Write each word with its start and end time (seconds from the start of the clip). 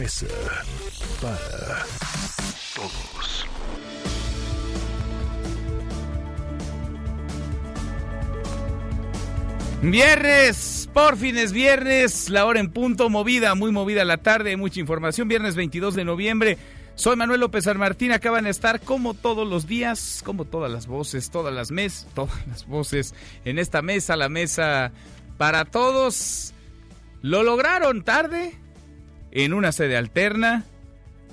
Mesa 0.00 0.26
para 1.20 1.84
Todos. 2.74 3.46
Viernes, 9.82 10.88
por 10.94 11.18
fin 11.18 11.36
es 11.36 11.52
viernes, 11.52 12.30
la 12.30 12.46
hora 12.46 12.60
en 12.60 12.70
punto, 12.70 13.10
movida, 13.10 13.54
muy 13.54 13.72
movida 13.72 14.06
la 14.06 14.16
tarde, 14.16 14.56
mucha 14.56 14.80
información. 14.80 15.28
Viernes 15.28 15.54
22 15.54 15.94
de 15.94 16.06
noviembre. 16.06 16.56
Soy 16.94 17.16
Manuel 17.16 17.40
López 17.40 17.64
San 17.64 17.76
Martín, 17.76 18.12
acaban 18.12 18.44
de 18.44 18.50
estar 18.50 18.80
como 18.80 19.12
todos 19.12 19.46
los 19.46 19.66
días, 19.66 20.22
como 20.24 20.46
todas 20.46 20.72
las 20.72 20.86
voces, 20.86 21.28
todas 21.28 21.52
las 21.52 21.70
mes, 21.72 22.08
todas 22.14 22.46
las 22.46 22.66
voces 22.66 23.14
en 23.44 23.58
esta 23.58 23.82
mesa, 23.82 24.16
la 24.16 24.30
mesa 24.30 24.92
para 25.36 25.66
todos. 25.66 26.54
Lo 27.20 27.42
lograron 27.42 28.02
tarde, 28.02 28.58
en 29.32 29.54
una 29.54 29.72
sede 29.72 29.96
alterna 29.96 30.64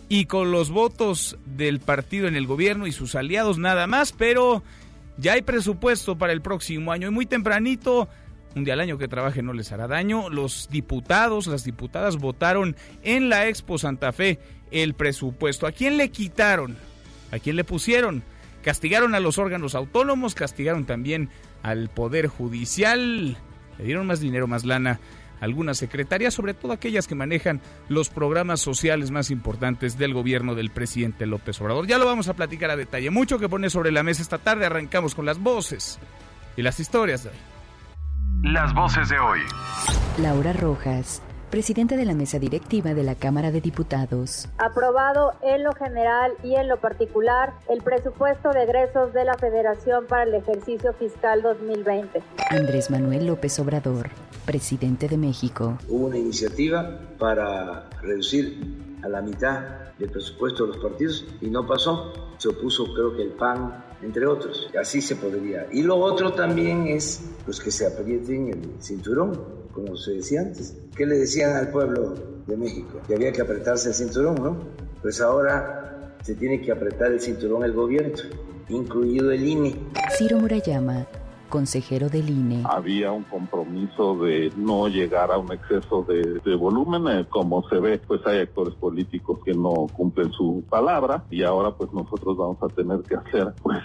y 0.09 0.25
con 0.25 0.51
los 0.51 0.69
votos 0.69 1.38
del 1.45 1.79
partido 1.79 2.27
en 2.27 2.35
el 2.35 2.47
gobierno 2.47 2.88
y 2.88 2.91
sus 2.91 3.16
aliados 3.16 3.58
nada 3.58 3.88
más, 3.88 4.11
pero 4.13 4.63
ya 5.17 5.33
hay 5.33 5.41
presupuesto 5.41 6.17
para 6.17 6.33
el 6.33 6.41
próximo 6.41 6.91
año 6.91 7.07
y 7.07 7.11
muy 7.11 7.25
tempranito, 7.25 8.07
un 8.55 8.63
día 8.63 8.73
al 8.73 8.80
año 8.80 8.97
que 8.97 9.07
trabaje 9.07 9.41
no 9.41 9.53
les 9.53 9.72
hará 9.72 9.88
daño, 9.88 10.30
los 10.30 10.69
diputados, 10.72 11.47
las 11.47 11.63
diputadas 11.63 12.17
votaron 12.17 12.75
en 13.03 13.30
la 13.30 13.47
Expo 13.47 13.77
Santa 13.77 14.11
Fe 14.11 14.39
el 14.72 14.94
presupuesto. 14.94 15.67
¿A 15.67 15.72
quién 15.72 15.97
le 15.97 16.09
quitaron? 16.09 16.77
¿A 17.31 17.39
quién 17.39 17.55
le 17.55 17.63
pusieron? 17.63 18.23
Castigaron 18.63 19.16
a 19.16 19.19
los 19.19 19.38
órganos 19.38 19.75
autónomos, 19.75 20.35
castigaron 20.35 20.85
también 20.85 21.29
al 21.63 21.89
Poder 21.89 22.27
Judicial, 22.27 23.38
le 23.77 23.83
dieron 23.83 24.07
más 24.07 24.19
dinero, 24.19 24.47
más 24.47 24.66
lana 24.66 25.00
algunas 25.39 25.77
secretarias, 25.77 26.33
sobre 26.33 26.53
todo 26.53 26.73
aquellas 26.73 27.07
que 27.07 27.16
manejan 27.16 27.61
los 27.89 28.09
programas 28.09 28.59
sociales 28.59 29.11
más 29.11 29.31
importantes 29.31 29.97
del 29.97 30.13
gobierno 30.13 30.55
del 30.55 30.69
presidente 30.69 31.25
López 31.25 31.59
Obrador. 31.61 31.88
Ya 31.88 31.97
lo 31.97 32.05
vamos 32.05 32.27
a 32.27 32.33
platicar 32.33 32.69
a 32.71 32.75
detalle. 32.75 33.09
Mucho 33.09 33.39
que 33.39 33.49
pone 33.49 33.69
sobre 33.69 33.91
la 33.91 34.03
mesa 34.03 34.21
esta 34.21 34.38
tarde. 34.38 34.66
Arrancamos 34.66 35.16
con 35.16 35.25
las 35.25 35.39
voces 35.39 35.99
y 36.55 36.61
las 36.61 36.79
historias 36.79 37.23
de 37.23 37.29
hoy. 37.29 37.35
Las 38.44 38.73
voces 38.73 39.09
de 39.09 39.19
hoy. 39.19 39.39
Laura 40.21 40.53
Rojas, 40.53 41.21
presidente 41.49 41.97
de 41.97 42.05
la 42.05 42.13
mesa 42.13 42.39
directiva 42.39 42.94
de 42.94 43.03
la 43.03 43.16
Cámara 43.16 43.51
de 43.51 43.61
Diputados. 43.61 44.47
Aprobado 44.57 45.33
en 45.41 45.63
lo 45.63 45.73
general 45.73 46.33
y 46.44 46.55
en 46.55 46.67
lo 46.67 46.77
particular 46.77 47.53
el 47.69 47.81
presupuesto 47.81 48.51
de 48.51 48.63
egresos 48.63 49.13
de 49.13 49.23
la 49.23 49.35
Federación 49.35 50.05
para 50.07 50.23
el 50.23 50.33
ejercicio 50.35 50.94
fiscal 50.94 51.41
2020. 51.41 52.22
Andrés 52.51 52.91
Manuel 52.91 53.27
López 53.27 53.57
Obrador, 53.59 54.09
presidente 54.48 55.08
de 55.08 55.17
México. 55.17 55.78
Hubo 55.88 56.08
una 56.08 56.17
iniciativa 56.17 57.00
para 57.20 57.90
reducir 58.02 58.58
a 59.03 59.09
la 59.09 59.22
mitad 59.22 59.59
el 60.00 60.09
presupuesto 60.09 60.66
de 60.66 60.73
los 60.73 60.78
partidos 60.81 61.26
y 61.42 61.50
no 61.50 61.67
pasó. 61.67 62.14
Se 62.38 62.48
opuso 62.48 62.94
creo 62.94 63.16
que 63.16 63.23
el 63.23 63.31
PAN, 63.31 63.84
entre 64.02 64.25
otros. 64.25 64.70
Así 64.80 65.02
se 65.02 65.16
podría. 65.16 65.68
Y 65.72 65.84
lo 65.84 65.98
otro 65.98 66.34
también 66.34 66.88
es 66.88 67.22
pues, 67.46 67.59
que 67.59 67.72
se 67.72 67.86
aprieten 67.86 68.50
el 68.50 68.81
cinturón, 68.81 69.40
como 69.72 69.96
se 69.97 70.13
decía 70.13 70.41
antes. 70.41 70.78
¿Qué 70.96 71.06
le 71.06 71.18
decían 71.18 71.56
al 71.56 71.69
pueblo 71.69 72.16
de 72.47 72.57
México? 72.57 73.02
Que 73.07 73.16
había 73.16 73.31
que 73.31 73.41
apretarse 73.41 73.90
el 73.90 73.96
cinturón, 73.96 74.36
¿no? 74.36 74.57
Pues 75.02 75.19
ahora 75.19 76.18
se 76.24 76.36
tiene 76.36 76.62
que 76.62 76.72
apretar 76.72 77.12
el 77.12 77.19
cinturón 77.19 77.63
el 77.63 77.74
gobierno, 77.74 78.16
incluido 78.69 79.31
el 79.31 79.47
INE. 79.47 79.75
Ciro 80.18 80.40
Murayama, 80.40 81.07
consejero 81.47 82.09
del 82.09 82.30
INE. 82.30 82.63
había 82.69 83.12
un 83.12 83.24
compromiso 83.24 84.16
de 84.18 84.52
no 84.56 84.88
llegar 84.88 85.31
a 85.31 85.38
un 85.38 85.52
exceso 85.52 86.03
de, 86.03 86.40
de 86.46 86.56
volumen, 86.56 87.08
eh, 87.08 87.25
como 87.30 87.68
se 87.69 87.78
ve, 87.80 88.00
pues 88.00 88.25
hay 88.25 88.40
actores 88.40 88.74
políticos 88.75 89.40
que 89.46 89.53
no 89.53 89.88
cumplen 89.94 90.31
su 90.31 90.63
palabra 90.69 91.24
y 91.30 91.44
ahora 91.44 91.72
pues 91.72 91.91
nosotros 91.94 92.38
vamos 92.38 92.57
a 92.62 92.68
tener 92.68 93.02
que 93.02 93.16
hacer 93.16 93.53
pues 93.63 93.80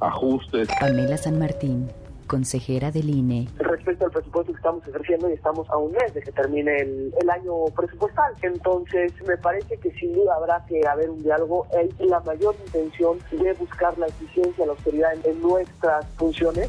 ajustes. 0.00 0.68
Pamela 0.80 1.16
San 1.16 1.38
Martín, 1.38 1.88
consejera 2.26 2.90
del 2.90 3.10
INE. 3.10 3.48
respecto 3.58 4.06
al 4.06 4.10
presupuesto 4.10 4.52
que 4.52 4.56
estamos 4.56 4.86
ejerciendo 4.88 5.28
y 5.30 5.34
estamos 5.34 5.68
a 5.70 5.76
un 5.76 5.92
mes 5.92 6.14
de 6.14 6.22
que 6.22 6.32
termine 6.32 6.74
el, 6.76 7.14
el 7.20 7.30
año 7.30 7.52
presupuestal. 7.76 8.32
Entonces, 8.42 9.12
me 9.26 9.36
parece 9.36 9.76
que 9.78 9.90
sin 9.92 10.14
duda 10.14 10.34
habrá 10.36 10.64
que 10.66 10.86
haber 10.86 11.10
un 11.10 11.22
diálogo. 11.22 11.66
Hay 11.78 11.90
la 12.06 12.20
mayor 12.20 12.54
intención 12.66 13.18
de 13.30 13.52
buscar 13.54 13.96
la 13.98 14.06
eficiencia, 14.06 14.64
la 14.66 14.72
austeridad 14.72 15.12
en, 15.14 15.30
en 15.32 15.42
nuestras 15.42 16.06
funciones. 16.16 16.68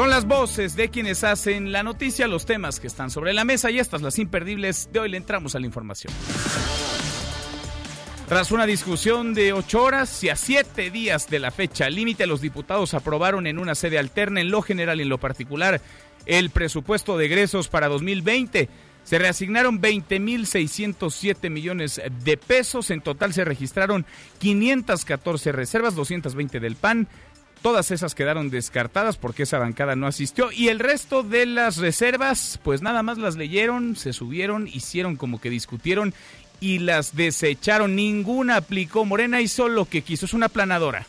Son 0.00 0.08
las 0.08 0.24
voces 0.24 0.76
de 0.76 0.88
quienes 0.88 1.24
hacen 1.24 1.72
la 1.72 1.82
noticia, 1.82 2.26
los 2.26 2.46
temas 2.46 2.80
que 2.80 2.86
están 2.86 3.10
sobre 3.10 3.34
la 3.34 3.44
mesa 3.44 3.70
y 3.70 3.78
estas 3.78 4.00
las 4.00 4.18
imperdibles. 4.18 4.88
De 4.90 4.98
hoy 4.98 5.10
le 5.10 5.18
entramos 5.18 5.54
a 5.54 5.60
la 5.60 5.66
información. 5.66 6.10
Tras 8.26 8.50
una 8.50 8.64
discusión 8.64 9.34
de 9.34 9.52
ocho 9.52 9.82
horas 9.82 10.24
y 10.24 10.30
a 10.30 10.36
siete 10.36 10.90
días 10.90 11.28
de 11.28 11.38
la 11.38 11.50
fecha 11.50 11.90
límite, 11.90 12.26
los 12.26 12.40
diputados 12.40 12.94
aprobaron 12.94 13.46
en 13.46 13.58
una 13.58 13.74
sede 13.74 13.98
alterna, 13.98 14.40
en 14.40 14.50
lo 14.50 14.62
general 14.62 15.00
y 15.00 15.02
en 15.02 15.10
lo 15.10 15.18
particular, 15.18 15.82
el 16.24 16.48
presupuesto 16.48 17.18
de 17.18 17.26
egresos 17.26 17.68
para 17.68 17.88
2020. 17.88 18.70
Se 19.04 19.18
reasignaron 19.18 19.82
20.607 19.82 21.50
millones 21.50 22.00
de 22.24 22.36
pesos. 22.38 22.90
En 22.90 23.02
total 23.02 23.34
se 23.34 23.44
registraron 23.44 24.06
514 24.38 25.52
reservas, 25.52 25.94
220 25.94 26.58
del 26.58 26.76
PAN. 26.76 27.06
Todas 27.62 27.90
esas 27.90 28.14
quedaron 28.14 28.48
descartadas 28.48 29.18
porque 29.18 29.42
esa 29.42 29.58
bancada 29.58 29.94
no 29.94 30.06
asistió. 30.06 30.50
Y 30.50 30.68
el 30.68 30.78
resto 30.78 31.22
de 31.22 31.44
las 31.44 31.76
reservas, 31.76 32.58
pues 32.62 32.80
nada 32.80 33.02
más 33.02 33.18
las 33.18 33.36
leyeron, 33.36 33.96
se 33.96 34.12
subieron, 34.14 34.66
hicieron 34.66 35.16
como 35.16 35.40
que 35.40 35.50
discutieron 35.50 36.14
y 36.60 36.78
las 36.78 37.14
desecharon. 37.14 37.96
Ninguna 37.96 38.56
aplicó. 38.56 39.04
Morena 39.04 39.42
hizo 39.42 39.68
lo 39.68 39.84
que 39.84 40.02
quiso. 40.02 40.24
Es 40.24 40.32
una 40.32 40.48
planadora. 40.48 41.06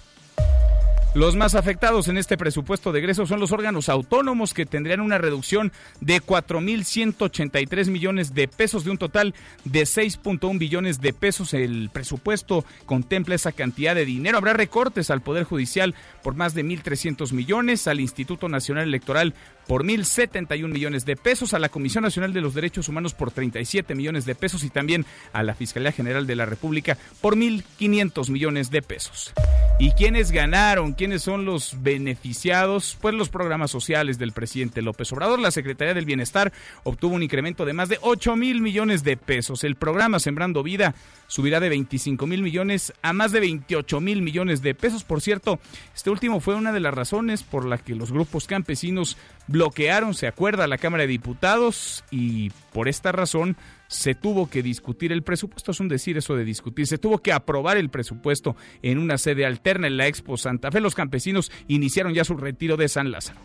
Los 1.13 1.35
más 1.35 1.55
afectados 1.55 2.07
en 2.07 2.17
este 2.17 2.37
presupuesto 2.37 2.93
de 2.93 2.99
egresos 2.99 3.27
son 3.27 3.41
los 3.41 3.51
órganos 3.51 3.89
autónomos 3.89 4.53
que 4.53 4.65
tendrían 4.65 5.01
una 5.01 5.17
reducción 5.17 5.73
de 5.99 6.21
4.183 6.21 7.89
millones 7.89 8.33
de 8.33 8.47
pesos 8.47 8.85
de 8.85 8.91
un 8.91 8.97
total 8.97 9.35
de 9.65 9.81
6.1 9.81 10.57
billones 10.57 11.01
de 11.01 11.11
pesos. 11.11 11.53
El 11.53 11.89
presupuesto 11.91 12.63
contempla 12.85 13.35
esa 13.35 13.51
cantidad 13.51 13.93
de 13.93 14.05
dinero. 14.05 14.37
Habrá 14.37 14.53
recortes 14.53 15.11
al 15.11 15.19
Poder 15.19 15.43
Judicial 15.43 15.95
por 16.23 16.35
más 16.35 16.53
de 16.53 16.63
1.300 16.63 17.33
millones, 17.33 17.87
al 17.87 17.99
Instituto 17.99 18.47
Nacional 18.47 18.85
Electoral 18.85 19.33
por 19.71 19.85
1.071 19.85 20.67
millones 20.67 21.05
de 21.05 21.15
pesos, 21.15 21.53
a 21.53 21.59
la 21.59 21.69
Comisión 21.69 22.03
Nacional 22.03 22.33
de 22.33 22.41
los 22.41 22.53
Derechos 22.53 22.89
Humanos 22.89 23.13
por 23.13 23.31
37 23.31 23.95
millones 23.95 24.25
de 24.25 24.35
pesos 24.35 24.65
y 24.65 24.69
también 24.69 25.05
a 25.31 25.43
la 25.43 25.55
Fiscalía 25.55 25.93
General 25.93 26.27
de 26.27 26.35
la 26.35 26.45
República 26.45 26.97
por 27.21 27.37
1.500 27.37 28.29
millones 28.31 28.69
de 28.69 28.81
pesos. 28.81 29.31
¿Y 29.79 29.91
quiénes 29.91 30.33
ganaron? 30.33 30.91
¿Quiénes 30.91 31.21
son 31.21 31.45
los 31.45 31.81
beneficiados? 31.81 32.97
Pues 32.99 33.15
los 33.15 33.29
programas 33.29 33.71
sociales 33.71 34.19
del 34.19 34.33
presidente 34.33 34.81
López 34.81 35.09
Obrador. 35.13 35.39
La 35.39 35.51
Secretaría 35.51 35.93
del 35.93 36.03
Bienestar 36.03 36.51
obtuvo 36.83 37.15
un 37.15 37.23
incremento 37.23 37.63
de 37.63 37.71
más 37.71 37.87
de 37.87 37.97
8 38.01 38.35
mil 38.35 38.59
millones 38.59 39.05
de 39.05 39.15
pesos. 39.15 39.63
El 39.63 39.77
programa 39.77 40.19
Sembrando 40.19 40.63
Vida 40.63 40.95
subirá 41.31 41.61
de 41.61 41.69
25 41.69 42.27
mil 42.27 42.43
millones 42.43 42.91
a 43.01 43.13
más 43.13 43.31
de 43.31 43.39
28 43.39 44.01
mil 44.01 44.21
millones 44.21 44.61
de 44.61 44.75
pesos. 44.75 45.05
Por 45.05 45.21
cierto, 45.21 45.61
este 45.95 46.09
último 46.09 46.41
fue 46.41 46.55
una 46.55 46.73
de 46.73 46.81
las 46.81 46.93
razones 46.93 47.43
por 47.43 47.65
la 47.65 47.77
que 47.77 47.95
los 47.95 48.11
grupos 48.11 48.47
campesinos 48.47 49.15
bloquearon, 49.47 50.13
se 50.13 50.27
acuerda, 50.27 50.67
la 50.67 50.77
Cámara 50.77 51.03
de 51.03 51.07
Diputados 51.07 52.03
y 52.11 52.49
por 52.73 52.89
esta 52.89 53.13
razón 53.13 53.55
se 53.87 54.13
tuvo 54.13 54.49
que 54.49 54.61
discutir 54.61 55.13
el 55.13 55.23
presupuesto, 55.23 55.71
es 55.71 55.79
un 55.79 55.87
decir 55.87 56.17
eso 56.17 56.35
de 56.35 56.43
discutir, 56.43 56.85
se 56.85 56.97
tuvo 56.97 57.19
que 57.19 57.31
aprobar 57.31 57.77
el 57.77 57.89
presupuesto 57.89 58.57
en 58.81 58.97
una 58.97 59.17
sede 59.17 59.45
alterna 59.45 59.87
en 59.87 59.95
la 59.95 60.07
Expo 60.07 60.35
Santa 60.35 60.69
Fe. 60.69 60.81
Los 60.81 60.95
campesinos 60.95 61.49
iniciaron 61.69 62.13
ya 62.13 62.25
su 62.25 62.35
retiro 62.35 62.75
de 62.75 62.89
San 62.89 63.09
Lázaro. 63.09 63.39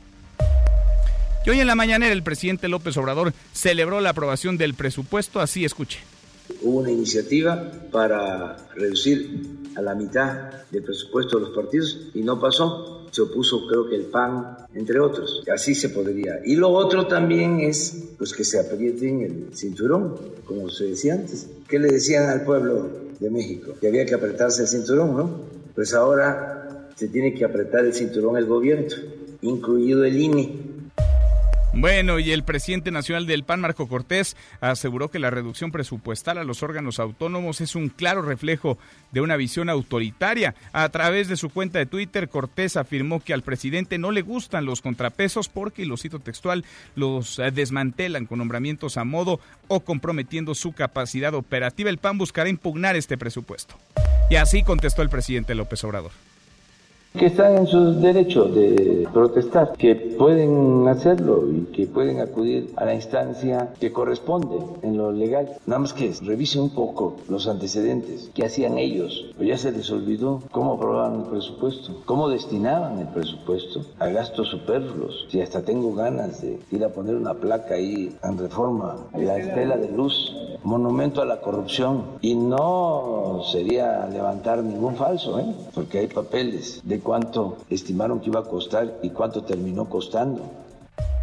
Y 1.44 1.50
hoy 1.50 1.60
en 1.60 1.68
la 1.68 1.76
mañanera 1.76 2.12
el 2.12 2.24
presidente 2.24 2.66
López 2.66 2.96
Obrador 2.96 3.32
celebró 3.52 4.00
la 4.00 4.10
aprobación 4.10 4.58
del 4.58 4.74
presupuesto, 4.74 5.38
así 5.38 5.64
escuche. 5.64 6.00
Hubo 6.62 6.80
una 6.80 6.90
iniciativa 6.90 7.70
para 7.90 8.56
reducir 8.74 9.56
a 9.74 9.82
la 9.82 9.94
mitad 9.94 10.50
del 10.70 10.82
presupuesto 10.82 11.38
de 11.38 11.46
los 11.46 11.54
partidos 11.54 12.08
y 12.14 12.22
no 12.22 12.40
pasó. 12.40 13.06
se 13.10 13.22
opuso 13.22 13.66
creo 13.66 13.88
que 13.88 13.96
el 13.96 14.06
PAN, 14.06 14.56
entre 14.74 15.00
otros. 15.00 15.42
Así 15.52 15.74
se 15.74 15.88
podría. 15.90 16.40
Y 16.44 16.56
lo 16.56 16.70
otro 16.70 17.06
también 17.06 17.60
es 17.60 18.10
pues 18.18 18.32
que 18.32 18.44
se 18.44 18.58
aprieten 18.58 19.20
el 19.22 19.56
cinturón, 19.56 20.14
como 20.44 20.68
se 20.68 20.84
decía 20.84 21.14
antes. 21.14 21.48
¿Qué 21.68 21.78
le 21.78 21.88
decían 21.88 22.28
al 22.28 22.44
pueblo 22.44 22.90
de 23.18 23.30
México? 23.30 23.74
Que 23.80 23.88
había 23.88 24.04
que 24.04 24.14
apretarse 24.14 24.62
el 24.62 24.68
cinturón, 24.68 25.16
¿no? 25.16 25.40
Pues 25.74 25.94
ahora 25.94 26.90
se 26.94 27.08
tiene 27.08 27.34
que 27.34 27.44
apretar 27.44 27.84
el 27.84 27.94
cinturón 27.94 28.36
el 28.36 28.46
gobierno, 28.46 28.94
incluido 29.42 30.04
el 30.04 30.18
INE 30.18 30.75
bueno, 31.72 32.18
y 32.18 32.32
el 32.32 32.42
presidente 32.42 32.90
nacional 32.90 33.26
del 33.26 33.44
PAN, 33.44 33.60
Marco 33.60 33.88
Cortés, 33.88 34.36
aseguró 34.60 35.10
que 35.10 35.18
la 35.18 35.30
reducción 35.30 35.72
presupuestal 35.72 36.38
a 36.38 36.44
los 36.44 36.62
órganos 36.62 36.98
autónomos 36.98 37.60
es 37.60 37.74
un 37.74 37.88
claro 37.88 38.22
reflejo 38.22 38.78
de 39.12 39.20
una 39.20 39.36
visión 39.36 39.68
autoritaria. 39.68 40.54
A 40.72 40.88
través 40.88 41.28
de 41.28 41.36
su 41.36 41.50
cuenta 41.50 41.78
de 41.78 41.86
Twitter, 41.86 42.28
Cortés 42.28 42.76
afirmó 42.76 43.20
que 43.20 43.34
al 43.34 43.42
presidente 43.42 43.98
no 43.98 44.10
le 44.10 44.22
gustan 44.22 44.64
los 44.64 44.80
contrapesos 44.80 45.48
porque, 45.48 45.82
y 45.82 45.86
lo 45.86 45.96
cito 45.96 46.20
textual, 46.20 46.64
los 46.94 47.38
eh, 47.38 47.50
desmantelan 47.50 48.26
con 48.26 48.38
nombramientos 48.38 48.96
a 48.96 49.04
modo 49.04 49.40
o 49.68 49.80
comprometiendo 49.80 50.54
su 50.54 50.72
capacidad 50.72 51.34
operativa. 51.34 51.90
El 51.90 51.98
PAN 51.98 52.18
buscará 52.18 52.48
impugnar 52.48 52.96
este 52.96 53.18
presupuesto. 53.18 53.76
Y 54.30 54.36
así 54.36 54.62
contestó 54.62 55.02
el 55.02 55.08
presidente 55.08 55.54
López 55.54 55.84
Obrador 55.84 56.12
que 57.16 57.26
están 57.26 57.56
en 57.56 57.66
su 57.66 57.94
derecho 57.94 58.44
de 58.44 59.08
protestar, 59.12 59.72
que 59.78 59.94
pueden 59.94 60.86
hacerlo 60.88 61.44
y 61.50 61.72
que 61.72 61.86
pueden 61.86 62.20
acudir 62.20 62.72
a 62.76 62.84
la 62.84 62.94
instancia 62.94 63.72
que 63.80 63.90
corresponde 63.90 64.58
en 64.82 64.96
lo 64.98 65.12
legal. 65.12 65.56
Nada 65.66 65.80
más 65.80 65.94
que 65.94 66.12
revisen 66.22 66.62
un 66.62 66.70
poco 66.70 67.16
los 67.28 67.48
antecedentes 67.48 68.30
que 68.34 68.44
hacían 68.44 68.78
ellos. 68.78 69.26
O 69.40 69.42
ya 69.42 69.56
se 69.56 69.72
les 69.72 69.90
olvidó 69.90 70.42
cómo 70.50 70.74
aprobaban 70.74 71.20
el 71.20 71.26
presupuesto, 71.26 72.02
cómo 72.04 72.28
destinaban 72.28 72.98
el 72.98 73.08
presupuesto 73.08 73.80
a 73.98 74.08
gastos 74.08 74.48
superfluos. 74.48 75.26
Si 75.30 75.40
hasta 75.40 75.62
tengo 75.62 75.94
ganas 75.94 76.42
de 76.42 76.58
ir 76.70 76.84
a 76.84 76.90
poner 76.90 77.14
una 77.14 77.34
placa 77.34 77.74
ahí 77.74 78.14
en 78.22 78.38
reforma, 78.38 79.06
la 79.14 79.38
estela 79.38 79.76
de 79.76 79.90
luz, 79.90 80.34
monumento 80.62 81.22
a 81.22 81.24
la 81.24 81.40
corrupción. 81.40 82.04
Y 82.20 82.34
no 82.34 83.40
sería 83.50 84.06
levantar 84.06 84.62
ningún 84.62 84.96
falso, 84.96 85.38
¿eh? 85.38 85.54
porque 85.74 85.98
hay 85.98 86.06
papeles 86.08 86.80
de 86.84 87.00
cuánto 87.06 87.58
estimaron 87.70 88.20
que 88.20 88.30
iba 88.30 88.40
a 88.40 88.42
costar 88.42 88.98
y 89.00 89.10
cuánto 89.10 89.44
terminó 89.44 89.88
costando. 89.88 90.50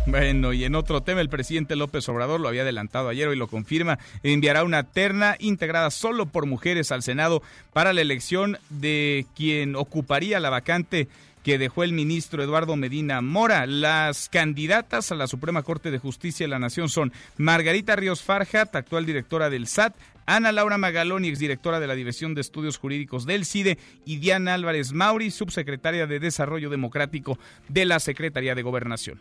Bueno, 0.05 0.53
y 0.53 0.63
en 0.63 0.75
otro 0.75 1.01
tema, 1.01 1.19
el 1.19 1.29
presidente 1.29 1.75
López 1.75 2.07
Obrador 2.07 2.39
lo 2.39 2.47
había 2.47 2.61
adelantado 2.61 3.09
ayer, 3.09 3.27
hoy 3.27 3.35
lo 3.35 3.47
confirma, 3.47 3.99
enviará 4.21 4.63
una 4.63 4.83
terna 4.83 5.35
integrada 5.39 5.91
solo 5.91 6.25
por 6.25 6.45
mujeres 6.45 6.91
al 6.93 7.03
Senado 7.03 7.41
para 7.73 7.91
la 7.91 8.01
elección 8.01 8.57
de 8.69 9.25
quien 9.35 9.75
ocuparía 9.75 10.39
la 10.39 10.49
vacante 10.49 11.09
que 11.43 11.57
dejó 11.57 11.83
el 11.83 11.91
ministro 11.91 12.41
Eduardo 12.41 12.77
Medina 12.77 13.21
Mora. 13.21 13.65
Las 13.65 14.29
candidatas 14.29 15.11
a 15.11 15.15
la 15.15 15.27
Suprema 15.27 15.63
Corte 15.63 15.91
de 15.91 15.99
Justicia 15.99 16.45
de 16.45 16.49
la 16.49 16.59
Nación 16.59 16.87
son 16.87 17.11
Margarita 17.37 17.97
Ríos 17.97 18.23
Farjat, 18.23 18.73
actual 18.75 19.05
directora 19.05 19.49
del 19.49 19.67
SAT, 19.67 19.93
Ana 20.25 20.51
Laura 20.51 20.77
Magaloni, 20.77 21.27
exdirectora 21.27 21.79
de 21.79 21.87
la 21.87 21.95
División 21.95 22.35
de 22.35 22.41
Estudios 22.41 22.77
Jurídicos 22.77 23.25
del 23.25 23.45
CIDE, 23.45 23.77
y 24.05 24.17
Diana 24.17 24.53
Álvarez 24.53 24.93
Mauri, 24.93 25.31
subsecretaria 25.31 26.07
de 26.07 26.19
Desarrollo 26.19 26.69
Democrático 26.69 27.37
de 27.69 27.85
la 27.85 27.99
Secretaría 27.99 28.55
de 28.55 28.61
Gobernación. 28.61 29.19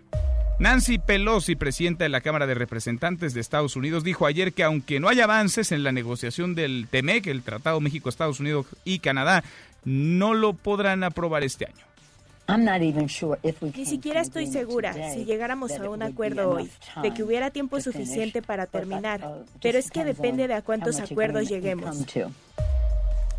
Nancy 0.58 0.98
Pelosi, 0.98 1.56
presidenta 1.56 2.04
de 2.04 2.10
la 2.10 2.20
Cámara 2.20 2.46
de 2.46 2.54
Representantes 2.54 3.34
de 3.34 3.40
Estados 3.40 3.74
Unidos, 3.74 4.04
dijo 4.04 4.26
ayer 4.26 4.52
que 4.52 4.62
aunque 4.62 5.00
no 5.00 5.08
hay 5.08 5.20
avances 5.20 5.72
en 5.72 5.82
la 5.82 5.90
negociación 5.92 6.54
del 6.54 6.86
TEMEC, 6.88 7.26
el 7.26 7.42
Tratado 7.42 7.80
México, 7.80 8.08
Estados 8.08 8.38
Unidos 8.38 8.66
y 8.84 9.00
Canadá, 9.00 9.42
no 9.84 10.34
lo 10.34 10.52
podrán 10.52 11.02
aprobar 11.02 11.42
este 11.42 11.66
año. 11.66 11.91
Ni 12.48 13.86
siquiera 13.86 14.20
estoy 14.20 14.46
segura 14.46 14.94
si 15.12 15.24
llegáramos 15.24 15.72
a 15.72 15.88
un 15.88 16.02
acuerdo 16.02 16.50
hoy, 16.50 16.70
de 17.02 17.14
que 17.14 17.22
hubiera 17.22 17.50
tiempo 17.50 17.80
suficiente 17.80 18.42
para 18.42 18.66
terminar, 18.66 19.24
uh, 19.24 19.44
pero 19.60 19.78
es 19.78 19.90
que 19.90 20.04
depende 20.04 20.48
de 20.48 20.54
a 20.54 20.62
cuántos 20.62 21.00
acuerdos 21.00 21.48
lleguemos. 21.48 22.04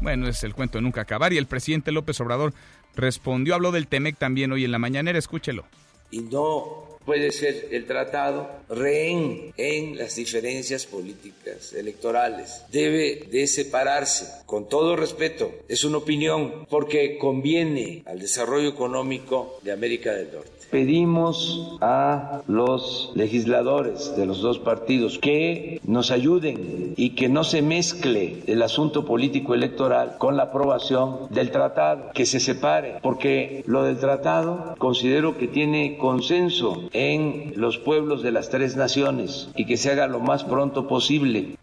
Bueno, 0.01 0.27
es 0.27 0.43
el 0.43 0.53
cuento 0.53 0.77
de 0.77 0.81
nunca 0.81 1.01
acabar 1.01 1.31
y 1.33 1.37
el 1.37 1.45
presidente 1.45 1.91
López 1.91 2.19
Obrador 2.21 2.53
respondió, 2.95 3.55
habló 3.55 3.71
del 3.71 3.87
TEMEC 3.87 4.17
también 4.17 4.51
hoy 4.51 4.65
en 4.65 4.71
la 4.71 4.79
mañanera, 4.79 5.17
escúchelo. 5.17 5.65
Y 6.11 6.21
no 6.21 6.92
puede 7.05 7.31
ser 7.31 7.69
el 7.71 7.85
tratado 7.85 8.49
rehén 8.69 9.53
en 9.57 9.97
las 9.97 10.15
diferencias 10.15 10.85
políticas 10.85 11.73
electorales. 11.73 12.63
Debe 12.71 13.27
de 13.29 13.47
separarse, 13.47 14.27
con 14.45 14.69
todo 14.69 14.95
respeto, 14.95 15.51
es 15.67 15.83
una 15.83 15.97
opinión, 15.97 16.65
porque 16.69 17.17
conviene 17.17 18.03
al 18.05 18.19
desarrollo 18.19 18.69
económico 18.69 19.59
de 19.61 19.71
América 19.71 20.13
del 20.13 20.31
Norte 20.31 20.52
pedimos 20.73 21.77
a 21.81 22.41
los 22.47 23.11
legisladores 23.13 24.15
de 24.17 24.25
los 24.25 24.41
dos 24.41 24.57
partidos 24.57 25.19
que 25.19 25.79
nos 25.85 26.09
ayuden 26.09 26.95
y 26.97 27.11
que 27.11 27.29
no 27.29 27.43
se 27.43 27.61
mezcle 27.61 28.41
el 28.47 28.59
asunto 28.63 29.05
político 29.05 29.53
electoral 29.53 30.15
con 30.17 30.35
la 30.35 30.43
aprobación 30.43 31.27
del 31.29 31.51
tratado, 31.51 32.09
que 32.15 32.25
se 32.25 32.39
separe, 32.39 32.95
porque 33.03 33.63
lo 33.67 33.83
del 33.83 33.99
tratado 33.99 34.73
considero 34.79 35.37
que 35.37 35.47
tiene 35.47 35.95
consenso 35.97 36.89
en 36.91 37.53
los 37.55 37.77
pueblos 37.77 38.23
de 38.23 38.31
las 38.31 38.49
tres 38.49 38.75
naciones 38.75 39.49
y 39.55 39.65
que 39.65 39.77
se 39.77 39.91
haga 39.91 40.07
lo 40.07 40.21
más 40.21 40.43
pronto 40.43 40.87
posible. 40.87 41.55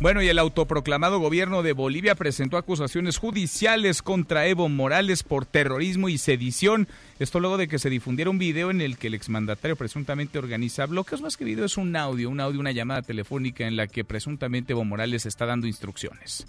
Bueno, 0.00 0.20
y 0.20 0.28
el 0.28 0.38
autoproclamado 0.38 1.20
gobierno 1.20 1.62
de 1.62 1.72
Bolivia 1.72 2.14
presentó 2.14 2.56
acusaciones 2.56 3.16
judiciales 3.16 4.02
contra 4.02 4.46
Evo 4.46 4.68
Morales 4.68 5.22
por 5.22 5.46
terrorismo 5.46 6.08
y 6.08 6.18
sedición. 6.18 6.88
Esto 7.20 7.38
luego 7.38 7.56
de 7.56 7.68
que 7.68 7.78
se 7.78 7.90
difundiera 7.90 8.28
un 8.28 8.38
video 8.38 8.72
en 8.72 8.80
el 8.80 8.98
que 8.98 9.06
el 9.06 9.14
exmandatario 9.14 9.76
presuntamente 9.76 10.36
organiza 10.36 10.86
bloqueos. 10.86 11.22
Más 11.22 11.36
que 11.36 11.44
video 11.44 11.64
es 11.64 11.76
un 11.76 11.94
audio, 11.94 12.28
un 12.28 12.40
audio, 12.40 12.58
una 12.58 12.72
llamada 12.72 13.02
telefónica 13.02 13.66
en 13.66 13.76
la 13.76 13.86
que 13.86 14.04
presuntamente 14.04 14.72
Evo 14.72 14.84
Morales 14.84 15.24
está 15.24 15.46
dando 15.46 15.68
instrucciones. 15.68 16.44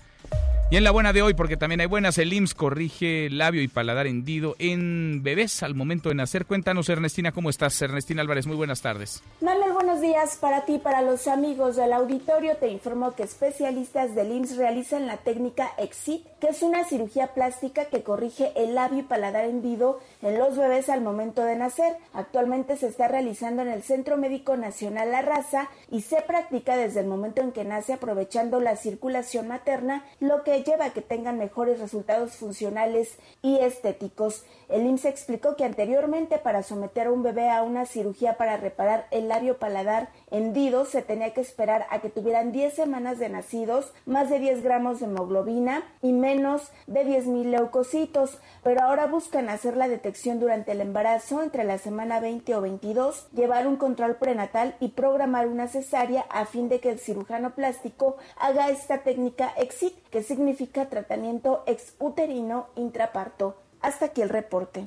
Y 0.72 0.78
en 0.78 0.84
la 0.84 0.90
buena 0.90 1.14
de 1.14 1.22
hoy, 1.22 1.36
porque 1.36 1.58
también 1.58 1.80
hay 1.80 1.86
buenas, 1.86 2.18
el 2.18 2.34
IMSS 2.34 2.56
corrige 2.56 3.30
labio 3.30 3.62
y 3.62 3.68
paladar 3.68 4.08
hendido 4.08 4.56
en 4.58 5.22
bebés 5.22 5.62
al 5.62 5.76
momento 5.76 6.10
de 6.10 6.16
nacer. 6.16 6.48
Cuéntanos, 6.48 6.90
Ernestina, 6.90 7.32
¿cómo 7.32 7.52
estás? 7.52 7.80
Ernestina 7.84 8.24
Álvarez, 8.24 8.48
muy 8.48 8.56
buenas 8.56 8.82
tardes. 8.82 9.22
Manuel, 9.42 9.74
buenos 9.74 10.02
días 10.02 10.38
para 10.42 10.66
ti, 10.66 10.80
para 10.80 11.04
los 11.04 11.28
amigos 11.28 11.76
del 11.76 11.94
auditorio. 11.94 12.58
Te 12.58 12.70
informo 12.70 13.14
que 13.14 13.22
especialistas 13.22 14.16
del 14.16 14.32
IMSS 14.32 14.58
realizan 14.58 15.06
la 15.06 15.18
técnica 15.18 15.70
EXIT, 15.78 16.26
que 16.42 16.48
es 16.48 16.64
una 16.64 16.84
cirugía 16.84 17.36
plástica 17.36 17.86
que 17.86 18.02
corrige 18.02 18.52
el 18.56 18.74
labio 18.74 19.02
y 19.02 19.04
paladar 19.04 19.46
hendido 19.46 20.00
en 20.24 20.40
los 20.40 20.55
bebés 20.58 20.90
al 20.90 21.02
momento 21.02 21.44
de 21.44 21.56
nacer. 21.56 21.98
Actualmente 22.14 22.78
se 22.78 22.88
está 22.88 23.08
realizando 23.08 23.62
en 23.62 23.70
el 23.70 23.84
Centro 23.84 24.18
Médico 24.18 24.58
Nacional 24.58 25.12
La 25.12 25.22
Raza 25.22 25.70
y 25.90 26.02
se 26.02 26.22
practica 26.22 26.78
desde 26.78 27.00
el 27.00 27.08
momento 27.08 27.42
en 27.42 27.52
que 27.52 27.64
nace 27.64 27.94
aprovechando 27.94 28.60
la 28.60 28.76
circulación 28.76 29.48
materna, 29.48 30.06
lo 30.20 30.44
que 30.44 30.64
lleva 30.64 30.86
a 30.86 30.94
que 30.94 31.02
tengan 31.02 31.38
mejores 31.38 31.80
resultados 31.80 32.36
funcionales 32.36 33.18
y 33.42 33.58
estéticos. 33.58 34.46
El 34.70 34.86
IMSS 34.86 35.06
explicó 35.06 35.56
que 35.56 35.64
anteriormente 35.64 36.38
para 36.38 36.64
someter 36.64 37.08
a 37.08 37.12
un 37.12 37.24
bebé 37.24 37.50
a 37.50 37.64
una 37.64 37.86
cirugía 37.86 38.38
para 38.38 38.58
reparar 38.58 39.08
el 39.12 39.28
labio 39.28 39.60
paladar 39.60 40.10
hendido 40.32 40.86
se 40.86 41.02
tenía 41.02 41.34
que 41.34 41.42
esperar 41.42 41.86
a 41.90 42.00
que 42.00 42.10
tuvieran 42.10 42.52
10 42.52 42.74
semanas 42.74 43.20
de 43.20 43.30
nacidos, 43.30 43.94
más 44.06 44.30
de 44.30 44.40
10 44.40 44.64
gramos 44.64 45.00
de 45.00 45.06
hemoglobina 45.06 45.84
y 46.02 46.14
menos 46.14 46.72
de 46.88 47.06
10.000 47.06 47.46
leucocitos, 47.46 48.40
pero 48.64 48.82
ahora 48.82 49.06
buscan 49.06 49.50
hacer 49.50 49.78
la 49.78 49.88
detección 49.88 50.40
durante 50.40 50.72
el 50.72 50.82
embarazo 50.82 51.44
entre 51.44 51.64
la 51.64 51.78
semana 51.78 52.20
20 52.20 52.56
o 52.56 52.62
22, 52.62 53.28
llevar 53.34 53.68
un 53.68 53.76
control 53.78 54.16
prenatal 54.16 54.76
y 54.80 54.90
programar 54.90 55.48
una 55.48 55.68
cesárea 55.68 56.26
a 56.30 56.46
fin 56.46 56.70
de 56.70 56.80
que 56.80 56.90
el 56.90 57.00
cirujano 57.00 57.56
plástico 57.56 58.18
haga 58.40 58.70
esta 58.70 59.00
técnica 59.00 59.54
EXIT, 59.58 59.96
que 60.10 60.24
significa 60.24 60.90
tratamiento 60.90 61.64
exuterino 61.68 62.68
intraparto. 62.76 63.56
Hasta 63.86 64.06
aquí 64.06 64.24
el 64.24 64.30
reporte. 64.30 64.84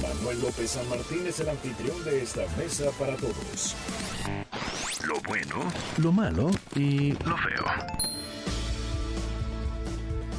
Manuel 0.00 0.40
López 0.42 0.70
San 0.70 0.88
Martín 0.88 1.26
es 1.26 1.40
el 1.40 1.48
anfitrión 1.48 2.04
de 2.04 2.22
esta 2.22 2.42
mesa 2.56 2.84
para 3.00 3.16
todos. 3.16 3.74
Lo 5.04 5.20
bueno, 5.26 5.72
lo 5.96 6.12
malo 6.12 6.50
y 6.76 7.10
lo 7.24 7.36
feo. 7.36 7.64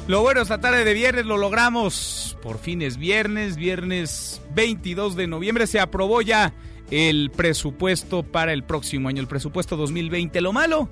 Lo 0.08 0.22
bueno, 0.22 0.40
esta 0.40 0.62
tarde 0.62 0.82
de 0.82 0.94
viernes 0.94 1.26
lo 1.26 1.36
logramos. 1.36 2.38
Por 2.42 2.58
fin 2.58 2.80
es 2.80 2.96
viernes, 2.96 3.56
viernes 3.56 4.40
22 4.54 5.14
de 5.14 5.26
noviembre. 5.26 5.66
Se 5.66 5.78
aprobó 5.78 6.22
ya 6.22 6.54
el 6.90 7.30
presupuesto 7.30 8.22
para 8.22 8.54
el 8.54 8.64
próximo 8.64 9.10
año, 9.10 9.20
el 9.20 9.28
presupuesto 9.28 9.76
2020. 9.76 10.40
Lo 10.40 10.54
malo, 10.54 10.88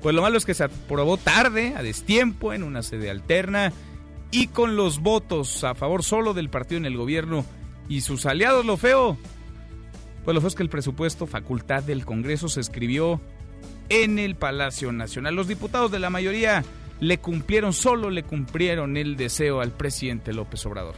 pues 0.00 0.14
lo 0.14 0.22
malo 0.22 0.38
es 0.38 0.44
que 0.44 0.54
se 0.54 0.62
aprobó 0.62 1.16
tarde, 1.16 1.74
a 1.76 1.82
destiempo, 1.82 2.52
en 2.52 2.62
una 2.62 2.84
sede 2.84 3.10
alterna 3.10 3.72
y 4.30 4.48
con 4.48 4.76
los 4.76 5.00
votos 5.00 5.64
a 5.64 5.74
favor 5.74 6.02
solo 6.02 6.34
del 6.34 6.50
partido 6.50 6.78
en 6.78 6.86
el 6.86 6.96
gobierno 6.96 7.44
y 7.88 8.02
sus 8.02 8.26
aliados. 8.26 8.64
Lo 8.64 8.76
feo, 8.76 9.16
pues 10.24 10.34
lo 10.34 10.40
feo 10.40 10.48
es 10.48 10.54
que 10.54 10.62
el 10.62 10.68
presupuesto, 10.68 11.26
facultad 11.26 11.82
del 11.82 12.04
Congreso, 12.04 12.48
se 12.48 12.60
escribió 12.60 13.20
en 13.88 14.18
el 14.18 14.36
Palacio 14.36 14.92
Nacional. 14.92 15.34
Los 15.34 15.48
diputados 15.48 15.90
de 15.90 15.98
la 15.98 16.10
mayoría 16.10 16.64
le 17.00 17.18
cumplieron, 17.18 17.72
solo 17.72 18.10
le 18.10 18.22
cumplieron 18.22 18.96
el 18.96 19.16
deseo 19.16 19.60
al 19.60 19.72
presidente 19.72 20.32
López 20.32 20.64
Obrador. 20.66 20.94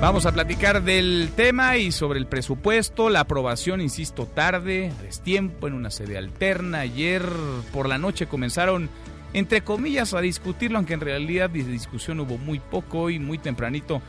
Vamos 0.00 0.24
a 0.24 0.32
platicar 0.32 0.82
del 0.82 1.30
tema 1.36 1.76
y 1.76 1.92
sobre 1.92 2.18
el 2.18 2.26
presupuesto, 2.26 3.10
la 3.10 3.20
aprobación, 3.20 3.82
insisto, 3.82 4.24
tarde, 4.24 4.90
destiempo 5.02 5.68
en 5.68 5.74
una 5.74 5.90
sede 5.90 6.16
alterna. 6.16 6.80
Ayer 6.80 7.22
por 7.70 7.86
la 7.86 7.98
noche 7.98 8.26
comenzaron, 8.26 8.88
entre 9.32 9.62
comillas, 9.62 10.14
a 10.14 10.20
discutirlo, 10.20 10.78
aunque 10.78 10.94
en 10.94 11.00
realidad 11.00 11.50
de 11.50 11.62
discusión 11.62 12.20
hubo 12.20 12.38
muy 12.38 12.58
poco 12.58 13.10
y 13.10 13.18
muy 13.18 13.38
tempranito. 13.38 14.02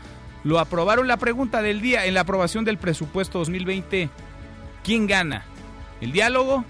Lo 0.44 0.60
aprobaron 0.60 1.08
la 1.08 1.18
pregunta 1.18 1.62
del 1.62 1.82
día 1.82 2.06
en 2.06 2.16
la 2.16 2.22
aprobación 2.22 2.66
del 2.66 2.78
presupuesto 2.78 3.40
2020. 3.40 4.10
¿Quién 4.84 5.06
gana? 5.06 5.44
¿El 6.02 6.12
diálogo? 6.12 6.66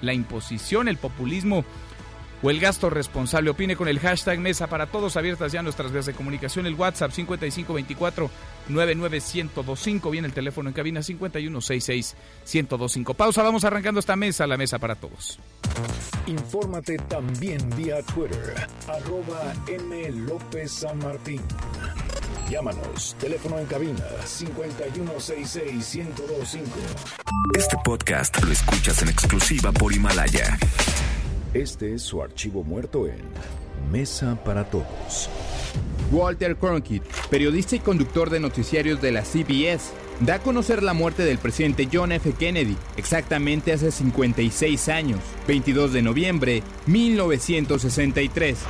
¿La 0.00 0.14
imposición? 0.14 0.88
¿El 0.88 0.96
populismo? 0.96 1.64
O 2.42 2.50
el 2.50 2.60
gasto 2.60 2.90
responsable. 2.90 3.48
Opine 3.50 3.76
con 3.76 3.88
el 3.88 3.98
hashtag 4.00 4.38
Mesa 4.38 4.66
para 4.66 4.86
Todos, 4.86 5.16
abiertas 5.16 5.52
ya 5.52 5.62
nuestras 5.62 5.90
vías 5.92 6.04
de 6.06 6.14
comunicación, 6.14 6.66
el 6.66 6.74
WhatsApp 6.74 7.12
5524-99125, 7.12 10.10
viene 10.10 10.26
el 10.28 10.34
teléfono 10.34 10.68
en 10.68 10.74
cabina 10.74 11.00
5166-1025. 11.00 13.14
Pausa, 13.14 13.42
vamos 13.42 13.64
arrancando 13.64 14.00
esta 14.00 14.16
mesa, 14.16 14.46
la 14.46 14.56
Mesa 14.56 14.78
para 14.78 14.94
Todos. 14.96 15.38
Infórmate 16.26 16.96
también 16.98 17.70
vía 17.76 18.02
Twitter, 18.02 18.66
arroba 18.88 19.54
M. 19.68 20.10
López 20.10 20.72
San 20.72 20.98
Martín. 20.98 21.40
Llámanos, 22.50 23.14
teléfono 23.18 23.58
en 23.58 23.66
cabina 23.66 24.04
5166-1025. 24.24 26.60
Este 27.56 27.76
podcast 27.84 28.42
lo 28.42 28.50
escuchas 28.52 29.02
en 29.02 29.08
exclusiva 29.08 29.72
por 29.72 29.92
Himalaya. 29.92 30.58
Este 31.54 31.92
es 31.92 32.00
su 32.00 32.22
archivo 32.22 32.64
muerto 32.64 33.06
en 33.06 33.20
Mesa 33.92 34.38
para 34.42 34.64
Todos. 34.64 35.28
Walter 36.10 36.56
Cronkite, 36.56 37.06
periodista 37.30 37.76
y 37.76 37.80
conductor 37.80 38.30
de 38.30 38.40
noticiarios 38.40 39.02
de 39.02 39.12
la 39.12 39.22
CBS, 39.22 39.92
da 40.20 40.36
a 40.36 40.38
conocer 40.38 40.82
la 40.82 40.94
muerte 40.94 41.24
del 41.24 41.36
presidente 41.36 41.86
John 41.92 42.12
F. 42.12 42.32
Kennedy, 42.38 42.74
exactamente 42.96 43.70
hace 43.70 43.90
56 43.90 44.88
años, 44.88 45.20
22 45.46 45.92
de 45.92 46.00
noviembre 46.00 46.62
1963. 46.86 48.64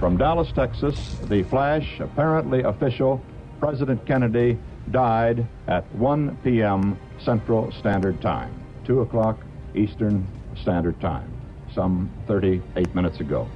From 0.00 0.16
Dallas, 0.16 0.50
Texas, 0.54 1.18
the 1.28 1.44
flash, 1.44 2.00
apparently 2.00 2.62
official, 2.64 3.20
President 3.60 4.02
Kennedy 4.06 4.56
died 4.90 5.46
at 5.66 5.84
1 5.98 6.38
p.m. 6.42 6.96
Central 7.22 7.70
Standard 7.78 8.18
Time, 8.22 8.52
2 8.86 9.02
o'clock 9.02 9.36
Eastern 9.74 10.26
Standard 10.56 10.98
Time. 11.00 11.37
Some 11.78 12.10
38 12.26 12.92
minutes 12.94 13.20
ago. 13.20 13.46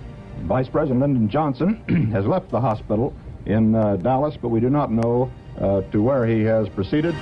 Vice 0.46 0.68
President 0.70 1.28
Johnson 1.28 1.82
has 2.14 2.24
left 2.24 2.50
the 2.50 2.60
hospital 2.60 3.12
in 3.46 3.74
uh, 3.74 3.96
Dallas, 3.96 4.36
but 4.40 4.50
we 4.50 4.60
do 4.60 4.70
not 4.70 4.90
know 4.90 5.28
uh, 5.60 5.82
to 5.90 6.00
where 6.00 6.24
he 6.24 6.44
has 6.44 6.68
proceeded. 6.68 7.14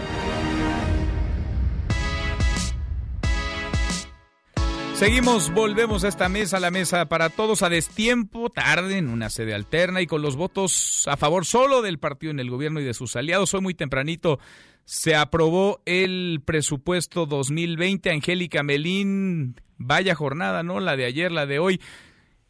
Seguimos, 4.95 5.51
volvemos 5.55 6.05
a 6.05 6.09
esta 6.09 6.29
mesa, 6.29 6.61
la 6.61 6.71
mesa 6.71 7.07
para 7.07 7.31
todos 7.31 7.63
a 7.63 7.71
destiempo, 7.71 8.51
tarde, 8.51 8.99
en 8.99 9.09
una 9.09 9.31
sede 9.31 9.55
alterna 9.55 10.03
y 10.03 10.07
con 10.07 10.21
los 10.21 10.37
votos 10.37 11.09
a 11.09 11.17
favor 11.17 11.47
solo 11.47 11.81
del 11.81 11.99
partido 11.99 12.33
en 12.33 12.39
el 12.39 12.51
gobierno 12.51 12.81
y 12.81 12.85
de 12.85 12.93
sus 12.93 13.17
aliados. 13.17 13.55
Hoy 13.55 13.63
muy 13.63 13.73
tempranito 13.73 14.39
se 14.85 15.17
aprobó 15.17 15.81
el 15.87 16.43
presupuesto 16.45 17.25
2020. 17.25 18.11
Angélica 18.11 18.63
Melín, 18.63 19.57
Vaya 19.83 20.15
jornada, 20.15 20.63
¿no? 20.63 20.79
La 20.79 20.95
de 20.95 21.07
ayer, 21.07 21.33
la 21.33 21.47
de 21.47 21.59
hoy. 21.59 21.81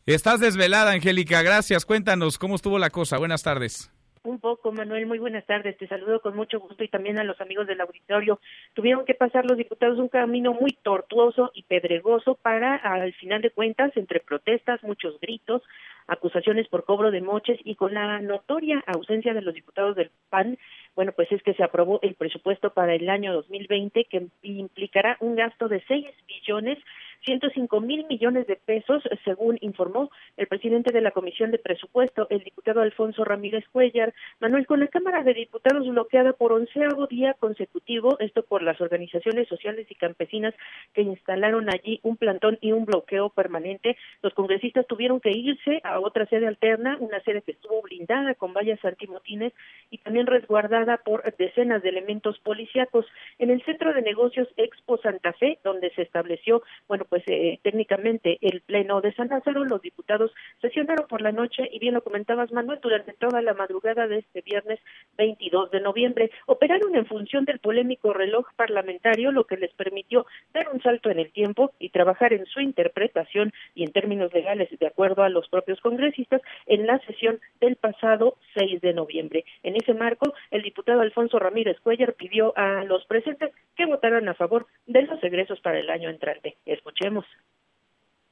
Estás 0.04 0.40
desvelada, 0.40 0.90
Angélica. 0.90 1.42
Gracias. 1.42 1.86
Cuéntanos 1.86 2.38
cómo 2.38 2.56
estuvo 2.56 2.76
la 2.76 2.90
cosa. 2.90 3.18
Buenas 3.18 3.44
tardes. 3.44 3.88
Un 4.24 4.40
poco, 4.40 4.72
Manuel. 4.72 5.06
Muy 5.06 5.20
buenas 5.20 5.46
tardes. 5.46 5.78
Te 5.78 5.86
saludo 5.86 6.20
con 6.20 6.34
mucho 6.34 6.58
gusto 6.58 6.82
y 6.82 6.88
también 6.88 7.20
a 7.20 7.24
los 7.24 7.40
amigos 7.40 7.68
del 7.68 7.80
auditorio. 7.80 8.40
Tuvieron 8.74 9.04
que 9.04 9.14
pasar 9.14 9.46
los 9.46 9.56
diputados 9.56 9.98
un 9.98 10.08
camino 10.08 10.52
muy 10.52 10.76
tortuoso 10.82 11.52
y 11.54 11.62
pedregoso 11.62 12.34
para, 12.34 12.74
al 12.74 13.12
final 13.14 13.42
de 13.42 13.50
cuentas, 13.50 13.96
entre 13.96 14.18
protestas, 14.18 14.82
muchos 14.82 15.18
gritos, 15.20 15.62
acusaciones 16.08 16.66
por 16.66 16.84
cobro 16.84 17.12
de 17.12 17.20
moches 17.20 17.60
y 17.64 17.76
con 17.76 17.94
la 17.94 18.20
notoria 18.20 18.82
ausencia 18.88 19.32
de 19.32 19.42
los 19.42 19.54
diputados 19.54 19.94
del 19.94 20.10
PAN, 20.28 20.58
bueno, 20.96 21.12
pues 21.12 21.30
es 21.30 21.42
que 21.42 21.54
se 21.54 21.62
aprobó 21.62 22.00
el 22.02 22.14
presupuesto 22.14 22.74
para 22.74 22.94
el 22.94 23.08
año 23.08 23.32
2020 23.32 24.04
que 24.04 24.26
implicará 24.42 25.16
un 25.20 25.36
gasto 25.36 25.68
de 25.68 25.82
6 25.86 26.06
billones 26.26 26.78
105 27.24 27.80
mil 27.80 28.06
millones 28.06 28.46
de 28.46 28.56
pesos, 28.56 29.02
según 29.24 29.58
informó 29.60 30.10
el 30.36 30.46
presidente 30.46 30.92
de 30.92 31.00
la 31.00 31.10
Comisión 31.10 31.50
de 31.50 31.58
Presupuesto, 31.58 32.26
el 32.30 32.42
diputado 32.42 32.80
Alfonso 32.80 33.24
Ramírez 33.24 33.64
Cuellar. 33.72 34.14
Manuel, 34.40 34.66
con 34.66 34.80
la 34.80 34.88
Cámara 34.88 35.22
de 35.22 35.34
Diputados 35.34 35.88
bloqueada 35.88 36.32
por 36.32 36.52
onceavo 36.52 37.06
día 37.06 37.34
consecutivo, 37.34 38.18
esto 38.20 38.42
por 38.42 38.62
las 38.62 38.80
organizaciones 38.80 39.48
sociales 39.48 39.86
y 39.90 39.94
campesinas 39.94 40.54
que 40.94 41.02
instalaron 41.02 41.68
allí 41.70 42.00
un 42.02 42.16
plantón 42.16 42.58
y 42.60 42.72
un 42.72 42.84
bloqueo 42.84 43.30
permanente, 43.30 43.96
los 44.22 44.34
congresistas 44.34 44.86
tuvieron 44.86 45.20
que 45.20 45.30
irse 45.30 45.80
a 45.84 46.00
otra 46.00 46.26
sede 46.26 46.46
alterna, 46.46 46.96
una 47.00 47.20
sede 47.20 47.42
que 47.42 47.52
estuvo 47.52 47.82
blindada 47.82 48.34
con 48.34 48.52
vallas 48.54 48.84
antimotines 48.84 49.52
y 49.90 49.98
también 49.98 50.26
resguardada 50.26 50.98
por 50.98 51.22
decenas 51.36 51.82
de 51.82 51.90
elementos 51.90 52.38
policíacos. 52.40 53.06
En 53.38 53.50
el 53.50 53.62
centro 53.64 53.92
de 53.92 54.02
negocios 54.02 54.48
Expo 54.56 54.98
Santa 54.98 55.32
Fe, 55.34 55.58
donde 55.64 55.90
se 55.90 56.02
estableció, 56.02 56.62
bueno, 56.88 57.04
pues 57.10 57.24
eh, 57.26 57.58
técnicamente 57.62 58.38
el 58.40 58.62
Pleno 58.62 59.00
de 59.00 59.12
San 59.12 59.28
Lázaro, 59.28 59.64
los 59.64 59.82
diputados 59.82 60.32
sesionaron 60.62 61.06
por 61.08 61.20
la 61.20 61.32
noche 61.32 61.68
y 61.70 61.80
bien 61.80 61.94
lo 61.94 62.02
comentabas 62.02 62.52
Manuel, 62.52 62.78
durante 62.80 63.12
toda 63.14 63.42
la 63.42 63.52
madrugada 63.52 64.06
de 64.06 64.18
este 64.18 64.40
viernes 64.40 64.78
22 65.18 65.72
de 65.72 65.80
noviembre, 65.80 66.30
operaron 66.46 66.94
en 66.94 67.06
función 67.06 67.44
del 67.44 67.58
polémico 67.58 68.12
reloj 68.12 68.46
parlamentario, 68.54 69.32
lo 69.32 69.44
que 69.44 69.56
les 69.56 69.72
permitió 69.74 70.24
dar 70.54 70.68
un 70.72 70.80
salto 70.80 71.10
en 71.10 71.18
el 71.18 71.32
tiempo 71.32 71.72
y 71.80 71.90
trabajar 71.90 72.32
en 72.32 72.46
su 72.46 72.60
interpretación 72.60 73.52
y 73.74 73.82
en 73.82 73.92
términos 73.92 74.32
legales 74.32 74.68
de 74.78 74.86
acuerdo 74.86 75.24
a 75.24 75.28
los 75.28 75.48
propios 75.48 75.80
congresistas 75.80 76.40
en 76.66 76.86
la 76.86 77.00
sesión 77.00 77.40
del 77.60 77.74
pasado 77.74 78.36
6 78.54 78.80
de 78.80 78.94
noviembre. 78.94 79.44
En 79.64 79.74
ese 79.74 79.94
marco, 79.94 80.32
el 80.52 80.62
diputado 80.62 81.00
Alfonso 81.00 81.40
Ramírez 81.40 81.80
Cuellar 81.80 82.14
pidió 82.14 82.56
a 82.56 82.84
los 82.84 83.04
presentes 83.06 83.50
que 83.76 83.86
votaran 83.86 84.28
a 84.28 84.34
favor 84.34 84.66
de 84.86 85.02
los 85.02 85.22
egresos 85.24 85.60
para 85.60 85.80
el 85.80 85.90
año 85.90 86.08
entrante. 86.08 86.56
Escuchemos. 86.66 86.99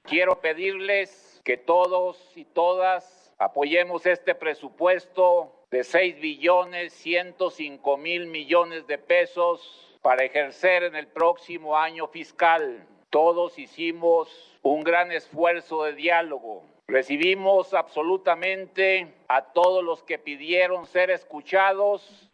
Quiero 0.03 0.41
pedirles 0.41 1.41
que 1.45 1.57
todos 1.57 2.37
y 2.37 2.45
todas 2.45 3.33
apoyemos 3.39 4.05
este 4.05 4.35
presupuesto 4.35 5.55
de 5.71 5.85
6 5.85 6.21
billones 6.21 6.93
105 6.93 7.97
mil 7.97 8.27
millones 8.27 8.87
de 8.87 8.99
pesos 8.99 9.97
para 10.03 10.25
ejercer 10.25 10.85
en 10.85 10.97
el 10.97 11.07
próximo 11.07 11.77
año 11.77 12.09
fiscal. 12.09 12.87
Todos 13.11 13.59
hicimos 13.59 14.59
un 14.63 14.83
gran 14.83 15.13
esfuerzo 15.13 15.85
de 15.85 15.95
diálogo. 15.95 16.63
Recibimos 16.87 17.75
absolutamente 17.75 19.15
a 19.29 19.43
todos 19.53 19.85
los 19.85 20.03
que 20.03 20.19
pidieron 20.19 20.87
ser 20.87 21.11
escuchados 21.11 22.28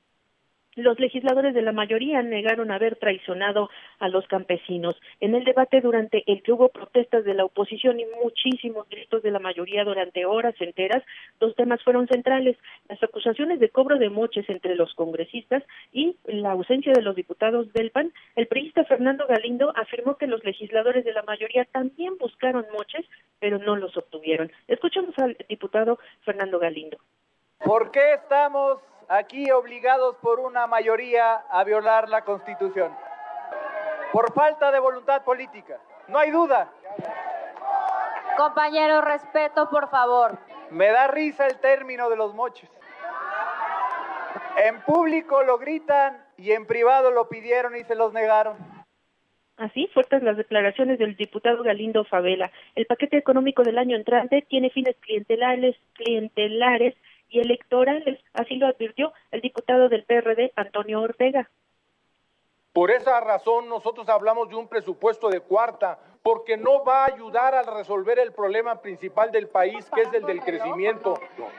los 0.76 0.98
legisladores 0.98 1.54
de 1.54 1.62
la 1.62 1.72
mayoría 1.72 2.22
negaron 2.22 2.70
haber 2.70 2.96
traicionado 2.96 3.70
a 3.98 4.08
los 4.08 4.26
campesinos. 4.26 4.96
En 5.20 5.34
el 5.34 5.44
debate 5.44 5.80
durante 5.80 6.24
el 6.30 6.42
que 6.42 6.52
hubo 6.52 6.68
protestas 6.68 7.24
de 7.24 7.34
la 7.34 7.44
oposición 7.44 8.00
y 8.00 8.06
muchísimos 8.22 8.88
gritos 8.88 9.22
de 9.22 9.30
la 9.30 9.38
mayoría 9.38 9.84
durante 9.84 10.26
horas 10.26 10.54
enteras, 10.60 11.02
dos 11.40 11.54
temas 11.54 11.82
fueron 11.82 12.08
centrales, 12.08 12.56
las 12.88 13.02
acusaciones 13.02 13.60
de 13.60 13.68
cobro 13.68 13.98
de 13.98 14.10
moches 14.10 14.48
entre 14.48 14.74
los 14.74 14.94
congresistas 14.94 15.62
y 15.92 16.16
la 16.24 16.52
ausencia 16.52 16.92
de 16.92 17.02
los 17.02 17.16
diputados 17.16 17.72
del 17.72 17.90
PAN. 17.90 18.12
El 18.36 18.46
priista 18.46 18.84
Fernando 18.84 19.26
Galindo 19.26 19.72
afirmó 19.76 20.16
que 20.16 20.26
los 20.26 20.44
legisladores 20.44 21.04
de 21.04 21.12
la 21.12 21.22
mayoría 21.22 21.64
también 21.66 22.16
buscaron 22.18 22.66
moches, 22.72 23.06
pero 23.38 23.58
no 23.58 23.76
los 23.76 23.96
obtuvieron. 23.96 24.50
Escuchamos 24.68 25.16
al 25.18 25.36
diputado 25.48 25.98
Fernando 26.24 26.58
Galindo. 26.58 26.98
¿Por 27.58 27.90
qué 27.90 28.14
estamos 28.14 28.78
aquí 29.08 29.50
obligados 29.50 30.16
por 30.16 30.40
una 30.40 30.66
mayoría 30.66 31.34
a 31.50 31.64
violar 31.64 32.08
la 32.08 32.22
Constitución. 32.22 32.94
Por 34.12 34.32
falta 34.32 34.70
de 34.70 34.78
voluntad 34.78 35.24
política. 35.24 35.78
No 36.08 36.18
hay 36.18 36.30
duda. 36.30 36.70
Compañero, 38.36 39.00
respeto, 39.00 39.68
por 39.70 39.90
favor. 39.90 40.38
Me 40.70 40.88
da 40.88 41.08
risa 41.08 41.46
el 41.46 41.58
término 41.58 42.08
de 42.10 42.16
los 42.16 42.34
moches. 42.34 42.70
En 44.56 44.80
público 44.82 45.42
lo 45.42 45.58
gritan 45.58 46.24
y 46.36 46.52
en 46.52 46.66
privado 46.66 47.10
lo 47.10 47.28
pidieron 47.28 47.76
y 47.76 47.84
se 47.84 47.94
los 47.94 48.12
negaron. 48.12 48.56
Así, 49.56 49.88
fuertes 49.94 50.22
las 50.22 50.36
declaraciones 50.36 50.98
del 50.98 51.16
diputado 51.16 51.62
Galindo 51.62 52.04
Favela. 52.04 52.50
El 52.74 52.86
paquete 52.86 53.16
económico 53.16 53.62
del 53.62 53.78
año 53.78 53.96
entrante 53.96 54.44
tiene 54.48 54.70
fines 54.70 54.96
clientelares, 55.00 55.76
clientelares 55.94 56.94
y 57.34 57.40
electorales, 57.40 58.20
así 58.32 58.56
lo 58.56 58.68
advirtió 58.68 59.12
el 59.32 59.40
diputado 59.40 59.88
del 59.88 60.04
PRD, 60.04 60.52
Antonio 60.54 61.00
Ortega. 61.00 61.50
Por 62.72 62.90
esa 62.90 63.20
razón 63.20 63.68
nosotros 63.68 64.08
hablamos 64.08 64.48
de 64.48 64.56
un 64.56 64.68
presupuesto 64.68 65.28
de 65.28 65.40
cuarta, 65.40 65.98
porque 66.22 66.56
no 66.56 66.84
va 66.84 67.04
a 67.04 67.14
ayudar 67.14 67.54
a 67.54 67.62
resolver 67.62 68.18
el 68.18 68.32
problema 68.32 68.80
principal 68.80 69.30
del 69.30 69.48
país, 69.48 69.88
que 69.94 70.02
es 70.02 70.14
el 70.14 70.24
del 70.24 70.40
crecimiento. 70.40 71.14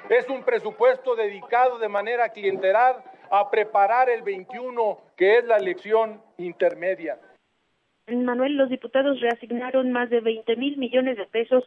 Es 0.09 0.27
un 0.29 0.43
presupuesto 0.43 1.15
dedicado 1.15 1.77
de 1.77 1.87
manera 1.87 2.29
clientelar 2.29 3.03
a 3.29 3.49
preparar 3.49 4.09
el 4.09 4.23
21, 4.23 4.97
que 5.15 5.37
es 5.37 5.45
la 5.45 5.57
elección 5.57 6.21
intermedia. 6.37 7.19
Manuel, 8.07 8.55
los 8.55 8.69
diputados 8.69 9.19
reasignaron 9.19 9.91
más 9.91 10.09
de 10.09 10.21
20 10.21 10.55
mil 10.57 10.77
millones 10.77 11.17
de 11.17 11.25
pesos 11.25 11.63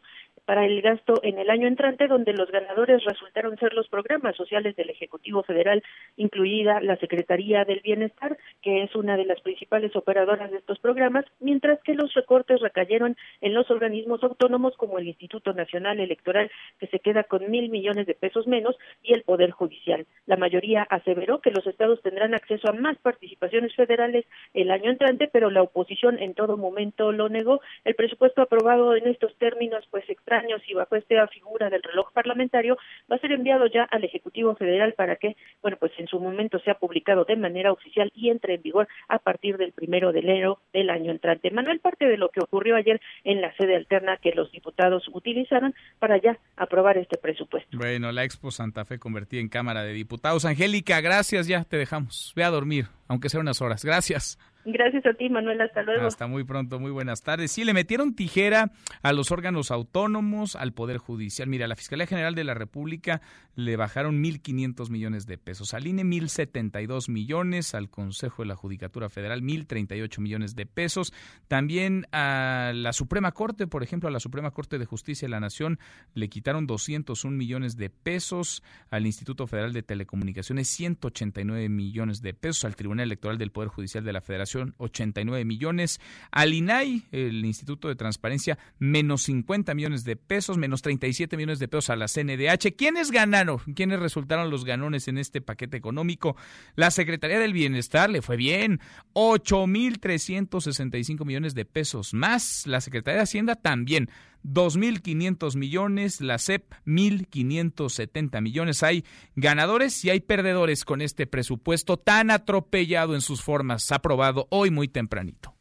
para 0.49 0.65
el 0.65 0.81
gasto 0.81 1.21
en 1.23 1.39
el 1.39 1.51
año 1.51 1.69
entrante, 1.69 2.09
donde 2.09 2.33
los 2.33 2.51
ganadores 2.51 3.05
resultaron 3.05 3.59
ser 3.59 3.75
los 3.75 3.87
programas 3.89 4.35
sociales 4.35 4.75
del 4.77 4.89
Ejecutivo 4.89 5.43
Federal, 5.43 5.83
incluida 6.17 6.81
la 6.81 6.97
Secretaría 6.97 7.67
del 7.67 7.81
Bienestar, 7.81 8.39
que 8.63 8.83
es 8.83 8.95
una 8.97 9.19
de 9.19 9.27
las 9.27 9.43
principales 9.43 9.95
operadoras 9.95 10.51
de 10.51 10.57
estos 10.57 10.79
programas, 10.79 11.27
mientras 11.39 11.83
que 11.83 11.93
los 11.93 12.15
recortes 12.15 12.63
recayeron 12.63 13.15
en 13.43 13.53
los 13.53 13.71
organismos 13.71 14.25
autónomos 14.25 14.75
como 14.79 14.99
el 14.99 15.09
Instituto 15.09 15.53
Nacional 15.53 16.01
Electoral, 16.01 16.51
que 16.79 16.87
se 16.87 17.01
queda 17.01 17.25
con 17.25 17.51
mil 17.51 17.69
millones 17.69 18.07
de 18.07 18.15
pesos 18.15 18.47
menos, 18.47 18.75
y 19.03 19.13
el 19.13 19.25
Poder 19.25 19.51
Judicial. 19.51 20.07
La 20.25 20.39
mayoría 20.39 20.83
aseveró 20.89 21.43
que 21.43 21.51
los 21.51 21.67
estados 21.67 22.01
tendrán 22.01 22.33
acceso 22.33 22.71
a 22.71 22.73
más 22.73 22.97
participaciones 22.97 23.75
federales 23.75 24.25
el 24.55 24.71
año 24.71 24.91
entrante, 24.91 25.29
pero 25.31 25.51
la 25.51 25.61
oposición 25.61 26.19
en 26.19 26.33
todo 26.33 26.57
momento 26.57 27.13
lo 27.13 27.29
negó. 27.29 27.61
El 27.85 27.97
presupuesto 27.97 28.41
aprobado 28.41 28.97
en 28.97 29.09
estos 29.09 29.37
términos, 29.37 29.87
pues 29.91 30.09
extraños 30.39 30.63
y 30.69 30.75
bajo 30.75 30.97
esta 30.97 31.27
figura 31.29 31.71
del 31.71 31.83
reloj 31.83 32.13
parlamentario, 32.13 32.77
va 33.11 33.17
a 33.17 33.19
ser 33.19 33.33
enviado 33.33 33.67
ya 33.67 33.85
al 33.85 34.05
Ejecutivo 34.05 34.55
Federal 34.55 34.95
para 34.95 35.17
que, 35.17 35.37
bueno, 35.63 35.77
pues 35.79 35.93
en 35.99 36.07
su 36.07 36.21
momento 36.21 36.59
sea 36.61 36.75
publicado 36.75 37.25
de 37.25 37.37
manera 37.37 37.73
oficial 37.73 38.11
y 38.15 38.31
entre 38.31 38.55
en 38.55 38.63
vigor 38.63 38.89
a 39.09 39.19
partir 39.19 39.57
del 39.57 39.73
primero 39.73 40.13
de 40.13 40.21
enero 40.21 40.61
del 40.73 40.91
año 40.91 41.11
entrante. 41.11 41.51
Manuel, 41.51 41.81
parte 41.81 42.07
de 42.07 42.17
lo 42.17 42.29
que 42.31 42.41
ocurrió 42.41 42.77
ayer 42.77 43.01
en 43.25 43.41
la 43.41 43.55
sede 43.57 43.77
alterna 43.77 44.19
que 44.19 44.33
los 44.33 44.51
diputados 44.53 45.09
utilizaron 45.13 45.75
para 45.99 46.21
ya 46.21 46.39
aprobar 46.57 46.99
este 46.99 47.19
presupuesto. 47.19 47.77
Bueno, 47.77 48.13
la 48.13 48.25
Expo 48.25 48.51
Santa 48.51 48.85
Fe 48.85 48.99
convertida 48.99 49.41
en 49.41 49.49
Cámara 49.49 49.83
de 49.83 49.93
Diputados. 49.93 50.45
Angélica, 50.45 51.01
gracias, 51.01 51.47
ya 51.47 51.65
te 51.65 51.77
dejamos. 51.77 52.33
Ve 52.37 52.45
a 52.45 52.51
dormir, 52.51 52.87
aunque 53.09 53.29
sea 53.29 53.41
unas 53.41 53.61
horas. 53.61 53.85
Gracias. 53.85 54.39
Gracias 54.65 55.07
a 55.07 55.15
ti, 55.15 55.29
Manuel. 55.31 55.61
Hasta 55.61 55.83
luego. 55.83 56.07
Hasta 56.07 56.27
muy 56.27 56.45
pronto. 56.45 56.79
Muy 56.79 56.91
buenas 56.91 57.23
tardes. 57.23 57.53
Sí, 57.53 57.65
le 57.65 57.73
metieron 57.73 58.15
tijera 58.15 58.71
a 59.03 59.13
los 59.13 59.31
órganos 59.31 59.71
autónomos, 59.71 60.57
al 60.57 60.73
Poder 60.73 60.99
Judicial. 60.99 61.49
Mira, 61.49 61.65
a 61.65 61.69
la 61.69 61.77
Fiscalía 61.77 62.07
General 62.07 62.35
de 62.35 62.45
la 62.45 62.55
República 62.55 63.23
le 63.55 63.77
bajaron 63.77 64.23
1.500 64.23 64.91
millones 64.91 65.27
de 65.27 65.39
pesos. 65.39 65.75
Al 65.75 65.87
INE, 65.87 66.05
1.072 66.05 67.09
millones. 67.09 67.75
Al 67.75 67.89
Consejo 67.89 68.43
de 68.43 68.49
la 68.49 68.57
Judicatura 68.57 69.09
Federal, 69.09 69.43
1.038 69.43 70.21
millones 70.21 70.55
de 70.55 70.67
pesos. 70.67 71.15
También 71.47 72.07
a 72.13 72.73
la 72.75 72.93
Suprema 72.93 73.33
Corte, 73.33 73.67
por 73.67 73.83
ejemplo, 73.83 74.09
a 74.09 74.13
la 74.13 74.21
Suprema 74.21 74.51
Corte 74.51 74.79
de 74.79 74.85
Justicia 74.85 75.27
de 75.27 75.31
la 75.31 75.41
Nación 75.41 75.79
le 76.15 76.29
quitaron 76.29 76.67
201 76.67 77.37
millones 77.37 77.77
de 77.77 77.91
pesos. 77.91 78.63
Al 78.91 79.07
Instituto 79.07 79.47
Federal 79.47 79.73
de 79.73 79.83
Telecomunicaciones, 79.83 80.69
189 80.69 81.69
millones 81.69 82.23
de 82.23 82.35
pesos. 82.35 82.65
Al 82.65 82.77
Tribunal 82.77 83.05
Electoral 83.05 83.39
del 83.39 83.51
Poder 83.51 83.69
Judicial 83.69 84.05
de 84.05 84.13
la 84.13 84.21
Federación, 84.21 84.48
89 84.55 85.45
millones. 85.45 86.01
Al 86.31 86.55
INAI, 86.55 87.05
el 87.13 87.45
Instituto 87.45 87.89
de 87.89 87.97
Transparencia, 87.97 88.59
menos 88.79 89.23
50 89.23 89.75
millones 89.75 90.05
de 90.05 90.17
pesos, 90.17 90.59
menos 90.59 90.83
37 90.83 91.37
millones 91.37 91.59
de 91.59 91.69
pesos 91.69 91.91
a 91.91 91.97
la 91.97 92.07
CNDH. 92.07 92.77
¿Quiénes 92.77 93.11
ganaron? 93.11 93.59
¿Quiénes 93.75 94.01
resultaron 94.01 94.51
los 94.51 94.65
ganones 94.65 95.09
en 95.09 95.19
este 95.19 95.41
paquete 95.41 95.77
económico? 95.77 96.37
La 96.77 96.91
Secretaría 96.91 97.39
del 97.39 97.53
Bienestar 97.53 98.11
le 98.11 98.23
fue 98.23 98.37
bien, 98.37 98.81
8.365 99.15 101.25
millones 101.25 101.55
de 101.55 101.65
pesos 101.65 102.15
más. 102.15 102.67
La 102.67 102.81
Secretaría 102.81 103.19
de 103.19 103.25
Hacienda 103.25 103.55
también. 103.57 104.09
2.500 104.45 105.57
millones, 105.57 106.21
la 106.21 106.39
CEP 106.39 106.73
1.570 106.87 108.41
millones. 108.41 108.83
Hay 108.83 109.05
ganadores 109.37 110.05
y 110.05 110.11
hay 110.11 110.21
perdedores 110.21 110.85
con 110.85 111.01
este 111.01 111.27
presupuesto 111.27 111.97
tan 111.97 112.31
atropellado 112.31 113.15
en 113.15 113.21
sus 113.21 113.43
formas, 113.43 113.91
aprobado 113.93 114.47
hoy 114.51 114.71
muy 114.71 114.89
tempranito. 114.89 115.58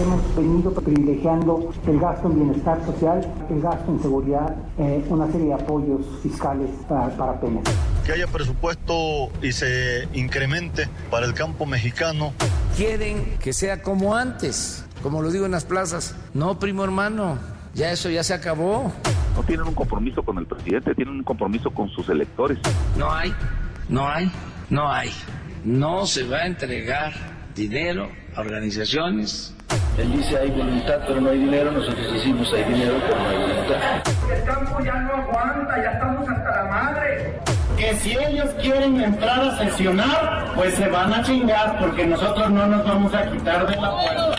Hemos 0.00 0.36
venido 0.36 0.72
privilegiando 0.72 1.70
el 1.86 2.00
gasto 2.00 2.28
en 2.28 2.34
bienestar 2.36 2.84
social, 2.86 3.20
el 3.50 3.60
gasto 3.60 3.92
en 3.92 4.02
seguridad, 4.02 4.56
eh, 4.78 5.04
una 5.08 5.30
serie 5.30 5.48
de 5.48 5.54
apoyos 5.54 6.00
fiscales 6.22 6.70
para, 6.88 7.08
para 7.16 7.40
Pemex. 7.40 7.70
Que 8.06 8.12
haya 8.12 8.26
presupuesto 8.26 9.30
y 9.42 9.52
se 9.52 10.08
incremente 10.14 10.88
para 11.10 11.26
el 11.26 11.34
campo 11.34 11.66
mexicano. 11.66 12.32
Quieren 12.76 13.38
que 13.38 13.52
sea 13.52 13.82
como 13.82 14.14
antes 14.14 14.86
como 15.02 15.20
lo 15.20 15.30
digo 15.30 15.44
en 15.44 15.52
las 15.52 15.64
plazas. 15.64 16.14
No, 16.32 16.58
primo 16.58 16.84
hermano, 16.84 17.38
ya 17.74 17.90
eso 17.90 18.08
ya 18.08 18.22
se 18.22 18.34
acabó. 18.34 18.92
No 19.34 19.42
tienen 19.42 19.66
un 19.66 19.74
compromiso 19.74 20.22
con 20.22 20.38
el 20.38 20.46
presidente, 20.46 20.94
tienen 20.94 21.16
un 21.16 21.24
compromiso 21.24 21.70
con 21.70 21.88
sus 21.90 22.08
electores. 22.08 22.58
No 22.96 23.12
hay, 23.12 23.34
no 23.88 24.08
hay, 24.08 24.30
no 24.70 24.90
hay. 24.90 25.10
No 25.64 26.06
se 26.06 26.24
va 26.24 26.38
a 26.38 26.46
entregar 26.46 27.12
dinero 27.54 28.08
a 28.36 28.40
organizaciones. 28.40 29.54
Él 29.98 30.12
dice 30.12 30.38
hay 30.38 30.50
voluntad 30.50 31.00
pero 31.06 31.20
no 31.20 31.30
hay 31.30 31.38
dinero, 31.38 31.70
nosotros 31.70 32.12
decimos 32.12 32.52
hay 32.52 32.64
dinero 32.64 32.94
pero 33.06 33.20
no 33.20 33.28
hay 33.28 33.38
voluntad. 33.38 34.34
El 34.34 34.44
campo 34.44 34.80
ya 34.84 34.94
no 34.94 35.14
aguanta, 35.14 35.82
ya 35.82 35.90
estamos 35.92 36.28
hasta 36.28 36.62
la 36.62 36.70
madre. 36.70 37.40
Que 37.76 37.94
si 37.96 38.16
ellos 38.16 38.50
quieren 38.60 39.00
entrar 39.00 39.40
a 39.40 39.58
sesionar, 39.58 40.52
pues 40.54 40.74
se 40.74 40.88
van 40.88 41.12
a 41.12 41.22
chingar 41.22 41.78
porque 41.80 42.06
nosotros 42.06 42.50
no 42.50 42.66
nos 42.66 42.84
vamos 42.84 43.14
a 43.14 43.30
quitar 43.30 43.66
de 43.66 43.76
la 43.76 43.90
puerta. 43.90 44.36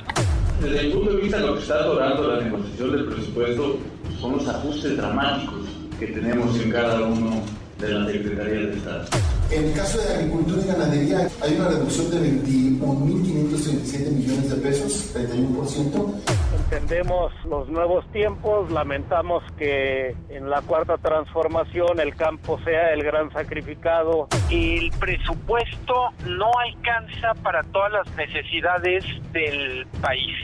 Desde 0.62 0.84
mi 0.84 0.94
punto 0.94 1.12
de 1.12 1.22
vista, 1.22 1.38
lo 1.40 1.56
que 1.56 1.62
está 1.62 1.76
atorando 1.76 2.36
la 2.36 2.42
negociación 2.42 2.92
del 2.92 3.06
presupuesto 3.06 3.80
son 4.20 4.38
los 4.38 4.48
ajustes 4.48 4.96
dramáticos 4.96 5.68
que 6.00 6.08
tenemos 6.08 6.58
en 6.60 6.72
cada 6.72 7.02
uno 7.02 7.42
de 7.84 7.94
las 7.94 8.12
secretarías 8.12 8.68
de 8.68 8.74
Estado. 8.78 9.06
En 9.52 9.66
el 9.66 9.74
caso 9.74 10.00
de 10.00 10.16
agricultura 10.16 10.62
y 10.64 10.68
ganadería 10.68 11.28
hay 11.42 11.56
una 11.56 11.68
reducción 11.70 12.10
de 12.10 12.18
21.537 12.18 14.12
millones 14.12 14.50
de 14.50 14.56
pesos, 14.56 15.16
31%. 15.16 16.44
Entendemos 16.64 17.32
los 17.46 17.70
nuevos 17.70 18.04
tiempos, 18.12 18.72
lamentamos 18.72 19.44
que 19.58 20.16
en 20.30 20.50
la 20.50 20.62
cuarta 20.64 20.98
transformación 20.98 22.00
el 22.00 22.16
campo 22.16 22.60
sea 22.64 22.94
el 22.94 23.04
gran 23.04 23.32
sacrificado. 23.32 24.28
El 24.50 24.90
presupuesto 25.00 26.10
no 26.26 26.52
alcanza 26.58 27.34
para 27.44 27.62
todas 27.64 27.92
las 27.92 28.16
necesidades 28.16 29.06
del 29.34 29.86
país. 30.02 30.36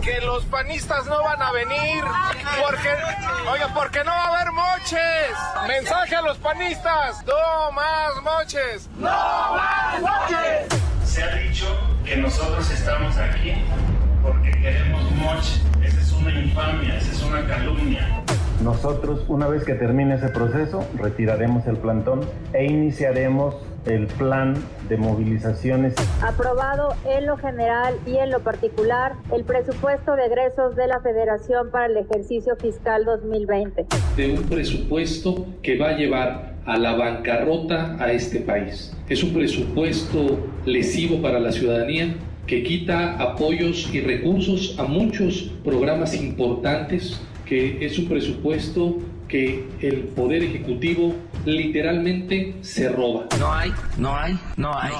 Que 0.00 0.24
los 0.24 0.44
panistas 0.44 1.06
no 1.06 1.22
van 1.24 1.42
a 1.42 1.50
venir 1.52 2.04
porque, 2.62 2.88
oiga, 3.50 3.74
porque 3.74 4.04
no 4.04 4.10
va 4.10 4.24
a 4.24 4.36
haber 4.36 4.52
moches. 4.52 5.34
Mensaje 5.66 6.14
a 6.14 6.22
los 6.22 6.36
panistas, 6.38 6.73
no 7.26 7.72
más 7.72 8.22
moches. 8.22 8.88
¡No 8.98 9.06
más 9.06 10.00
moches! 10.00 10.80
Se 11.04 11.22
ha 11.22 11.34
dicho 11.36 11.66
que 12.04 12.16
nosotros 12.16 12.70
estamos 12.70 13.16
aquí 13.16 13.52
porque 14.22 14.50
queremos 14.50 15.02
moche. 15.12 15.60
Esa 15.84 16.00
es 16.00 16.12
una 16.12 16.30
infamia, 16.30 16.96
esa 16.96 17.12
es 17.12 17.22
una 17.22 17.46
calumnia. 17.46 18.24
Nosotros, 18.62 19.24
una 19.28 19.46
vez 19.46 19.64
que 19.64 19.74
termine 19.74 20.14
ese 20.14 20.28
proceso, 20.30 20.86
retiraremos 20.96 21.66
el 21.66 21.76
plantón 21.76 22.20
e 22.54 22.64
iniciaremos 22.64 23.56
el 23.84 24.06
plan 24.06 24.54
de 24.88 24.96
movilizaciones. 24.96 25.94
Aprobado 26.22 26.94
en 27.04 27.26
lo 27.26 27.36
general 27.36 27.98
y 28.06 28.16
en 28.16 28.30
lo 28.30 28.40
particular 28.40 29.12
el 29.32 29.44
presupuesto 29.44 30.16
de 30.16 30.26
egresos 30.26 30.74
de 30.76 30.86
la 30.86 31.00
Federación 31.00 31.70
para 31.70 31.86
el 31.86 31.96
ejercicio 31.98 32.56
fiscal 32.56 33.04
2020. 33.04 33.86
De 34.16 34.32
un 34.32 34.42
presupuesto 34.44 35.46
que 35.62 35.78
va 35.78 35.90
a 35.90 35.92
llevar 35.92 36.53
a 36.66 36.78
la 36.78 36.94
bancarrota 36.94 37.96
a 37.98 38.12
este 38.12 38.40
país. 38.40 38.94
Es 39.08 39.22
un 39.22 39.32
presupuesto 39.32 40.46
lesivo 40.64 41.20
para 41.20 41.40
la 41.40 41.52
ciudadanía 41.52 42.14
que 42.46 42.62
quita 42.62 43.14
apoyos 43.14 43.88
y 43.92 44.00
recursos 44.00 44.76
a 44.78 44.84
muchos 44.84 45.50
programas 45.62 46.14
importantes, 46.14 47.20
que 47.46 47.84
es 47.84 47.98
un 47.98 48.06
presupuesto 48.06 48.98
que 49.28 49.66
el 49.80 50.00
Poder 50.14 50.42
Ejecutivo 50.42 51.14
literalmente 51.46 52.54
se 52.60 52.88
roba. 52.88 53.26
No 53.38 53.52
hay, 53.52 53.72
no 53.96 54.16
hay, 54.16 54.38
no 54.56 54.78
hay. 54.78 54.92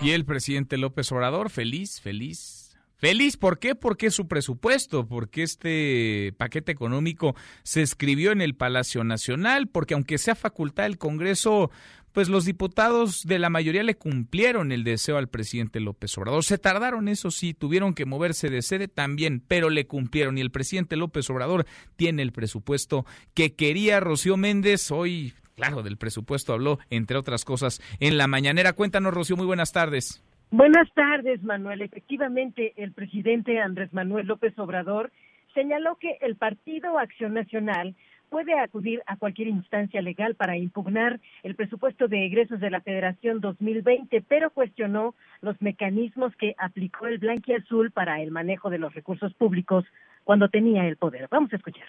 Y 0.00 0.10
el 0.10 0.24
presidente 0.24 0.78
López 0.78 1.10
Obrador, 1.12 1.50
feliz, 1.50 2.00
feliz. 2.00 2.61
Feliz, 3.02 3.36
¿por 3.36 3.58
qué? 3.58 3.74
Porque 3.74 4.12
su 4.12 4.28
presupuesto, 4.28 5.08
porque 5.08 5.42
este 5.42 6.32
paquete 6.38 6.70
económico 6.70 7.34
se 7.64 7.82
escribió 7.82 8.30
en 8.30 8.40
el 8.40 8.54
Palacio 8.54 9.02
Nacional, 9.02 9.66
porque 9.66 9.94
aunque 9.94 10.18
sea 10.18 10.36
facultad 10.36 10.84
del 10.84 10.98
Congreso, 10.98 11.72
pues 12.12 12.28
los 12.28 12.44
diputados 12.44 13.24
de 13.24 13.40
la 13.40 13.50
mayoría 13.50 13.82
le 13.82 13.96
cumplieron 13.96 14.70
el 14.70 14.84
deseo 14.84 15.16
al 15.16 15.28
presidente 15.28 15.80
López 15.80 16.16
Obrador. 16.16 16.44
Se 16.44 16.58
tardaron, 16.58 17.08
eso 17.08 17.32
sí, 17.32 17.54
tuvieron 17.54 17.94
que 17.94 18.06
moverse 18.06 18.50
de 18.50 18.62
sede 18.62 18.86
también, 18.86 19.42
pero 19.48 19.68
le 19.68 19.88
cumplieron. 19.88 20.38
Y 20.38 20.40
el 20.40 20.52
presidente 20.52 20.94
López 20.94 21.28
Obrador 21.28 21.66
tiene 21.96 22.22
el 22.22 22.30
presupuesto 22.30 23.04
que 23.34 23.56
quería 23.56 23.98
Rocío 23.98 24.36
Méndez. 24.36 24.92
Hoy, 24.92 25.34
claro, 25.56 25.82
del 25.82 25.96
presupuesto 25.96 26.52
habló, 26.52 26.78
entre 26.88 27.16
otras 27.16 27.44
cosas, 27.44 27.80
en 27.98 28.16
la 28.16 28.28
mañanera. 28.28 28.74
Cuéntanos, 28.74 29.12
Rocío, 29.12 29.36
muy 29.36 29.46
buenas 29.46 29.72
tardes. 29.72 30.22
Buenas 30.52 30.92
tardes, 30.92 31.42
Manuel. 31.42 31.80
Efectivamente, 31.80 32.74
el 32.76 32.92
presidente 32.92 33.58
Andrés 33.58 33.90
Manuel 33.94 34.26
López 34.26 34.52
Obrador 34.58 35.10
señaló 35.54 35.96
que 35.96 36.18
el 36.20 36.36
Partido 36.36 36.98
Acción 36.98 37.32
Nacional 37.32 37.94
puede 38.28 38.52
acudir 38.58 39.02
a 39.06 39.16
cualquier 39.16 39.48
instancia 39.48 40.02
legal 40.02 40.34
para 40.34 40.58
impugnar 40.58 41.20
el 41.42 41.54
presupuesto 41.54 42.06
de 42.06 42.26
egresos 42.26 42.60
de 42.60 42.68
la 42.68 42.82
Federación 42.82 43.40
2020, 43.40 44.22
pero 44.28 44.50
cuestionó 44.50 45.14
los 45.40 45.56
mecanismos 45.62 46.36
que 46.36 46.54
aplicó 46.58 47.06
el 47.06 47.16
Blanquiazul 47.16 47.90
para 47.90 48.20
el 48.20 48.30
manejo 48.30 48.68
de 48.68 48.78
los 48.78 48.92
recursos 48.92 49.32
públicos 49.32 49.86
cuando 50.22 50.50
tenía 50.50 50.86
el 50.86 50.98
poder. 50.98 51.28
Vamos 51.30 51.50
a 51.54 51.56
escuchar 51.56 51.88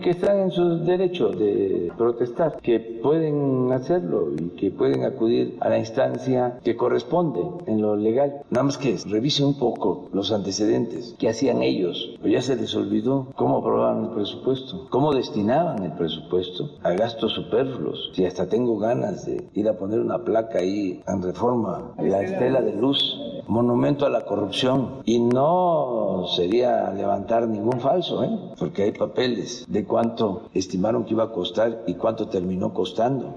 que 0.00 0.10
están 0.10 0.38
en 0.40 0.50
su 0.50 0.84
derecho 0.84 1.28
de 1.28 1.92
protestar, 1.96 2.60
que 2.62 2.80
pueden 2.80 3.70
hacerlo 3.72 4.32
y 4.38 4.48
que 4.50 4.70
pueden 4.70 5.04
acudir 5.04 5.56
a 5.60 5.68
la 5.68 5.78
instancia 5.78 6.58
que 6.64 6.76
corresponde 6.76 7.40
en 7.66 7.80
lo 7.80 7.96
legal. 7.96 8.42
Nada 8.50 8.64
más 8.64 8.78
que 8.78 8.96
revisen 9.06 9.46
un 9.46 9.58
poco 9.58 10.08
los 10.12 10.32
antecedentes, 10.32 11.14
qué 11.18 11.28
hacían 11.28 11.62
ellos, 11.62 12.16
pues 12.20 12.32
ya 12.32 12.42
se 12.42 12.56
les 12.56 12.74
olvidó 12.74 13.28
cómo 13.36 13.58
aprobaban 13.58 14.04
el 14.04 14.10
presupuesto, 14.10 14.86
cómo 14.90 15.12
destinaban 15.12 15.82
el 15.82 15.92
presupuesto 15.92 16.70
a 16.82 16.92
gastos 16.92 17.32
superfluos. 17.32 18.10
Si 18.14 18.24
hasta 18.24 18.48
tengo 18.48 18.78
ganas 18.78 19.26
de 19.26 19.48
ir 19.54 19.68
a 19.68 19.76
poner 19.76 20.00
una 20.00 20.24
placa 20.24 20.58
ahí 20.58 21.02
en 21.06 21.22
reforma, 21.22 21.92
la 21.98 22.22
estela 22.22 22.60
de 22.60 22.74
luz, 22.74 23.18
monumento 23.46 24.06
a 24.06 24.10
la 24.10 24.24
corrupción, 24.24 25.02
y 25.04 25.20
no 25.20 26.24
sería 26.36 26.90
levantar 26.92 27.48
ningún 27.48 27.80
falso, 27.80 28.22
¿eh? 28.24 28.38
porque 28.58 28.84
hay 28.84 28.92
papeles 28.92 29.64
de 29.68 29.84
cuánto 29.90 30.50
estimaron 30.54 31.04
que 31.04 31.14
iba 31.14 31.24
a 31.24 31.32
costar 31.32 31.82
y 31.84 31.94
cuánto 31.96 32.28
terminó 32.28 32.72
costando. 32.72 33.34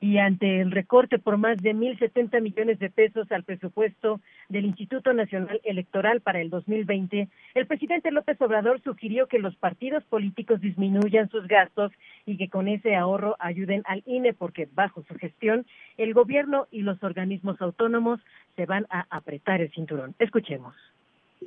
Y 0.00 0.16
ante 0.16 0.62
el 0.62 0.70
recorte 0.70 1.18
por 1.18 1.36
más 1.36 1.58
de 1.58 1.74
1.070 1.74 2.40
millones 2.40 2.78
de 2.78 2.88
pesos 2.88 3.30
al 3.30 3.44
presupuesto 3.44 4.20
del 4.48 4.64
Instituto 4.64 5.12
Nacional 5.12 5.60
Electoral 5.64 6.22
para 6.22 6.40
el 6.40 6.48
2020, 6.48 7.28
el 7.54 7.66
presidente 7.66 8.10
López 8.10 8.40
Obrador 8.40 8.80
sugirió 8.82 9.26
que 9.26 9.38
los 9.38 9.54
partidos 9.56 10.02
políticos 10.04 10.62
disminuyan 10.62 11.28
sus 11.28 11.46
gastos 11.46 11.92
y 12.24 12.38
que 12.38 12.48
con 12.48 12.66
ese 12.66 12.96
ahorro 12.96 13.36
ayuden 13.38 13.82
al 13.84 14.02
INE, 14.06 14.32
porque 14.32 14.66
bajo 14.74 15.02
su 15.04 15.14
gestión 15.14 15.66
el 15.98 16.14
gobierno 16.14 16.68
y 16.70 16.80
los 16.80 17.02
organismos 17.02 17.60
autónomos 17.60 18.20
se 18.56 18.64
van 18.64 18.86
a 18.88 19.06
apretar 19.10 19.60
el 19.60 19.70
cinturón. 19.72 20.14
Escuchemos. 20.18 20.74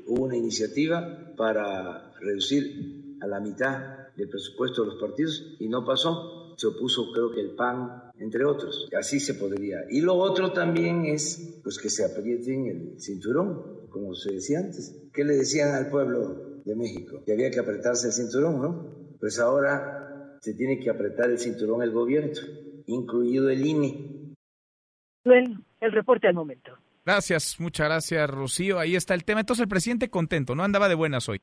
Hubo 0.06 0.26
una 0.26 0.38
iniciativa 0.38 1.34
para 1.36 2.12
reducir 2.20 3.18
a 3.22 3.28
la 3.28 3.40
mitad 3.40 4.14
del 4.16 4.30
presupuesto 4.30 4.84
de 4.84 4.90
los 4.90 5.02
partidos 5.02 5.56
y 5.60 5.68
no 5.68 5.86
pasó. 5.86 6.56
Se 6.58 6.68
opuso 6.68 7.12
creo 7.12 7.32
que 7.32 7.42
el 7.42 7.52
PAN, 7.52 8.12
entre 8.18 8.44
otros. 8.44 8.90
Así 8.98 9.20
se 9.20 9.36
podría. 9.36 9.86
Y 9.90 10.02
lo 10.02 10.16
otro 10.16 10.54
también 10.54 11.06
es 11.06 11.60
pues 11.64 11.78
que 11.78 11.90
se 11.90 12.04
aprieten 12.04 12.66
el 12.66 13.00
cinturón, 13.00 13.88
como 13.90 14.16
se 14.16 14.34
decía 14.34 14.60
antes. 14.60 15.10
¿Qué 15.14 15.24
le 15.24 15.36
decían 15.36 15.76
al 15.76 15.90
pueblo 15.90 16.62
de 16.66 16.76
México? 16.76 17.22
Que 17.26 17.34
había 17.34 17.52
que 17.52 17.60
apretarse 17.60 18.08
el 18.08 18.14
cinturón, 18.14 18.62
¿no? 18.62 18.98
Pues 19.20 19.40
ahora 19.40 20.40
se 20.42 20.54
tiene 20.54 20.80
que 20.80 20.90
apretar 20.90 21.30
el 21.30 21.38
cinturón 21.38 21.84
el 21.84 21.92
gobierno, 21.92 22.34
incluido 22.88 23.50
el 23.50 23.66
INE. 23.66 24.34
Bueno, 25.24 25.62
el 25.82 25.92
reporte 25.92 26.28
al 26.28 26.34
momento. 26.34 26.72
Gracias, 27.08 27.58
muchas 27.62 27.88
gracias, 27.88 28.30
Rocío. 28.30 28.80
Ahí 28.80 28.98
está 28.98 29.14
el 29.14 29.24
tema. 29.24 29.40
Entonces 29.40 29.64
el 29.64 29.70
presidente 29.70 30.10
contento, 30.10 30.56
¿no? 30.56 30.66
Andaba 30.66 30.90
de 30.90 30.96
buenas 30.96 31.30
hoy. 31.30 31.40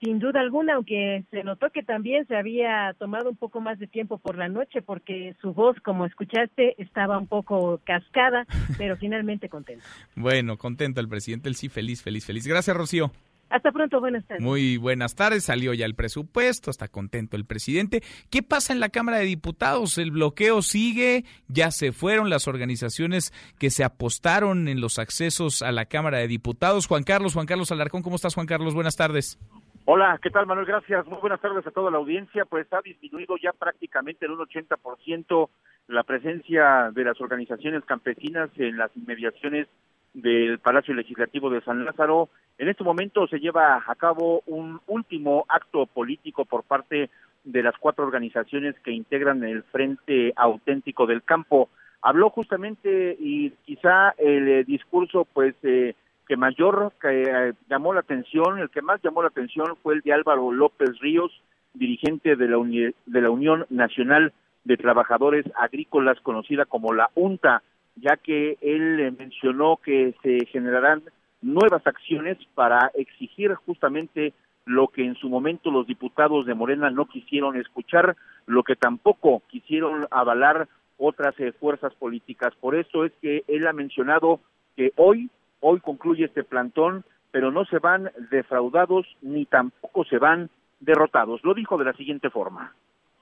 Sin 0.00 0.18
duda 0.18 0.40
alguna, 0.40 0.76
aunque 0.76 1.24
se 1.30 1.44
notó 1.44 1.68
que 1.68 1.82
también 1.82 2.26
se 2.28 2.34
había 2.34 2.94
tomado 2.98 3.28
un 3.28 3.36
poco 3.36 3.60
más 3.60 3.78
de 3.78 3.86
tiempo 3.86 4.16
por 4.16 4.38
la 4.38 4.48
noche 4.48 4.80
porque 4.80 5.36
su 5.42 5.52
voz, 5.52 5.76
como 5.84 6.06
escuchaste, 6.06 6.76
estaba 6.82 7.18
un 7.18 7.26
poco 7.26 7.78
cascada, 7.84 8.46
pero 8.78 8.96
finalmente 8.96 9.50
contento. 9.50 9.84
Bueno, 10.16 10.56
contento 10.56 10.98
el 11.02 11.08
presidente, 11.08 11.50
él 11.50 11.56
sí 11.56 11.68
feliz, 11.68 12.02
feliz, 12.02 12.24
feliz. 12.24 12.46
Gracias, 12.46 12.74
Rocío. 12.74 13.12
Hasta 13.52 13.70
pronto, 13.70 14.00
buenas 14.00 14.24
tardes. 14.24 14.42
Muy 14.42 14.78
buenas 14.78 15.14
tardes, 15.14 15.44
salió 15.44 15.74
ya 15.74 15.84
el 15.84 15.94
presupuesto, 15.94 16.70
está 16.70 16.88
contento 16.88 17.36
el 17.36 17.44
presidente. 17.44 18.02
¿Qué 18.30 18.42
pasa 18.42 18.72
en 18.72 18.80
la 18.80 18.88
Cámara 18.88 19.18
de 19.18 19.26
Diputados? 19.26 19.98
El 19.98 20.10
bloqueo 20.10 20.62
sigue, 20.62 21.26
ya 21.48 21.70
se 21.70 21.92
fueron 21.92 22.30
las 22.30 22.48
organizaciones 22.48 23.30
que 23.58 23.68
se 23.68 23.84
apostaron 23.84 24.68
en 24.68 24.80
los 24.80 24.98
accesos 24.98 25.60
a 25.60 25.70
la 25.70 25.84
Cámara 25.84 26.16
de 26.16 26.28
Diputados. 26.28 26.86
Juan 26.86 27.02
Carlos, 27.02 27.34
Juan 27.34 27.44
Carlos 27.44 27.70
Alarcón, 27.70 28.02
¿cómo 28.02 28.16
estás, 28.16 28.34
Juan 28.34 28.46
Carlos? 28.46 28.72
Buenas 28.74 28.96
tardes. 28.96 29.38
Hola, 29.84 30.18
¿qué 30.22 30.30
tal 30.30 30.46
Manuel? 30.46 30.64
Gracias. 30.64 31.06
Muy 31.06 31.18
buenas 31.18 31.40
tardes 31.40 31.66
a 31.66 31.70
toda 31.72 31.90
la 31.90 31.98
audiencia. 31.98 32.46
Pues 32.46 32.72
ha 32.72 32.80
disminuido 32.80 33.36
ya 33.36 33.52
prácticamente 33.52 34.24
en 34.24 34.32
un 34.32 34.38
80% 34.38 35.50
la 35.88 36.04
presencia 36.04 36.90
de 36.94 37.04
las 37.04 37.20
organizaciones 37.20 37.84
campesinas 37.84 38.48
en 38.56 38.78
las 38.78 38.96
inmediaciones 38.96 39.66
del 40.14 40.58
Palacio 40.58 40.94
Legislativo 40.94 41.50
de 41.50 41.62
San 41.62 41.84
Lázaro. 41.84 42.28
En 42.58 42.68
este 42.68 42.84
momento 42.84 43.26
se 43.26 43.40
lleva 43.40 43.82
a 43.86 43.94
cabo 43.94 44.42
un 44.46 44.80
último 44.86 45.44
acto 45.48 45.86
político 45.86 46.44
por 46.44 46.64
parte 46.64 47.10
de 47.44 47.62
las 47.62 47.76
cuatro 47.78 48.04
organizaciones 48.04 48.78
que 48.84 48.92
integran 48.92 49.42
el 49.44 49.62
Frente 49.64 50.32
Auténtico 50.36 51.06
del 51.06 51.22
Campo. 51.22 51.70
Habló 52.02 52.30
justamente 52.30 53.16
y 53.18 53.50
quizá 53.64 54.10
el 54.18 54.48
eh, 54.48 54.64
discurso 54.64 55.26
pues 55.32 55.54
eh, 55.62 55.94
que 56.26 56.36
mayor 56.36 56.92
que 57.00 57.22
eh, 57.22 57.52
llamó 57.68 57.94
la 57.94 58.00
atención, 58.00 58.58
el 58.58 58.70
que 58.70 58.82
más 58.82 59.00
llamó 59.02 59.22
la 59.22 59.28
atención 59.28 59.76
fue 59.82 59.94
el 59.94 60.00
de 60.02 60.12
Álvaro 60.12 60.52
López 60.52 60.98
Ríos, 61.00 61.32
dirigente 61.74 62.36
de 62.36 62.48
la, 62.48 62.58
de 62.58 63.20
la 63.20 63.30
Unión 63.30 63.66
Nacional 63.70 64.32
de 64.64 64.76
Trabajadores 64.76 65.44
Agrícolas, 65.56 66.20
conocida 66.20 66.64
como 66.64 66.92
la 66.92 67.10
UNTA, 67.14 67.62
ya 67.96 68.16
que 68.16 68.58
él 68.60 69.00
eh, 69.00 69.10
mencionó 69.16 69.78
que 69.82 70.14
se 70.22 70.46
generarán 70.46 71.02
nuevas 71.40 71.86
acciones 71.86 72.38
para 72.54 72.90
exigir 72.94 73.54
justamente 73.54 74.32
lo 74.64 74.88
que 74.88 75.04
en 75.04 75.16
su 75.16 75.28
momento 75.28 75.70
los 75.70 75.86
diputados 75.86 76.46
de 76.46 76.54
Morena 76.54 76.90
no 76.90 77.06
quisieron 77.06 77.56
escuchar, 77.56 78.16
lo 78.46 78.62
que 78.62 78.76
tampoco 78.76 79.42
quisieron 79.48 80.06
avalar 80.10 80.68
otras 80.98 81.38
eh, 81.40 81.52
fuerzas 81.52 81.94
políticas. 81.94 82.54
Por 82.60 82.76
eso 82.76 83.04
es 83.04 83.12
que 83.20 83.42
él 83.48 83.66
ha 83.66 83.72
mencionado 83.72 84.40
que 84.76 84.92
hoy 84.96 85.30
Hoy 85.64 85.78
concluye 85.78 86.24
este 86.24 86.42
plantón, 86.42 87.04
pero 87.30 87.52
no 87.52 87.64
se 87.64 87.78
van 87.78 88.10
defraudados 88.32 89.06
ni 89.22 89.46
tampoco 89.46 90.04
se 90.04 90.18
van 90.18 90.50
derrotados. 90.80 91.40
Lo 91.44 91.54
dijo 91.54 91.78
de 91.78 91.84
la 91.84 91.92
siguiente 91.92 92.30
forma. 92.30 92.74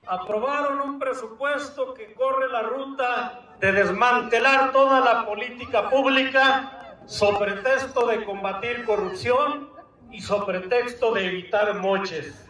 Aprobaron 0.07 0.81
un 0.81 0.99
presupuesto 0.99 1.95
que 1.95 2.15
corre 2.15 2.49
la 2.49 2.63
ruta 2.63 3.57
de 3.61 3.71
desmantelar 3.71 4.73
toda 4.73 5.01
la 5.01 5.27
política 5.27 5.89
pública 5.89 6.99
sobre 7.07 7.53
texto 7.63 8.07
de 8.07 8.25
combatir 8.25 8.85
corrupción 8.85 9.71
y 10.11 10.21
sobre 10.21 10.61
texto 10.61 11.13
de 11.13 11.27
evitar 11.27 11.75
moches. 11.75 12.49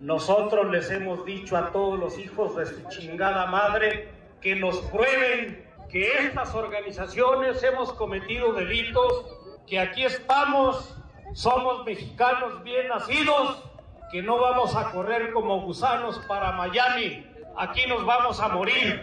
Nosotros 0.00 0.70
les 0.70 0.90
hemos 0.90 1.24
dicho 1.24 1.56
a 1.56 1.72
todos 1.72 1.98
los 1.98 2.18
hijos 2.18 2.54
de 2.56 2.66
su 2.66 2.88
chingada 2.88 3.46
madre 3.46 4.08
que 4.40 4.54
nos 4.54 4.78
prueben 4.82 5.68
que 5.90 6.18
estas 6.18 6.54
organizaciones 6.54 7.62
hemos 7.62 7.92
cometido 7.94 8.52
delitos, 8.52 9.26
que 9.66 9.80
aquí 9.80 10.04
estamos, 10.04 10.96
somos 11.32 11.84
mexicanos 11.84 12.62
bien 12.62 12.88
nacidos, 12.88 13.71
que 14.12 14.22
no 14.22 14.38
vamos 14.38 14.76
a 14.76 14.92
correr 14.92 15.32
como 15.32 15.62
gusanos 15.62 16.18
para 16.28 16.52
Miami, 16.52 17.24
aquí 17.56 17.88
nos 17.88 18.04
vamos 18.04 18.38
a 18.40 18.48
morir. 18.48 19.00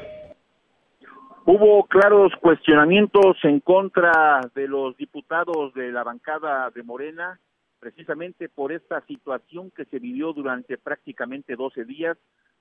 Hubo 1.45 1.83
claros 1.87 2.31
cuestionamientos 2.39 3.37
en 3.41 3.59
contra 3.59 4.39
de 4.53 4.67
los 4.67 4.95
diputados 4.97 5.73
de 5.73 5.91
la 5.91 6.03
bancada 6.03 6.69
de 6.69 6.83
Morena, 6.83 7.39
precisamente 7.79 8.49
por 8.49 8.71
esta 8.71 9.01
situación 9.07 9.71
que 9.71 9.85
se 9.85 9.97
vivió 9.97 10.31
durante 10.31 10.77
prácticamente 10.77 11.55
12 11.55 11.85
días, 11.85 12.15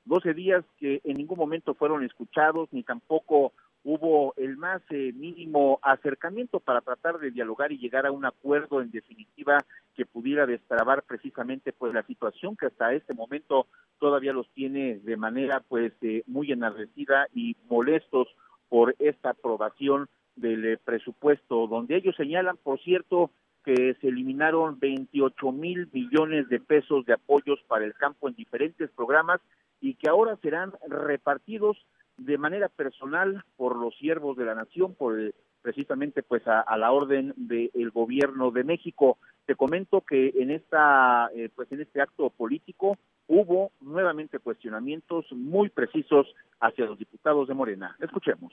12 0.06 0.32
días 0.32 0.64
que 0.78 1.02
en 1.04 1.18
ningún 1.18 1.36
momento 1.36 1.74
fueron 1.74 2.02
escuchados 2.02 2.70
ni 2.72 2.82
tampoco 2.82 3.52
hubo 3.90 4.34
el 4.36 4.58
más 4.58 4.82
eh, 4.90 5.14
mínimo 5.14 5.78
acercamiento 5.80 6.60
para 6.60 6.82
tratar 6.82 7.18
de 7.18 7.30
dialogar 7.30 7.72
y 7.72 7.78
llegar 7.78 8.04
a 8.04 8.12
un 8.12 8.26
acuerdo 8.26 8.82
en 8.82 8.90
definitiva 8.90 9.64
que 9.94 10.04
pudiera 10.04 10.44
destrabar 10.44 11.04
precisamente 11.04 11.72
pues 11.72 11.94
la 11.94 12.02
situación 12.02 12.54
que 12.54 12.66
hasta 12.66 12.92
este 12.92 13.14
momento 13.14 13.66
todavía 13.98 14.34
los 14.34 14.46
tiene 14.50 14.98
de 14.98 15.16
manera 15.16 15.62
pues 15.66 15.94
eh, 16.02 16.22
muy 16.26 16.52
enardecida 16.52 17.28
y 17.32 17.56
molestos 17.70 18.28
por 18.68 18.94
esta 18.98 19.30
aprobación 19.30 20.10
del 20.36 20.66
eh, 20.66 20.76
presupuesto 20.84 21.66
donde 21.66 21.96
ellos 21.96 22.14
señalan 22.14 22.58
por 22.58 22.78
cierto 22.80 23.30
que 23.64 23.96
se 24.02 24.08
eliminaron 24.08 24.78
28 24.78 25.50
mil 25.52 25.88
millones 25.94 26.46
de 26.50 26.60
pesos 26.60 27.06
de 27.06 27.14
apoyos 27.14 27.58
para 27.66 27.86
el 27.86 27.94
campo 27.94 28.28
en 28.28 28.34
diferentes 28.34 28.90
programas 28.90 29.40
y 29.80 29.94
que 29.94 30.10
ahora 30.10 30.36
serán 30.42 30.74
repartidos 30.88 31.78
de 32.18 32.36
manera 32.36 32.68
personal 32.68 33.44
por 33.56 33.76
los 33.76 33.96
siervos 33.96 34.36
de 34.36 34.44
la 34.44 34.54
nación, 34.54 34.94
por 34.94 35.18
eh, 35.18 35.34
precisamente 35.62 36.22
pues 36.22 36.42
a, 36.46 36.76
la 36.76 36.92
orden 36.92 37.32
del 37.36 37.90
gobierno 37.90 38.50
de 38.50 38.64
México. 38.64 39.18
Te 39.46 39.54
comento 39.54 40.02
que 40.02 40.34
en 40.36 40.50
esta 40.50 41.30
eh, 41.34 41.48
pues 41.54 41.70
en 41.72 41.80
este 41.80 42.00
acto 42.00 42.30
político 42.30 42.98
hubo 43.26 43.72
nuevamente 43.80 44.38
cuestionamientos 44.38 45.26
muy 45.32 45.68
precisos 45.68 46.26
hacia 46.60 46.86
los 46.86 46.98
diputados 46.98 47.48
de 47.48 47.54
Morena. 47.54 47.96
Escuchemos. 48.00 48.52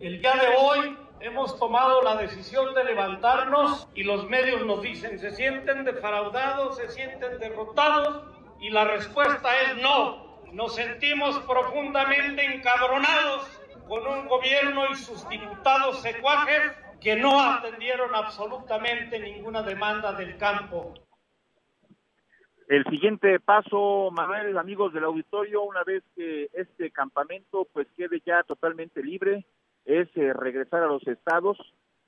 El 0.00 0.20
día 0.20 0.34
de 0.34 0.56
hoy 0.56 0.96
hemos 1.20 1.58
tomado 1.58 2.02
la 2.02 2.16
decisión 2.16 2.72
de 2.74 2.84
levantarnos 2.84 3.88
y 3.96 4.04
los 4.04 4.28
medios 4.28 4.64
nos 4.64 4.80
dicen, 4.80 5.18
se 5.18 5.32
sienten 5.32 5.84
defraudados, 5.84 6.76
se 6.76 6.88
sienten 6.88 7.38
derrotados 7.40 8.22
Y 8.60 8.70
la 8.70 8.84
respuesta 8.84 9.48
es 9.62 9.82
no. 9.82 10.27
Nos 10.52 10.74
sentimos 10.74 11.38
profundamente 11.40 12.44
encabronados 12.44 13.46
con 13.86 14.06
un 14.06 14.26
gobierno 14.28 14.90
y 14.90 14.94
sus 14.94 15.28
diputados 15.28 16.00
secuajes 16.00 16.72
que 17.00 17.16
no 17.16 17.40
atendieron 17.40 18.14
absolutamente 18.14 19.18
ninguna 19.20 19.62
demanda 19.62 20.12
del 20.12 20.36
campo. 20.36 20.94
El 22.68 22.84
siguiente 22.84 23.40
paso, 23.40 24.10
Manuel, 24.10 24.58
amigos 24.58 24.92
del 24.92 25.04
auditorio, 25.04 25.62
una 25.62 25.84
vez 25.84 26.02
que 26.14 26.50
este 26.52 26.90
campamento 26.90 27.66
pues 27.72 27.86
quede 27.96 28.20
ya 28.26 28.42
totalmente 28.42 29.02
libre, 29.02 29.46
es 29.84 30.08
eh, 30.16 30.32
regresar 30.34 30.82
a 30.82 30.86
los 30.86 31.06
estados, 31.06 31.56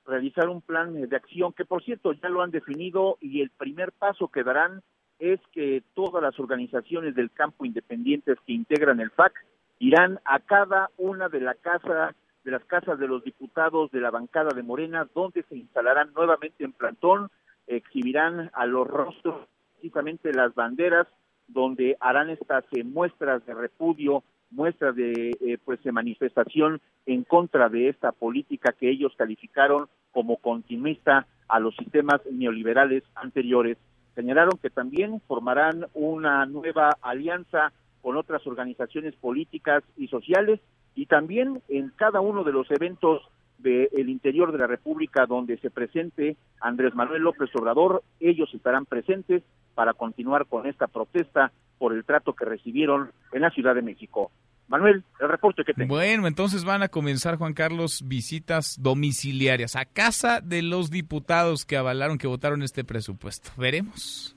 realizar 0.04 0.48
un 0.48 0.60
plan 0.60 1.08
de 1.08 1.16
acción 1.16 1.52
que 1.54 1.64
por 1.64 1.82
cierto 1.82 2.12
ya 2.12 2.28
lo 2.28 2.42
han 2.42 2.50
definido 2.50 3.16
y 3.20 3.40
el 3.40 3.50
primer 3.50 3.92
paso 3.92 4.28
que 4.28 4.42
darán 4.42 4.82
es 5.20 5.40
que 5.52 5.82
todas 5.94 6.22
las 6.22 6.38
organizaciones 6.40 7.14
del 7.14 7.30
campo 7.30 7.64
independientes 7.64 8.38
que 8.46 8.52
integran 8.52 9.00
el 9.00 9.10
FAC 9.10 9.32
irán 9.78 10.18
a 10.24 10.40
cada 10.40 10.90
una 10.98 11.28
de 11.28 11.40
la 11.40 11.54
casa 11.54 12.14
de 12.44 12.50
las 12.50 12.64
casas 12.64 12.98
de 12.98 13.06
los 13.06 13.22
diputados 13.22 13.90
de 13.90 14.00
la 14.00 14.10
bancada 14.10 14.50
de 14.54 14.62
Morena 14.62 15.06
donde 15.14 15.42
se 15.44 15.56
instalarán 15.56 16.12
nuevamente 16.14 16.64
en 16.64 16.72
plantón, 16.72 17.30
exhibirán 17.66 18.50
a 18.54 18.66
los 18.66 18.86
rostros 18.86 19.46
precisamente 19.74 20.32
las 20.32 20.54
banderas 20.54 21.06
donde 21.48 21.96
harán 22.00 22.30
estas 22.30 22.64
eh, 22.72 22.84
muestras 22.84 23.44
de 23.44 23.54
repudio, 23.54 24.22
muestras 24.50 24.94
de 24.96 25.36
eh, 25.40 25.58
pues 25.64 25.82
de 25.82 25.92
manifestación 25.92 26.80
en 27.06 27.24
contra 27.24 27.68
de 27.68 27.88
esta 27.88 28.12
política 28.12 28.72
que 28.72 28.90
ellos 28.90 29.12
calificaron 29.16 29.88
como 30.12 30.36
continuista 30.36 31.26
a 31.48 31.60
los 31.60 31.74
sistemas 31.76 32.20
neoliberales 32.30 33.02
anteriores. 33.14 33.76
Señalaron 34.14 34.58
que 34.60 34.70
también 34.70 35.20
formarán 35.26 35.86
una 35.94 36.46
nueva 36.46 36.96
alianza 37.02 37.72
con 38.02 38.16
otras 38.16 38.46
organizaciones 38.46 39.14
políticas 39.16 39.84
y 39.96 40.08
sociales 40.08 40.60
y 40.94 41.06
también 41.06 41.62
en 41.68 41.92
cada 41.96 42.20
uno 42.20 42.44
de 42.44 42.52
los 42.52 42.70
eventos 42.70 43.22
del 43.58 44.08
interior 44.08 44.52
de 44.52 44.58
la 44.58 44.66
República 44.66 45.26
donde 45.26 45.58
se 45.58 45.70
presente 45.70 46.36
Andrés 46.60 46.94
Manuel 46.94 47.22
López 47.22 47.50
Obrador, 47.54 48.02
ellos 48.18 48.52
estarán 48.54 48.86
presentes 48.86 49.42
para 49.74 49.92
continuar 49.92 50.46
con 50.46 50.66
esta 50.66 50.86
protesta 50.86 51.52
por 51.78 51.92
el 51.92 52.04
trato 52.04 52.34
que 52.34 52.46
recibieron 52.46 53.10
en 53.32 53.42
la 53.42 53.50
Ciudad 53.50 53.74
de 53.74 53.82
México. 53.82 54.30
Manuel, 54.70 55.02
el 55.18 55.28
reporte 55.28 55.64
que 55.64 55.74
tengo. 55.74 55.92
Bueno, 55.94 56.28
entonces 56.28 56.64
van 56.64 56.82
a 56.82 56.88
comenzar, 56.88 57.36
Juan 57.36 57.54
Carlos, 57.54 58.04
visitas 58.06 58.76
domiciliarias 58.80 59.74
a 59.74 59.84
casa 59.84 60.40
de 60.40 60.62
los 60.62 60.90
diputados 60.90 61.66
que 61.66 61.76
avalaron, 61.76 62.18
que 62.18 62.28
votaron 62.28 62.62
este 62.62 62.84
presupuesto. 62.84 63.50
Veremos. 63.58 64.36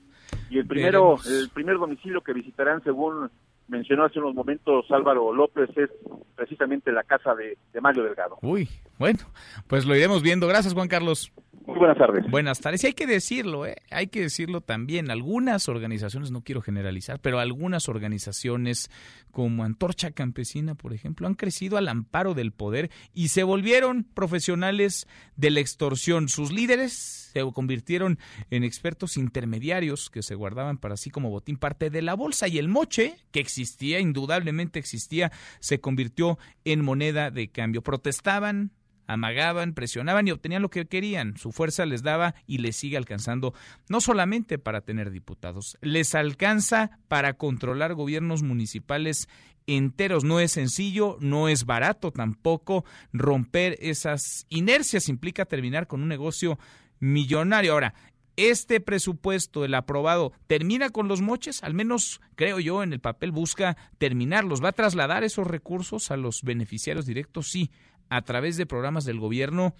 Y 0.50 0.58
el 0.58 0.66
primero, 0.66 1.16
el 1.24 1.48
primer 1.50 1.78
domicilio 1.78 2.20
que 2.20 2.32
visitarán, 2.32 2.82
según 2.82 3.30
mencionó 3.68 4.04
hace 4.04 4.18
unos 4.18 4.34
momentos 4.34 4.84
Álvaro 4.90 5.32
López, 5.32 5.70
es 5.76 5.90
precisamente 6.34 6.90
la 6.90 7.04
casa 7.04 7.36
de, 7.36 7.56
de 7.72 7.80
Mario 7.80 8.02
Delgado. 8.02 8.36
Uy, 8.42 8.68
bueno, 8.98 9.20
pues 9.66 9.84
lo 9.84 9.96
iremos 9.96 10.22
viendo. 10.22 10.46
Gracias, 10.46 10.74
Juan 10.74 10.88
Carlos. 10.88 11.32
Muy 11.66 11.78
buenas 11.78 11.96
tardes. 11.96 12.30
Buenas 12.30 12.60
tardes. 12.60 12.84
Y 12.84 12.88
hay 12.88 12.92
que 12.92 13.06
decirlo, 13.06 13.66
¿eh? 13.66 13.76
hay 13.90 14.08
que 14.08 14.20
decirlo 14.20 14.60
también. 14.60 15.10
Algunas 15.10 15.68
organizaciones, 15.68 16.30
no 16.30 16.42
quiero 16.42 16.60
generalizar, 16.60 17.20
pero 17.20 17.38
algunas 17.38 17.88
organizaciones 17.88 18.90
como 19.30 19.64
Antorcha 19.64 20.10
Campesina, 20.10 20.74
por 20.74 20.92
ejemplo, 20.92 21.26
han 21.26 21.34
crecido 21.34 21.78
al 21.78 21.88
amparo 21.88 22.34
del 22.34 22.52
poder 22.52 22.90
y 23.14 23.28
se 23.28 23.44
volvieron 23.44 24.04
profesionales 24.04 25.08
de 25.36 25.50
la 25.50 25.60
extorsión. 25.60 26.28
Sus 26.28 26.52
líderes 26.52 27.30
se 27.32 27.40
convirtieron 27.52 28.18
en 28.50 28.62
expertos 28.62 29.16
intermediarios 29.16 30.10
que 30.10 30.22
se 30.22 30.34
guardaban 30.34 30.76
para 30.76 30.98
sí 30.98 31.08
como 31.08 31.30
botín 31.30 31.56
parte 31.56 31.88
de 31.88 32.02
la 32.02 32.12
bolsa 32.12 32.46
y 32.46 32.58
el 32.58 32.68
moche, 32.68 33.16
que 33.32 33.40
existía, 33.40 34.00
indudablemente 34.00 34.78
existía, 34.78 35.32
se 35.60 35.80
convirtió 35.80 36.38
en 36.66 36.84
moneda 36.84 37.30
de 37.30 37.48
cambio. 37.48 37.82
Protestaban, 37.82 38.70
amagaban, 39.06 39.74
presionaban 39.74 40.26
y 40.28 40.30
obtenían 40.30 40.62
lo 40.62 40.70
que 40.70 40.86
querían. 40.86 41.36
Su 41.36 41.52
fuerza 41.52 41.86
les 41.86 42.02
daba 42.02 42.34
y 42.46 42.58
les 42.58 42.76
sigue 42.76 42.96
alcanzando 42.96 43.54
no 43.88 44.00
solamente 44.00 44.58
para 44.58 44.80
tener 44.80 45.10
diputados, 45.10 45.78
les 45.80 46.14
alcanza 46.14 46.98
para 47.08 47.34
controlar 47.34 47.94
gobiernos 47.94 48.42
municipales 48.42 49.28
enteros. 49.66 50.24
No 50.24 50.40
es 50.40 50.52
sencillo, 50.52 51.16
no 51.20 51.48
es 51.48 51.64
barato 51.64 52.10
tampoco. 52.10 52.84
Romper 53.12 53.76
esas 53.80 54.46
inercias 54.48 55.08
implica 55.08 55.44
terminar 55.44 55.86
con 55.86 56.02
un 56.02 56.08
negocio 56.08 56.58
millonario. 57.00 57.72
Ahora, 57.72 57.94
este 58.36 58.80
presupuesto, 58.80 59.64
el 59.64 59.74
aprobado, 59.74 60.32
termina 60.46 60.90
con 60.90 61.06
los 61.06 61.20
moches, 61.20 61.62
al 61.62 61.74
menos 61.74 62.20
creo 62.34 62.58
yo 62.58 62.82
en 62.82 62.92
el 62.92 63.00
papel 63.00 63.30
busca 63.30 63.76
terminarlos, 63.98 64.62
va 64.62 64.70
a 64.70 64.72
trasladar 64.72 65.22
esos 65.22 65.46
recursos 65.46 66.10
a 66.10 66.16
los 66.16 66.42
beneficiarios 66.42 67.06
directos, 67.06 67.48
sí, 67.48 67.70
a 68.14 68.22
través 68.22 68.56
de 68.56 68.64
programas 68.64 69.04
del 69.04 69.18
gobierno, 69.18 69.74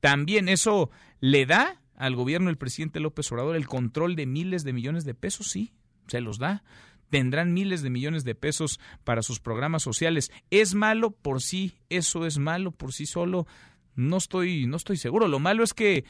también 0.00 0.48
eso 0.48 0.90
le 1.20 1.44
da 1.44 1.82
al 1.96 2.16
gobierno 2.16 2.46
del 2.46 2.56
presidente 2.56 2.98
López 2.98 3.30
Obrador 3.30 3.56
el 3.56 3.66
control 3.66 4.16
de 4.16 4.24
miles 4.24 4.64
de 4.64 4.72
millones 4.72 5.04
de 5.04 5.14
pesos, 5.14 5.48
sí, 5.48 5.74
se 6.06 6.22
los 6.22 6.38
da. 6.38 6.64
Tendrán 7.10 7.52
miles 7.52 7.82
de 7.82 7.90
millones 7.90 8.24
de 8.24 8.34
pesos 8.34 8.80
para 9.04 9.22
sus 9.22 9.38
programas 9.38 9.82
sociales. 9.82 10.32
¿Es 10.50 10.74
malo 10.74 11.10
por 11.10 11.42
sí? 11.42 11.74
¿Eso 11.90 12.24
es 12.24 12.38
malo 12.38 12.72
por 12.72 12.94
sí 12.94 13.04
solo? 13.04 13.46
No 13.94 14.16
estoy, 14.16 14.66
no 14.66 14.78
estoy 14.78 14.96
seguro. 14.96 15.28
Lo 15.28 15.38
malo 15.38 15.62
es 15.62 15.74
que 15.74 16.06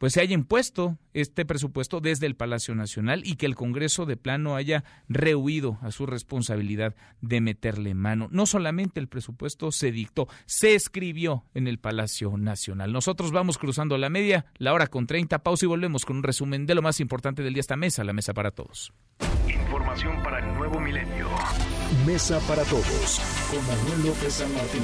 pues 0.00 0.14
se 0.14 0.22
haya 0.22 0.32
impuesto 0.32 0.96
este 1.12 1.44
presupuesto 1.44 2.00
desde 2.00 2.24
el 2.24 2.34
Palacio 2.34 2.74
Nacional 2.74 3.20
y 3.22 3.36
que 3.36 3.44
el 3.44 3.54
Congreso 3.54 4.06
de 4.06 4.16
plano 4.16 4.56
haya 4.56 4.82
rehuido 5.10 5.76
a 5.82 5.90
su 5.90 6.06
responsabilidad 6.06 6.96
de 7.20 7.42
meterle 7.42 7.92
mano. 7.92 8.26
No 8.30 8.46
solamente 8.46 8.98
el 8.98 9.08
presupuesto 9.08 9.70
se 9.70 9.92
dictó, 9.92 10.26
se 10.46 10.74
escribió 10.74 11.44
en 11.52 11.68
el 11.68 11.78
Palacio 11.78 12.34
Nacional. 12.38 12.94
Nosotros 12.94 13.30
vamos 13.30 13.58
cruzando 13.58 13.98
la 13.98 14.08
media, 14.08 14.46
la 14.56 14.72
hora 14.72 14.86
con 14.86 15.06
30, 15.06 15.40
pausa 15.40 15.66
y 15.66 15.68
volvemos 15.68 16.06
con 16.06 16.16
un 16.16 16.22
resumen 16.22 16.64
de 16.64 16.76
lo 16.76 16.80
más 16.80 16.98
importante 17.00 17.42
del 17.42 17.52
día 17.52 17.60
esta 17.60 17.76
mesa, 17.76 18.02
la 18.02 18.14
mesa 18.14 18.32
para 18.32 18.52
todos. 18.52 18.94
Información 19.46 20.22
para 20.22 20.38
el 20.38 20.54
nuevo 20.54 20.80
milenio. 20.80 21.28
Mesa 22.06 22.40
para 22.48 22.64
todos 22.64 23.20
con 23.50 23.66
Manuel 23.66 24.06
López 24.06 24.32
San 24.32 24.50
Martín. 24.54 24.82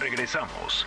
Regresamos. 0.00 0.86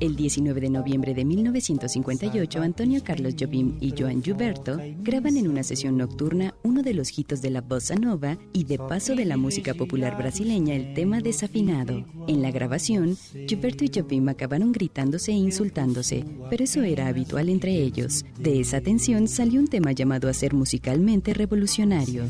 El 0.00 0.16
19 0.16 0.60
de 0.60 0.68
noviembre 0.68 1.14
de 1.14 1.24
1958, 1.24 2.60
Antonio 2.60 3.02
Carlos 3.04 3.34
Jobim 3.38 3.76
y 3.80 3.94
Joan 3.96 4.22
Gilberto 4.22 4.78
graban 4.98 5.36
en 5.36 5.48
una 5.48 5.62
sesión 5.62 5.96
nocturna 5.96 6.54
uno 6.62 6.82
de 6.82 6.92
los 6.92 7.16
hitos 7.18 7.40
de 7.40 7.50
la 7.50 7.60
bossa 7.60 7.94
nova 7.94 8.36
y 8.52 8.64
de 8.64 8.78
paso 8.78 9.14
de 9.14 9.24
la 9.24 9.36
música 9.36 9.74
popular 9.74 10.18
brasileña, 10.18 10.74
el 10.74 10.92
tema 10.94 11.20
desafinado. 11.20 12.04
En 12.26 12.42
la 12.42 12.50
grabación, 12.50 13.16
Gilberto 13.46 13.84
y 13.84 13.90
Jobim 13.94 14.28
acabaron 14.28 14.72
gritándose 14.72 15.32
e 15.32 15.36
insultándose, 15.36 16.24
pero 16.50 16.64
eso 16.64 16.82
era 16.82 17.06
habitual 17.06 17.48
entre 17.48 17.72
ellos. 17.76 18.24
De 18.38 18.60
esa 18.60 18.80
tensión 18.80 19.28
salió 19.28 19.60
un 19.60 19.68
tema 19.68 19.92
llamado 19.92 20.28
a 20.28 20.34
ser 20.34 20.52
musicalmente 20.52 21.32
revolucionario. 21.32 22.24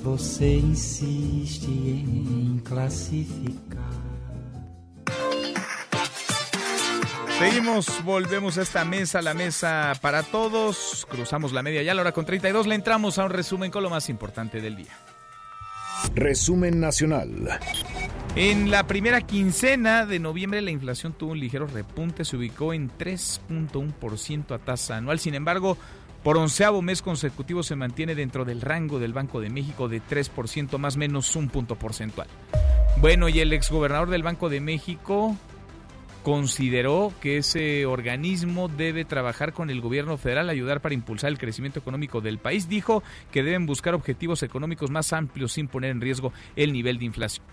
Seguimos, 7.38 8.04
volvemos 8.04 8.56
a 8.56 8.62
esta 8.62 8.84
mesa, 8.84 9.20
la 9.20 9.34
mesa 9.34 9.94
para 10.00 10.22
todos. 10.22 11.06
Cruzamos 11.10 11.52
la 11.52 11.62
media 11.62 11.82
ya 11.82 11.90
a 11.90 11.94
la 11.94 12.02
hora 12.02 12.12
con 12.12 12.24
32. 12.24 12.68
Le 12.68 12.76
entramos 12.76 13.18
a 13.18 13.24
un 13.24 13.30
resumen 13.30 13.70
con 13.70 13.82
lo 13.82 13.90
más 13.90 14.08
importante 14.08 14.60
del 14.60 14.76
día. 14.76 14.96
Resumen 16.14 16.78
nacional. 16.78 17.58
En 18.36 18.70
la 18.70 18.86
primera 18.86 19.20
quincena 19.20 20.06
de 20.06 20.18
noviembre 20.18 20.62
la 20.62 20.70
inflación 20.70 21.12
tuvo 21.12 21.32
un 21.32 21.40
ligero 21.40 21.66
repunte, 21.66 22.24
se 22.24 22.36
ubicó 22.36 22.72
en 22.72 22.90
3.1% 22.90 24.54
a 24.54 24.58
tasa 24.58 24.96
anual. 24.96 25.18
Sin 25.18 25.34
embargo, 25.34 25.76
por 26.22 26.36
onceavo 26.36 26.82
mes 26.82 27.02
consecutivo 27.02 27.62
se 27.62 27.76
mantiene 27.76 28.14
dentro 28.14 28.44
del 28.44 28.60
rango 28.60 28.98
del 28.98 29.12
Banco 29.12 29.40
de 29.40 29.50
México 29.50 29.88
de 29.88 30.00
3%, 30.00 30.78
más 30.78 30.96
menos 30.96 31.34
un 31.36 31.48
punto 31.48 31.76
porcentual. 31.76 32.28
Bueno, 32.98 33.28
y 33.28 33.40
el 33.40 33.52
exgobernador 33.52 34.10
del 34.10 34.22
Banco 34.22 34.48
de 34.48 34.60
México 34.60 35.36
consideró 36.22 37.12
que 37.20 37.38
ese 37.38 37.84
organismo 37.86 38.68
debe 38.68 39.04
trabajar 39.04 39.52
con 39.52 39.70
el 39.70 39.80
gobierno 39.80 40.16
federal, 40.16 40.48
ayudar 40.48 40.80
para 40.80 40.94
impulsar 40.94 41.30
el 41.30 41.38
crecimiento 41.38 41.80
económico 41.80 42.20
del 42.20 42.38
país. 42.38 42.68
Dijo 42.68 43.02
que 43.32 43.42
deben 43.42 43.66
buscar 43.66 43.94
objetivos 43.94 44.44
económicos 44.44 44.90
más 44.90 45.12
amplios 45.12 45.52
sin 45.52 45.66
poner 45.66 45.90
en 45.90 46.00
riesgo 46.00 46.32
el 46.54 46.72
nivel 46.72 46.98
de 46.98 47.06
inflación. 47.06 47.44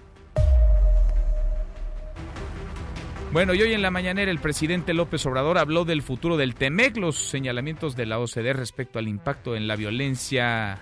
Bueno, 3.32 3.54
y 3.54 3.62
hoy 3.62 3.74
en 3.74 3.84
la 3.84 3.92
mañanera 3.92 4.32
el 4.32 4.39
presidente 4.39 4.96
López 4.96 5.24
Obrador 5.28 5.60
habló 5.60 5.86
del 5.86 6.02
futuro 6.02 6.36
del 6.36 6.56
TEMEC, 6.56 6.98
los 6.98 7.15
señalamientos 7.15 7.96
de 7.96 8.08
la 8.08 8.18
OCDE 8.18 8.54
respecto 8.54 8.98
al 8.98 9.08
impacto 9.08 9.56
en 9.56 9.68
la 9.68 9.76
violencia 9.76 10.80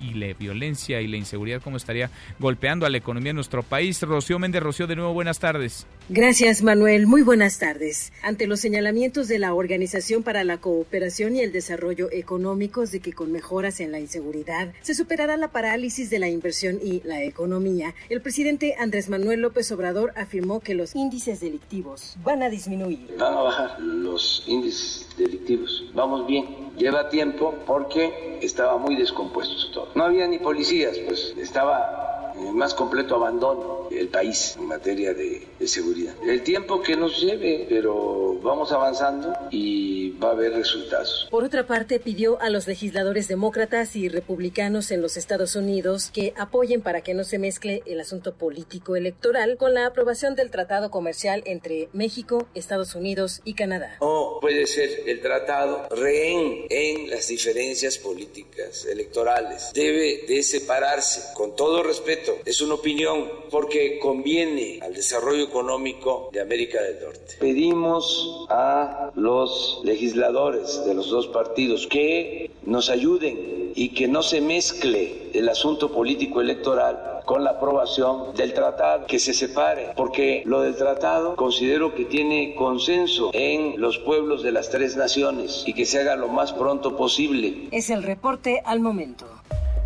y 0.00 0.14
la 0.14 0.32
violencia 0.34 1.00
y 1.00 1.08
la 1.08 1.16
inseguridad, 1.16 1.62
cómo 1.62 1.76
estaría 1.76 2.10
golpeando 2.38 2.86
a 2.86 2.90
la 2.90 2.98
economía 2.98 3.30
de 3.30 3.34
nuestro 3.34 3.62
país. 3.62 4.00
Rocío 4.02 4.38
Méndez, 4.38 4.62
Rocío, 4.62 4.86
de 4.86 4.96
nuevo, 4.96 5.12
buenas 5.12 5.38
tardes. 5.38 5.86
Gracias, 6.08 6.62
Manuel. 6.62 7.06
Muy 7.06 7.22
buenas 7.22 7.58
tardes. 7.58 8.12
Ante 8.22 8.46
los 8.46 8.60
señalamientos 8.60 9.28
de 9.28 9.38
la 9.38 9.54
Organización 9.54 10.22
para 10.22 10.44
la 10.44 10.58
Cooperación 10.58 11.36
y 11.36 11.40
el 11.40 11.52
Desarrollo 11.52 12.08
Económicos 12.12 12.90
de 12.90 13.00
que 13.00 13.12
con 13.12 13.32
mejoras 13.32 13.80
en 13.80 13.92
la 13.92 14.00
inseguridad 14.00 14.72
se 14.82 14.94
superará 14.94 15.36
la 15.36 15.48
parálisis 15.48 16.10
de 16.10 16.18
la 16.18 16.28
inversión 16.28 16.78
y 16.82 17.00
la 17.04 17.22
economía, 17.22 17.94
el 18.08 18.20
presidente 18.20 18.74
Andrés 18.78 19.08
Manuel 19.08 19.40
López 19.40 19.70
Obrador 19.72 20.12
afirmó 20.16 20.60
que 20.60 20.74
los 20.74 20.94
índices 20.94 21.40
delictivos 21.40 22.16
van 22.22 22.42
a 22.42 22.50
disminuir. 22.50 23.14
Van 23.18 23.34
a 23.34 23.40
bajar 23.42 23.80
los 23.80 24.44
índices 24.46 25.08
delictivos. 25.16 25.84
Vamos 25.94 26.26
bien. 26.26 26.63
Lleva 26.76 27.08
tiempo 27.08 27.54
porque 27.66 28.38
estaba 28.42 28.76
muy 28.78 28.96
descompuesto 28.96 29.70
todo. 29.72 29.88
No 29.94 30.04
había 30.04 30.26
ni 30.26 30.38
policías, 30.38 30.98
pues 31.06 31.34
estaba 31.38 32.32
en 32.36 32.56
más 32.56 32.74
completo 32.74 33.14
abandono 33.14 33.83
el 33.98 34.08
país 34.08 34.56
en 34.58 34.66
materia 34.66 35.14
de, 35.14 35.46
de, 35.58 35.68
seguridad. 35.68 36.14
El 36.26 36.42
tiempo 36.42 36.82
que 36.82 36.96
nos 36.96 37.20
lleve, 37.20 37.66
pero 37.68 38.38
vamos 38.42 38.72
avanzando 38.72 39.32
y 39.50 40.10
va 40.12 40.28
a 40.28 40.32
haber 40.32 40.52
resultados. 40.52 41.28
Por 41.30 41.44
otra 41.44 41.66
parte, 41.66 41.98
pidió 41.98 42.40
a 42.40 42.50
los 42.50 42.66
legisladores 42.66 43.28
demócratas 43.28 43.96
y 43.96 44.08
republicanos 44.08 44.90
en 44.90 45.02
los 45.02 45.16
Estados 45.16 45.56
Unidos 45.56 46.10
que 46.12 46.34
apoyen 46.36 46.82
para 46.82 47.02
que 47.02 47.14
no 47.14 47.24
se 47.24 47.38
mezcle 47.38 47.82
el 47.86 48.00
asunto 48.00 48.34
político 48.34 48.96
electoral 48.96 49.56
con 49.56 49.74
la 49.74 49.86
aprobación 49.86 50.34
del 50.34 50.50
tratado 50.50 50.90
comercial 50.90 51.42
entre 51.46 51.88
México, 51.92 52.46
Estados 52.54 52.94
Unidos 52.94 53.40
y 53.44 53.54
Canadá. 53.54 53.96
No 54.00 54.38
puede 54.40 54.66
ser 54.66 55.02
el 55.06 55.20
tratado 55.20 55.88
rehén 55.90 56.66
en 56.70 57.10
las 57.10 57.28
diferencias 57.28 57.98
políticas 57.98 58.84
electorales. 58.84 59.70
Debe 59.74 60.24
de 60.26 60.42
separarse 60.42 61.32
con 61.34 61.56
todo 61.56 61.82
respeto. 61.82 62.38
Es 62.44 62.60
una 62.60 62.74
opinión 62.74 63.30
porque 63.50 63.83
conviene 64.00 64.78
al 64.82 64.94
desarrollo 64.94 65.44
económico 65.44 66.28
de 66.32 66.40
América 66.40 66.82
del 66.82 67.00
Norte. 67.00 67.36
Pedimos 67.38 68.46
a 68.50 69.10
los 69.14 69.80
legisladores 69.84 70.84
de 70.84 70.94
los 70.94 71.10
dos 71.10 71.28
partidos 71.28 71.86
que 71.86 72.50
nos 72.64 72.90
ayuden 72.90 73.72
y 73.74 73.90
que 73.90 74.08
no 74.08 74.22
se 74.22 74.40
mezcle 74.40 75.30
el 75.32 75.48
asunto 75.48 75.90
político 75.90 76.40
electoral 76.40 77.14
con 77.24 77.42
la 77.42 77.52
aprobación 77.52 78.34
del 78.34 78.52
tratado, 78.52 79.06
que 79.06 79.18
se 79.18 79.32
separe, 79.32 79.92
porque 79.96 80.42
lo 80.44 80.60
del 80.60 80.76
tratado 80.76 81.36
considero 81.36 81.94
que 81.94 82.04
tiene 82.04 82.54
consenso 82.54 83.30
en 83.32 83.80
los 83.80 83.98
pueblos 83.98 84.42
de 84.42 84.52
las 84.52 84.70
tres 84.70 84.96
naciones 84.96 85.64
y 85.66 85.72
que 85.72 85.86
se 85.86 86.00
haga 86.00 86.16
lo 86.16 86.28
más 86.28 86.52
pronto 86.52 86.96
posible. 86.96 87.68
Es 87.70 87.90
el 87.90 88.02
reporte 88.02 88.62
al 88.64 88.80
momento. 88.80 89.26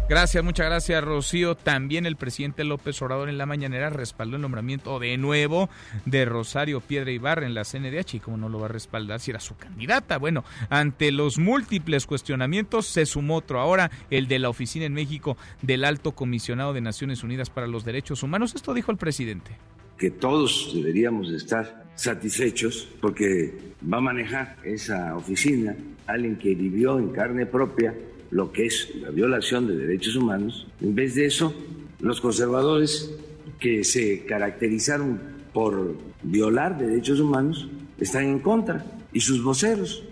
Gracias, 0.09 0.43
muchas 0.43 0.65
gracias, 0.65 1.05
Rocío. 1.05 1.55
También 1.55 2.07
el 2.07 2.17
presidente 2.17 2.65
López 2.65 3.03
Obrador 3.03 3.29
en 3.29 3.37
la 3.37 3.45
mañanera 3.45 3.91
respaldó 3.91 4.37
el 4.37 4.43
nombramiento 4.43 4.99
de 4.99 5.19
nuevo 5.19 5.69
de 6.07 6.25
Rosario 6.25 6.81
Piedra 6.81 7.11
Ibarra 7.11 7.45
en 7.45 7.53
la 7.53 7.65
CNDH. 7.65 8.15
¿Y 8.15 8.21
cómo 8.21 8.39
no 8.39 8.49
lo 8.49 8.59
va 8.59 8.67
a 8.67 8.71
respaldar 8.71 9.21
si 9.21 9.33
era 9.33 9.41
su 9.41 9.59
candidata? 9.59 10.17
Bueno, 10.17 10.45
ante 10.71 11.13
los 11.13 11.39
múltiples 11.39 12.07
cuestionamientos 12.07 12.87
se 12.87 13.05
sumó 13.05 13.37
otro 13.37 13.61
ahora, 13.61 13.91
el 14.09 14.29
de 14.29 14.39
la 14.39 14.49
oficina 14.49 14.87
en 14.87 14.95
México 14.95 15.37
del 15.61 15.85
Alto 15.85 16.13
Comisionado 16.13 16.73
de 16.73 16.81
Naciones 16.81 17.23
Unidas 17.23 17.51
para 17.51 17.67
los 17.67 17.85
Derechos 17.85 18.23
Humanos. 18.23 18.55
Esto 18.55 18.73
dijo 18.73 18.91
el 18.91 18.97
presidente. 18.97 19.51
Que 19.99 20.11
todos 20.11 20.73
deberíamos 20.75 21.31
estar 21.31 21.85
satisfechos 21.97 22.89
porque 23.03 23.75
va 23.85 23.99
a 23.99 24.01
manejar 24.01 24.57
esa 24.65 25.15
oficina 25.15 25.77
alguien 26.07 26.39
que 26.39 26.55
vivió 26.55 26.99
en 26.99 27.11
carne 27.11 27.45
propia 27.45 27.95
lo 28.31 28.53
que 28.53 28.67
es 28.67 28.95
la 29.01 29.11
violación 29.11 29.67
de 29.67 29.77
derechos 29.77 30.17
humanos. 30.17 30.67
En 30.81 30.95
vez 30.95 31.15
de 31.15 31.27
eso, 31.27 31.55
los 32.01 32.21
conservadores 32.21 33.11
que 33.59 33.85
se 33.85 34.25
caracterizaron 34.25 35.21
por 35.53 35.97
violar 36.23 36.79
derechos 36.79 37.21
humanos 37.21 37.69
están 37.99 38.25
en 38.25 38.39
contra 38.39 38.85
y 39.13 39.21
sus 39.21 39.43
voceros. 39.43 40.05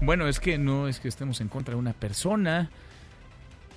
Bueno, 0.00 0.28
es 0.28 0.40
que 0.40 0.58
no 0.58 0.88
es 0.88 0.98
que 0.98 1.08
estemos 1.08 1.40
en 1.40 1.48
contra 1.48 1.74
de 1.74 1.80
una 1.80 1.92
persona, 1.92 2.70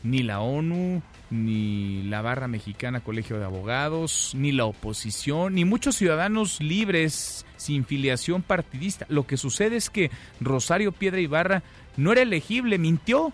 ni 0.04 0.24
la 0.24 0.40
ONU, 0.40 1.02
ni 1.30 2.04
la 2.04 2.22
barra 2.22 2.48
mexicana 2.48 3.00
Colegio 3.00 3.40
de 3.40 3.46
Abogados, 3.46 4.34
ni 4.36 4.52
la 4.52 4.66
oposición, 4.66 5.56
ni 5.56 5.66
muchos 5.66 5.96
ciudadanos 5.96 6.62
libres 6.62 7.46
sin 7.58 7.86
filiación 7.86 8.42
partidista. 8.42 9.06
Lo 9.10 9.26
que 9.26 9.38
sucede 9.38 9.78
es 9.78 9.90
que 9.90 10.12
Rosario 10.40 10.92
Piedra 10.92 11.20
Ibarra 11.20 11.64
no 11.98 12.12
era 12.12 12.22
elegible, 12.22 12.78
mintió 12.78 13.34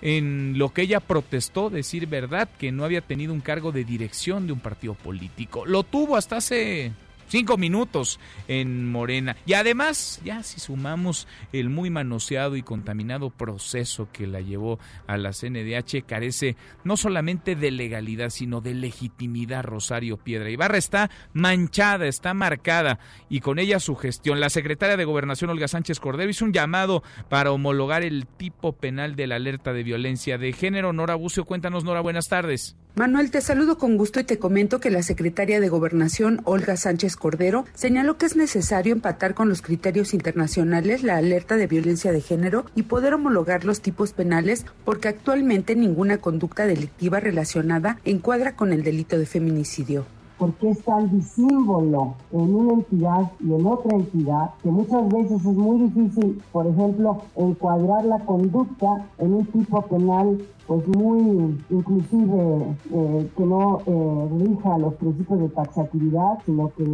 en 0.00 0.54
lo 0.56 0.72
que 0.72 0.82
ella 0.82 1.00
protestó, 1.00 1.70
decir 1.70 2.06
verdad, 2.06 2.48
que 2.58 2.72
no 2.72 2.84
había 2.84 3.00
tenido 3.00 3.32
un 3.32 3.40
cargo 3.40 3.72
de 3.72 3.84
dirección 3.84 4.46
de 4.46 4.52
un 4.52 4.60
partido 4.60 4.94
político. 4.94 5.66
Lo 5.66 5.82
tuvo 5.82 6.16
hasta 6.16 6.36
hace 6.36 6.92
cinco 7.28 7.56
minutos 7.56 8.18
en 8.48 8.90
Morena. 8.90 9.36
Y 9.46 9.54
además, 9.54 10.20
ya 10.24 10.42
si 10.42 10.60
sumamos 10.60 11.28
el 11.52 11.70
muy 11.70 11.90
manoseado 11.90 12.56
y 12.56 12.62
contaminado 12.62 13.30
proceso 13.30 14.08
que 14.12 14.26
la 14.26 14.40
llevó 14.40 14.78
a 15.06 15.16
la 15.16 15.32
CNDH, 15.32 16.04
carece 16.06 16.56
no 16.84 16.96
solamente 16.96 17.54
de 17.54 17.70
legalidad, 17.70 18.30
sino 18.30 18.60
de 18.60 18.74
legitimidad 18.74 19.64
Rosario 19.64 20.16
Piedra. 20.16 20.50
Ibarra 20.50 20.78
está 20.78 21.10
manchada, 21.32 22.06
está 22.06 22.34
marcada 22.34 22.98
y 23.28 23.40
con 23.40 23.58
ella 23.58 23.80
su 23.80 23.94
gestión. 23.96 24.40
La 24.40 24.50
secretaria 24.50 24.96
de 24.96 25.04
Gobernación, 25.04 25.50
Olga 25.50 25.68
Sánchez 25.68 26.00
Cordero, 26.00 26.30
hizo 26.30 26.44
un 26.44 26.52
llamado 26.52 27.02
para 27.28 27.52
homologar 27.52 28.02
el 28.02 28.26
tipo 28.26 28.72
penal 28.72 29.16
de 29.16 29.26
la 29.26 29.36
alerta 29.36 29.72
de 29.72 29.82
violencia 29.82 30.38
de 30.38 30.52
género. 30.52 30.92
Nora 30.92 31.14
Bucio, 31.14 31.44
cuéntanos, 31.44 31.84
Nora, 31.84 32.00
buenas 32.00 32.28
tardes. 32.28 32.76
Manuel, 32.94 33.30
te 33.30 33.40
saludo 33.40 33.78
con 33.78 33.96
gusto 33.96 34.18
y 34.18 34.24
te 34.24 34.40
comento 34.40 34.80
que 34.80 34.90
la 34.90 35.02
secretaria 35.02 35.60
de 35.60 35.68
Gobernación, 35.68 36.40
Olga 36.44 36.76
Sánchez 36.76 37.14
Cordero, 37.18 37.64
señaló 37.74 38.16
que 38.16 38.26
es 38.26 38.36
necesario 38.36 38.92
empatar 38.92 39.34
con 39.34 39.48
los 39.48 39.62
criterios 39.62 40.14
internacionales 40.14 41.02
la 41.02 41.16
alerta 41.16 41.56
de 41.56 41.66
violencia 41.66 42.12
de 42.12 42.20
género 42.20 42.64
y 42.74 42.84
poder 42.84 43.14
homologar 43.14 43.64
los 43.64 43.80
tipos 43.80 44.12
penales 44.12 44.64
porque 44.84 45.08
actualmente 45.08 45.76
ninguna 45.76 46.18
conducta 46.18 46.66
delictiva 46.66 47.20
relacionada 47.20 47.98
encuadra 48.04 48.56
con 48.56 48.72
el 48.72 48.82
delito 48.82 49.18
de 49.18 49.26
feminicidio. 49.26 50.04
Porque 50.38 50.70
es 50.70 50.84
tan 50.84 51.10
disímbolo 51.10 52.14
en 52.30 52.54
una 52.54 52.74
entidad 52.74 53.32
y 53.40 53.52
en 53.52 53.66
otra 53.66 53.96
entidad 53.96 54.50
que 54.62 54.70
muchas 54.70 55.08
veces 55.08 55.40
es 55.40 55.56
muy 55.56 55.88
difícil, 55.88 56.40
por 56.52 56.66
ejemplo, 56.66 57.22
encuadrar 57.34 58.04
la 58.04 58.20
conducta 58.20 59.04
en 59.18 59.34
un 59.34 59.46
tipo 59.46 59.82
penal 59.82 60.38
pues 60.68 60.86
muy 60.86 61.58
inclusive 61.70 62.76
eh, 62.92 63.30
que 63.34 63.44
no 63.46 63.80
eh, 63.86 64.44
rija 64.44 64.76
los 64.76 64.94
principios 64.94 65.40
de 65.40 65.48
taxatividad, 65.48 66.38
sino 66.44 66.70
que 66.74 66.84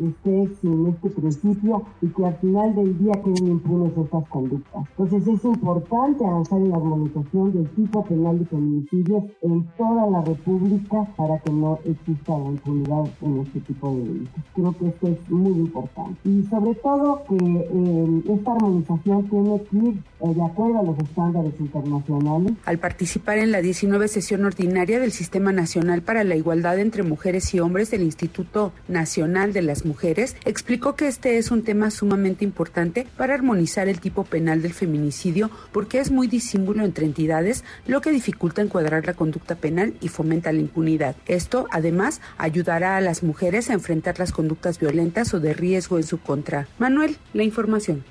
esté 0.00 0.54
sin 0.60 0.86
este 0.86 1.10
principio 1.10 1.82
y 2.00 2.06
que 2.08 2.24
al 2.24 2.36
final 2.36 2.76
del 2.76 2.96
día 2.96 3.12
queden 3.24 3.48
impunes 3.48 3.92
estas 3.98 4.28
conductas. 4.28 4.84
Entonces 4.96 5.26
es 5.26 5.44
importante 5.44 6.24
avanzar 6.24 6.60
en 6.60 6.70
la 6.70 6.76
armonización 6.76 7.52
del 7.52 7.68
tipo 7.70 8.04
penal 8.04 8.38
de 8.38 8.44
feminicidios 8.44 9.24
en 9.42 9.66
toda 9.76 10.06
la 10.06 10.20
República 10.20 11.04
para 11.16 11.36
que 11.40 11.50
no 11.50 11.80
exista 11.84 12.38
la 12.38 12.50
impunidad 12.50 13.04
en 13.20 13.40
este 13.40 13.60
tipo 13.62 13.90
de 13.90 14.04
delitos. 14.04 14.44
Creo 14.54 14.72
que 14.78 14.86
esto 14.86 15.08
es 15.08 15.30
muy 15.30 15.58
importante. 15.58 16.20
Y 16.24 16.44
sobre 16.44 16.76
todo 16.76 17.22
que 17.28 17.36
eh, 17.36 18.22
esta 18.28 18.52
armonización 18.52 19.28
tiene 19.28 19.60
que 19.62 19.76
ir 19.76 20.02
de 20.20 20.42
acuerdo 20.42 20.78
a 20.78 20.82
los 20.84 20.98
estándares 21.00 21.52
internacionales. 21.58 22.52
Al 22.64 22.78
participar 22.78 23.23
en 23.32 23.50
la 23.50 23.62
19 23.62 24.06
sesión 24.08 24.44
ordinaria 24.44 25.00
del 25.00 25.10
Sistema 25.10 25.50
Nacional 25.50 26.02
para 26.02 26.24
la 26.24 26.36
Igualdad 26.36 26.78
entre 26.78 27.02
Mujeres 27.02 27.54
y 27.54 27.60
Hombres 27.60 27.90
del 27.90 28.02
Instituto 28.02 28.72
Nacional 28.86 29.52
de 29.52 29.62
las 29.62 29.84
Mujeres, 29.86 30.36
explicó 30.44 30.94
que 30.94 31.08
este 31.08 31.38
es 31.38 31.50
un 31.50 31.64
tema 31.64 31.90
sumamente 31.90 32.44
importante 32.44 33.06
para 33.16 33.34
armonizar 33.34 33.88
el 33.88 34.00
tipo 34.00 34.24
penal 34.24 34.60
del 34.60 34.74
feminicidio 34.74 35.50
porque 35.72 35.98
es 35.98 36.10
muy 36.10 36.28
disímbulo 36.28 36.84
entre 36.84 37.06
entidades, 37.06 37.64
lo 37.86 38.00
que 38.00 38.10
dificulta 38.10 38.62
encuadrar 38.62 39.06
la 39.06 39.14
conducta 39.14 39.54
penal 39.54 39.94
y 40.00 40.08
fomenta 40.08 40.52
la 40.52 40.60
impunidad. 40.60 41.16
Esto, 41.26 41.66
además, 41.70 42.20
ayudará 42.36 42.96
a 42.96 43.00
las 43.00 43.22
mujeres 43.22 43.70
a 43.70 43.72
enfrentar 43.72 44.18
las 44.18 44.32
conductas 44.32 44.78
violentas 44.78 45.32
o 45.34 45.40
de 45.40 45.54
riesgo 45.54 45.96
en 45.96 46.04
su 46.04 46.20
contra. 46.20 46.68
Manuel, 46.78 47.16
la 47.32 47.42
información. 47.42 48.04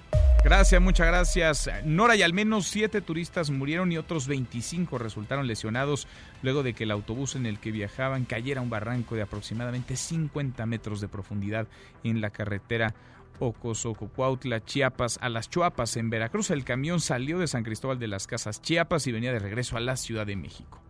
Gracias, 0.43 0.82
muchas 0.82 1.08
gracias. 1.08 1.69
Nora, 1.86 2.17
y 2.17 2.21
al 2.21 2.34
menos 2.34 2.68
siete 2.68 2.99
turistas 2.99 3.49
murieron 3.49 3.93
y 3.93 3.97
otros 3.97 4.28
25 4.28 4.97
resultaron 5.04 5.47
lesionados 5.47 6.08
luego 6.41 6.64
de 6.64 6.74
que 6.74 6.86
el 6.86 6.91
autobús 6.91 7.36
en 7.36 7.45
el 7.45 7.60
que 7.60 7.72
viajaban 7.72 8.26
cayera 8.26 8.62
a 8.62 8.64
un 8.64 8.70
barranco 8.70 9.16
de 9.16 9.22
aproximadamente 9.22 9.95
50 9.95 10.66
metros 10.66 11.01
de 11.01 11.08
profundidad 11.08 11.68
en 12.04 12.22
la 12.22 12.32
carretera 12.32 12.95
Ocosococuautla, 13.39 14.64
Chiapas, 14.64 15.20
a 15.22 15.30
las 15.30 15.49
Chuapas, 15.49 15.97
en 15.97 16.10
Veracruz. 16.10 16.51
El 16.51 16.64
camión 16.64 16.99
salió 16.99 17.39
de 17.39 17.47
San 17.47 17.64
Cristóbal 17.64 17.99
de 17.99 18.08
las 18.08 18.28
Casas, 18.28 18.62
Chiapas, 18.62 19.08
y 19.08 19.12
venía 19.12 19.34
de 19.34 19.39
regreso 19.39 19.78
a 19.78 19.80
la 19.80 19.97
Ciudad 19.97 20.26
de 20.26 20.36
México. 20.36 20.82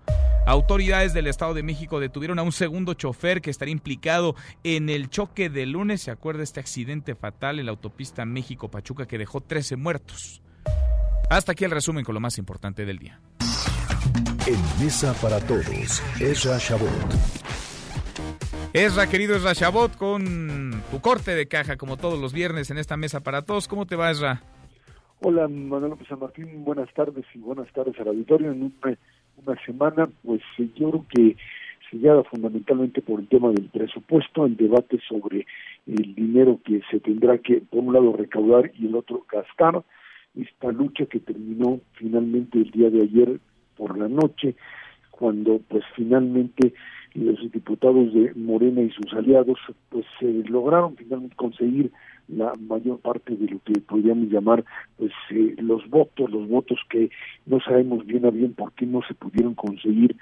Autoridades 0.45 1.14
del 1.14 1.28
Estado 1.28 1.53
de 1.53 1.64
México 1.64 2.01
detuvieron 2.01 2.38
a 2.38 2.43
un 2.43 2.51
segundo 2.51 2.95
chofer 2.95 3.41
que 3.41 3.49
estaría 3.49 3.72
implicado 3.72 4.36
en 4.64 4.89
el 4.89 5.09
choque 5.09 5.49
de 5.49 5.66
lunes. 5.66 6.01
¿Se 6.01 6.11
acuerda 6.11 6.43
este 6.43 6.59
accidente 6.59 7.16
fatal 7.16 7.59
en 7.59 7.66
la 7.66 7.72
autopista 7.72 8.26
México-Pachuca 8.26 9.07
que 9.07 9.18
dejó 9.18 9.39
13 9.39 9.78
muertos? 9.78 10.41
Hasta 11.30 11.53
aquí 11.53 11.64
el 11.64 11.72
resumen 11.72 12.03
con 12.03 12.14
lo 12.14 12.20
más 12.20 12.38
importante 12.38 12.86
del 12.86 12.99
día. 12.99 13.22
En 14.45 14.84
Mesa 14.84 15.14
para 15.22 15.39
Todos, 15.39 16.01
Ezra 16.20 16.57
Shabot. 16.57 16.89
Ezra, 18.74 19.07
querido 19.07 19.36
Ezra 19.36 19.53
Shabot, 19.53 19.95
con 19.97 20.82
tu 20.91 20.99
corte 20.99 21.36
de 21.36 21.47
caja, 21.47 21.78
como 21.78 21.97
todos 21.97 22.20
los 22.20 22.34
viernes 22.34 22.70
en 22.72 22.78
esta 22.78 22.97
Mesa 22.97 23.22
para 23.22 23.43
Todos. 23.43 23.68
¿Cómo 23.68 23.86
te 23.86 23.95
va, 23.95 24.11
Ezra? 24.11 24.41
Hola, 25.22 25.47
Manuel 25.47 25.91
López 25.91 26.07
San 26.07 26.20
Martín. 26.20 26.66
Buenas 26.66 26.93
tardes 26.93 27.26
y 27.34 27.38
buenas 27.39 27.72
tardes 27.72 27.99
al 27.99 28.09
auditorio. 28.09 28.51
En 28.51 28.64
una, 28.64 28.97
una 29.45 29.66
semana, 29.66 30.09
pues 30.24 30.41
yo 30.57 30.89
creo 30.89 31.05
que 31.09 31.38
sellada 31.89 32.24
fundamentalmente 32.24 33.01
por 33.01 33.20
el 33.20 33.28
tema 33.28 33.51
del 33.51 33.70
presupuesto, 33.70 34.45
el 34.45 34.57
debate 34.57 34.99
sobre 35.07 35.45
el 35.88 36.16
dinero 36.16 36.59
que 36.66 36.82
se 36.91 36.99
tendrá 36.99 37.38
que, 37.38 37.61
por 37.61 37.80
un 37.80 37.93
lado, 37.93 38.14
recaudar 38.18 38.72
y 38.78 38.88
el 38.88 38.95
otro 38.95 39.26
gastar. 39.32 39.84
Esta 40.36 40.72
lucha 40.72 41.05
que 41.05 41.20
terminó 41.20 41.80
finalmente 41.93 42.57
el 42.57 42.72
día 42.72 42.89
de 42.89 43.03
ayer 43.03 43.39
por 43.76 43.97
la 43.97 44.07
noche, 44.07 44.55
cuando 45.11 45.59
pues 45.67 45.84
finalmente 45.95 46.74
los 47.13 47.39
diputados 47.51 48.13
de 48.13 48.34
Morena 48.34 48.82
y 48.82 48.89
sus 48.89 49.13
aliados 49.13 49.59
pues 49.89 50.05
se 50.19 50.26
lograron 50.49 50.95
finalmente 50.95 51.36
conseguir 51.36 51.91
la 52.28 52.53
mayor 52.59 52.99
parte 52.99 53.36
de 53.36 53.47
lo 53.47 53.59
que 53.59 53.80
podríamos 53.82 54.30
llamar 54.30 54.63
pues 54.97 55.11
eh, 55.30 55.55
los 55.59 55.88
votos, 55.89 56.32
los 56.32 56.47
votos 56.47 56.80
que 56.89 57.09
no 57.45 57.59
sabemos 57.59 58.05
bien 58.05 58.26
a 58.26 58.32
bien 58.32 58.53
por 58.53 58.74
qué 58.74 58.86
no 58.86 59.01
se 59.07 59.13
pudieron 59.13 59.53
conseguir 59.53 60.15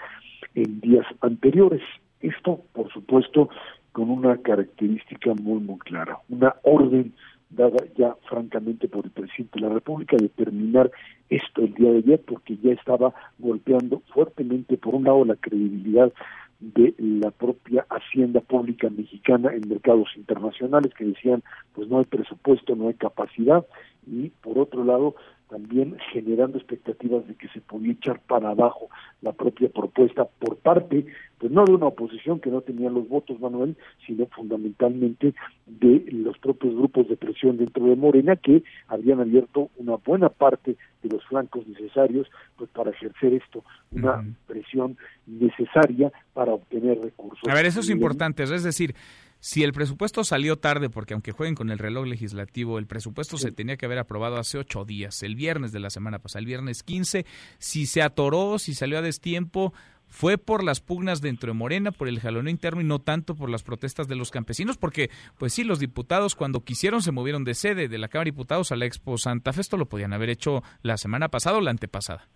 en 0.56 0.82
días 0.82 1.06
anteriores. 1.22 1.82
Esto, 2.20 2.62
por 2.74 2.92
supuesto, 2.92 3.50
con 3.94 4.10
una 4.10 4.38
característica 4.38 5.34
muy, 5.34 5.60
muy 5.60 5.80
clara, 5.80 6.20
una 6.30 6.56
orden 6.64 7.14
dada 7.52 7.84
ya 7.98 8.16
francamente 8.30 8.88
por 8.88 9.06
el 9.06 9.12
presidente 9.12 9.60
de 9.60 9.68
la 9.68 9.74
República 9.74 10.18
de 10.18 10.30
terminar 10.30 10.92
esto 11.30 11.62
el 11.62 11.74
día 11.74 11.92
de 11.92 11.98
ayer 12.00 12.22
porque 12.26 12.58
ya 12.58 12.72
estaba 12.72 13.14
golpeando 13.40 14.02
fuertemente 14.14 14.78
por 14.78 14.96
un 14.96 15.04
lado 15.04 15.26
la 15.26 15.36
credibilidad 15.36 16.12
de 16.60 16.94
la 16.98 17.32
propia 17.32 17.86
hacienda 17.90 18.40
pública 18.40 18.90
mexicana 18.90 19.52
en 19.54 19.68
mercados 19.68 20.10
internacionales 20.16 20.94
que 20.94 21.06
decían 21.06 21.44
pues 21.74 21.88
no 21.90 22.00
hay 22.00 22.06
presupuesto, 22.06 22.76
no 22.76 22.88
hay 22.88 22.94
capacidad 22.94 23.66
y 24.06 24.30
por 24.42 24.58
otro 24.60 24.84
lado 24.84 25.16
también 25.52 25.98
generando 26.14 26.58
expectativas 26.58 27.28
de 27.28 27.36
que 27.36 27.50
se 27.50 27.60
podía 27.60 27.92
echar 27.92 28.22
para 28.22 28.52
abajo 28.52 28.88
la 29.22 29.34
propia 29.34 29.68
propuesta 29.68 30.24
por 30.24 30.56
parte, 30.56 31.06
pues 31.40 31.52
no 31.52 31.66
de 31.66 31.74
una 31.74 31.88
oposición 31.88 32.40
que 32.40 32.50
no 32.50 32.62
tenía 32.62 32.90
los 32.90 33.10
votos, 33.10 33.38
Manuel, 33.42 33.76
sino 34.08 34.28
fundamentalmente 34.28 35.34
de 35.68 36.06
los 36.14 36.38
propios 36.38 36.74
grupos 36.74 37.10
de 37.10 37.18
presión 37.18 37.58
dentro 37.58 37.86
de 37.86 37.98
Morena 37.98 38.38
que 38.38 38.64
habían 38.88 39.20
abierto 39.20 39.70
una 39.78 39.98
buena 39.98 40.30
parte 40.30 40.78
de 41.04 41.10
los 41.10 41.24
flancos 41.26 41.68
necesarios 41.68 42.28
pues 42.56 42.70
para 42.70 42.92
ejercer 42.92 43.34
esto, 43.34 43.66
una 43.92 44.24
presión 44.48 44.98
necesaria 45.28 46.14
para 46.34 46.54
obtener 46.54 46.98
recursos. 47.02 47.44
A 47.50 47.54
ver, 47.54 47.66
eso 47.66 47.82
es 47.82 47.90
importante, 47.90 48.44
es 48.44 48.64
decir, 48.64 48.96
si 49.42 49.64
el 49.64 49.74
presupuesto 49.74 50.24
salió 50.24 50.58
tarde, 50.58 50.90
porque 50.92 51.14
aunque 51.14 51.32
jueguen 51.32 51.56
con 51.56 51.72
el 51.72 51.80
reloj 51.80 52.06
legislativo, 52.06 52.78
el 52.78 52.86
presupuesto 52.86 53.38
se 53.38 53.52
tenía 53.52 53.76
que 53.76 53.88
haber 53.88 53.98
aprobado 53.98 54.38
hace 54.38 54.60
ocho 54.60 54.86
días, 54.86 55.24
el 55.24 55.36
viernes 55.36 55.72
de 55.72 55.80
la 55.80 55.90
semana 55.90 56.20
pasada, 56.20 56.42
el 56.42 56.46
viernes 56.46 56.84
15, 56.84 57.26
si 57.58 57.88
se 57.88 58.04
atoró, 58.04 58.60
si 58.60 58.76
salió 58.76 59.00
a 59.00 59.02
destiempo, 59.02 59.74
fue 60.08 60.38
por 60.38 60.64
las 60.64 60.80
pugnas 60.80 61.22
dentro 61.22 61.48
de 61.48 61.58
Morena, 61.58 61.92
por 61.92 62.08
el 62.08 62.20
jaloneo 62.20 62.52
interno 62.52 62.82
y 62.82 62.84
no 62.84 63.00
tanto 63.00 63.34
por 63.34 63.50
las 63.50 63.64
protestas 63.64 64.08
de 64.08 64.16
los 64.16 64.30
campesinos, 64.30 64.78
porque 64.78 65.10
pues 65.40 65.54
sí, 65.54 65.64
los 65.64 65.80
diputados 65.80 66.36
cuando 66.36 66.64
quisieron 66.64 67.02
se 67.02 67.12
movieron 67.12 67.44
de 67.44 67.56
sede 67.56 67.88
de 67.88 67.98
la 67.98 68.10
Cámara 68.10 68.26
de 68.26 68.32
Diputados 68.32 68.72
a 68.72 68.76
la 68.76 68.86
Expo 68.86 69.18
Santa 69.18 69.54
Fe, 69.54 69.62
esto 69.62 69.76
lo 69.78 69.90
podían 69.90 70.14
haber 70.14 70.30
hecho 70.30 70.62
la 70.84 70.98
semana 70.98 71.30
pasada 71.30 71.58
o 71.58 71.62
la 71.62 71.72
antepasada 71.72 72.30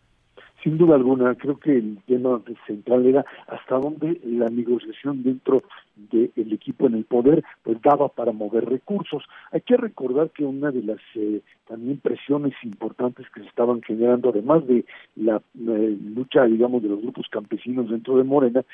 sin 0.65 0.79
duda 0.79 0.95
alguna, 0.95 1.35
creo 1.35 1.59
que 1.59 1.77
el 1.77 1.99
tema 2.07 2.41
central 2.65 3.05
era 3.05 3.23
hasta 3.45 3.77
dónde 3.77 4.19
la 4.23 4.49
negociación 4.49 5.21
dentro 5.21 5.61
del 5.95 6.51
equipo 6.51 6.87
en 6.87 6.95
el 6.95 7.05
poder 7.05 7.43
pues 7.61 7.79
daba 7.83 8.09
para 8.09 8.31
mover 8.31 8.65
recursos. 8.65 9.23
Hay 9.51 9.61
que 9.61 9.77
recordar 9.77 10.31
que 10.31 10.43
una 10.43 10.71
de 10.71 10.81
las 10.81 10.97
eh, 11.13 11.41
también 11.67 11.99
presiones 11.99 12.55
importantes 12.63 13.27
que 13.29 13.41
se 13.41 13.47
estaban 13.47 13.83
generando, 13.83 14.29
además 14.29 14.65
de 14.65 14.85
la 15.15 15.37
eh, 15.37 15.97
lucha, 16.15 16.45
digamos, 16.45 16.81
de 16.81 16.89
los 16.89 17.01
grupos 17.01 17.27
campesinos 17.29 17.87
dentro 17.91 18.17
de 18.17 18.23
Morena, 18.23 18.65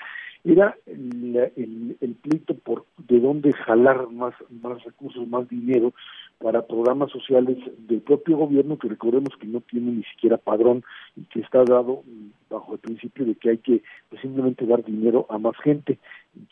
era 0.45 0.75
el, 0.85 1.35
el, 1.57 1.97
el, 1.99 2.15
pleito 2.15 2.55
por 2.55 2.85
de 2.97 3.19
dónde 3.19 3.51
jalar 3.51 4.09
más, 4.09 4.33
más 4.63 4.81
recursos, 4.85 5.27
más 5.27 5.47
dinero 5.49 5.93
para 6.41 6.65
programas 6.65 7.11
sociales 7.11 7.57
del 7.77 8.01
propio 8.01 8.37
gobierno, 8.37 8.77
que 8.77 8.89
recordemos 8.89 9.35
que 9.37 9.47
no 9.47 9.61
tiene 9.61 9.91
ni 9.91 10.03
siquiera 10.03 10.37
padrón 10.37 10.83
y 11.15 11.23
que 11.25 11.41
está 11.41 11.63
dado 11.63 12.03
bajo 12.49 12.73
el 12.73 12.79
principio 12.79 13.25
de 13.25 13.35
que 13.35 13.51
hay 13.51 13.57
que 13.59 13.81
pues, 14.09 14.21
simplemente 14.21 14.65
dar 14.65 14.83
dinero 14.83 15.25
a 15.29 15.37
más 15.37 15.55
gente 15.63 15.99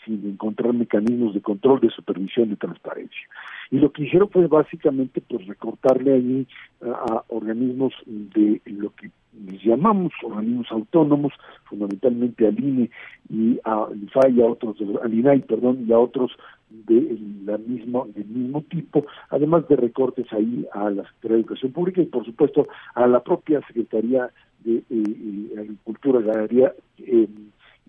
sin 0.06 0.26
encontrar 0.28 0.74
mecanismos 0.74 1.34
de 1.34 1.42
control, 1.42 1.80
de 1.80 1.90
supervisión, 1.90 2.50
de 2.50 2.56
transparencia. 2.56 3.28
Y 3.72 3.80
lo 3.80 3.92
que 3.92 4.04
hicieron 4.04 4.30
fue 4.30 4.48
básicamente 4.48 5.22
pues 5.22 5.46
recortarle 5.48 6.14
ahí 6.14 6.48
a, 6.82 7.24
organismos 7.28 7.94
de 8.06 8.62
lo 8.66 8.94
que 8.96 9.12
les 9.46 9.64
llamamos 9.64 10.12
organismos 10.24 10.68
autónomos, 10.72 11.34
fundamentalmente 11.66 12.48
al 12.48 12.60
INE 12.60 12.90
y 13.30 13.60
a 13.64 13.88
a 13.88 14.46
otros, 14.46 14.78
al 15.04 15.14
INAI, 15.14 15.42
perdón, 15.42 15.86
y 15.88 15.94
a 15.94 16.00
otros 16.00 16.32
de 16.70 17.18
la 17.46 17.58
misma, 17.58 18.04
del 18.14 18.26
mismo 18.26 18.62
tipo, 18.64 19.06
además 19.30 19.68
de 19.68 19.76
recortes 19.76 20.32
ahí 20.32 20.66
a 20.74 20.90
la 20.90 21.04
Secretaría 21.04 21.38
de 21.38 21.42
Educación 21.42 21.72
Pública 21.72 22.02
y 22.02 22.06
por 22.06 22.26
supuesto 22.26 22.68
a 22.96 23.08
la 23.08 23.24
propia 23.24 23.62
Secretaría 23.68 24.30
de 24.64 24.78
eh, 24.78 24.84
eh, 24.90 25.60
Agricultura, 25.60 26.22
Ganadería, 26.22 26.74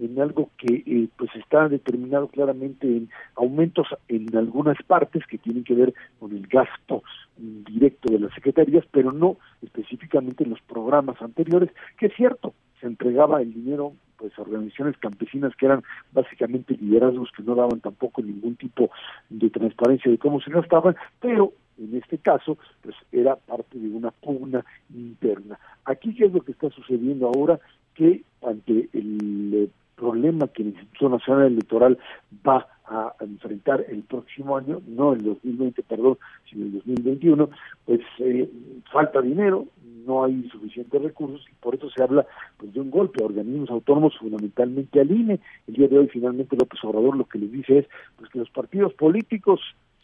en 0.01 0.18
algo 0.20 0.51
que 0.57 0.83
eh, 0.87 1.09
pues 1.16 1.31
está 1.37 1.68
determinado 1.68 2.28
claramente 2.28 2.87
en 2.87 3.11
aumentos 3.37 3.87
en 4.09 4.35
algunas 4.37 4.78
partes 4.87 5.26
que 5.26 5.39
tienen 5.39 5.64
que 5.64 5.74
ver 5.74 5.95
con 6.18 6.33
el 6.33 6.47
gasto 6.47 7.03
directo 7.37 8.12
de 8.12 8.20
las 8.20 8.35
secretarías, 8.35 8.85
pero 8.91 9.12
no 9.12 9.37
específicamente 9.62 10.45
en 10.45 10.51
los 10.51 10.61
programas 10.62 11.20
anteriores, 11.22 11.70
que 11.99 12.07
es 12.07 12.14
cierto, 12.16 12.55
se 12.81 12.87
entregaba 12.87 13.43
el 13.43 13.53
dinero 13.53 13.93
pues 14.21 14.39
organizaciones 14.39 14.99
campesinas 14.99 15.57
que 15.57 15.64
eran 15.64 15.83
básicamente 16.12 16.77
liderazgos 16.79 17.31
que 17.35 17.43
no 17.43 17.55
daban 17.55 17.81
tampoco 17.81 18.21
ningún 18.21 18.55
tipo 18.57 18.91
de 19.31 19.49
transparencia 19.49 20.11
de 20.11 20.18
cómo 20.18 20.41
se 20.43 20.51
gastaban, 20.51 20.95
pero 21.21 21.55
en 21.79 21.97
este 21.97 22.18
caso 22.18 22.59
pues 22.83 22.95
era 23.11 23.35
parte 23.37 23.79
de 23.79 23.89
una 23.89 24.11
pugna 24.11 24.62
interna. 24.95 25.59
Aquí 25.87 26.14
qué 26.14 26.27
es 26.27 26.33
lo 26.33 26.43
que 26.43 26.53
está 26.53 26.68
sucediendo 26.68 27.29
ahora 27.29 27.59
que 27.95 28.23
ante 28.43 28.91
el 28.93 29.51
eh, 29.55 29.68
problema 29.97 30.49
que 30.49 30.62
el 30.62 30.68
Instituto 30.68 31.09
Nacional 31.09 31.47
Electoral 31.47 31.99
va 32.47 32.66
a 32.91 33.14
enfrentar 33.20 33.86
el 33.88 34.03
próximo 34.03 34.57
año, 34.57 34.82
no 34.86 35.12
el 35.12 35.22
2020, 35.22 35.82
perdón, 35.84 36.18
sino 36.51 36.66
el 36.66 36.72
2021, 36.72 37.49
pues 37.86 38.01
eh, 38.18 38.51
falta 38.93 39.22
dinero, 39.22 39.66
no 40.07 40.24
hay 40.24 40.49
suficientes 40.51 41.01
recursos 41.01 41.47
y 41.49 41.55
por 41.62 41.76
eso 41.76 41.88
se 41.91 42.03
habla 42.03 42.26
pues 42.59 42.74
de 42.74 42.80
un 42.80 42.91
golpe 42.91 43.22
a 43.22 43.26
organismos 43.26 43.70
autónomos, 43.70 44.18
fundamentalmente 44.18 45.01
al 45.01 45.11
INE. 45.11 45.38
El 45.68 45.74
día 45.74 45.86
de 45.86 45.99
hoy 45.99 46.09
finalmente 46.09 46.57
López 46.57 46.80
Obrador 46.82 47.16
lo 47.16 47.26
que 47.26 47.38
les 47.38 47.53
dice 47.53 47.78
es 47.78 47.86
pues 48.18 48.28
que 48.30 48.41
los 48.41 48.51
partidos 48.51 48.93
políticos 48.95 49.61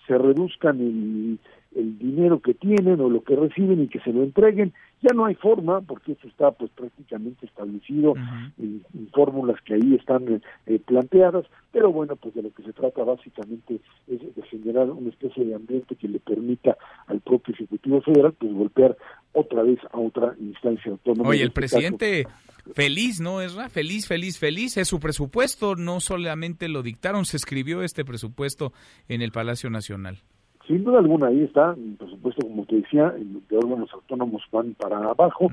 se 0.06 0.16
reduzcan 0.16 0.80
el, 0.80 1.38
el 1.76 1.98
dinero 1.98 2.40
que 2.40 2.54
tienen 2.54 3.00
o 3.00 3.10
lo 3.10 3.22
que 3.22 3.36
reciben 3.36 3.82
y 3.82 3.88
que 3.88 4.00
se 4.00 4.12
lo 4.12 4.22
entreguen. 4.22 4.72
Ya 5.02 5.14
no 5.14 5.26
hay 5.26 5.34
forma, 5.34 5.82
porque 5.82 6.12
eso 6.12 6.26
está 6.26 6.50
pues 6.50 6.70
prácticamente 6.70 7.44
establecido 7.44 8.14
en, 8.58 8.82
fórmulas 9.12 9.60
que 9.62 9.74
ahí 9.74 9.94
están 9.94 10.26
eh, 10.28 10.40
eh, 10.66 10.78
planteadas, 10.84 11.46
pero 11.72 11.92
bueno, 11.92 12.16
pues 12.16 12.34
de 12.34 12.42
lo 12.42 12.52
que 12.52 12.62
se 12.62 12.72
trata 12.72 13.04
básicamente 13.04 13.80
es 14.08 14.20
de 14.34 14.42
generar 14.42 14.90
una 14.90 15.10
especie 15.10 15.44
de 15.44 15.54
ambiente 15.54 15.96
que 15.96 16.08
le 16.08 16.18
permita 16.18 16.76
al 17.06 17.20
propio 17.20 17.54
Ejecutivo 17.54 18.00
Federal 18.02 18.32
pues 18.32 18.52
golpear 18.52 18.96
otra 19.32 19.62
vez 19.62 19.78
a 19.92 19.98
otra 19.98 20.34
instancia 20.40 20.92
autónoma. 20.92 21.28
Oye, 21.28 21.42
el 21.42 21.48
este 21.48 21.60
presidente 21.60 22.26
feliz, 22.72 23.20
¿no, 23.20 23.42
es 23.42 23.54
Feliz, 23.70 24.06
feliz, 24.06 24.38
feliz. 24.38 24.76
Es 24.76 24.88
su 24.88 24.98
presupuesto, 24.98 25.76
no 25.76 26.00
solamente 26.00 26.68
lo 26.68 26.82
dictaron, 26.82 27.24
se 27.24 27.36
escribió 27.36 27.82
este 27.82 28.04
presupuesto 28.04 28.72
en 29.08 29.22
el 29.22 29.30
Palacio 29.30 29.70
Nacional. 29.70 30.18
Sin 30.66 30.84
duda 30.84 30.98
alguna, 30.98 31.28
ahí 31.28 31.44
está, 31.44 31.76
por 31.98 32.10
supuesto, 32.10 32.46
como 32.46 32.64
te 32.64 32.76
decía, 32.76 33.14
de 33.48 33.56
órganos 33.56 33.92
autónomos 33.92 34.42
van 34.50 34.74
para 34.74 34.98
abajo, 34.98 35.48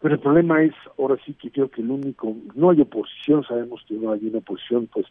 pero 0.00 0.14
el 0.14 0.20
problema 0.20 0.62
es, 0.62 0.74
ahora 0.98 1.16
sí 1.24 1.34
que 1.34 1.50
creo 1.50 1.70
que 1.70 1.80
el 1.80 1.90
único, 1.90 2.34
no 2.54 2.70
hay 2.70 2.80
oposición, 2.80 3.44
sabemos 3.44 3.84
que 3.86 3.94
no 3.94 4.12
hay 4.12 4.26
una 4.26 4.38
oposición 4.38 4.88
pues 4.92 5.06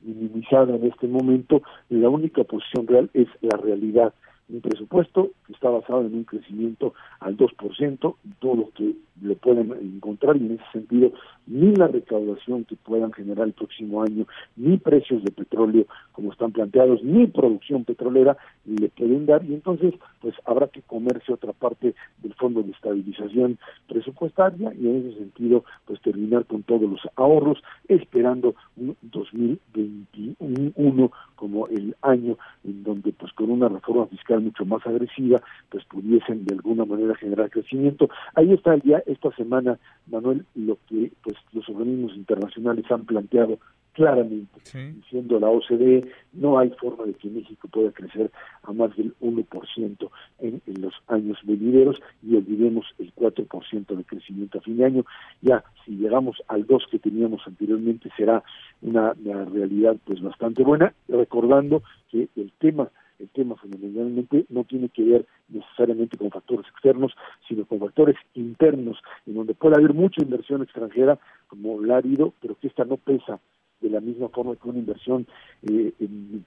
minimizada 0.00 0.76
en 0.76 0.86
este 0.86 1.08
momento, 1.08 1.62
la 1.88 2.08
única 2.08 2.42
oposición 2.42 2.86
real 2.86 3.10
es 3.12 3.28
la 3.40 3.58
realidad, 3.58 4.14
un 4.52 4.60
presupuesto 4.60 5.30
que 5.46 5.52
está 5.52 5.70
basado 5.70 6.02
en 6.02 6.14
un 6.14 6.24
crecimiento 6.24 6.94
al 7.20 7.36
2%, 7.36 8.14
todo 8.40 8.54
lo 8.54 8.70
que 8.70 8.94
le 9.22 9.36
pueden 9.36 9.72
encontrar 9.72 10.36
y 10.36 10.46
en 10.46 10.52
ese 10.52 10.64
sentido 10.72 11.12
ni 11.46 11.74
la 11.74 11.88
recaudación 11.88 12.64
que 12.64 12.76
puedan 12.76 13.12
generar 13.12 13.46
el 13.46 13.52
próximo 13.52 14.02
año, 14.02 14.26
ni 14.56 14.78
precios 14.78 15.22
de 15.24 15.32
petróleo 15.32 15.86
como 16.12 16.32
están 16.32 16.52
planteados, 16.52 17.02
ni 17.02 17.26
producción 17.26 17.84
petrolera 17.84 18.38
le 18.64 18.88
pueden 18.88 19.26
dar. 19.26 19.44
Y 19.44 19.52
entonces 19.54 19.94
pues 20.20 20.34
habrá 20.44 20.68
que 20.68 20.82
comerse 20.82 21.32
otra 21.32 21.52
parte 21.52 21.96
del 22.18 22.34
fondo 22.34 22.62
de 22.62 22.70
estabilización 22.72 23.58
presupuestaria 23.88 24.72
y 24.74 24.86
en 24.86 25.08
ese 25.08 25.18
sentido 25.18 25.64
pues 25.86 26.00
terminar 26.02 26.44
con 26.46 26.62
todos 26.62 26.88
los 26.88 27.00
ahorros 27.16 27.60
esperando 27.88 28.54
un 28.76 28.96
2021 29.02 31.10
como 31.34 31.66
el 31.68 31.96
año 32.02 32.36
en 32.64 32.84
donde 32.84 33.12
pues 33.12 33.32
con 33.32 33.50
una 33.50 33.68
reforma 33.68 34.06
fiscal 34.06 34.39
mucho 34.40 34.64
más 34.64 34.86
agresiva 34.86 35.40
pues 35.68 35.84
pudiesen 35.84 36.44
de 36.44 36.54
alguna 36.54 36.84
manera 36.84 37.14
generar 37.14 37.50
crecimiento. 37.50 38.08
Ahí 38.34 38.52
está 38.52 38.76
ya 38.76 39.02
esta 39.06 39.30
semana, 39.32 39.78
Manuel, 40.06 40.44
lo 40.54 40.78
que 40.88 41.12
pues 41.22 41.36
los 41.52 41.68
organismos 41.68 42.14
internacionales 42.16 42.84
han 42.90 43.04
planteado 43.04 43.58
claramente, 43.92 44.60
diciendo 44.94 45.40
la 45.40 45.48
OCDE, 45.48 46.10
no 46.32 46.58
hay 46.58 46.70
forma 46.80 47.04
de 47.04 47.14
que 47.14 47.28
México 47.28 47.68
pueda 47.68 47.90
crecer 47.90 48.30
a 48.62 48.72
más 48.72 48.96
del 48.96 49.14
1% 49.20 50.10
en, 50.38 50.62
en 50.66 50.82
los 50.82 50.94
años 51.08 51.38
venideros 51.42 52.00
y 52.22 52.36
olvidemos 52.36 52.86
el 52.98 53.12
4% 53.14 53.96
de 53.96 54.04
crecimiento 54.04 54.58
a 54.58 54.62
fin 54.62 54.76
de 54.78 54.84
año. 54.84 55.04
Ya, 55.42 55.64
si 55.84 55.96
llegamos 55.96 56.36
al 56.48 56.66
2 56.66 56.84
que 56.90 56.98
teníamos 56.98 57.42
anteriormente, 57.46 58.10
será 58.16 58.42
una, 58.80 59.12
una 59.24 59.44
realidad 59.44 59.96
pues 60.04 60.22
bastante 60.22 60.62
buena, 60.62 60.94
recordando 61.08 61.82
que 62.10 62.28
el 62.36 62.52
tema 62.58 62.90
el 63.20 63.28
tema 63.28 63.54
fundamentalmente 63.56 64.46
no 64.48 64.64
tiene 64.64 64.88
que 64.88 65.04
ver 65.04 65.26
necesariamente 65.48 66.16
con 66.16 66.30
factores 66.30 66.66
externos, 66.68 67.12
sino 67.46 67.64
con 67.66 67.80
factores 67.80 68.16
internos, 68.34 68.98
en 69.26 69.34
donde 69.34 69.54
puede 69.54 69.76
haber 69.76 69.94
mucha 69.94 70.22
inversión 70.22 70.62
extranjera, 70.62 71.18
como 71.48 71.80
la 71.82 71.94
ha 71.94 71.98
habido, 71.98 72.32
pero 72.40 72.56
que 72.58 72.68
esta 72.68 72.84
no 72.84 72.96
pesa 72.96 73.40
de 73.80 73.90
la 73.90 74.00
misma 74.00 74.28
forma 74.28 74.56
que 74.56 74.68
una 74.68 74.78
inversión 74.78 75.26
eh, 75.62 75.92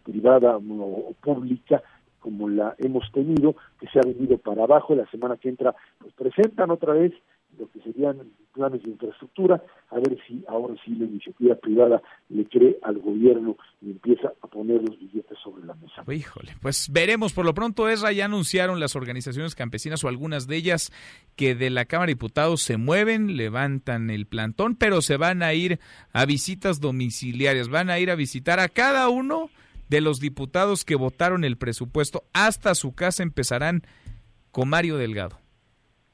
privada 0.03 0.57
o 0.57 1.13
pública 1.21 1.81
como 2.19 2.47
la 2.47 2.73
hemos 2.77 3.11
tenido, 3.11 3.53
que 3.79 3.87
se 3.87 3.99
ha 3.99 4.01
venido 4.01 4.37
para 4.37 4.63
abajo, 4.63 4.95
la 4.95 5.05
semana 5.07 5.35
que 5.35 5.49
entra 5.49 5.75
pues 5.99 6.13
presentan 6.13 6.71
otra 6.71 6.93
vez 6.93 7.11
lo 7.59 7.69
que 7.69 7.81
serían 7.81 8.17
planes 8.53 8.81
de 8.83 8.91
infraestructura, 8.91 9.61
a 9.93 9.99
ver 9.99 10.17
si 10.27 10.43
ahora 10.47 10.73
sí 10.83 10.95
la 10.95 11.05
iniciativa 11.05 11.55
privada 11.55 12.01
le 12.29 12.45
cree 12.45 12.77
al 12.81 12.97
gobierno 12.97 13.57
y 13.81 13.91
empieza 13.91 14.33
a 14.41 14.47
poner 14.47 14.81
los 14.81 14.97
billetes 14.99 15.37
sobre 15.43 15.65
la 15.65 15.75
mesa. 15.75 16.03
Híjole, 16.11 16.53
pues 16.61 16.89
veremos. 16.91 17.33
Por 17.33 17.45
lo 17.45 17.53
pronto, 17.53 17.87
Esra, 17.87 18.11
ya 18.11 18.25
anunciaron 18.25 18.79
las 18.79 18.95
organizaciones 18.95 19.53
campesinas 19.53 20.03
o 20.03 20.07
algunas 20.07 20.47
de 20.47 20.55
ellas 20.55 20.91
que 21.35 21.53
de 21.53 21.69
la 21.69 21.85
Cámara 21.85 22.07
de 22.07 22.13
Diputados 22.13 22.61
se 22.61 22.77
mueven, 22.77 23.37
levantan 23.37 24.09
el 24.09 24.25
plantón, 24.25 24.75
pero 24.75 25.01
se 25.01 25.17
van 25.17 25.43
a 25.43 25.53
ir 25.53 25.79
a 26.11 26.25
visitas 26.25 26.79
domiciliarias, 26.79 27.69
van 27.69 27.89
a 27.91 27.99
ir 27.99 28.09
a 28.09 28.15
visitar 28.15 28.59
a 28.59 28.69
cada 28.69 29.09
uno 29.09 29.49
de 29.89 30.01
los 30.01 30.19
diputados 30.19 30.85
que 30.85 30.95
votaron 30.95 31.43
el 31.43 31.57
presupuesto. 31.57 32.23
Hasta 32.33 32.73
su 32.73 32.95
casa 32.95 33.21
empezarán 33.21 33.83
con 34.51 34.69
Mario 34.69 34.97
Delgado. 34.97 35.37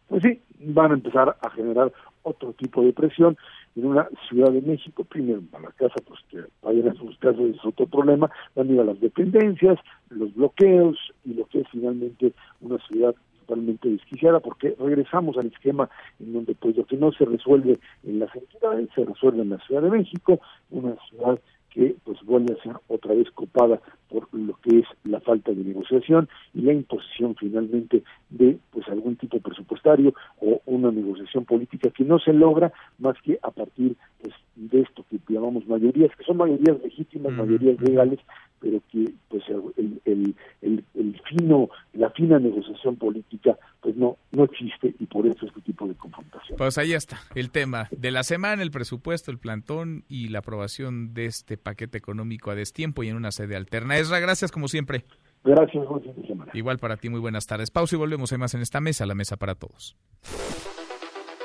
Pues 0.10 0.24
sí, 0.24 0.42
van 0.60 0.92
a 0.92 0.96
empezar 0.96 1.38
a 1.42 1.50
generar 1.52 1.94
otro 2.24 2.54
tipo 2.54 2.82
de 2.84 2.94
presión 2.94 3.38
en 3.76 3.86
una 3.86 4.08
Ciudad 4.28 4.52
de 4.52 4.62
México, 4.62 5.04
primero 5.04 5.42
a 5.54 5.60
la 5.60 5.72
casa, 5.72 5.96
pues 6.06 6.20
que 6.30 6.44
vayan 6.62 6.90
a 6.90 6.94
sus 6.96 7.18
casas 7.20 7.42
es 7.42 7.66
otro 7.66 7.86
problema, 7.88 8.30
van 8.56 8.70
a 8.70 8.74
ir 8.74 8.80
a 8.80 8.84
las 8.84 9.00
dependencias, 9.00 9.80
los 10.10 10.34
bloqueos 10.34 10.98
y 11.26 11.34
lo 11.34 11.46
que 11.46 11.62
es 11.62 11.68
finalmente 11.70 12.34
una 12.62 12.78
ciudad 12.88 13.16
totalmente 13.46 13.90
desquiciada 13.90 14.40
porque 14.40 14.76
regresamos 14.80 15.38
al 15.38 15.48
esquema 15.48 15.90
en 16.20 16.34
donde 16.34 16.56
pues 16.56 16.78
lo 16.78 16.86
que 16.86 16.98
no 16.98 17.12
se 17.12 17.26
resuelve 17.26 17.80
en 18.04 18.20
las 18.20 18.36
entidades 18.36 18.90
se 18.94 19.06
resuelve 19.06 19.42
en 19.42 19.50
la 19.50 19.60
Ciudad 19.60 19.82
de 19.82 19.90
México, 19.90 20.40
una 20.70 20.96
ciudad 21.10 21.40
que 21.70 21.96
pues 22.04 22.22
vuelve 22.24 22.54
a 22.54 22.64
ser 22.64 22.74
otra 22.88 23.14
vez 23.14 23.30
copada 23.32 23.80
por 24.10 24.28
lo 24.34 24.54
que 24.56 24.80
es 24.80 24.86
la 25.04 25.20
falta 25.20 25.52
de 25.52 25.64
negociación 25.64 26.28
y 26.54 26.62
la 26.62 26.74
imposición 26.74 27.36
finalmente 27.36 28.04
de 28.30 28.58
pues 28.72 28.88
algún 28.88 29.16
tipo 29.16 29.40
presupuestario 29.40 30.14
o 30.42 30.62
una 30.66 30.92
negociación 30.92 31.46
política 31.46 31.90
que 31.92 32.04
no 32.04 32.20
se 32.20 32.34
logra 32.34 32.72
más 32.98 33.16
que 33.22 33.40
a 33.42 33.52
partir 33.52 33.96
pues 34.22 34.34
de 34.56 34.82
esto 34.82 35.06
que 35.10 35.20
llamamos 35.30 35.68
mayorías 35.68 36.16
que 36.16 36.24
son 36.24 36.38
mayorías 36.38 36.82
legítimas 36.82 37.34
mayorías 37.34 37.80
legales 37.82 38.20
pero 38.60 38.82
que 38.92 39.14
pues 39.28 39.44
el, 39.50 40.02
el, 40.06 40.36
el, 40.62 40.84
el, 40.94 41.22
fino 41.30 41.70
la 41.94 42.10
fina 42.12 42.40
negociación 42.40 42.96
política 42.96 43.58
pues 43.82 43.96
no 43.96 44.18
no 44.32 44.46
existe 44.46 44.96
y 45.00 45.06
por 45.06 45.28
eso 45.28 45.46
este 45.46 45.62
tipo 45.62 45.88
de 45.88 45.94
confrontación 45.96 46.58
pues 46.58 46.78
ahí 46.78 46.94
está 46.94 47.20
el 47.36 47.52
tema 47.52 47.88
de 47.92 48.12
la 48.12 48.24
semana 48.24 48.64
el 48.64 48.72
presupuesto 48.72 49.32
el 49.32 49.38
plantón 49.38 50.04
y 50.08 50.30
la 50.30 50.40
aprobación 50.40 51.14
de 51.14 51.26
este 51.26 51.58
paquete 51.58 51.98
económico 51.98 52.52
a 52.52 52.56
destiempo 52.56 53.04
y 53.04 53.10
en 53.10 53.16
una 53.16 53.32
sede 53.32 53.56
alterna. 53.56 53.98
Esra 53.98 54.20
gracias 54.20 54.52
como 54.52 54.68
siempre. 54.68 55.06
Gracias 55.44 55.88
buen 55.88 56.04
fin 56.04 56.14
de 56.22 56.28
semana. 56.28 56.52
igual 56.54 56.80
para 56.80 56.98
ti 56.98 57.10
muy 57.10 57.20
buenas 57.20 57.46
tardes. 57.48 57.72
Pausa 57.72 57.96
y 57.96 58.00
volvemos 58.00 58.32
hay 58.32 58.38
más 58.38 58.54
en 58.54 58.62
esta 58.62 58.82
mesa 58.82 59.06
la 59.06 59.16
mesa 59.16 59.38
para 59.38 59.56
todos. 59.56 59.96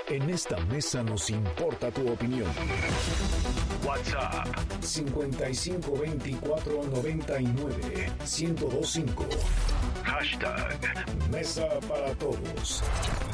En 0.08 0.28
esta 0.28 0.58
mesa 0.66 1.02
nos 1.02 1.30
importa 1.30 1.90
tu 1.90 2.06
opinión. 2.08 2.48
WhatsApp 3.84 4.48
5524 4.80 6.88
99 6.90 8.10
1025. 8.24 9.26
Hashtag 10.02 10.78
Mesa 11.30 11.68
para 11.88 12.14
Todos. 12.14 12.82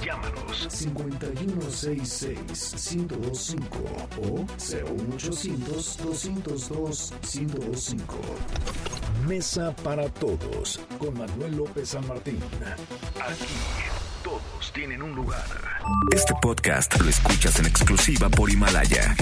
Llámanos 0.04 0.66
5166 0.68 2.96
1025 2.96 3.78
o 4.22 4.44
01800 4.58 5.96
202 5.98 7.12
1025. 7.22 8.16
Mesa 9.26 9.74
para 9.84 10.08
Todos 10.08 10.80
con 10.98 11.16
Manuel 11.18 11.56
López 11.56 11.90
San 11.90 12.06
Martín. 12.08 12.40
Aquí 13.20 13.54
todos 14.24 14.72
tienen 14.72 15.02
un 15.02 15.14
lugar. 15.14 15.44
Este 16.12 16.34
podcast 16.42 16.98
lo 17.00 17.08
escuchas 17.08 17.58
en 17.60 17.66
exclusiva 17.66 18.28
por 18.28 18.50
Himalaya. 18.50 19.14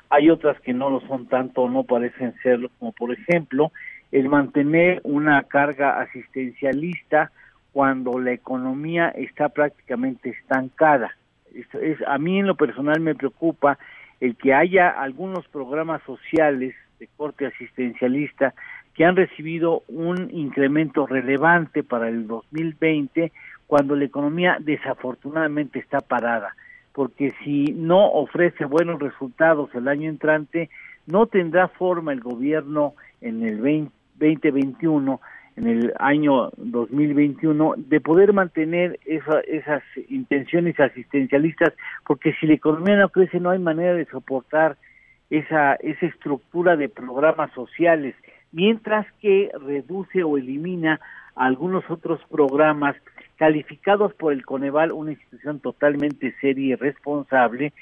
hay 0.08 0.30
otras 0.30 0.58
que 0.60 0.72
no 0.72 0.88
lo 0.88 1.00
son 1.00 1.26
tanto, 1.26 1.68
no 1.68 1.82
parecen 1.82 2.34
serlo, 2.40 2.70
como 2.78 2.92
por 2.92 3.12
ejemplo, 3.12 3.72
el 4.12 4.28
mantener 4.28 5.00
una 5.02 5.42
carga 5.42 6.00
asistencialista 6.00 7.32
cuando 7.72 8.20
la 8.20 8.32
economía 8.32 9.08
está 9.08 9.48
prácticamente 9.48 10.30
estancada. 10.30 11.16
Es, 11.52 11.98
a 12.06 12.18
mí 12.18 12.38
en 12.38 12.46
lo 12.46 12.54
personal 12.54 13.00
me 13.00 13.16
preocupa 13.16 13.78
el 14.20 14.36
que 14.36 14.54
haya 14.54 14.90
algunos 14.90 15.48
programas 15.48 16.02
sociales 16.04 16.74
de 17.00 17.08
corte 17.16 17.46
asistencialista 17.46 18.54
que 18.98 19.04
han 19.04 19.14
recibido 19.14 19.84
un 19.86 20.28
incremento 20.32 21.06
relevante 21.06 21.84
para 21.84 22.08
el 22.08 22.26
2020 22.26 23.30
cuando 23.68 23.94
la 23.94 24.04
economía 24.04 24.56
desafortunadamente 24.58 25.78
está 25.78 26.00
parada, 26.00 26.56
porque 26.92 27.32
si 27.44 27.66
no 27.66 28.10
ofrece 28.10 28.64
buenos 28.64 28.98
resultados 28.98 29.72
el 29.76 29.86
año 29.86 30.10
entrante, 30.10 30.68
no 31.06 31.26
tendrá 31.26 31.68
forma 31.68 32.12
el 32.12 32.18
gobierno 32.18 32.94
en 33.20 33.44
el 33.44 33.58
2021, 33.58 35.20
en 35.58 35.66
el 35.68 35.92
año 36.00 36.50
2021, 36.56 37.74
de 37.76 38.00
poder 38.00 38.32
mantener 38.32 38.98
esas 39.06 39.84
intenciones 40.08 40.80
asistencialistas, 40.80 41.72
porque 42.04 42.34
si 42.40 42.48
la 42.48 42.54
economía 42.54 42.96
no 42.96 43.10
crece 43.10 43.38
no 43.38 43.50
hay 43.50 43.60
manera 43.60 43.94
de 43.94 44.06
soportar 44.06 44.76
esa, 45.30 45.74
esa 45.74 46.06
estructura 46.06 46.76
de 46.76 46.88
programas 46.88 47.52
sociales 47.52 48.16
mientras 48.52 49.06
que 49.20 49.50
reduce 49.60 50.22
o 50.22 50.36
elimina 50.36 51.00
algunos 51.34 51.88
otros 51.90 52.20
programas 52.30 52.96
calificados 53.36 54.12
por 54.14 54.32
el 54.32 54.44
Coneval, 54.44 54.92
una 54.92 55.12
institución 55.12 55.60
totalmente 55.60 56.34
seria 56.40 56.72
y 56.72 56.74
responsable, 56.74 57.72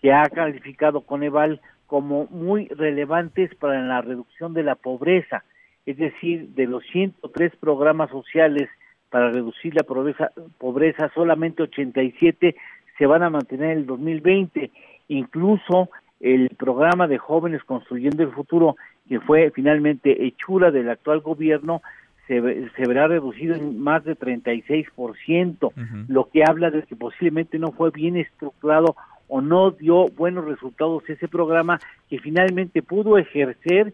que 0.00 0.12
ha 0.12 0.24
calificado 0.24 1.02
Coneval 1.02 1.60
como 1.86 2.26
muy 2.30 2.68
relevantes 2.68 3.54
para 3.56 3.82
la 3.82 4.00
reducción 4.00 4.54
de 4.54 4.62
la 4.62 4.76
pobreza, 4.76 5.44
es 5.84 5.98
decir, 5.98 6.48
de 6.54 6.66
los 6.66 6.82
103 6.86 7.54
programas 7.56 8.10
sociales 8.10 8.68
para 9.10 9.30
reducir 9.30 9.74
la 9.74 9.82
pobreza, 9.82 10.32
pobreza 10.56 11.10
solamente 11.14 11.62
87 11.64 12.56
se 12.96 13.06
van 13.06 13.22
a 13.22 13.30
mantener 13.30 13.72
en 13.72 13.78
el 13.78 13.86
2020, 13.86 14.70
incluso 15.08 15.90
el 16.20 16.48
programa 16.56 17.06
de 17.08 17.18
jóvenes 17.18 17.62
construyendo 17.64 18.22
el 18.22 18.30
futuro 18.30 18.76
que 19.12 19.20
fue 19.20 19.50
finalmente 19.50 20.24
hechura 20.24 20.70
del 20.70 20.88
actual 20.88 21.20
gobierno, 21.20 21.82
se, 22.26 22.40
se 22.70 22.88
verá 22.88 23.08
reducido 23.08 23.54
en 23.54 23.78
más 23.78 24.02
de 24.04 24.16
36%, 24.16 25.70
lo 26.08 26.30
que 26.30 26.42
habla 26.42 26.70
de 26.70 26.84
que 26.84 26.96
posiblemente 26.96 27.58
no 27.58 27.72
fue 27.72 27.90
bien 27.90 28.16
estructurado 28.16 28.96
o 29.28 29.42
no 29.42 29.70
dio 29.70 30.06
buenos 30.08 30.46
resultados 30.46 31.06
ese 31.10 31.28
programa 31.28 31.78
que 32.08 32.20
finalmente 32.20 32.80
pudo 32.80 33.18
ejercer 33.18 33.92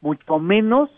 mucho 0.00 0.38
menos 0.38 0.90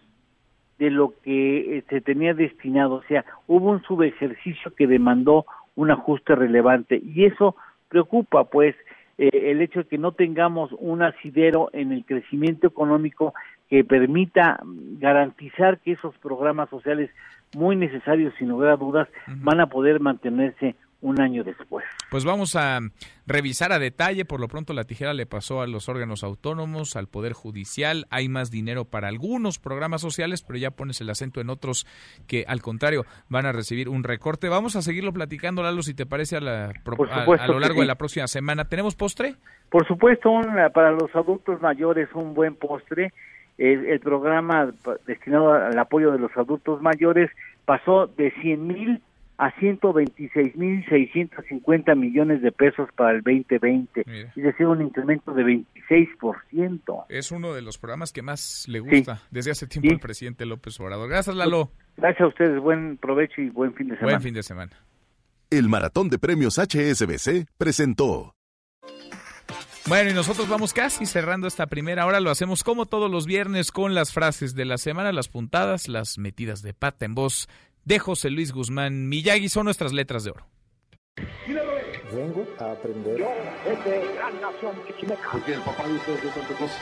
de 0.79 0.91
lo 0.91 1.15
que 1.23 1.79
eh, 1.79 1.85
se 1.89 2.03
tenía 2.03 2.35
destinado, 2.35 2.97
o 2.97 3.03
sea, 3.05 3.25
hubo 3.47 3.71
un 3.71 3.81
subejercicio 3.85 4.75
que 4.75 4.87
demandó 4.87 5.47
un 5.75 5.91
ajuste 5.91 6.35
relevante 6.35 7.01
y 7.03 7.25
eso 7.25 7.57
preocupa, 7.89 8.45
pues 8.45 8.77
eh, 9.17 9.31
el 9.51 9.63
hecho 9.63 9.81
de 9.81 9.89
que 9.89 9.99
no 9.99 10.13
tengamos 10.13 10.71
un 10.79 11.03
asidero 11.03 11.71
en 11.73 11.93
el 11.93 12.05
crecimiento 12.05 12.67
económico 12.67 13.33
que 13.69 13.85
permita 13.85 14.61
garantizar 14.99 15.79
que 15.81 15.93
esos 15.93 16.17
programas 16.19 16.69
sociales 16.71 17.11
muy 17.55 17.77
necesarios, 17.77 18.35
sin 18.39 18.49
lugar 18.49 18.71
a 18.71 18.77
dudas, 18.77 19.09
van 19.27 19.61
a 19.61 19.67
poder 19.67 20.01
mantenerse 20.01 20.75
un 21.05 21.21
año 21.21 21.45
después. 21.45 21.85
Pues 22.11 22.25
vamos 22.25 22.57
a 22.57 22.81
revisar 23.27 23.73
a 23.73 23.79
detalle. 23.79 24.25
Por 24.25 24.41
lo 24.41 24.49
pronto 24.49 24.73
la 24.73 24.85
tijera 24.85 25.13
le 25.13 25.27
pasó 25.27 25.61
a 25.61 25.67
los 25.67 25.91
órganos 25.91 26.25
autónomos, 26.25 26.97
al 26.97 27.09
Poder 27.09 27.35
Judicial. 27.35 28.07
Hay 28.11 28.31
más 28.31 28.51
dinero 28.51 28.87
para 28.87 29.09
algunos 29.09 29.59
programas 29.59 30.01
sociales, 30.01 30.43
pero 30.43 30.59
ya 30.59 30.71
pones 30.71 31.03
el 31.03 31.11
acento 31.11 31.43
en 31.43 31.51
otros 31.51 31.87
que 32.27 32.47
al 32.49 32.63
contrario 32.63 33.05
van 33.29 33.45
a 33.45 33.53
recibir 33.53 33.91
un 33.91 34.03
recorte. 34.03 34.49
Vamos 34.49 34.77
a 34.77 34.83
seguirlo 34.83 35.13
platicando, 35.13 35.63
Lalo, 35.63 35.83
si 35.83 35.93
te 35.93 36.07
parece, 36.07 36.39
a, 36.39 36.41
la, 36.41 36.71
a, 36.71 37.47
lo 37.49 37.61
largo 37.61 37.81
de 37.81 37.87
la 37.87 37.97
próxima 37.97 38.27
semana. 38.27 38.65
¿Tenemos 38.65 38.97
postre? 38.97 39.35
Por 39.69 39.87
supuesto, 39.87 40.31
para 40.73 40.91
los 40.91 41.15
adultos 41.15 41.61
mayores 41.61 42.09
un 42.15 42.33
buen 42.33 42.57
postre. 42.57 43.13
El, 43.59 43.87
el 43.87 44.01
programa 44.01 44.73
destinado 45.07 45.53
al 45.53 45.79
apoyo 45.79 46.13
de 46.13 46.19
los 46.19 46.37
adultos 46.37 46.83
mayores 46.83 47.31
pasó 47.65 48.07
de 48.07 48.33
100 48.43 48.67
mil 48.67 49.03
a 49.37 49.53
126.650 49.57 51.97
millones 51.97 52.41
de 52.43 52.53
pesos 52.53 52.89
para 52.95 53.17
el 53.17 53.23
2020, 53.23 54.05
es 54.07 54.33
decir, 54.35 54.67
un 54.67 54.81
incremento 54.83 55.35
de 55.35 55.43
26%. 55.43 57.07
Es 57.09 57.33
uno 57.33 57.53
de 57.53 57.63
los 57.63 57.79
programas 57.79 58.13
que 58.13 58.23
más 58.23 58.67
le 58.69 58.79
gusta 58.81 59.23
desde 59.31 59.51
hace 59.51 59.67
tiempo 59.67 59.93
al 59.93 59.99
presidente 59.99 60.47
López 60.47 60.79
Obrador. 60.81 61.09
Gracias, 61.09 61.35
Lalo. 61.35 61.73
Gracias 61.97 62.21
a 62.23 62.29
ustedes, 62.29 62.61
buen 62.61 62.97
provecho 62.97 63.41
y 63.41 63.51
buen 63.51 63.75
fin 63.75 63.89
de 63.89 63.97
semana. 63.97 64.13
Buen 64.13 64.23
fin 64.23 64.35
de 64.35 64.45
semana. 64.45 64.71
El 65.51 65.69
Maratón 65.69 66.09
de 66.11 66.19
Premios 66.19 66.59
HSBC 66.59 67.47
presentó. 67.59 68.34
Bueno, 69.87 70.11
y 70.11 70.15
nosotros 70.15 70.49
vamos 70.49 70.73
casi 70.73 71.05
cerrando 71.05 71.47
esta 71.47 71.67
primera 71.67 72.07
hora. 72.07 72.19
Lo 72.19 72.31
hacemos 72.31 72.65
como 72.65 72.87
todos 72.87 73.11
los 73.11 73.27
viernes 73.27 73.71
con 73.71 73.95
las 73.95 74.13
frases 74.15 74.55
de 74.55 74.65
la 74.65 74.79
semana, 74.79 75.13
las 75.13 75.29
puntadas, 75.29 75.89
las 75.89 76.17
metidas 76.17 76.63
de 76.63 76.73
pata 76.73 77.05
en 77.05 77.15
voz 77.15 77.49
de 77.85 77.99
José 77.99 78.31
Luis 78.31 78.53
Guzmán 78.53 79.11
Miyagi 79.11 79.51
son 79.51 79.67
nuestras 79.67 79.93
letras 79.93 80.25
de 80.25 80.31
oro. 80.31 80.47
Vengo 82.15 82.47
a 82.61 82.73
aprender. 82.73 83.27
Porque 85.33 85.53
el 85.53 85.61
papá 85.61 85.87
de 85.87 85.95
ustedes 85.95 86.21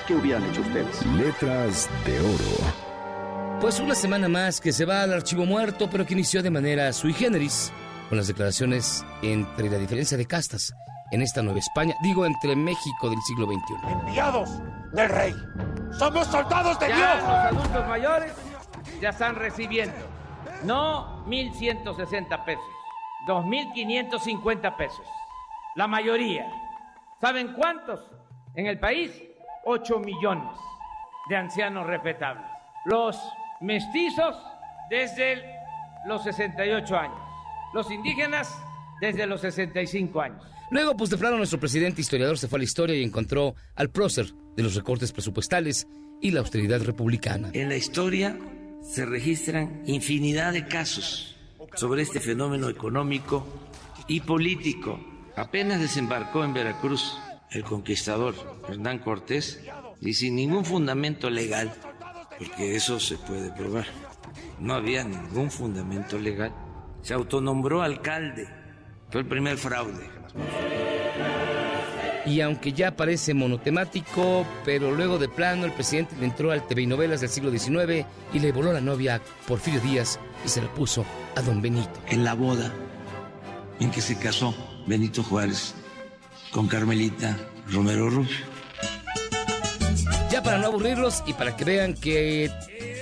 ¿qué 0.07 0.15
hubieran 0.15 0.45
hecho 0.49 0.61
ustedes? 0.61 1.07
Letras 1.07 1.91
de 2.07 2.21
oro. 2.21 3.61
Pues 3.61 3.81
una 3.81 3.97
semana 3.97 4.29
más 4.29 4.61
que 4.61 4.73
se 4.73 4.85
va 4.85 5.03
al 5.03 5.13
archivo 5.13 5.45
muerto, 5.45 5.91
pero 5.91 6.07
que 6.07 6.15
inició 6.15 6.41
de 6.41 6.51
manera 6.51 6.93
sui 6.93 7.13
generis, 7.13 7.73
con 8.09 8.19
las 8.19 8.29
declaraciones 8.29 9.05
entre 9.23 9.71
la 9.71 9.79
diferencia 9.79 10.17
de 10.17 10.27
castas 10.27 10.73
en 11.13 11.23
esta 11.23 11.43
Nueva 11.43 11.61
España, 11.61 11.95
digo 12.03 12.27
entre 12.27 12.57
México 12.57 13.09
del 13.09 13.21
siglo 13.23 13.47
XXI. 13.47 13.93
Enviados 13.93 14.51
del 14.93 15.09
rey. 15.09 15.35
Somos 15.93 16.27
soldados 16.27 16.79
de 16.81 16.89
ya 16.89 16.97
Dios. 16.97 17.17
Los 17.23 17.63
adultos 17.63 17.89
mayores 17.89 18.33
ya 19.01 19.11
están 19.11 19.37
recibiendo 19.37 19.95
no 20.65 21.25
1.160 21.27 22.45
pesos, 22.45 22.65
2.550 23.27 24.77
pesos. 24.77 25.07
La 25.75 25.87
mayoría. 25.87 26.51
¿Saben 27.21 27.53
cuántos? 27.55 28.11
En 28.55 28.67
el 28.67 28.79
país, 28.79 29.23
8 29.65 29.99
millones 30.01 30.57
de 31.29 31.37
ancianos 31.37 31.87
respetables. 31.87 32.45
Los 32.85 33.21
mestizos 33.61 34.37
desde 34.91 35.57
los 36.07 36.23
68 36.25 36.97
años. 36.97 37.21
Los 37.73 37.91
indígenas 37.91 38.63
desde 39.01 39.27
los 39.27 39.41
65 39.41 40.21
años. 40.21 40.45
Luego, 40.73 40.97
pues 40.97 41.11
de 41.11 41.19
plano, 41.19 41.37
nuestro 41.37 41.61
presidente 41.61 42.01
historiador 42.01 42.39
se 42.39 42.49
fue 42.49 42.57
a 42.57 42.61
la 42.61 42.65
historia 42.65 42.97
y 42.97 43.03
encontró 43.03 43.55
al 43.75 43.91
prócer 43.91 44.33
de 44.57 44.63
los 44.63 44.75
recortes 44.75 45.13
presupuestales 45.13 45.87
y 46.23 46.31
la 46.31 46.41
austeridad 46.41 46.81
republicana. 46.81 47.51
En 47.53 47.69
la 47.69 47.77
historia 47.77 48.39
se 48.81 49.05
registran 49.05 49.83
infinidad 49.85 50.55
de 50.55 50.67
casos 50.67 51.37
sobre 51.75 52.01
este 52.01 52.21
fenómeno 52.21 52.71
económico 52.71 53.47
y 54.09 54.21
político. 54.21 54.99
Apenas 55.37 55.79
desembarcó 55.79 56.43
en 56.43 56.55
Veracruz 56.55 57.19
el 57.51 57.65
conquistador 57.65 58.35
Hernán 58.67 59.01
Cortés 59.01 59.61
y 60.01 60.15
sin 60.15 60.37
ningún 60.37 60.65
fundamento 60.65 61.29
legal, 61.29 61.71
porque 62.39 62.77
eso 62.77 62.99
se 62.99 63.19
puede 63.19 63.53
probar, 63.53 63.85
no 64.59 64.73
había 64.73 65.05
ningún 65.05 65.51
fundamento 65.51 66.19
legal, 66.19 66.55
se 67.03 67.13
autonombró 67.13 67.83
alcalde. 67.83 68.49
Fue 69.11 69.21
el 69.21 69.29
primer 69.29 69.59
fraude. 69.59 70.22
Y 72.25 72.41
aunque 72.41 72.73
ya 72.73 72.97
parece 72.97 73.35
monotemático, 73.35 74.47
pero 74.65 74.93
luego 74.93 75.19
de 75.19 75.29
plano 75.29 75.65
el 75.65 75.73
presidente 75.73 76.15
le 76.19 76.27
entró 76.27 76.53
al 76.53 76.67
TV 76.67 76.83
y 76.83 76.87
novelas 76.87 77.21
del 77.21 77.31
siglo 77.31 77.51
XIX 77.51 78.07
y 78.33 78.39
le 78.39 78.53
voló 78.53 78.73
la 78.73 78.81
novia 78.81 79.17
a 79.17 79.21
Porfirio 79.47 79.81
Díaz 79.81 80.21
y 80.45 80.49
se 80.49 80.63
la 80.63 80.73
puso 80.73 81.05
a 81.35 81.43
don 81.43 81.61
Benito. 81.61 82.01
En 82.09 82.25
la 82.25 82.35
boda 82.35 82.73
en 83.81 83.91
que 83.91 84.01
se 84.01 84.17
casó 84.17 84.55
Benito 84.87 85.23
Juárez 85.23 85.75
con 86.53 86.69
Carmelita 86.69 87.37
Romero 87.71 88.09
Rubio. 88.09 88.37
Ya 90.31 90.43
para 90.43 90.59
no 90.59 90.69
aburrirlos 90.69 91.23
y 91.27 91.33
para 91.33 91.57
que 91.57 91.65
vean 91.65 91.95
que 91.95 92.51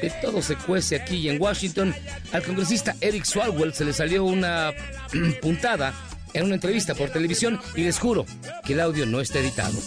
de 0.00 0.12
todo 0.22 0.40
se 0.40 0.56
cuece 0.56 0.96
aquí 0.96 1.28
en 1.28 1.40
Washington, 1.40 1.94
al 2.32 2.42
congresista 2.42 2.96
Eric 3.00 3.24
Swalwell 3.24 3.74
se 3.74 3.84
le 3.84 3.92
salió 3.92 4.24
una 4.24 4.72
puntada 5.42 5.92
en 6.34 6.44
una 6.44 6.54
entrevista 6.54 6.94
por 6.94 7.10
televisión 7.10 7.60
y 7.74 7.82
les 7.84 7.98
juro 7.98 8.26
que 8.64 8.74
el 8.74 8.80
audio 8.80 9.06
no 9.06 9.20
está 9.20 9.38
editado. 9.38 9.78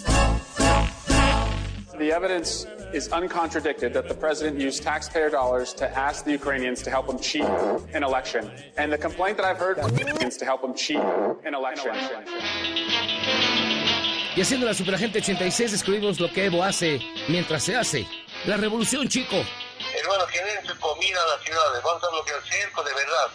The 1.98 2.12
evidence 2.12 2.66
is 2.92 3.08
uncontradicted 3.12 3.92
that 3.94 4.08
the 4.08 4.14
president 4.14 4.60
used 4.60 4.82
taxpayer 4.82 5.30
dollars 5.30 5.72
to 5.74 5.86
ask 5.96 6.24
the 6.24 6.32
Ukrainians 6.32 6.82
to 6.82 6.90
help 6.90 7.08
him 7.08 7.18
cheat 7.18 7.46
an 7.94 8.02
election. 8.02 8.50
And 8.76 8.92
the 8.92 8.98
complaint 8.98 9.36
that 9.38 9.46
I've 9.46 9.58
heard 9.58 9.78
is 10.20 10.36
to 10.38 10.44
help 10.44 10.62
him 10.62 10.74
cheat 10.74 10.98
an 11.44 11.54
election. 11.54 11.94
Y 14.36 14.40
haciendo 14.40 14.66
la 14.66 14.74
Superagente 14.74 15.20
86 15.20 15.70
descubrimos 15.70 16.18
lo 16.18 16.28
que 16.28 16.46
Evo 16.46 16.64
hace 16.64 17.00
mientras 17.28 17.62
se 17.62 17.76
hace. 17.76 18.06
La 18.46 18.56
revolución, 18.56 19.08
chico. 19.08 19.36
Hermano, 19.96 20.24
su 20.66 20.78
comida 20.80 21.18
a 21.22 21.36
las 21.36 21.44
ciudades. 21.44 21.82
Vamos 21.84 22.02
a 22.02 22.10
bloquear 22.10 22.38
el 22.38 22.52
circo 22.52 22.82
de 22.82 22.94
verdad. 22.94 23.30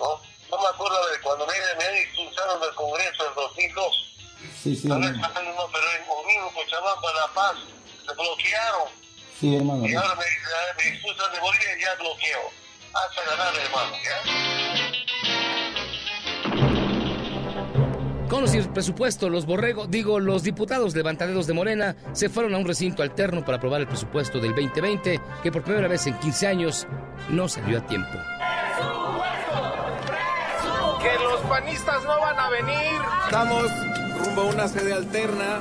¿no? 0.00 0.29
No 0.50 0.58
me 0.58 0.66
acuerdo 0.66 0.96
de 1.08 1.20
cuando 1.20 1.46
me, 1.46 1.54
me 1.78 2.00
expulsaron 2.00 2.60
del 2.60 2.74
Congreso 2.74 3.28
en 3.28 3.34
2002. 3.34 4.06
Sí, 4.62 4.76
sí, 4.76 4.88
Tal 4.88 5.00
vez 5.00 5.10
pero 5.12 5.22
en 5.22 6.02
Omino, 6.08 6.50
Cochabamba, 6.54 7.12
La 7.14 7.28
Paz, 7.34 7.56
se 8.04 8.12
bloquearon. 8.14 8.88
Sí, 9.38 9.56
hermano. 9.56 9.86
Y 9.86 9.94
ahora 9.94 10.14
me, 10.16 10.24
me 10.82 10.90
expulsan 10.90 11.32
de 11.32 11.40
Bolivia 11.40 11.78
y 11.78 11.82
ya 11.82 11.94
bloqueo. 11.94 12.50
Hasta 12.92 13.24
ganar, 13.24 13.54
hermano, 13.56 13.96
¿ya? 14.02 14.20
Con 18.28 18.42
los 18.42 18.68
presupuestos, 18.68 19.30
los 19.30 19.44
borregos, 19.44 19.90
digo, 19.90 20.20
los 20.20 20.42
diputados 20.42 20.94
levantaderos 20.94 21.46
de 21.48 21.52
Morena 21.52 21.96
se 22.12 22.28
fueron 22.28 22.54
a 22.54 22.58
un 22.58 22.64
recinto 22.64 23.02
alterno 23.02 23.44
para 23.44 23.58
aprobar 23.58 23.80
el 23.80 23.88
presupuesto 23.88 24.38
del 24.38 24.54
2020, 24.54 25.20
que 25.42 25.52
por 25.52 25.64
primera 25.64 25.88
vez 25.88 26.06
en 26.06 26.18
15 26.18 26.46
años 26.46 26.86
no 27.28 27.48
salió 27.48 27.78
a 27.78 27.86
tiempo. 27.86 28.16
Panistas 31.60 32.04
no 32.04 32.20
van 32.20 32.38
a 32.38 32.50
venir. 32.50 33.00
Estamos 33.26 33.70
rumbo 34.18 34.42
a 34.42 34.44
una 34.46 34.68
sede 34.68 34.92
alterna 34.94 35.60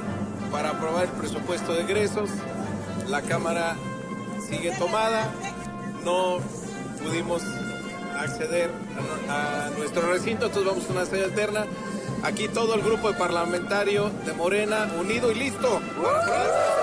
para 0.51 0.71
aprobar 0.71 1.05
el 1.05 1.11
presupuesto 1.11 1.73
de 1.73 1.81
egresos. 1.81 2.29
La 3.07 3.21
Cámara 3.21 3.75
sigue 4.47 4.71
tomada. 4.77 5.27
No 6.03 6.37
pudimos 7.03 7.43
acceder 8.17 8.71
a, 9.27 9.65
a 9.65 9.69
nuestro 9.71 10.11
recinto, 10.11 10.45
entonces 10.45 10.71
vamos 10.71 10.89
a 10.89 10.93
una 10.93 11.05
sede 11.05 11.25
alterna. 11.25 11.65
Aquí 12.23 12.47
todo 12.47 12.75
el 12.75 12.81
grupo 12.81 13.11
de 13.11 13.17
parlamentario 13.17 14.09
de 14.25 14.33
Morena 14.33 14.89
unido 14.99 15.31
y 15.31 15.35
listo. 15.35 15.81
para 16.01 16.78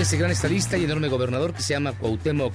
Ese 0.00 0.16
gran 0.16 0.30
estadista 0.30 0.78
y 0.78 0.84
enorme 0.84 1.08
gobernador 1.08 1.52
que 1.52 1.60
se 1.60 1.74
llama 1.74 1.92
Cuauhtémoc 1.92 2.54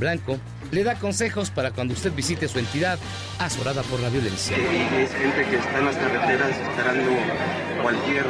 Blanco 0.00 0.36
le 0.72 0.82
da 0.82 0.96
consejos 0.96 1.48
para 1.48 1.70
cuando 1.70 1.94
usted 1.94 2.12
visite 2.12 2.48
su 2.48 2.58
entidad 2.58 2.98
azorada 3.38 3.84
por 3.84 4.00
la 4.00 4.08
violencia. 4.08 4.56
Es 4.56 5.12
gente 5.12 5.44
que 5.48 5.58
está 5.58 5.78
en 5.78 5.84
las 5.84 5.94
carreteras 5.94 6.50
esperando 6.50 7.12
cualquier 7.80 8.24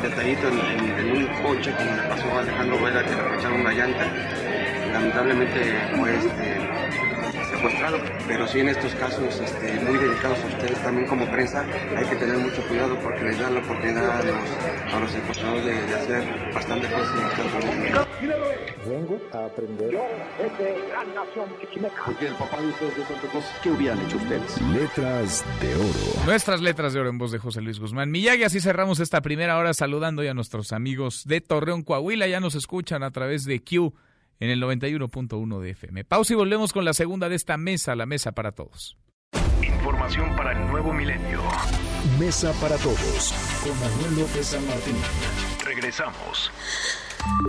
detallito 0.00 0.46
en, 0.46 1.10
un 1.10 1.26
coche, 1.42 1.74
como 1.76 1.96
le 1.96 2.02
pasó 2.02 2.28
a 2.28 2.40
Alejandro 2.42 2.80
Vela, 2.80 3.04
que 3.04 3.10
le 3.10 3.20
aprovecharon 3.20 3.60
una 3.60 3.72
llanta. 3.72 4.06
Lamentablemente 4.92 5.88
fue 5.96 6.16
este, 6.16 6.77
secuestrado. 7.58 7.98
Pero 8.26 8.46
sí 8.46 8.60
en 8.60 8.68
estos 8.68 8.94
casos 8.94 9.40
este, 9.40 9.80
muy 9.80 9.98
delicados 9.98 10.38
a 10.38 10.46
ustedes 10.46 10.82
también 10.82 11.06
como 11.06 11.26
prensa, 11.30 11.64
hay 11.96 12.04
que 12.06 12.16
tener 12.16 12.38
mucho 12.38 12.62
cuidado 12.68 12.98
porque 13.00 13.24
les 13.24 13.38
dan 13.38 13.54
la 13.54 13.60
oportunidad 13.60 14.10
a 14.10 14.22
los, 14.22 14.94
a 14.94 15.00
los 15.00 15.10
secuestradores 15.10 15.64
de, 15.64 15.72
de 15.72 15.94
hacer 15.94 16.54
bastante 16.54 16.88
cosas 16.88 17.08
sin 17.08 18.28
Vengo 18.88 19.20
a 19.32 19.44
aprender. 19.44 20.00
Porque 22.06 22.26
el 22.26 22.34
papá 22.34 22.60
de 22.60 22.68
ustedes 22.68 22.96
de 22.96 23.04
Santa 23.04 23.28
Cruz, 23.28 23.44
¿qué 23.62 23.70
hubieran 23.70 24.00
hecho 24.00 24.16
ustedes? 24.16 24.60
Letras 24.62 25.44
de 25.60 25.74
oro. 25.74 26.24
Nuestras 26.26 26.60
letras 26.60 26.92
de 26.92 27.00
oro 27.00 27.10
en 27.10 27.18
voz 27.18 27.32
de 27.32 27.38
José 27.38 27.60
Luis 27.60 27.78
Guzmán. 27.80 28.10
Miyagi, 28.10 28.44
así 28.44 28.60
cerramos 28.60 29.00
esta 29.00 29.20
primera 29.20 29.58
hora 29.58 29.74
saludando 29.74 30.22
ya 30.22 30.30
a 30.30 30.34
nuestros 30.34 30.72
amigos 30.72 31.24
de 31.26 31.40
Torreón, 31.40 31.82
Coahuila. 31.82 32.26
Ya 32.28 32.40
nos 32.40 32.54
escuchan 32.54 33.02
a 33.02 33.10
través 33.10 33.44
de 33.44 33.60
Q 33.60 33.94
en 34.40 34.50
el 34.50 34.62
91.1 34.62 35.60
de 35.60 35.70
FM. 35.70 36.04
Pausa 36.04 36.32
y 36.32 36.36
volvemos 36.36 36.72
con 36.72 36.84
la 36.84 36.94
segunda 36.94 37.28
de 37.28 37.36
esta 37.36 37.56
mesa, 37.56 37.94
la 37.96 38.06
mesa 38.06 38.32
para 38.32 38.52
todos. 38.52 38.96
Información 39.62 40.34
para 40.36 40.52
el 40.52 40.66
nuevo 40.68 40.92
milenio. 40.92 41.42
Mesa 42.18 42.52
para 42.60 42.76
todos 42.76 43.34
con 43.62 43.78
Manuel 43.80 44.20
López 44.20 44.46
San 44.46 44.66
Martín. 44.66 44.96
Regresamos. 45.64 46.50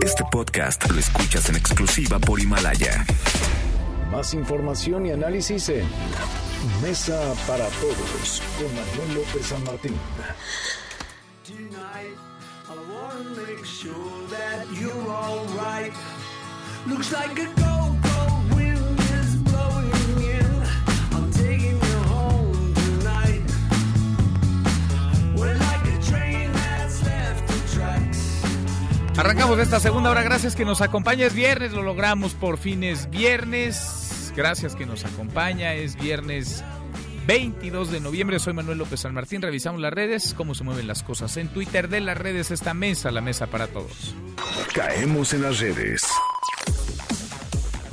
Este 0.02 0.24
podcast 0.30 0.90
lo 0.90 0.98
escuchas 0.98 1.48
en 1.48 1.56
exclusiva 1.56 2.18
por 2.18 2.40
Himalaya. 2.40 3.04
Más 4.10 4.34
información 4.34 5.06
y 5.06 5.12
análisis 5.12 5.68
en 5.68 5.86
Mesa 6.82 7.32
para 7.46 7.66
todos 7.68 8.42
con 8.58 8.66
Manuel 8.74 9.14
López 9.24 9.46
San 9.46 9.62
Martín. 9.64 9.94
Tonight, 11.46 12.16
I 12.68 12.74
wanna 12.92 13.30
make 13.46 13.64
sure 13.64 13.94
that 14.30 14.66
you're 14.78 15.10
alright. 15.10 15.92
Looks 16.86 17.12
like 17.12 17.38
a 17.38 17.46
cold, 17.60 17.96
cold 18.02 18.54
wind 18.54 19.00
is 19.00 19.36
blowing 19.44 20.24
in. 20.24 20.62
I'm 21.12 21.30
taking 21.32 21.76
you 21.76 21.98
home 22.08 22.74
tonight. 22.74 23.42
We're 25.36 25.54
like 25.54 25.84
a 25.86 26.02
train 26.02 26.52
that's 26.52 27.02
left 27.04 27.46
the 27.48 27.76
tracks. 27.76 29.18
Arrancamos 29.18 29.58
esta 29.58 29.78
segunda 29.78 30.10
hora. 30.10 30.22
Gracias 30.22 30.56
que 30.56 30.64
nos 30.64 30.80
acompaña. 30.80 31.26
Es 31.26 31.34
viernes, 31.34 31.72
lo 31.72 31.82
logramos 31.82 32.32
por 32.32 32.56
fin. 32.56 32.82
Es 32.82 33.10
viernes. 33.10 34.32
Gracias 34.34 34.74
que 34.74 34.86
nos 34.86 35.04
acompaña. 35.04 35.74
Es 35.74 35.96
viernes 35.96 36.64
22 37.26 37.90
de 37.92 38.00
noviembre. 38.00 38.38
Soy 38.38 38.54
Manuel 38.54 38.78
López 38.78 39.00
San 39.00 39.12
Martín. 39.12 39.42
Revisamos 39.42 39.82
las 39.82 39.92
redes, 39.92 40.32
cómo 40.34 40.54
se 40.54 40.64
mueven 40.64 40.86
las 40.86 41.02
cosas 41.02 41.36
en 41.36 41.48
Twitter 41.48 41.88
de 41.88 42.00
las 42.00 42.16
redes. 42.16 42.50
Esta 42.50 42.72
mesa, 42.72 43.10
la 43.10 43.20
mesa 43.20 43.48
para 43.48 43.66
todos. 43.66 44.14
Caemos 44.74 45.34
en 45.34 45.42
las 45.42 45.60
redes. 45.60 46.08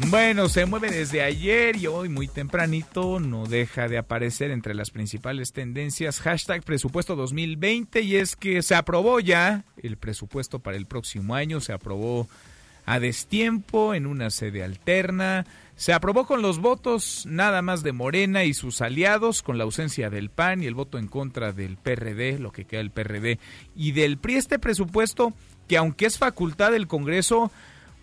Bueno, 0.05 0.47
se 0.47 0.65
mueve 0.65 0.91
desde 0.91 1.23
ayer 1.23 1.75
y 1.75 1.87
hoy 1.87 2.07
muy 2.07 2.27
tempranito 2.27 3.19
no 3.19 3.45
deja 3.47 3.87
de 3.87 3.97
aparecer 3.97 4.51
entre 4.51 4.75
las 4.75 4.91
principales 4.91 5.53
tendencias. 5.53 6.19
Hashtag 6.19 6.63
presupuesto 6.63 7.15
2020 7.15 8.01
y 8.01 8.15
es 8.15 8.35
que 8.35 8.61
se 8.61 8.75
aprobó 8.75 9.19
ya 9.19 9.65
el 9.75 9.97
presupuesto 9.97 10.59
para 10.59 10.77
el 10.77 10.85
próximo 10.85 11.33
año, 11.33 11.59
se 11.61 11.73
aprobó 11.73 12.29
a 12.85 12.99
destiempo 12.99 13.95
en 13.95 14.05
una 14.05 14.29
sede 14.29 14.63
alterna, 14.63 15.45
se 15.75 15.93
aprobó 15.93 16.25
con 16.25 16.41
los 16.41 16.59
votos 16.59 17.25
nada 17.27 17.61
más 17.61 17.83
de 17.83 17.91
Morena 17.91 18.45
y 18.45 18.53
sus 18.53 18.81
aliados, 18.81 19.41
con 19.41 19.57
la 19.57 19.65
ausencia 19.65 20.09
del 20.09 20.29
PAN 20.29 20.63
y 20.63 20.67
el 20.67 20.75
voto 20.75 20.99
en 20.99 21.07
contra 21.07 21.51
del 21.51 21.75
PRD, 21.75 22.39
lo 22.39 22.51
que 22.51 22.65
queda 22.65 22.79
del 22.79 22.91
PRD 22.91 23.39
y 23.75 23.91
del 23.91 24.19
PRI 24.19 24.35
este 24.35 24.59
presupuesto 24.59 25.33
que 25.67 25.75
aunque 25.75 26.05
es 26.05 26.17
facultad 26.17 26.71
del 26.71 26.87
Congreso, 26.87 27.51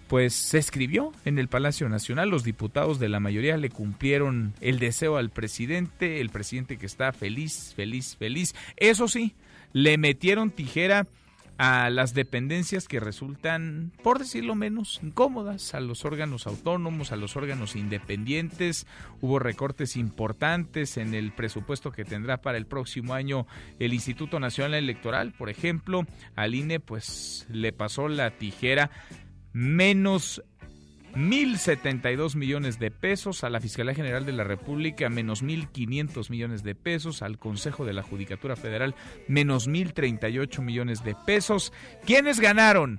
pues 0.09 0.34
se 0.34 0.59
escribió 0.59 1.12
en 1.24 1.38
el 1.38 1.48
Palacio 1.48 1.88
Nacional. 1.88 2.28
Los 2.28 2.44
diputados 2.44 2.98
de 2.98 3.09
la 3.09 3.20
mayoría 3.20 3.57
le 3.57 3.70
cumplieron 3.70 4.55
el 4.61 4.78
deseo 4.78 5.16
al 5.16 5.30
presidente, 5.30 6.20
el 6.20 6.30
presidente 6.30 6.76
que 6.76 6.86
está 6.86 7.12
feliz, 7.12 7.72
feliz, 7.74 8.16
feliz. 8.16 8.55
Eso 8.76 9.09
sí, 9.09 9.34
le 9.72 9.98
metieron 9.98 10.50
tijera 10.50 11.07
a 11.57 11.88
las 11.88 12.14
dependencias 12.14 12.88
que 12.88 12.98
resultan, 12.98 13.92
por 14.02 14.18
decirlo 14.18 14.55
menos, 14.55 14.98
incómodas, 15.02 15.74
a 15.74 15.80
los 15.80 16.05
órganos 16.05 16.46
autónomos, 16.46 17.12
a 17.12 17.16
los 17.16 17.36
órganos 17.36 17.76
independientes. 17.76 18.86
Hubo 19.20 19.38
recortes 19.38 19.96
importantes 19.96 20.96
en 20.96 21.14
el 21.14 21.32
presupuesto 21.32 21.92
que 21.92 22.05
tendrá 22.05 22.38
para 22.38 22.59
el 22.59 22.66
próximo 22.66 23.14
año 23.14 23.46
el 23.78 23.94
Instituto 23.94 24.40
Nacional 24.40 24.74
Electoral, 24.74 25.32
por 25.32 25.48
ejemplo, 25.48 26.07
al 26.34 26.55
INE 26.55 26.80
pues 26.80 27.46
le 27.48 27.72
pasó 27.72 28.09
la 28.09 28.32
tijera 28.32 28.90
menos 29.55 30.42
1.072 31.14 32.34
millones 32.34 32.80
de 32.80 32.90
pesos, 32.90 33.44
a 33.44 33.50
la 33.50 33.61
Fiscalía 33.61 33.94
General 33.94 34.26
de 34.26 34.32
la 34.32 34.42
República 34.42 35.09
menos 35.09 35.44
1.500 35.44 36.28
millones 36.28 36.64
de 36.64 36.74
pesos, 36.74 37.22
al 37.22 37.38
Consejo 37.38 37.84
de 37.84 37.92
la 37.92 38.02
Judicatura 38.02 38.57
Federal 38.57 38.96
menos 39.28 39.68
1.038 39.68 40.61
millones 40.61 41.05
de 41.05 41.14
pesos. 41.14 41.72
¿Quiénes 42.05 42.40
ganaron? 42.40 42.98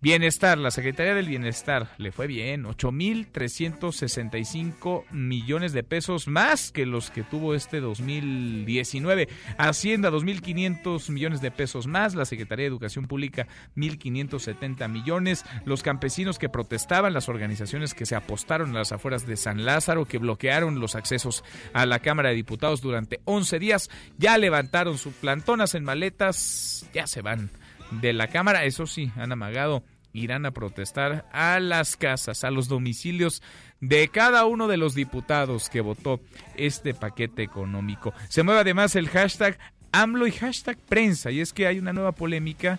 Bienestar, 0.00 0.58
la 0.58 0.70
Secretaría 0.70 1.12
del 1.12 1.26
Bienestar 1.26 1.88
le 1.98 2.12
fue 2.12 2.28
bien, 2.28 2.66
8.365 2.66 5.10
millones 5.10 5.72
de 5.72 5.82
pesos 5.82 6.28
más 6.28 6.70
que 6.70 6.86
los 6.86 7.10
que 7.10 7.24
tuvo 7.24 7.52
este 7.52 7.80
2019. 7.80 9.28
Hacienda, 9.58 10.12
2.500 10.12 11.10
millones 11.10 11.40
de 11.40 11.50
pesos 11.50 11.88
más. 11.88 12.14
La 12.14 12.26
Secretaría 12.26 12.62
de 12.62 12.68
Educación 12.68 13.08
Pública, 13.08 13.48
1.570 13.74 14.88
millones. 14.88 15.44
Los 15.64 15.82
campesinos 15.82 16.38
que 16.38 16.48
protestaban, 16.48 17.12
las 17.12 17.28
organizaciones 17.28 17.92
que 17.92 18.06
se 18.06 18.14
apostaron 18.14 18.70
a 18.70 18.78
las 18.78 18.92
afueras 18.92 19.26
de 19.26 19.36
San 19.36 19.64
Lázaro, 19.64 20.04
que 20.04 20.18
bloquearon 20.18 20.78
los 20.78 20.94
accesos 20.94 21.42
a 21.72 21.86
la 21.86 21.98
Cámara 21.98 22.28
de 22.28 22.36
Diputados 22.36 22.82
durante 22.82 23.20
11 23.24 23.58
días, 23.58 23.90
ya 24.16 24.38
levantaron 24.38 24.96
sus 24.96 25.14
plantonas 25.14 25.74
en 25.74 25.82
maletas, 25.82 26.88
ya 26.94 27.08
se 27.08 27.20
van 27.20 27.50
de 27.90 28.12
la 28.12 28.28
Cámara. 28.28 28.64
Eso 28.64 28.86
sí, 28.86 29.10
han 29.16 29.32
amagado, 29.32 29.82
irán 30.12 30.46
a 30.46 30.50
protestar 30.50 31.26
a 31.32 31.60
las 31.60 31.96
casas, 31.96 32.44
a 32.44 32.50
los 32.50 32.68
domicilios 32.68 33.42
de 33.80 34.08
cada 34.08 34.44
uno 34.46 34.68
de 34.68 34.76
los 34.76 34.94
diputados 34.94 35.68
que 35.68 35.80
votó 35.80 36.20
este 36.56 36.94
paquete 36.94 37.42
económico. 37.42 38.12
Se 38.28 38.42
mueve 38.42 38.60
además 38.60 38.96
el 38.96 39.08
hashtag 39.08 39.58
AMLO 39.92 40.26
y 40.26 40.32
hashtag 40.32 40.78
prensa. 40.78 41.30
Y 41.30 41.40
es 41.40 41.52
que 41.52 41.66
hay 41.66 41.78
una 41.78 41.92
nueva 41.92 42.12
polémica. 42.12 42.78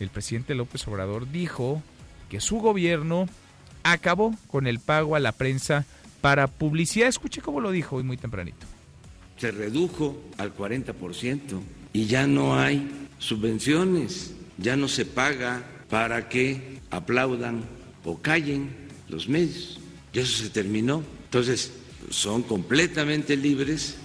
El 0.00 0.10
presidente 0.10 0.54
López 0.54 0.86
Obrador 0.88 1.30
dijo 1.30 1.82
que 2.28 2.40
su 2.40 2.58
gobierno 2.58 3.28
acabó 3.82 4.34
con 4.48 4.66
el 4.66 4.80
pago 4.80 5.16
a 5.16 5.20
la 5.20 5.32
prensa 5.32 5.84
para 6.20 6.46
publicidad. 6.46 7.08
Escuche 7.08 7.40
cómo 7.40 7.60
lo 7.60 7.70
dijo 7.70 7.96
hoy 7.96 8.02
muy 8.02 8.16
tempranito. 8.16 8.66
Se 9.36 9.50
redujo 9.52 10.20
al 10.36 10.54
40% 10.54 11.60
y 11.98 12.06
ya 12.06 12.28
no 12.28 12.56
hay 12.56 12.88
subvenciones, 13.18 14.32
ya 14.56 14.76
no 14.76 14.86
se 14.86 15.04
paga 15.04 15.64
para 15.90 16.28
que 16.28 16.78
aplaudan 16.92 17.64
o 18.04 18.22
callen 18.22 18.70
los 19.08 19.28
medios. 19.28 19.80
Y 20.12 20.20
eso 20.20 20.44
se 20.44 20.48
terminó. 20.48 21.02
Entonces, 21.24 21.72
son 22.08 22.44
completamente 22.44 23.36
libres. 23.36 23.98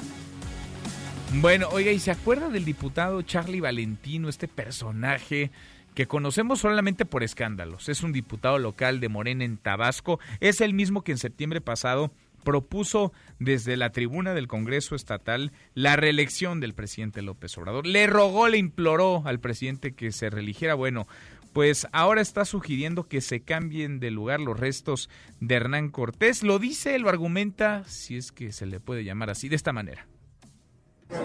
Bueno, 1.33 1.67
oiga, 1.71 1.91
¿y 1.91 1.99
se 1.99 2.09
acuerda 2.09 2.49
del 2.49 2.65
diputado 2.65 3.21
Charlie 3.21 3.59
Valentino, 3.59 4.27
este 4.27 4.47
personaje 4.47 5.51
que 5.93 6.07
conocemos 6.07 6.61
solamente 6.61 7.05
por 7.05 7.21
escándalos? 7.21 7.89
Es 7.89 8.01
un 8.01 8.11
diputado 8.11 8.57
local 8.57 9.01
de 9.01 9.09
Morena 9.09 9.45
en 9.45 9.57
Tabasco. 9.57 10.19
Es 10.39 10.61
el 10.61 10.73
mismo 10.73 11.03
que 11.03 11.11
en 11.11 11.19
septiembre 11.19 11.61
pasado 11.61 12.11
propuso 12.43 13.11
desde 13.39 13.77
la 13.77 13.91
tribuna 13.91 14.33
del 14.33 14.47
Congreso 14.47 14.95
Estatal 14.95 15.51
la 15.73 15.95
reelección 15.95 16.59
del 16.59 16.73
presidente 16.73 17.21
López 17.21 17.57
Obrador. 17.57 17.87
Le 17.87 18.07
rogó, 18.07 18.47
le 18.47 18.57
imploró 18.57 19.23
al 19.25 19.39
presidente 19.39 19.93
que 19.93 20.11
se 20.11 20.29
reeligiera. 20.29 20.75
Bueno, 20.75 21.07
pues 21.53 21.87
ahora 21.91 22.21
está 22.21 22.45
sugiriendo 22.45 23.07
que 23.07 23.21
se 23.21 23.41
cambien 23.41 23.99
de 23.99 24.11
lugar 24.11 24.39
los 24.39 24.59
restos 24.59 25.09
de 25.39 25.55
Hernán 25.55 25.89
Cortés. 25.89 26.43
Lo 26.43 26.59
dice, 26.59 26.97
lo 26.99 27.09
argumenta, 27.09 27.83
si 27.85 28.17
es 28.17 28.31
que 28.31 28.51
se 28.51 28.65
le 28.65 28.79
puede 28.79 29.03
llamar 29.03 29.29
así, 29.29 29.49
de 29.49 29.55
esta 29.55 29.71
manera. 29.71 30.07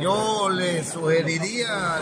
Yo 0.00 0.50
le 0.50 0.84
sugeriría 0.84 1.96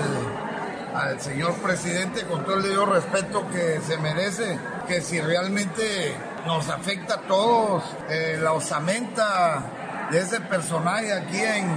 al, 0.93 1.21
señor 1.21 1.55
presidente, 1.63 2.25
con 2.25 2.45
todo 2.45 2.57
el 2.57 2.91
respeto 2.91 3.49
que 3.49 3.81
se 3.81 3.97
merece, 3.99 4.59
que 4.89 5.01
si 5.01 5.21
realmente 5.21 6.15
nos 6.47 6.69
afecta 6.69 7.15
a 7.15 7.21
todos 7.23 7.83
eh, 8.09 8.39
la 8.41 8.53
osamenta 8.53 9.63
de 10.11 10.21
ese 10.21 10.41
personaje 10.41 11.13
aquí 11.13 11.39
en, 11.39 11.69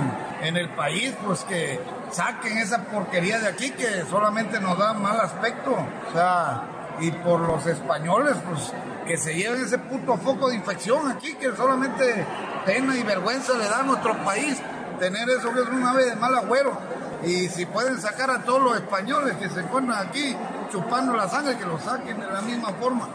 en 0.42 0.58
el 0.58 0.70
país, 0.70 1.16
pues 1.26 1.44
que 1.44 1.80
saquen 2.12 2.60
esa 2.60 2.84
porquería 2.84 3.40
de 3.40 3.48
aquí 3.48 3.72
que 3.72 4.06
solamente 4.10 4.60
nos 4.60 4.78
da 4.78 4.94
mal 4.94 5.20
aspecto. 5.20 5.72
O 5.72 6.14
sea, 6.14 6.64
y 7.00 7.12
por 7.12 7.40
los 7.40 7.66
españoles, 7.66 8.36
pues 8.48 8.72
que 9.08 9.18
se 9.18 9.34
lleven 9.34 9.62
ese 9.62 9.80
puto 9.80 10.18
foco 10.18 10.50
de 10.50 10.56
infección 10.56 11.10
aquí 11.10 11.34
que 11.34 11.56
solamente 11.56 12.26
pena 12.66 12.96
y 12.96 13.04
vergüenza 13.04 13.54
le 13.58 13.66
da 13.66 13.80
a 13.80 13.84
nuestro 13.84 14.16
país 14.24 14.62
tener 15.00 15.28
eso 15.30 15.52
que 15.52 15.62
es 15.62 15.68
un 15.68 15.84
ave 15.84 16.06
de 16.06 16.16
mal 16.16 16.36
agüero. 16.36 16.78
Y 17.24 17.48
si 17.50 17.66
pueden 17.66 18.00
sacar 18.00 18.30
a 18.30 18.44
todos 18.44 18.62
los 18.62 18.76
españoles 18.76 19.36
que 19.38 19.50
se 19.50 19.62
encuentran 19.62 20.08
aquí 20.08 20.36
chupando 20.72 21.14
la 21.14 21.28
sangre, 21.28 21.58
que 21.58 21.66
lo 21.66 21.80
saquen 21.80 22.20
de 22.20 22.32
la 22.32 22.42
misma 22.42 22.70
forma. 22.74 23.10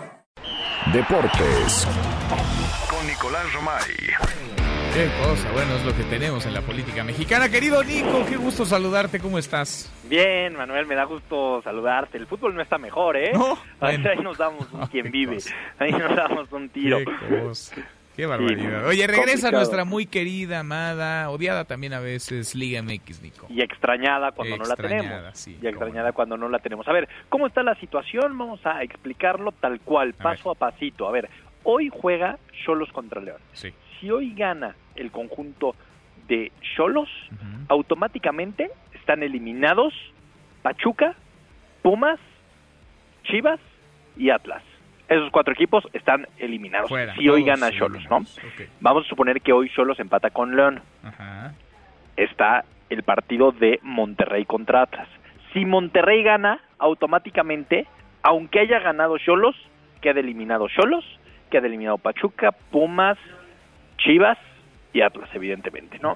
Deportes. 0.93 1.89
Con 2.91 3.07
Nicolás 3.07 3.53
Romay. 3.55 3.81
Qué 4.93 5.09
cosa, 5.19 5.51
bueno, 5.53 5.75
es 5.77 5.85
lo 5.85 5.97
que 5.97 6.05
tenemos 6.05 6.45
en 6.47 6.55
la 6.55 6.61
política 6.61 7.03
mexicana. 7.03 7.49
Querido 7.49 7.83
Nico, 7.83 8.25
qué 8.29 8.37
gusto 8.37 8.65
saludarte, 8.65 9.19
¿cómo 9.19 9.39
estás? 9.39 9.91
Bien, 10.05 10.55
Manuel, 10.55 10.87
me 10.87 10.95
da 10.95 11.05
gusto 11.05 11.63
saludarte. 11.65 12.19
El 12.19 12.27
fútbol 12.27 12.55
no 12.55 12.63
está 12.63 12.79
mejor, 12.79 13.17
¿eh? 13.17 13.33
No, 13.33 13.59
ahí, 13.81 13.99
nos 14.23 14.39
damos 14.39 14.71
un 14.73 14.87
quien 14.87 15.11
vive. 15.11 15.39
Ahí 15.79 15.91
nos 15.91 16.15
damos 16.15 16.53
un 16.53 16.69
tiro. 16.69 16.99
Qué 16.99 17.41
cosa. 17.41 17.75
Qué 18.17 18.27
barbaridad. 18.27 18.87
Oye, 18.87 19.07
regresa 19.07 19.25
complicado. 19.27 19.57
nuestra 19.57 19.85
muy 19.85 20.07
querida, 20.07 20.61
amada, 20.61 21.31
odiada 21.31 21.65
también 21.65 21.95
a 21.95 22.01
veces, 22.01 22.55
Liga 22.55 22.81
MX, 22.83 23.23
Nico. 23.23 23.47
Y 23.51 23.61
extrañada 23.61 24.33
cuando 24.33 24.57
no 24.57 24.65
la 24.65 24.77
tenemos. 24.77 25.37
sí, 25.37 25.59
y 25.61 25.67
extrañada 25.67 26.13
cuando 26.13 26.37
no 26.37 26.49
la 26.49 26.61
tenemos. 26.61 26.87
A 26.87 26.93
ver, 26.93 27.09
¿cómo 27.29 27.47
está 27.47 27.63
la 27.63 27.75
situación? 27.77 28.37
Vamos 28.39 28.65
a 28.65 28.83
explicarlo 28.83 29.53
tal 29.53 29.81
cual, 29.81 30.15
paso 30.15 30.51
a 30.51 30.55
pasito. 30.55 31.09
A 31.09 31.13
ver, 31.13 31.29
hoy 31.65 31.91
juega 31.93 32.39
Cholos 32.65 32.91
contra 32.93 33.21
León. 33.21 33.41
Sí. 33.53 33.73
Si 33.99 34.11
hoy 34.11 34.35
gana 34.35 34.77
el 34.95 35.11
conjunto 35.11 35.75
de 36.29 36.53
Cholos, 36.77 37.09
automáticamente 37.69 38.71
están 38.95 39.23
eliminados 39.23 39.93
Pachuca, 40.63 41.15
Pumas, 41.83 42.19
Chivas 43.25 43.61
y 44.17 44.31
Atlas. 44.31 44.63
Esos 45.09 45.31
cuatro 45.31 45.53
equipos 45.53 45.87
están 45.93 46.27
eliminados. 46.39 46.89
Fuera, 46.89 47.15
si 47.15 47.29
hoy 47.29 47.45
gana 47.45 47.71
Cholos, 47.71 48.05
¿no? 48.09 48.25
Vamos 48.81 49.05
a 49.05 49.09
suponer 49.09 49.41
que 49.43 49.53
hoy 49.53 49.71
Cholos 49.71 50.01
empata 50.01 50.31
con 50.31 50.57
León. 50.57 50.81
Ajá. 51.03 51.53
Está 52.17 52.65
el 52.89 53.03
partido 53.03 53.53
de 53.53 53.81
Monterrey 53.83 54.45
contra 54.45 54.83
Atlas. 54.83 55.09
Si 55.53 55.65
Monterrey 55.65 56.23
gana, 56.23 56.61
automáticamente, 56.79 57.87
aunque 58.23 58.61
haya 58.61 58.79
ganado 58.81 59.19
Cholos, 59.19 59.57
queda 60.01 60.21
eliminado 60.21 60.69
Cholos, 60.69 61.05
queda 61.51 61.67
eliminado 61.67 61.99
Pachuca, 61.99 62.53
Pumas, 62.53 63.19
Chivas 63.99 64.39
y 64.93 65.03
Atlas, 65.03 65.29
evidentemente, 65.35 65.99
¿no? 66.01 66.15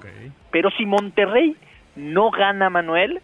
Pero 0.51 0.71
si 0.71 0.85
Monterrey 0.85 1.55
no 1.95 2.31
gana, 2.31 2.69
Manuel, 2.69 3.21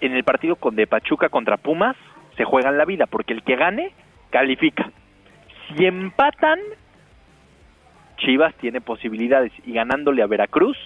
en 0.00 0.14
el 0.14 0.24
partido 0.24 0.56
con 0.56 0.76
de 0.76 0.86
Pachuca 0.86 1.28
contra 1.28 1.56
Pumas, 1.56 1.96
se 2.36 2.44
juegan 2.44 2.78
la 2.78 2.84
vida, 2.84 3.06
porque 3.06 3.32
el 3.32 3.42
que 3.42 3.56
gane, 3.56 3.92
califica. 4.32 4.90
Si 5.76 5.84
empatan, 5.84 6.58
Chivas 8.18 8.54
tiene 8.56 8.80
posibilidades 8.80 9.52
y 9.64 9.72
ganándole 9.72 10.22
a 10.22 10.26
Veracruz, 10.26 10.76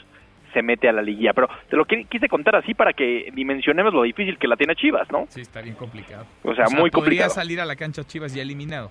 se 0.53 0.63
mete 0.63 0.89
a 0.89 0.93
la 0.93 1.03
liguilla. 1.03 1.33
Pero 1.35 1.49
te 1.69 1.77
lo 1.77 1.85
qui- 1.87 2.09
quise 2.09 2.29
contar 2.29 2.57
así 2.57 2.75
para 2.75 2.93
que 2.93 3.31
dimensionemos 3.35 3.93
lo 3.93 4.03
difícil 4.03 4.39
que 4.39 4.49
la 4.49 4.57
tiene 4.57 4.75
Chivas, 4.75 5.11
¿no? 5.11 5.27
Sí, 5.29 5.43
está 5.43 5.61
bien 5.61 5.75
complicado. 5.75 6.25
O 6.43 6.55
sea, 6.55 6.65
muy 6.71 6.91
podría 6.91 6.91
complicado. 6.93 7.31
salir 7.31 7.61
a 7.61 7.67
la 7.67 7.77
cancha 7.77 8.05
Chivas 8.05 8.33
ya 8.35 8.43
eliminado. 8.43 8.91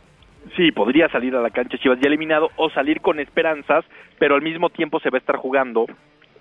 Sí, 0.56 0.72
podría 0.72 1.10
salir 1.10 1.36
a 1.36 1.42
la 1.42 1.50
cancha 1.50 1.78
Chivas 1.80 1.98
ya 2.00 2.08
eliminado 2.08 2.52
o 2.58 2.70
salir 2.70 3.02
con 3.02 3.20
esperanzas, 3.20 3.84
pero 4.20 4.36
al 4.36 4.42
mismo 4.44 4.70
tiempo 4.70 5.00
se 5.00 5.10
va 5.10 5.18
a 5.18 5.20
estar 5.20 5.38
jugando 5.38 5.88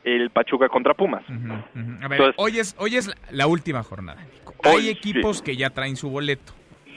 el 0.02 0.28
Pachuca 0.28 0.68
contra 0.68 0.92
Pumas. 0.92 1.22
A 1.30 2.08
ver, 2.08 2.20
Entonces- 2.20 2.34
hoy 2.36 2.58
es, 2.58 2.76
hoy 2.78 2.96
es 2.96 3.10
la, 3.30 3.46
última 3.46 3.82
jornada. 3.82 4.20
Hoy, 4.58 4.72
Hay 4.76 4.82
sí. 4.82 4.90
equipos 4.90 5.40
que 5.40 5.56
ya 5.56 5.70
traen 5.70 5.96
su 5.96 6.10
boleto. 6.10 6.52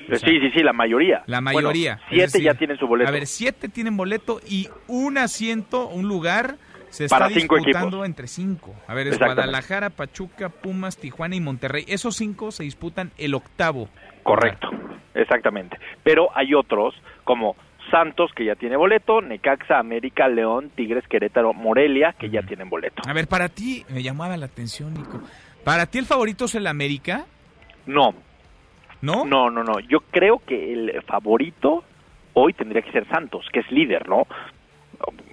O 0.07 0.15
sea, 0.15 0.29
sí, 0.29 0.39
sí, 0.39 0.51
sí, 0.55 0.63
la 0.63 0.73
mayoría. 0.73 1.23
La 1.27 1.41
Bueno, 1.41 1.67
mayoría. 1.69 1.99
siete 2.09 2.23
decir, 2.23 2.41
ya 2.43 2.53
tienen 2.53 2.77
su 2.77 2.87
boleto. 2.87 3.09
A 3.09 3.11
ver, 3.11 3.27
siete 3.27 3.69
tienen 3.69 3.97
boleto 3.97 4.39
y 4.47 4.69
un 4.87 5.17
asiento, 5.17 5.87
un 5.87 6.07
lugar, 6.07 6.55
se 6.89 7.07
Para 7.09 7.27
está 7.27 7.39
cinco 7.39 7.55
disputando 7.57 7.87
equipos. 7.97 8.05
entre 8.05 8.27
cinco. 8.27 8.73
A 8.87 8.93
ver, 8.93 9.07
es. 9.07 9.19
Guadalajara, 9.19 9.89
Pachuca, 9.89 10.49
Pumas, 10.49 10.97
Tijuana 10.97 11.35
y 11.35 11.41
Monterrey. 11.41 11.83
Esos 11.87 12.15
cinco 12.15 12.51
se 12.51 12.63
disputan 12.63 13.11
el 13.17 13.33
octavo. 13.35 13.89
Correcto, 14.23 14.69
exactamente. 15.13 15.77
Pero 16.03 16.29
hay 16.35 16.53
otros 16.53 16.95
como 17.23 17.55
Santos, 17.91 18.31
que 18.35 18.43
ya 18.45 18.55
tiene 18.55 18.75
boleto, 18.75 19.21
Necaxa, 19.21 19.79
América, 19.79 20.27
León, 20.27 20.71
Tigres, 20.75 21.05
Querétaro, 21.07 21.53
Morelia, 21.53 22.13
que 22.19 22.29
ya 22.29 22.41
tienen 22.41 22.69
boleto. 22.69 23.01
A 23.07 23.13
ver, 23.13 23.27
para 23.27 23.47
ti, 23.49 23.85
me 23.89 24.03
llamaba 24.03 24.35
la 24.37 24.45
atención, 24.47 24.93
Nico. 24.93 25.21
¿Para 25.63 25.85
ti 25.85 25.97
el 25.97 26.05
favorito 26.05 26.45
es 26.45 26.55
el 26.55 26.67
América? 26.67 27.25
No. 27.85 28.13
¿No? 29.01 29.25
No, 29.25 29.49
no, 29.49 29.63
no. 29.63 29.79
Yo 29.79 29.99
creo 30.11 30.39
que 30.45 30.73
el 30.73 31.01
favorito 31.03 31.83
hoy 32.33 32.53
tendría 32.53 32.81
que 32.81 32.91
ser 32.91 33.07
Santos, 33.07 33.47
que 33.51 33.59
es 33.59 33.71
líder, 33.71 34.07
¿no? 34.07 34.27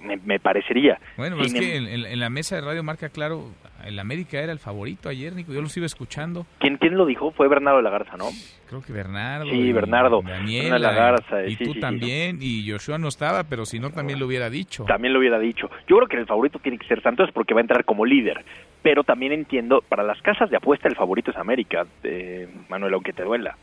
Me, 0.03 0.17
me 0.17 0.39
parecería. 0.39 0.99
Bueno, 1.17 1.41
es 1.41 1.53
que 1.53 1.77
em- 1.77 1.87
en, 1.87 1.93
en- 2.01 2.05
en 2.05 2.19
la 2.19 2.29
mesa 2.29 2.55
de 2.55 2.61
Radio 2.61 2.83
Marca, 2.83 3.09
claro, 3.09 3.49
el 3.85 3.97
América 3.99 4.39
era 4.39 4.51
el 4.51 4.59
favorito 4.59 5.09
ayer, 5.09 5.33
Nico. 5.33 5.51
Yo 5.51 5.61
los 5.61 5.75
iba 5.77 5.85
escuchando. 5.87 6.45
¿Quién, 6.59 6.77
¿Quién 6.77 6.95
lo 6.95 7.05
dijo? 7.07 7.31
Fue 7.31 7.47
Bernardo 7.47 7.77
de 7.77 7.83
la 7.83 7.89
Garza, 7.89 8.15
¿no? 8.15 8.25
Creo 8.69 8.81
que 8.83 8.93
Bernardo. 8.93 9.45
Sí, 9.49 9.55
y 9.57 9.71
Bernardo. 9.73 10.21
Daniela, 10.21 10.77
la 10.77 10.91
Garza, 10.93 11.43
Y 11.45 11.55
sí, 11.55 11.63
tú 11.63 11.71
sí, 11.71 11.73
sí. 11.73 11.79
también. 11.79 12.37
Y 12.41 12.69
Joshua 12.69 12.97
no 12.99 13.07
estaba, 13.07 13.43
pero 13.45 13.65
si 13.65 13.79
no, 13.79 13.89
también 13.89 14.19
lo 14.19 14.27
hubiera 14.27 14.49
dicho. 14.51 14.85
También 14.85 15.13
lo 15.13 15.19
hubiera 15.19 15.39
dicho. 15.39 15.69
Yo 15.87 15.97
creo 15.97 16.07
que 16.07 16.17
el 16.17 16.27
favorito 16.27 16.59
tiene 16.59 16.77
que 16.77 16.87
ser 16.87 17.01
Santos 17.01 17.29
porque 17.33 17.53
va 17.55 17.61
a 17.61 17.63
entrar 17.63 17.83
como 17.85 18.05
líder. 18.05 18.45
Pero 18.83 19.03
también 19.03 19.31
entiendo, 19.31 19.83
para 19.89 20.03
las 20.03 20.21
casas 20.21 20.51
de 20.51 20.57
apuesta 20.57 20.87
el 20.87 20.95
favorito 20.95 21.31
es 21.31 21.37
América, 21.37 21.85
eh, 22.03 22.47
Manuel, 22.69 22.93
aunque 22.93 23.13
te 23.13 23.23
duela. 23.23 23.57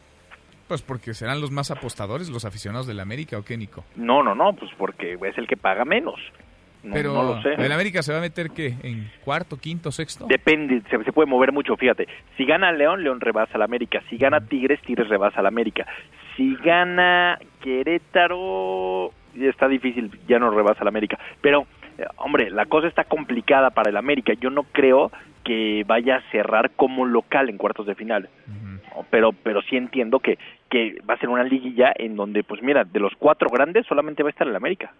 Pues 0.72 0.80
porque 0.80 1.12
serán 1.12 1.42
los 1.42 1.50
más 1.50 1.70
apostadores, 1.70 2.30
los 2.30 2.46
aficionados 2.46 2.86
del 2.86 2.98
América, 2.98 3.36
¿o 3.36 3.44
qué, 3.44 3.58
Nico? 3.58 3.84
No, 3.94 4.22
no, 4.22 4.34
no, 4.34 4.54
pues 4.54 4.70
porque 4.78 5.18
es 5.22 5.36
el 5.36 5.46
que 5.46 5.58
paga 5.58 5.84
menos. 5.84 6.18
No, 6.82 6.94
Pero 6.94 7.12
no 7.12 7.22
lo 7.24 7.42
sé. 7.42 7.52
el 7.58 7.70
América 7.70 8.02
se 8.02 8.10
va 8.10 8.16
a 8.16 8.20
meter, 8.22 8.48
¿qué? 8.48 8.74
¿En 8.82 9.10
cuarto, 9.22 9.58
quinto, 9.58 9.92
sexto? 9.92 10.24
Depende, 10.26 10.80
se, 10.88 11.04
se 11.04 11.12
puede 11.12 11.28
mover 11.28 11.52
mucho, 11.52 11.76
fíjate. 11.76 12.08
Si 12.38 12.46
gana 12.46 12.72
León, 12.72 13.04
León 13.04 13.20
rebasa 13.20 13.56
al 13.56 13.62
América. 13.62 14.02
Si 14.08 14.16
gana 14.16 14.40
Tigres, 14.40 14.80
Tigres 14.80 15.10
rebasa 15.10 15.40
al 15.40 15.46
América. 15.46 15.86
Si 16.38 16.56
gana 16.64 17.38
Querétaro, 17.60 19.10
está 19.38 19.68
difícil, 19.68 20.10
ya 20.26 20.38
no 20.38 20.50
rebasa 20.52 20.80
al 20.80 20.88
América. 20.88 21.18
Pero, 21.42 21.66
hombre, 22.16 22.50
la 22.50 22.66
cosa 22.66 22.88
está 22.88 23.04
complicada 23.04 23.70
para 23.70 23.90
el 23.90 23.96
América. 23.96 24.32
Yo 24.34 24.50
no 24.50 24.64
creo 24.64 25.10
que 25.44 25.84
vaya 25.86 26.16
a 26.16 26.30
cerrar 26.30 26.70
como 26.70 27.04
local 27.04 27.48
en 27.48 27.58
cuartos 27.58 27.86
de 27.86 27.94
final. 27.94 28.28
Pero, 29.10 29.32
pero 29.32 29.62
sí 29.62 29.76
entiendo 29.76 30.20
que, 30.20 30.38
que 30.68 30.98
va 31.08 31.14
a 31.14 31.18
ser 31.18 31.30
una 31.30 31.44
liguilla 31.44 31.92
en 31.96 32.14
donde, 32.14 32.44
pues 32.44 32.62
mira, 32.62 32.84
de 32.84 33.00
los 33.00 33.14
cuatro 33.18 33.48
grandes 33.48 33.86
solamente 33.86 34.22
va 34.22 34.28
a 34.28 34.30
estar 34.30 34.46
el 34.46 34.54
América. 34.54 34.92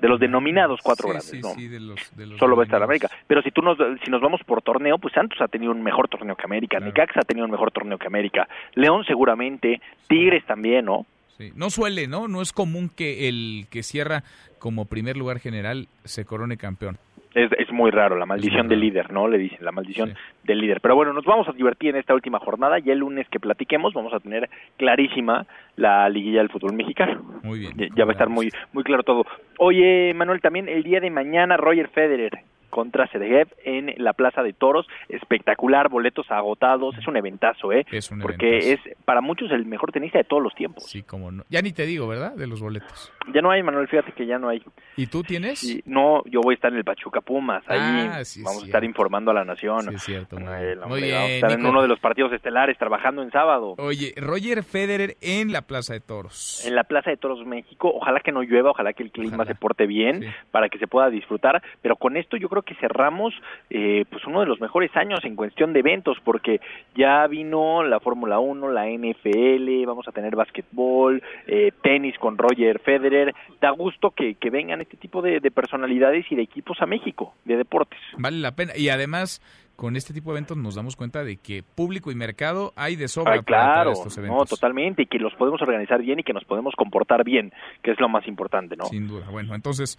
De 0.00 0.08
los 0.08 0.18
denominados 0.18 0.80
cuatro 0.82 1.08
Sí, 1.08 1.10
grandes, 1.10 1.30
sí, 1.30 1.40
¿no? 1.42 1.48
sí, 1.50 1.68
de 1.68 1.80
los, 1.80 2.16
de 2.16 2.26
los 2.26 2.38
solo 2.38 2.56
va 2.56 2.62
a 2.62 2.64
estar 2.66 2.80
denominados. 2.80 3.10
América. 3.10 3.24
Pero 3.26 3.42
si 3.42 3.50
tú 3.50 3.62
nos, 3.62 3.76
si 4.02 4.10
nos 4.10 4.20
vamos 4.22 4.40
por 4.44 4.62
torneo, 4.62 4.96
pues 4.98 5.12
Santos 5.12 5.40
ha 5.40 5.48
tenido 5.48 5.72
un 5.72 5.82
mejor 5.82 6.08
torneo 6.08 6.36
que 6.36 6.44
América, 6.44 6.80
Necaxa 6.80 7.20
ha 7.20 7.24
tenido 7.24 7.44
un 7.44 7.50
mejor 7.50 7.72
torneo 7.72 7.98
que 7.98 8.06
América, 8.06 8.48
León 8.74 9.04
seguramente, 9.04 9.80
Tigres 10.08 10.44
también, 10.46 10.86
¿no? 10.86 11.04
Sí, 11.40 11.52
No 11.56 11.70
suele, 11.70 12.06
¿no? 12.06 12.28
No 12.28 12.42
es 12.42 12.52
común 12.52 12.90
que 12.94 13.28
el 13.28 13.64
que 13.70 13.82
cierra 13.82 14.24
como 14.58 14.84
primer 14.84 15.16
lugar 15.16 15.38
general 15.38 15.88
se 16.04 16.26
corone 16.26 16.58
campeón. 16.58 16.98
Es, 17.34 17.50
es 17.58 17.72
muy 17.72 17.90
raro, 17.90 18.18
la 18.18 18.26
maldición 18.26 18.68
del 18.68 18.80
líder, 18.80 19.10
¿no? 19.10 19.26
Le 19.26 19.38
dicen, 19.38 19.64
la 19.64 19.72
maldición 19.72 20.14
del 20.44 20.58
líder. 20.58 20.80
Pero 20.82 20.96
bueno, 20.96 21.14
nos 21.14 21.24
vamos 21.24 21.48
a 21.48 21.52
divertir 21.52 21.90
en 21.90 21.96
esta 21.96 22.12
última 22.12 22.40
jornada. 22.40 22.78
Ya 22.80 22.92
el 22.92 22.98
lunes 22.98 23.26
que 23.30 23.40
platiquemos 23.40 23.94
vamos 23.94 24.12
a 24.12 24.20
tener 24.20 24.50
clarísima 24.76 25.46
la 25.76 26.08
liguilla 26.10 26.40
del 26.40 26.50
fútbol 26.50 26.74
mexicano. 26.74 27.40
Muy 27.42 27.60
bien. 27.60 27.72
Ya, 27.78 27.86
ya 27.96 28.04
va 28.04 28.10
a 28.10 28.14
estar 28.14 28.28
muy 28.28 28.50
muy 28.72 28.84
claro 28.84 29.02
todo. 29.02 29.24
Oye, 29.58 30.12
Manuel, 30.12 30.42
también 30.42 30.68
el 30.68 30.82
día 30.82 31.00
de 31.00 31.08
mañana 31.08 31.56
Roger 31.56 31.88
Federer 31.88 32.42
contra 32.70 33.06
Sergev 33.08 33.48
en 33.64 33.92
la 33.98 34.12
Plaza 34.14 34.42
de 34.42 34.52
Toros, 34.52 34.86
espectacular, 35.08 35.88
boletos 35.88 36.30
agotados, 36.30 36.96
es 36.98 37.06
un 37.06 37.16
eventazo, 37.16 37.72
¿eh? 37.72 37.84
Es 37.90 38.10
un 38.10 38.20
Porque 38.20 38.58
eventazo. 38.58 38.88
es 38.90 38.96
para 39.04 39.20
muchos 39.20 39.50
el 39.50 39.66
mejor 39.66 39.92
tenista 39.92 40.18
de 40.18 40.24
todos 40.24 40.42
los 40.42 40.54
tiempos. 40.54 40.84
Sí, 40.84 41.02
como 41.02 41.30
no. 41.30 41.44
Ya 41.48 41.60
ni 41.62 41.72
te 41.72 41.84
digo, 41.86 42.08
¿verdad? 42.08 42.34
De 42.34 42.46
los 42.46 42.60
boletos. 42.60 43.12
Ya 43.34 43.42
no 43.42 43.50
hay, 43.50 43.62
Manuel, 43.62 43.88
fíjate 43.88 44.12
que 44.12 44.26
ya 44.26 44.38
no 44.38 44.48
hay. 44.48 44.62
¿Y 44.96 45.06
tú 45.06 45.22
tienes? 45.22 45.58
Sí, 45.58 45.82
no, 45.84 46.22
yo 46.24 46.40
voy 46.40 46.54
a 46.54 46.56
estar 46.56 46.72
en 46.72 46.78
el 46.78 46.84
Pachuca 46.84 47.20
Pumas, 47.20 47.62
ahí 47.68 47.78
Ah, 47.80 48.24
sí, 48.24 48.40
es 48.40 48.44
vamos 48.46 48.62
a 48.62 48.66
estar 48.66 48.84
informando 48.84 49.30
a 49.30 49.34
la 49.34 49.44
nación. 49.44 49.82
Sí, 49.82 49.94
es 49.94 50.02
cierto. 50.02 50.36
Muy 50.36 50.44
Manuel, 50.44 50.76
bien. 51.02 51.14
vamos 51.14 51.30
a 51.30 51.34
estar 51.34 51.52
en 51.52 51.66
uno 51.66 51.82
de 51.82 51.88
los 51.88 52.00
partidos 52.00 52.32
estelares 52.32 52.78
trabajando 52.78 53.22
en 53.22 53.30
sábado. 53.30 53.74
Oye, 53.78 54.14
Roger 54.16 54.62
Federer 54.64 55.16
en 55.20 55.52
la 55.52 55.62
Plaza 55.62 55.92
de 55.92 56.00
Toros. 56.00 56.64
en 56.66 56.74
la 56.74 56.84
Plaza 56.84 57.10
de 57.10 57.16
Toros 57.16 57.44
México. 57.46 57.90
Ojalá 57.94 58.20
que 58.20 58.32
no 58.32 58.42
llueva, 58.42 58.70
ojalá 58.70 58.92
que 58.92 59.02
el 59.02 59.10
clima 59.10 59.44
se 59.44 59.54
porte 59.54 59.86
bien 59.86 60.24
para 60.50 60.68
que 60.68 60.78
se 60.78 60.86
pueda 60.86 61.10
disfrutar. 61.10 61.62
Pero 61.82 61.96
con 61.96 62.16
esto 62.16 62.36
yo 62.36 62.48
creo 62.48 62.59
que 62.62 62.74
cerramos 62.76 63.34
eh, 63.68 64.04
pues 64.10 64.24
uno 64.26 64.40
de 64.40 64.46
los 64.46 64.60
mejores 64.60 64.94
años 64.96 65.20
en 65.24 65.36
cuestión 65.36 65.72
de 65.72 65.80
eventos, 65.80 66.18
porque 66.24 66.60
ya 66.94 67.26
vino 67.26 67.82
la 67.82 68.00
Fórmula 68.00 68.38
1, 68.38 68.70
la 68.70 68.86
NFL, 68.88 69.86
vamos 69.86 70.08
a 70.08 70.12
tener 70.12 70.36
básquetbol, 70.36 71.22
eh, 71.46 71.72
tenis 71.82 72.18
con 72.18 72.38
Roger 72.38 72.80
Federer. 72.80 73.34
Da 73.60 73.70
gusto 73.70 74.10
que, 74.10 74.34
que 74.34 74.50
vengan 74.50 74.80
este 74.80 74.96
tipo 74.96 75.22
de, 75.22 75.40
de 75.40 75.50
personalidades 75.50 76.26
y 76.30 76.36
de 76.36 76.42
equipos 76.42 76.80
a 76.80 76.86
México, 76.86 77.34
de 77.44 77.56
deportes. 77.56 78.00
Vale 78.18 78.38
la 78.38 78.52
pena. 78.52 78.72
Y 78.76 78.88
además, 78.88 79.40
con 79.80 79.96
este 79.96 80.12
tipo 80.12 80.30
de 80.30 80.36
eventos 80.36 80.58
nos 80.58 80.74
damos 80.74 80.94
cuenta 80.94 81.24
de 81.24 81.38
que 81.38 81.62
público 81.62 82.10
y 82.10 82.14
mercado 82.14 82.74
hay 82.76 82.96
de 82.96 83.08
sobra 83.08 83.32
Ay, 83.32 83.40
para 83.40 83.72
claro, 83.72 83.92
todos 83.92 84.06
estos 84.06 84.18
no, 84.18 84.24
eventos. 84.26 84.50
totalmente, 84.50 85.02
y 85.02 85.06
que 85.06 85.18
los 85.18 85.34
podemos 85.36 85.62
organizar 85.62 86.02
bien 86.02 86.20
y 86.20 86.22
que 86.22 86.34
nos 86.34 86.44
podemos 86.44 86.74
comportar 86.76 87.24
bien, 87.24 87.50
que 87.82 87.92
es 87.92 87.98
lo 87.98 88.10
más 88.10 88.28
importante, 88.28 88.76
¿no? 88.76 88.84
Sin 88.84 89.08
duda. 89.08 89.30
Bueno, 89.30 89.54
entonces, 89.54 89.98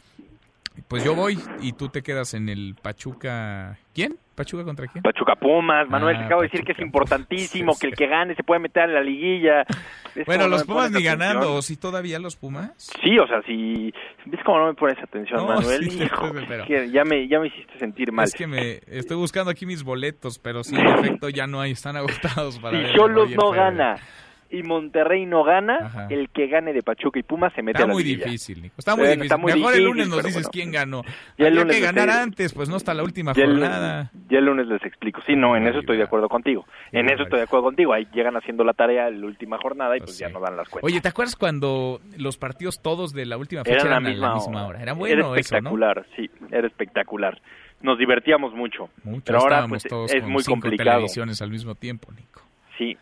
pues 0.88 1.04
yo 1.04 1.16
voy 1.16 1.40
y 1.62 1.74
tú 1.74 1.90
te 1.90 2.02
quedas 2.02 2.34
en 2.34 2.50
el 2.50 2.76
Pachuca. 2.82 3.78
¿Quién? 3.94 4.18
¿Pachuca 4.36 4.64
contra 4.64 4.88
quién? 4.88 5.04
Pachuca 5.04 5.36
Pumas, 5.36 5.88
Manuel, 5.90 6.16
Ah, 6.16 6.20
te 6.20 6.26
acabo 6.26 6.42
de 6.42 6.48
decir 6.48 6.66
que 6.66 6.72
es 6.72 6.80
importantísimo, 6.80 7.74
que 7.80 7.88
el 7.88 7.96
que 7.96 8.08
gane 8.08 8.34
se 8.36 8.44
puede 8.44 8.60
meter 8.62 8.84
en 8.86 8.94
la 8.96 9.02
liguilla. 9.02 9.66
¿Ves 10.16 10.26
Bueno, 10.26 10.44
no 10.44 10.50
los 10.50 10.64
Pumas 10.64 10.92
ni 10.92 11.04
ganando. 11.04 11.56
¿O 11.56 11.62
si 11.62 11.78
todavía 11.78 12.20
los 12.20 12.36
Pumas? 12.38 12.72
Sí, 13.04 13.18
o 13.20 13.28
sea, 13.28 13.42
si... 13.44 13.94
¿Ves 14.26 14.40
cómo 14.46 14.60
no 14.60 14.68
me 14.68 14.74
pones 14.74 14.98
atención, 15.00 15.40
No, 15.40 15.48
Manuel? 15.48 15.84
sí, 15.92 16.04
Hijo, 16.04 16.32
pero- 16.48 16.64
es 16.64 16.68
que 16.68 16.90
ya 16.92 17.04
me, 17.04 17.28
ya 17.28 17.40
me 17.40 17.48
hiciste 17.48 17.78
sentir 17.78 18.12
mal. 18.12 18.26
Es 18.26 18.34
que 18.34 18.48
me 18.48 18.80
estoy 18.88 19.18
buscando 19.18 19.52
aquí 19.52 19.66
mis 19.66 19.84
boletos, 19.84 20.40
pero 20.40 20.64
sí, 20.64 20.76
en 20.76 20.88
efecto 20.88 21.30
ya 21.30 21.46
no 21.48 21.60
hay, 21.62 21.72
están 21.72 21.96
agotados 21.98 22.60
para 22.60 22.88
Si 22.88 22.94
Cholos 22.96 23.30
no 23.36 23.52
gana 23.52 23.98
y 24.52 24.64
Monterrey 24.64 25.26
no 25.26 25.44
gana, 25.44 25.78
Ajá. 25.82 26.08
el 26.10 26.30
que 26.30 26.48
gane 26.48 26.74
de 26.74 26.84
Pachuca 26.84 27.20
y 27.20 27.24
Pumas 27.24 27.54
se 27.54 27.62
mete 27.62 27.78
Está 27.78 27.86
a 27.86 27.88
la 27.88 27.94
muy 27.94 28.04
liguilla. 28.04 28.26
difícil, 28.26 28.62
Nico. 28.62 28.76
Está 28.78 28.96
muy 28.96 29.06
difícil. 29.06 29.24
está 29.24 29.38
muy 29.38 29.54
Mejor 29.54 29.74
el 29.74 29.80
difícil, 29.80 29.86
lunes 29.86 30.08
nos 30.10 30.18
dices 30.24 30.34
bueno. 30.44 30.50
quién 30.52 30.72
ganó. 30.72 31.04
Ya 31.04 31.12
el 31.38 31.46
Había 31.48 31.62
lunes 31.62 31.76
que 31.78 31.82
ganar 31.84 32.10
antes, 32.10 32.54
pues 32.54 32.70
no 32.70 32.76
hasta 32.76 32.94
la 32.94 33.04
última 33.04 33.34
Ya 33.34 33.44
el, 33.44 33.52
jornada. 33.52 34.12
ya 34.30 34.38
el 34.40 34.46
lunes 34.46 34.68
les 34.68 34.84
explico. 34.86 35.22
Sí, 35.26 35.36
no, 35.36 35.56
en 35.56 35.68
eso 35.68 35.80
estoy 35.80 35.98
de 35.98 36.04
acuerdo 36.04 36.28
contigo. 36.30 36.66
En 36.92 37.10
eso 37.10 37.24
estoy 37.24 37.40
de 37.40 37.44
acuerdo 37.46 37.66
contigo. 37.66 37.94
Ahí 37.94 38.08
llegan 38.14 38.36
haciendo 38.38 38.64
la 38.64 38.74
tarea 38.74 39.08
en 39.08 39.22
la 39.22 39.28
última 39.28 39.58
jornada 39.58 39.96
y 39.98 40.00
pues 40.02 40.18
ya 40.18 40.30
no 40.30 40.40
dan 40.40 40.58
las 40.58 40.70
cuentas. 40.70 40.90
Oye, 40.92 41.02
¿te 41.02 41.08
acuerdas 41.08 41.36
cuando 41.36 42.02
los 42.18 42.38
partidos 42.38 42.82
todos 42.82 43.14
de 43.14 43.26
la 43.26 43.38
última 43.38 43.64
fecha 43.64 43.78
Era 43.78 43.86
eran 43.98 44.04
la 44.04 44.10
a 44.10 44.30
la 44.30 44.36
misma 44.36 44.66
hora? 44.68 44.82
Era 44.82 44.94
bueno 44.94 45.14
era 45.14 45.22
eso, 45.22 45.30
¿no? 45.30 45.36
espectacular, 45.38 46.06
sí, 46.16 46.30
era 46.52 46.68
espectacular. 46.68 47.42
Nos 47.82 47.98
divertíamos 47.98 48.54
mucho. 48.54 48.90
Mucho, 49.04 49.24
pero 49.26 49.40
ahora 49.40 49.66
pues, 49.68 49.84
todos 49.84 50.14
es 50.14 50.22
con 50.22 50.32
muy 50.32 50.44
complicado. 50.44 50.92
televisiones 50.98 51.42
al 51.42 51.50
mismo 51.50 51.74
tiempo, 51.74 52.12
Nico. 52.12 52.42
Sí, 52.78 52.96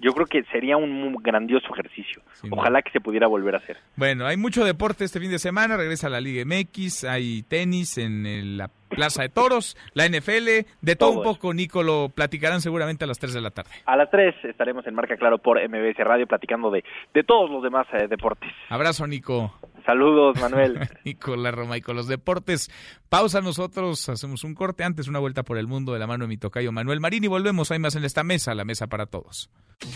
yo 0.00 0.12
creo 0.12 0.26
que 0.26 0.42
sería 0.52 0.76
un 0.76 0.90
muy 0.92 1.22
grandioso 1.22 1.66
ejercicio. 1.72 2.22
Ojalá 2.50 2.82
que 2.82 2.90
se 2.90 3.00
pudiera 3.00 3.26
volver 3.26 3.54
a 3.54 3.58
hacer. 3.58 3.78
Bueno, 3.96 4.26
hay 4.26 4.36
mucho 4.36 4.64
deporte 4.64 5.04
este 5.04 5.20
fin 5.20 5.30
de 5.30 5.38
semana, 5.38 5.76
regresa 5.76 6.08
la 6.08 6.20
Liga 6.20 6.42
MX, 6.44 7.04
hay 7.04 7.42
tenis 7.42 7.98
en 7.98 8.26
el- 8.26 8.56
la 8.58 8.68
Plaza 8.96 9.22
de 9.22 9.28
Toros, 9.28 9.76
la 9.94 10.08
NFL, 10.08 10.66
de 10.80 10.96
todo, 10.96 11.10
Todo 11.10 11.18
un 11.18 11.24
poco, 11.24 11.54
Nico, 11.54 11.82
lo 11.82 12.08
platicarán 12.08 12.60
seguramente 12.60 13.04
a 13.04 13.06
las 13.06 13.18
3 13.18 13.34
de 13.34 13.40
la 13.40 13.50
tarde. 13.50 13.70
A 13.84 13.96
las 13.96 14.10
3 14.10 14.34
estaremos 14.44 14.86
en 14.86 14.94
Marca 14.94 15.16
Claro 15.16 15.38
por 15.38 15.60
MBS 15.62 15.98
Radio 15.98 16.26
platicando 16.26 16.70
de, 16.70 16.82
de 17.14 17.22
todos 17.22 17.50
los 17.50 17.62
demás 17.62 17.86
eh, 17.92 18.08
deportes. 18.08 18.50
Abrazo, 18.68 19.06
Nico. 19.06 19.54
Saludos, 19.84 20.40
Manuel. 20.40 20.80
Nico 21.04 21.36
La 21.36 21.52
Roma 21.52 21.76
y 21.76 21.80
con 21.80 21.94
los 21.94 22.08
deportes. 22.08 22.70
Pausa 23.08 23.40
nosotros, 23.40 24.08
hacemos 24.08 24.42
un 24.42 24.54
corte 24.54 24.82
antes, 24.82 25.06
una 25.06 25.20
vuelta 25.20 25.44
por 25.44 25.58
el 25.58 25.68
mundo 25.68 25.92
de 25.92 26.00
la 26.00 26.08
mano 26.08 26.24
de 26.24 26.28
mi 26.28 26.36
tocayo 26.36 26.72
Manuel 26.72 27.00
Marín 27.00 27.22
y 27.22 27.28
volvemos. 27.28 27.70
Hay 27.70 27.78
más 27.78 27.94
en 27.94 28.04
esta 28.04 28.24
mesa, 28.24 28.54
la 28.54 28.64
mesa 28.64 28.88
para 28.88 29.06
todos. 29.06 29.50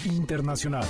Internacional. 0.05 0.85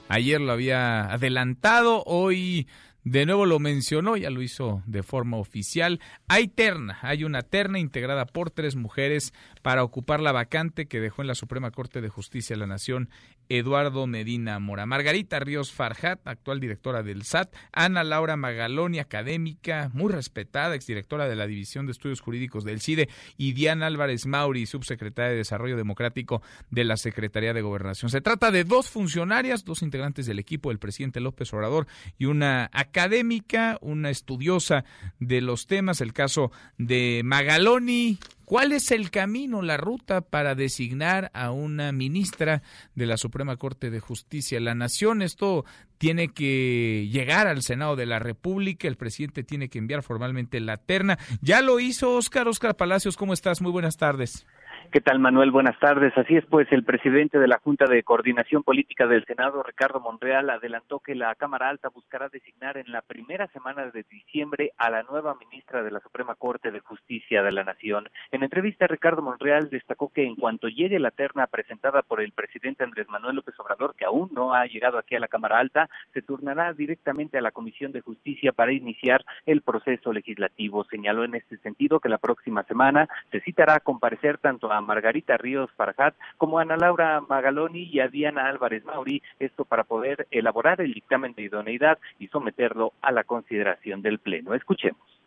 Ayer 0.09 0.41
lo 0.41 0.53
había 0.53 1.13
adelantado, 1.13 2.03
hoy 2.07 2.67
de 3.11 3.25
nuevo 3.25 3.47
lo 3.47 3.59
mencionó, 3.59 4.17
ya 4.17 4.29
lo 4.29 4.43
hizo 4.43 4.83
de 4.87 5.03
forma 5.03 5.39
oficial. 5.39 6.01
Hay 6.29 6.49
terna, 6.49 6.99
hay 7.03 7.25
una 7.25 7.43
terna 7.43 7.79
integrada 7.79 8.27
por 8.27 8.51
tres 8.51 8.77
mujeres 8.77 9.33
para 9.63 9.83
ocupar 9.83 10.21
la 10.21 10.33
vacante 10.33 10.87
que 10.87 11.01
dejó 11.01 11.23
en 11.23 11.29
la 11.29 11.35
Suprema 11.35 11.71
Corte 11.71 12.01
de 12.01 12.09
Justicia 12.11 12.55
de 12.55 12.61
la 12.61 12.67
Nación 12.67 13.09
Eduardo 13.49 14.07
Medina 14.07 14.59
Mora. 14.59 14.87
Margarita 14.87 15.41
Ríos 15.41 15.73
Farjat, 15.73 16.21
actual 16.27 16.61
directora 16.61 17.03
del 17.03 17.25
SAT. 17.25 17.55
Ana 17.73 18.05
Laura 18.05 18.37
Magaloni, 18.37 18.99
académica, 18.99 19.91
muy 19.93 20.13
respetada, 20.13 20.75
exdirectora 20.75 21.29
de 21.29 21.37
la 21.37 21.47
División 21.47 21.87
de 21.87 21.93
Estudios 21.93 22.21
Jurídicos 22.21 22.65
del 22.65 22.81
CIDE. 22.81 23.09
Y 23.37 23.53
Diana 23.53 23.87
Álvarez 23.87 24.27
Mauri, 24.27 24.67
subsecretaria 24.67 25.31
de 25.31 25.37
Desarrollo 25.37 25.77
Democrático 25.77 26.43
de 26.71 26.85
la 26.85 26.97
Secretaría 26.97 27.53
de 27.53 27.63
Gobernación. 27.63 28.11
Se 28.11 28.21
trata 28.21 28.51
de 28.51 28.65
dos 28.65 28.91
funcionarias, 28.91 29.65
dos 29.65 29.83
integrantes 29.83 30.27
del 30.27 30.39
equipo 30.39 30.71
del 30.71 30.79
presidente 30.79 31.21
López 31.21 31.53
Obrador 31.53 31.87
y 32.19 32.27
una 32.27 32.71
académica, 32.73 33.79
una 33.81 34.11
estudiosa 34.11 34.85
de 35.19 35.41
los 35.41 35.67
temas, 35.67 36.01
el 36.01 36.13
caso 36.13 36.51
de 36.77 37.23
Magaloni, 37.25 38.19
¿Cuál 38.49 38.73
es 38.73 38.93
el 38.93 39.11
camino, 39.11 39.61
la 39.61 39.77
ruta 39.77 40.23
para 40.23 40.55
designar 40.55 41.31
a 41.35 41.51
una 41.51 41.93
ministra 41.93 42.63
de 42.95 43.05
la 43.05 43.19
Suprema 43.19 43.59
Corte 43.59 43.91
de 43.91 44.01
Justicia 44.01 44.57
de 44.57 44.65
la 44.65 44.75
Nación? 44.75 45.21
Esto 45.21 45.67
tiene 45.99 46.29
que 46.29 47.11
llegar 47.13 47.47
al 47.47 47.63
Senado 47.63 47.95
de 47.95 48.07
la 48.07 48.21
República, 48.21 48.89
el 48.89 48.97
presidente 48.97 49.45
tiene 49.45 49.69
que 49.69 49.77
enviar 49.77 50.03
formalmente 50.03 50.61
la 50.61 50.79
terna. 50.79 51.19
Ya 51.43 51.61
lo 51.61 51.79
hizo 51.79 52.15
Oscar, 52.17 52.49
Oscar 52.49 52.75
Palacios, 52.75 53.19
¿cómo 53.19 53.35
estás? 53.35 53.61
Muy 53.61 53.71
buenas 53.71 53.99
tardes. 53.99 54.47
¿Qué 54.91 55.03
tal, 55.03 55.19
Manuel? 55.19 55.51
Buenas 55.51 55.79
tardes. 55.79 56.17
Así 56.17 56.35
es, 56.35 56.47
pues 56.47 56.67
el 56.73 56.83
presidente 56.83 57.39
de 57.39 57.47
la 57.47 57.59
Junta 57.59 57.85
de 57.85 58.03
Coordinación 58.03 58.63
Política 58.63 59.07
del 59.07 59.23
Senado, 59.27 59.63
Ricardo 59.63 60.01
Monreal, 60.01 60.49
adelantó 60.49 61.01
que 61.01 61.15
la 61.15 61.35
Cámara 61.35 61.69
Alta 61.69 61.91
buscará 61.91 62.31
designar 62.31 62.79
en 62.79 62.91
la 62.91 63.03
primera 63.03 63.49
semana 63.49 63.91
de 63.91 64.03
diciembre 64.05 64.73
a 64.79 64.89
la 64.89 65.03
nueva 65.03 65.35
ministra 65.35 65.83
de 65.83 65.91
la 65.91 66.01
Suprema 66.01 66.37
Corte 66.37 66.71
de 66.71 66.81
Justicia 66.81 67.43
de 67.43 67.53
la 67.53 67.65
Nación. 67.65 68.09
En 68.33 68.43
entrevista, 68.43 68.87
Ricardo 68.87 69.21
Monreal 69.21 69.69
destacó 69.69 70.11
que 70.11 70.25
en 70.25 70.37
cuanto 70.37 70.69
llegue 70.69 70.99
la 70.99 71.11
terna 71.11 71.47
presentada 71.49 72.01
por 72.01 72.23
el 72.23 72.33
presidente 72.33 72.83
Andrés 72.83 73.11
Manuel 73.11 73.37
López 73.37 73.61
Obrador, 73.61 73.95
que 73.95 74.07
aún 74.07 74.31
no 74.33 74.55
ha 74.55 74.65
llegado 74.65 74.97
aquí 74.97 75.17
a 75.17 75.21
la 75.21 75.29
Cámara 75.29 75.59
Alta, 75.59 75.91
se 76.15 76.23
turnará 76.23 76.73
directamente 76.73 77.37
a 77.37 77.43
la 77.43 77.53
Comisión 77.53 77.93
de 77.93 78.01
Justicia 78.01 78.53
para 78.53 78.73
iniciar 78.73 79.23
el 79.45 79.61
proceso 79.61 80.15
legislativo. 80.15 80.85
Señaló 80.85 81.25
en 81.25 81.35
este 81.35 81.59
sentido 81.59 82.01
que 82.01 82.09
la 82.09 82.17
próxima 82.17 82.63
semana 82.63 83.07
se 83.31 83.41
citará 83.41 83.75
a 83.75 83.81
comparecer 83.81 84.39
tanto 84.39 84.73
a 84.73 84.78
Margarita 84.81 85.37
Ríos 85.37 85.71
Farjat 85.73 86.15
como 86.37 86.59
a 86.59 86.63
Ana 86.63 86.77
Laura 86.77 87.21
Magaloni 87.21 87.85
y 87.85 88.01
a 88.01 88.09
Diana 88.09 88.49
Álvarez 88.49 88.85
Mauri, 88.85 89.23
esto 89.39 89.65
para 89.65 89.85
poder 89.85 90.27
elaborar 90.31 90.81
el 90.81 90.93
dictamen 90.93 91.35
de 91.35 91.43
idoneidad 91.43 91.99
y 92.19 92.29
someterlo 92.29 92.93
a 93.03 93.13
la 93.13 93.25
consideración 93.25 94.03
del 94.03 94.19
Pleno. 94.19 94.55
Escuchemos. 94.55 95.19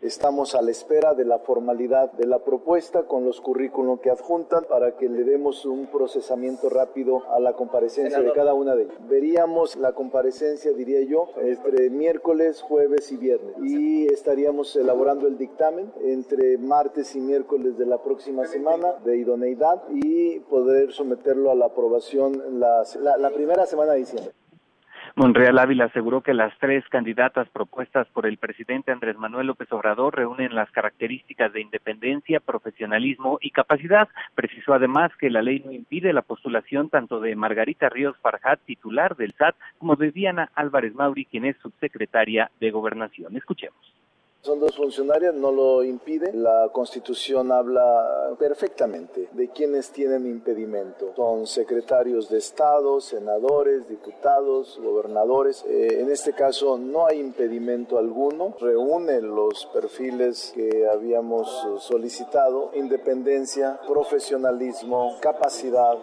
Estamos 0.00 0.54
a 0.54 0.62
la 0.62 0.70
espera 0.70 1.14
de 1.14 1.24
la 1.24 1.40
formalidad 1.40 2.12
de 2.12 2.24
la 2.28 2.38
propuesta 2.38 3.02
con 3.08 3.24
los 3.24 3.40
currículos 3.40 3.98
que 3.98 4.10
adjuntan 4.10 4.64
para 4.68 4.96
que 4.96 5.08
le 5.08 5.24
demos 5.24 5.66
un 5.66 5.86
procesamiento 5.86 6.68
rápido 6.68 7.24
a 7.34 7.40
la 7.40 7.54
comparecencia 7.54 8.20
de 8.20 8.32
cada 8.32 8.54
una 8.54 8.76
de 8.76 8.84
ellas. 8.84 8.96
Veríamos 9.08 9.74
la 9.74 9.94
comparecencia, 9.94 10.72
diría 10.72 11.02
yo, 11.02 11.26
entre 11.38 11.90
miércoles, 11.90 12.62
jueves 12.62 13.10
y 13.10 13.16
viernes. 13.16 13.56
Y 13.60 14.06
estaríamos 14.06 14.76
elaborando 14.76 15.26
el 15.26 15.36
dictamen 15.36 15.92
entre 16.00 16.58
martes 16.58 17.16
y 17.16 17.20
miércoles 17.20 17.76
de 17.76 17.86
la 17.86 18.00
próxima 18.00 18.46
semana 18.46 18.94
de 19.04 19.18
idoneidad 19.18 19.82
y 19.90 20.38
poder 20.40 20.92
someterlo 20.92 21.50
a 21.50 21.56
la 21.56 21.66
aprobación 21.66 22.60
la, 22.60 22.84
la, 23.00 23.16
la 23.16 23.30
primera 23.30 23.66
semana 23.66 23.94
de 23.94 23.98
diciembre. 23.98 24.32
Monreal 25.18 25.58
Ávila 25.58 25.86
aseguró 25.86 26.20
que 26.20 26.32
las 26.32 26.56
tres 26.60 26.84
candidatas 26.90 27.48
propuestas 27.48 28.06
por 28.12 28.24
el 28.24 28.36
presidente 28.36 28.92
Andrés 28.92 29.18
Manuel 29.18 29.48
López 29.48 29.66
Obrador 29.72 30.14
reúnen 30.14 30.54
las 30.54 30.70
características 30.70 31.52
de 31.52 31.60
independencia, 31.60 32.38
profesionalismo 32.38 33.38
y 33.40 33.50
capacidad. 33.50 34.08
Precisó 34.36 34.74
además 34.74 35.10
que 35.18 35.28
la 35.28 35.42
ley 35.42 35.60
no 35.64 35.72
impide 35.72 36.12
la 36.12 36.22
postulación 36.22 36.88
tanto 36.88 37.18
de 37.18 37.34
Margarita 37.34 37.88
Ríos 37.88 38.16
Farjat, 38.18 38.60
titular 38.64 39.16
del 39.16 39.32
SAT, 39.32 39.56
como 39.78 39.96
de 39.96 40.12
Diana 40.12 40.52
Álvarez 40.54 40.94
Mauri, 40.94 41.24
quien 41.24 41.46
es 41.46 41.56
subsecretaria 41.56 42.52
de 42.60 42.70
Gobernación. 42.70 43.36
Escuchemos. 43.36 43.97
Son 44.48 44.60
dos 44.60 44.76
funcionarias, 44.76 45.34
no 45.34 45.52
lo 45.52 45.84
impide. 45.84 46.32
La 46.32 46.70
Constitución 46.72 47.52
habla 47.52 48.34
perfectamente 48.38 49.28
de 49.32 49.50
quienes 49.50 49.90
tienen 49.90 50.24
impedimento. 50.24 51.12
Son 51.16 51.46
secretarios 51.46 52.30
de 52.30 52.38
Estado, 52.38 52.98
senadores, 53.02 53.86
diputados, 53.90 54.80
gobernadores. 54.82 55.66
Eh, 55.68 56.00
en 56.00 56.10
este 56.10 56.32
caso 56.32 56.78
no 56.78 57.06
hay 57.06 57.20
impedimento 57.20 57.98
alguno. 57.98 58.54
Reúne 58.58 59.20
los 59.20 59.66
perfiles 59.66 60.50
que 60.54 60.88
habíamos 60.88 61.50
solicitado. 61.80 62.70
Independencia, 62.72 63.78
profesionalismo, 63.86 65.18
capacidad, 65.20 65.98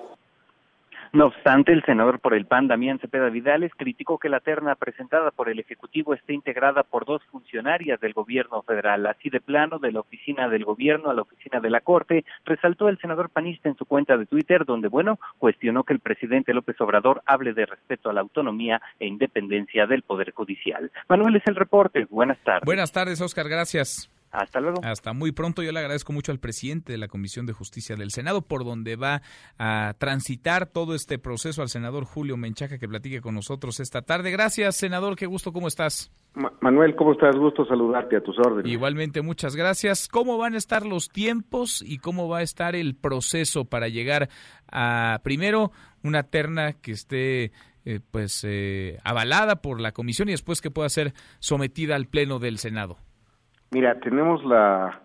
no 1.15 1.27
obstante, 1.27 1.71
el 1.71 1.83
senador 1.83 2.19
por 2.19 2.33
el 2.33 2.45
PAN, 2.45 2.67
Damián 2.67 2.99
Cepeda 2.99 3.29
Vidales, 3.29 3.71
criticó 3.75 4.17
que 4.17 4.29
la 4.29 4.41
terna 4.41 4.75
presentada 4.75 5.31
por 5.31 5.49
el 5.49 5.59
Ejecutivo 5.59 6.13
esté 6.13 6.33
integrada 6.33 6.83
por 6.83 7.05
dos 7.05 7.23
funcionarias 7.31 7.99
del 7.99 8.13
gobierno 8.13 8.61
federal. 8.63 9.05
Así 9.05 9.29
de 9.29 9.39
plano, 9.39 9.79
de 9.79 9.91
la 9.91 10.01
oficina 10.01 10.49
del 10.49 10.65
gobierno 10.65 11.09
a 11.09 11.13
la 11.13 11.21
oficina 11.21 11.59
de 11.59 11.69
la 11.69 11.81
Corte, 11.81 12.25
resaltó 12.45 12.89
el 12.89 12.99
senador 12.99 13.29
panista 13.29 13.69
en 13.69 13.77
su 13.77 13.85
cuenta 13.85 14.17
de 14.17 14.25
Twitter, 14.25 14.65
donde, 14.65 14.89
bueno, 14.89 15.19
cuestionó 15.37 15.83
que 15.83 15.93
el 15.93 15.99
presidente 15.99 16.53
López 16.53 16.79
Obrador 16.81 17.21
hable 17.25 17.53
de 17.53 17.65
respeto 17.65 18.09
a 18.09 18.13
la 18.13 18.21
autonomía 18.21 18.81
e 18.99 19.07
independencia 19.07 19.87
del 19.87 20.01
Poder 20.01 20.31
Judicial. 20.31 20.91
Manuel 21.07 21.37
es 21.37 21.43
el 21.47 21.55
reporte. 21.55 22.05
Buenas 22.09 22.37
tardes. 22.43 22.65
Buenas 22.65 22.91
tardes, 22.91 23.21
Oscar. 23.21 23.47
Gracias. 23.47 24.09
Hasta 24.35 24.59
luego. 24.59 24.81
Hasta 24.83 25.13
muy 25.13 25.31
pronto. 25.31 25.63
Yo 25.63 25.71
le 25.71 25.79
agradezco 25.79 26.13
mucho 26.13 26.31
al 26.31 26.39
presidente 26.39 26.91
de 26.91 26.97
la 26.97 27.07
Comisión 27.07 27.45
de 27.45 27.53
Justicia 27.53 27.95
del 27.95 28.11
Senado, 28.11 28.41
por 28.41 28.65
donde 28.65 28.95
va 28.95 29.21
a 29.57 29.93
transitar 29.97 30.65
todo 30.65 30.95
este 30.95 31.17
proceso, 31.17 31.61
al 31.61 31.69
senador 31.69 32.05
Julio 32.05 32.37
Menchaca, 32.37 32.77
que 32.77 32.87
platique 32.87 33.21
con 33.21 33.35
nosotros 33.35 33.79
esta 33.79 34.01
tarde. 34.01 34.31
Gracias, 34.31 34.75
senador. 34.75 35.15
Qué 35.15 35.25
gusto. 35.25 35.53
¿Cómo 35.53 35.67
estás? 35.67 36.11
Manuel, 36.59 36.95
¿cómo 36.95 37.13
estás? 37.13 37.35
Gusto 37.37 37.65
saludarte 37.65 38.17
a 38.17 38.21
tus 38.21 38.37
órdenes. 38.39 38.71
Igualmente, 38.71 39.21
muchas 39.21 39.55
gracias. 39.55 40.09
¿Cómo 40.09 40.37
van 40.37 40.53
a 40.53 40.57
estar 40.57 40.85
los 40.85 41.07
tiempos 41.07 41.81
y 41.81 41.97
cómo 41.97 42.27
va 42.27 42.39
a 42.39 42.41
estar 42.41 42.75
el 42.75 42.95
proceso 42.95 43.65
para 43.65 43.87
llegar 43.87 44.29
a, 44.69 45.21
primero, 45.23 45.71
una 46.03 46.23
terna 46.23 46.73
que 46.73 46.91
esté 46.91 47.51
eh, 47.85 47.99
pues 48.11 48.43
eh, 48.43 48.99
avalada 49.05 49.61
por 49.61 49.79
la 49.79 49.93
comisión 49.93 50.27
y 50.27 50.33
después 50.33 50.59
que 50.59 50.71
pueda 50.71 50.89
ser 50.89 51.13
sometida 51.39 51.95
al 51.95 52.07
pleno 52.07 52.39
del 52.39 52.57
Senado? 52.57 52.97
Mira, 53.71 53.99
tenemos 53.99 54.43
la, 54.45 55.01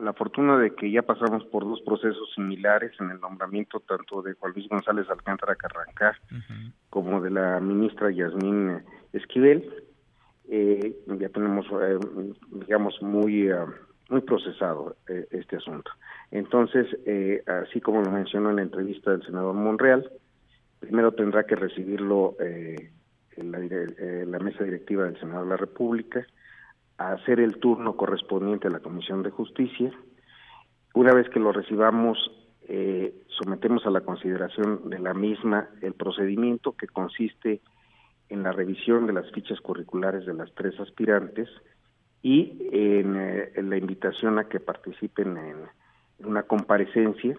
la, 0.00 0.12
fortuna 0.14 0.58
de 0.58 0.74
que 0.74 0.90
ya 0.90 1.02
pasamos 1.02 1.44
por 1.46 1.64
dos 1.64 1.80
procesos 1.82 2.32
similares 2.34 2.92
en 3.00 3.10
el 3.10 3.20
nombramiento 3.20 3.80
tanto 3.80 4.22
de 4.22 4.34
Juan 4.34 4.52
Luis 4.54 4.68
González 4.68 5.08
Alcántara 5.08 5.54
Carrancar 5.56 6.16
como 6.90 7.20
de 7.20 7.30
la 7.30 7.60
ministra 7.60 8.10
Yasmín 8.10 8.82
Esquivel. 9.12 9.84
Eh, 10.48 10.96
ya 11.18 11.28
tenemos, 11.28 11.66
eh, 11.82 11.98
digamos, 12.52 13.02
muy, 13.02 13.52
uh, 13.52 13.66
muy 14.08 14.20
procesado 14.20 14.96
eh, 15.08 15.26
este 15.30 15.56
asunto. 15.56 15.90
Entonces, 16.30 16.86
eh, 17.06 17.42
así 17.46 17.80
como 17.80 18.02
lo 18.02 18.10
mencionó 18.10 18.50
en 18.50 18.56
la 18.56 18.62
entrevista 18.62 19.10
del 19.10 19.24
senador 19.24 19.54
Monreal, 19.54 20.10
primero 20.80 21.12
tendrá 21.12 21.44
que 21.44 21.56
recibirlo 21.56 22.36
eh, 22.40 22.90
la, 23.36 23.58
la 23.58 24.38
mesa 24.38 24.64
directiva 24.64 25.04
del 25.04 25.18
Senado 25.18 25.44
de 25.44 25.50
la 25.50 25.56
República, 25.56 26.26
a 26.98 27.12
hacer 27.12 27.40
el 27.40 27.58
turno 27.58 27.96
correspondiente 27.96 28.68
a 28.68 28.70
la 28.70 28.80
Comisión 28.80 29.22
de 29.22 29.30
Justicia. 29.30 29.92
Una 30.94 31.12
vez 31.12 31.28
que 31.28 31.40
lo 31.40 31.52
recibamos, 31.52 32.18
eh, 32.68 33.14
sometemos 33.28 33.84
a 33.86 33.90
la 33.90 34.00
consideración 34.00 34.88
de 34.88 34.98
la 34.98 35.14
misma 35.14 35.68
el 35.82 35.94
procedimiento 35.94 36.72
que 36.72 36.86
consiste 36.86 37.60
en 38.28 38.42
la 38.42 38.52
revisión 38.52 39.06
de 39.06 39.12
las 39.12 39.30
fichas 39.30 39.60
curriculares 39.60 40.26
de 40.26 40.34
las 40.34 40.52
tres 40.54 40.78
aspirantes 40.80 41.48
y 42.22 42.68
en, 42.72 43.16
eh, 43.16 43.52
la 43.62 43.76
invitación 43.76 44.38
a 44.38 44.48
que 44.48 44.58
participen 44.58 45.36
en, 45.36 45.56
una 46.18 46.44
comparecencia 46.44 47.36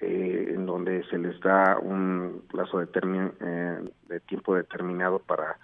eh, 0.00 0.52
en 0.54 0.66
donde 0.66 1.04
se 1.04 1.18
les 1.18 1.38
da 1.40 1.78
un 1.78 2.42
plazo 2.50 2.78
de, 2.78 2.86
de 4.08 4.20
tiempo 4.20 4.56
determinado 4.56 5.20
para 5.20 5.56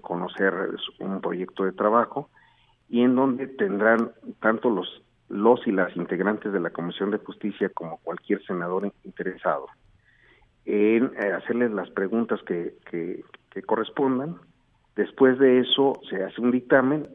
conocer 0.00 0.52
un 0.98 1.20
proyecto 1.20 1.64
de 1.64 1.72
trabajo 1.72 2.30
y 2.88 3.02
en 3.02 3.14
donde 3.14 3.46
tendrán 3.46 4.12
tanto 4.40 4.70
los 4.70 5.02
los 5.28 5.64
y 5.64 5.70
las 5.70 5.96
integrantes 5.96 6.52
de 6.52 6.58
la 6.58 6.70
Comisión 6.70 7.12
de 7.12 7.18
Justicia 7.18 7.68
como 7.68 7.98
cualquier 7.98 8.44
senador 8.44 8.92
interesado 9.04 9.68
en 10.64 11.12
eh, 11.16 11.32
hacerles 11.32 11.70
las 11.70 11.88
preguntas 11.90 12.40
que, 12.46 12.74
que, 12.90 13.22
correspondan. 13.62 14.36
Después 14.96 15.38
de 15.38 15.60
eso 15.60 16.00
se 16.08 16.22
hace 16.24 16.40
un 16.40 16.50
dictamen 16.50 17.08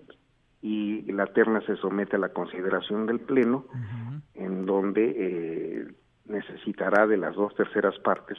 y 0.61 1.11
la 1.11 1.27
terna 1.27 1.61
se 1.61 1.76
somete 1.77 2.15
a 2.15 2.19
la 2.19 2.30
consideración 2.30 3.05
del 3.05 3.19
Pleno, 3.19 3.65
en 4.34 4.65
donde 4.65 5.14
eh, 5.18 5.88
necesitará 6.26 7.07
de 7.07 7.18
las 7.18 7.35
dos 7.35 7.53
terceras 7.55 7.97
partes 7.99 8.38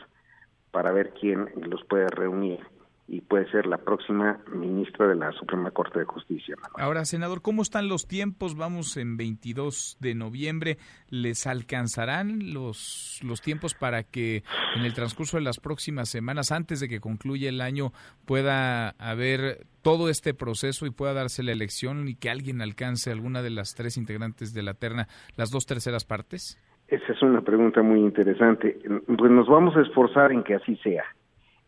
para 0.70 0.92
ver 0.92 1.12
quién 1.18 1.48
los 1.68 1.84
puede 1.84 2.08
reunir 2.08 2.60
y 3.08 3.20
puede 3.20 3.48
ser 3.50 3.66
la 3.66 3.78
próxima 3.78 4.40
ministra 4.52 5.06
de 5.06 5.14
la 5.14 5.30
Suprema 5.32 5.70
Corte 5.70 6.00
de 6.00 6.04
Justicia. 6.04 6.56
Ahora, 6.76 7.04
senador, 7.04 7.40
¿cómo 7.40 7.62
están 7.62 7.88
los 7.88 8.08
tiempos? 8.08 8.56
Vamos 8.56 8.96
en 8.96 9.16
22 9.16 9.98
de 10.00 10.14
noviembre. 10.14 10.78
¿Les 11.08 11.46
alcanzarán 11.46 12.52
los, 12.52 13.20
los 13.22 13.40
tiempos 13.42 13.74
para 13.74 14.02
que 14.02 14.42
en 14.74 14.84
el 14.84 14.94
transcurso 14.94 15.36
de 15.36 15.44
las 15.44 15.60
próximas 15.60 16.08
semanas, 16.08 16.50
antes 16.50 16.80
de 16.80 16.88
que 16.88 17.00
concluya 17.00 17.48
el 17.48 17.60
año, 17.60 17.92
pueda 18.24 18.90
haber 18.98 19.66
todo 19.82 20.08
este 20.08 20.34
proceso 20.34 20.84
y 20.84 20.90
pueda 20.90 21.14
darse 21.14 21.44
la 21.44 21.52
elección 21.52 22.08
y 22.08 22.16
que 22.16 22.28
alguien 22.28 22.60
alcance 22.60 23.12
alguna 23.12 23.40
de 23.40 23.50
las 23.50 23.76
tres 23.76 23.96
integrantes 23.96 24.52
de 24.52 24.64
la 24.64 24.74
terna, 24.74 25.06
las 25.36 25.52
dos 25.52 25.64
terceras 25.64 26.04
partes? 26.04 26.60
Esa 26.88 27.12
es 27.12 27.22
una 27.22 27.40
pregunta 27.40 27.82
muy 27.82 28.00
interesante. 28.00 28.78
Pues 29.06 29.30
nos 29.30 29.46
vamos 29.46 29.76
a 29.76 29.82
esforzar 29.82 30.32
en 30.32 30.42
que 30.42 30.54
así 30.54 30.76
sea. 30.76 31.04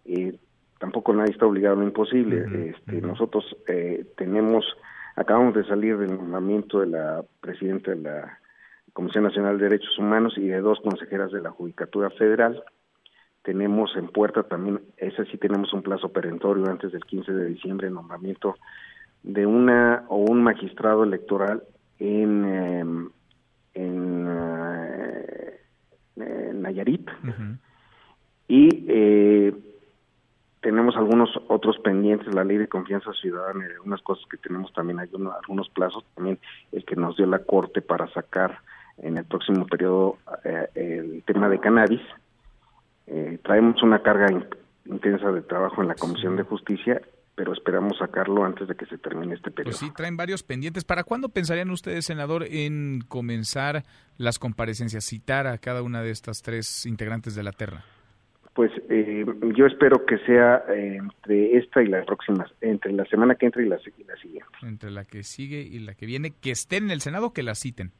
Eh, 0.04 0.38
tampoco 0.78 1.12
nadie 1.12 1.32
está 1.32 1.46
obligado 1.46 1.76
a 1.76 1.78
lo 1.80 1.84
imposible. 1.84 2.70
este, 2.70 3.00
Nosotros 3.00 3.56
eh, 3.66 4.06
tenemos, 4.16 4.64
acabamos 5.16 5.54
de 5.54 5.64
salir 5.64 5.98
del 5.98 6.16
nombramiento 6.16 6.80
de 6.80 6.86
la 6.86 7.24
presidenta 7.40 7.90
de 7.90 7.96
la 7.98 8.38
Comisión 8.92 9.24
Nacional 9.24 9.58
de 9.58 9.64
Derechos 9.64 9.98
Humanos 9.98 10.34
y 10.36 10.48
de 10.48 10.60
dos 10.60 10.80
consejeras 10.80 11.30
de 11.30 11.40
la 11.40 11.50
Judicatura 11.50 12.10
Federal. 12.10 12.62
Tenemos 13.42 13.94
en 13.96 14.08
puerta 14.08 14.42
también, 14.42 14.80
ese 14.96 15.24
sí 15.26 15.38
tenemos 15.38 15.72
un 15.72 15.82
plazo 15.82 16.10
perentorio 16.10 16.66
antes 16.68 16.92
del 16.92 17.04
15 17.04 17.32
de 17.32 17.46
diciembre, 17.46 17.88
el 17.88 17.94
nombramiento 17.94 18.56
de 19.22 19.46
una 19.46 20.04
o 20.08 20.18
un 20.18 20.42
magistrado 20.42 21.04
electoral 21.04 21.62
en, 21.98 22.44
em, 22.44 23.10
en, 23.74 24.26
eh, 26.16 26.52
Nayarit. 26.54 27.08
Y 28.48 28.84
eh, 28.88 29.54
tenemos 30.68 30.96
algunos 30.96 31.30
otros 31.48 31.78
pendientes, 31.78 32.34
la 32.34 32.44
ley 32.44 32.58
de 32.58 32.68
confianza 32.68 33.10
ciudadana 33.14 33.64
y 33.66 33.72
algunas 33.72 34.02
cosas 34.02 34.26
que 34.30 34.36
tenemos 34.36 34.70
también, 34.74 34.98
hay 34.98 35.08
algunos 35.08 35.70
plazos, 35.70 36.04
también 36.14 36.38
el 36.72 36.84
que 36.84 36.94
nos 36.94 37.16
dio 37.16 37.24
la 37.24 37.38
Corte 37.38 37.80
para 37.80 38.06
sacar 38.12 38.60
en 38.98 39.16
el 39.16 39.24
próximo 39.24 39.66
periodo 39.66 40.18
eh, 40.44 40.68
el 40.74 41.22
tema 41.22 41.48
de 41.48 41.58
cannabis. 41.58 42.02
Eh, 43.06 43.38
traemos 43.42 43.82
una 43.82 44.02
carga 44.02 44.26
intensa 44.84 45.32
de 45.32 45.40
trabajo 45.40 45.80
en 45.80 45.88
la 45.88 45.94
Comisión 45.94 46.36
de 46.36 46.42
Justicia, 46.42 47.00
pero 47.34 47.54
esperamos 47.54 47.96
sacarlo 47.96 48.44
antes 48.44 48.68
de 48.68 48.74
que 48.74 48.84
se 48.84 48.98
termine 48.98 49.36
este 49.36 49.50
periodo. 49.50 49.70
Pues 49.70 49.78
sí, 49.78 49.90
traen 49.96 50.18
varios 50.18 50.42
pendientes. 50.42 50.84
¿Para 50.84 51.02
cuándo 51.02 51.30
pensarían 51.30 51.70
ustedes, 51.70 52.04
senador, 52.04 52.44
en 52.44 53.00
comenzar 53.08 53.84
las 54.18 54.38
comparecencias, 54.38 55.06
citar 55.06 55.46
a 55.46 55.56
cada 55.56 55.80
una 55.80 56.02
de 56.02 56.10
estas 56.10 56.42
tres 56.42 56.84
integrantes 56.84 57.34
de 57.34 57.42
la 57.42 57.52
terna? 57.52 57.86
Pues 58.58 58.72
eh, 58.88 59.24
yo 59.54 59.66
espero 59.66 60.04
que 60.04 60.18
sea 60.26 60.64
eh, 60.68 60.96
entre 60.96 61.58
esta 61.58 61.80
y 61.80 61.86
la 61.86 62.04
próxima, 62.04 62.44
entre 62.60 62.92
la 62.92 63.04
semana 63.04 63.36
que 63.36 63.46
entra 63.46 63.62
y 63.62 63.68
la, 63.68 63.78
y 63.96 64.02
la, 64.02 64.16
siguiente. 64.16 64.48
Entre 64.62 64.90
la 64.90 65.04
que 65.04 65.22
sigue 65.22 65.60
y 65.60 65.78
la 65.78 65.94
que 65.94 66.06
viene, 66.06 66.32
que 66.32 66.50
estén 66.50 66.86
en 66.86 66.90
el 66.90 67.00
Senado, 67.00 67.32
que 67.32 67.44
la 67.44 67.54
citen. 67.54 67.92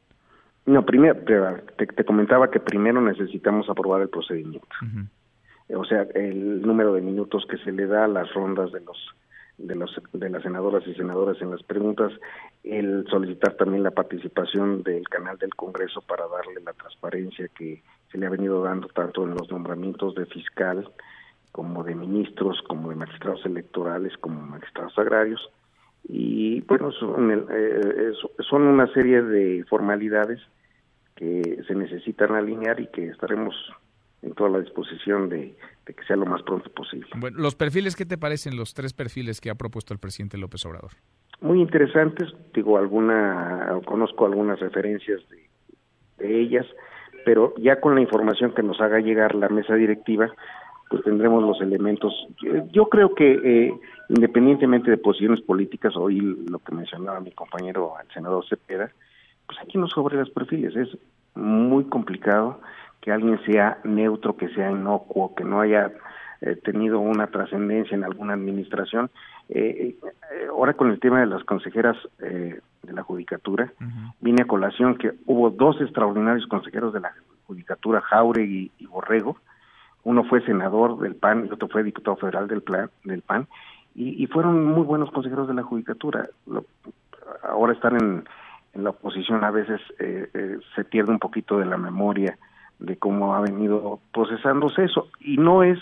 No, 0.66 0.84
primero, 0.84 1.14
te, 1.14 1.86
te 1.86 2.04
comentaba 2.04 2.50
que 2.50 2.58
primero 2.58 3.00
necesitamos 3.00 3.70
aprobar 3.70 4.02
el 4.02 4.08
procedimiento. 4.08 4.66
O 5.76 5.84
sea, 5.84 6.08
el 6.16 6.60
número 6.62 6.92
de 6.92 7.02
minutos 7.02 7.46
que 7.48 7.58
se 7.58 7.70
le 7.70 7.86
da 7.86 8.06
a 8.06 8.08
las 8.08 8.34
rondas 8.34 8.72
de 8.72 8.80
los 8.80 8.98
de 9.58 9.76
los 9.76 9.94
de 10.12 10.28
las 10.28 10.42
senadoras 10.42 10.84
y 10.88 10.94
senadores 10.94 11.40
en 11.40 11.52
las 11.52 11.62
preguntas, 11.62 12.12
el 12.64 13.06
solicitar 13.08 13.54
también 13.54 13.84
la 13.84 13.92
participación 13.92 14.82
del 14.82 15.08
canal 15.08 15.38
del 15.38 15.54
Congreso 15.54 16.00
para 16.02 16.26
darle 16.26 16.60
la 16.64 16.72
transparencia 16.72 17.46
que 17.56 17.80
se 18.10 18.18
le 18.18 18.26
ha 18.26 18.30
venido 18.30 18.62
dando 18.62 18.88
tanto 18.88 19.24
en 19.24 19.30
los 19.30 19.50
nombramientos 19.50 20.14
de 20.14 20.26
fiscal 20.26 20.88
como 21.52 21.82
de 21.82 21.94
ministros, 21.94 22.62
como 22.68 22.90
de 22.90 22.96
magistrados 22.96 23.44
electorales, 23.44 24.16
como 24.18 24.40
magistrados 24.40 24.98
agrarios. 24.98 25.40
Y 26.04 26.60
bueno, 26.62 26.92
son, 26.92 27.46
eh, 27.50 28.12
son 28.48 28.62
una 28.62 28.86
serie 28.92 29.22
de 29.22 29.64
formalidades 29.68 30.40
que 31.16 31.62
se 31.66 31.74
necesitan 31.74 32.34
alinear 32.34 32.80
y 32.80 32.86
que 32.86 33.08
estaremos 33.08 33.54
en 34.22 34.34
toda 34.34 34.50
la 34.50 34.60
disposición 34.60 35.28
de, 35.28 35.54
que 35.84 36.04
sea 36.06 36.16
lo 36.16 36.26
más 36.26 36.42
pronto 36.42 36.70
posible. 36.70 37.08
Bueno, 37.16 37.38
los 37.38 37.54
perfiles, 37.54 37.96
¿qué 37.96 38.06
te 38.06 38.18
parecen 38.18 38.56
los 38.56 38.74
tres 38.74 38.92
perfiles 38.92 39.40
que 39.40 39.50
ha 39.50 39.54
propuesto 39.54 39.92
el 39.92 40.00
presidente 40.00 40.38
López 40.38 40.64
Obrador? 40.66 40.92
Muy 41.40 41.60
interesantes, 41.60 42.28
digo, 42.52 42.78
alguna, 42.78 43.80
conozco 43.84 44.26
algunas 44.26 44.58
referencias 44.58 45.20
de, 45.28 45.48
de 46.18 46.40
ellas, 46.40 46.66
pero 47.28 47.52
ya 47.58 47.78
con 47.78 47.94
la 47.94 48.00
información 48.00 48.54
que 48.54 48.62
nos 48.62 48.80
haga 48.80 49.00
llegar 49.00 49.34
la 49.34 49.50
mesa 49.50 49.74
directiva, 49.74 50.32
pues 50.88 51.04
tendremos 51.04 51.42
los 51.42 51.60
elementos. 51.60 52.26
Yo, 52.72 52.88
creo 52.88 53.14
que 53.14 53.32
eh, 53.44 53.74
independientemente 54.08 54.90
de 54.90 54.96
posiciones 54.96 55.42
políticas, 55.42 55.94
hoy 55.94 56.20
lo 56.48 56.58
que 56.60 56.74
mencionaba 56.74 57.20
mi 57.20 57.32
compañero 57.32 57.92
el 58.02 58.10
senador 58.14 58.48
Cepeda, 58.48 58.90
pues 59.46 59.58
aquí 59.60 59.76
no 59.76 59.88
sobre 59.88 60.16
los 60.16 60.30
perfiles, 60.30 60.74
es 60.74 60.88
muy 61.34 61.84
complicado 61.84 62.62
que 63.02 63.12
alguien 63.12 63.38
sea 63.44 63.76
neutro, 63.84 64.34
que 64.34 64.48
sea 64.54 64.70
inocuo, 64.70 65.34
que 65.34 65.44
no 65.44 65.60
haya 65.60 65.92
eh, 66.40 66.56
tenido 66.56 66.98
una 66.98 67.26
trascendencia 67.26 67.94
en 67.94 68.04
alguna 68.04 68.32
administración. 68.32 69.10
Eh, 69.48 69.96
eh, 70.02 70.46
ahora 70.50 70.74
con 70.74 70.90
el 70.90 71.00
tema 71.00 71.20
de 71.20 71.26
las 71.26 71.42
consejeras 71.44 71.96
de 72.18 72.92
la 72.92 73.02
judicatura, 73.02 73.72
vine 74.20 74.42
a 74.42 74.46
colación 74.46 74.96
que 74.96 75.12
hubo 75.26 75.50
dos 75.50 75.80
extraordinarios 75.80 76.46
consejeros 76.46 76.92
de 76.92 77.00
la 77.00 77.12
judicatura, 77.46 78.00
Jauregui 78.00 78.70
y, 78.78 78.86
Borrego. 78.86 79.36
Uno 80.04 80.24
fue 80.24 80.44
senador 80.44 80.98
del 80.98 81.14
PAN 81.14 81.46
y 81.46 81.52
otro 81.52 81.68
fue 81.68 81.82
diputado 81.82 82.16
federal 82.16 82.48
del, 82.48 82.62
plan, 82.62 82.90
del 83.04 83.22
PAN. 83.22 83.46
Y, 83.94 84.26
fueron 84.28 84.64
muy 84.64 84.84
buenos 84.84 85.10
consejeros 85.10 85.48
de 85.48 85.54
la 85.54 85.62
judicatura. 85.62 86.28
ahora 87.42 87.72
están 87.72 87.96
en, 87.96 88.24
en 88.74 88.84
la 88.84 88.90
oposición, 88.90 89.42
a 89.44 89.50
veces 89.50 89.80
se 89.98 90.84
pierde 90.84 91.10
un 91.12 91.18
poquito 91.18 91.58
de 91.58 91.66
la 91.66 91.76
memoria 91.76 92.38
de 92.78 92.96
cómo 92.96 93.34
ha 93.34 93.40
venido 93.40 93.98
procesándose 94.12 94.84
eso. 94.84 95.08
Y 95.20 95.36
no 95.36 95.62
es 95.62 95.78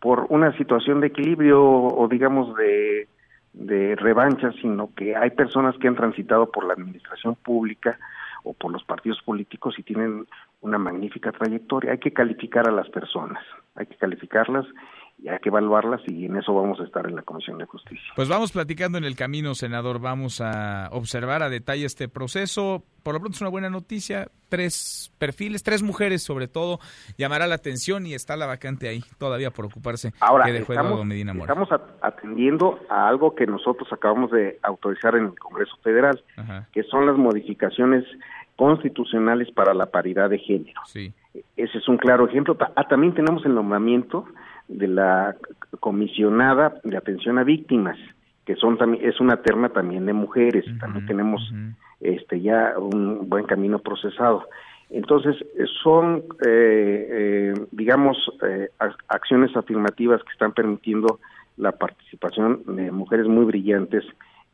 por 0.00 0.26
una 0.28 0.56
situación 0.56 1.00
de 1.00 1.08
equilibrio 1.08 1.62
o 1.62 2.08
digamos 2.08 2.54
de, 2.56 3.08
de 3.52 3.96
revancha, 3.96 4.52
sino 4.60 4.94
que 4.94 5.16
hay 5.16 5.30
personas 5.30 5.76
que 5.78 5.88
han 5.88 5.96
transitado 5.96 6.50
por 6.50 6.66
la 6.66 6.74
administración 6.74 7.34
pública 7.34 7.98
o 8.44 8.54
por 8.54 8.72
los 8.72 8.84
partidos 8.84 9.20
políticos 9.22 9.74
y 9.78 9.82
tienen 9.82 10.26
una 10.60 10.78
magnífica 10.78 11.32
trayectoria. 11.32 11.92
Hay 11.92 11.98
que 11.98 12.12
calificar 12.12 12.68
a 12.68 12.72
las 12.72 12.88
personas, 12.88 13.42
hay 13.74 13.86
que 13.86 13.96
calificarlas 13.96 14.66
y 15.20 15.28
hay 15.28 15.38
que 15.40 15.48
evaluarlas 15.48 16.00
y 16.06 16.26
en 16.26 16.36
eso 16.36 16.54
vamos 16.54 16.78
a 16.80 16.84
estar 16.84 17.06
en 17.06 17.16
la 17.16 17.22
Comisión 17.22 17.58
de 17.58 17.66
Justicia. 17.66 18.12
Pues 18.14 18.28
vamos 18.28 18.52
platicando 18.52 18.98
en 18.98 19.04
el 19.04 19.16
camino, 19.16 19.54
senador. 19.54 20.00
Vamos 20.00 20.40
a 20.40 20.88
observar 20.92 21.42
a 21.42 21.48
detalle 21.48 21.84
este 21.84 22.08
proceso. 22.08 22.84
Por 23.02 23.14
lo 23.14 23.20
pronto 23.20 23.34
es 23.34 23.40
una 23.40 23.50
buena 23.50 23.68
noticia. 23.68 24.28
Tres 24.48 25.12
perfiles, 25.18 25.62
tres 25.64 25.82
mujeres 25.82 26.22
sobre 26.22 26.46
todo. 26.46 26.78
Llamará 27.16 27.46
la 27.48 27.56
atención 27.56 28.06
y 28.06 28.14
está 28.14 28.36
la 28.36 28.46
vacante 28.46 28.88
ahí 28.88 29.02
todavía 29.18 29.50
por 29.50 29.64
ocuparse. 29.64 30.12
Ahora, 30.20 30.44
que 30.46 30.58
estamos, 30.58 31.04
Medina 31.04 31.34
Mora. 31.34 31.52
estamos 31.52 31.80
atendiendo 32.00 32.78
a 32.88 33.08
algo 33.08 33.34
que 33.34 33.46
nosotros 33.46 33.92
acabamos 33.92 34.30
de 34.30 34.58
autorizar 34.62 35.16
en 35.16 35.26
el 35.26 35.38
Congreso 35.38 35.76
Federal, 35.82 36.22
que 36.72 36.84
son 36.84 37.06
las 37.06 37.16
modificaciones 37.16 38.04
constitucionales 38.54 39.50
para 39.52 39.74
la 39.74 39.86
paridad 39.86 40.30
de 40.30 40.38
género. 40.38 40.80
Sí. 40.86 41.12
Ese 41.56 41.78
es 41.78 41.88
un 41.88 41.96
claro 41.96 42.28
ejemplo. 42.28 42.56
Ah, 42.76 42.88
también 42.88 43.14
tenemos 43.14 43.44
el 43.46 43.54
nombramiento 43.54 44.26
de 44.68 44.88
la 44.88 45.36
comisionada 45.80 46.80
de 46.84 46.96
atención 46.96 47.38
a 47.38 47.44
víctimas, 47.44 47.98
que 48.44 48.56
son 48.56 48.78
también 48.78 49.08
es 49.08 49.20
una 49.20 49.38
terna 49.42 49.70
también 49.70 50.06
de 50.06 50.12
mujeres, 50.12 50.64
también 50.78 51.06
tenemos 51.06 51.42
este 52.00 52.40
ya 52.40 52.74
un 52.78 53.28
buen 53.28 53.44
camino 53.44 53.78
procesado. 53.78 54.44
Entonces, 54.90 55.36
son, 55.82 56.24
eh, 56.46 57.08
eh, 57.10 57.54
digamos, 57.72 58.16
eh, 58.42 58.70
acciones 59.08 59.54
afirmativas 59.54 60.22
que 60.22 60.32
están 60.32 60.52
permitiendo 60.52 61.20
la 61.58 61.72
participación 61.72 62.62
de 62.66 62.90
mujeres 62.90 63.26
muy 63.26 63.44
brillantes 63.44 64.04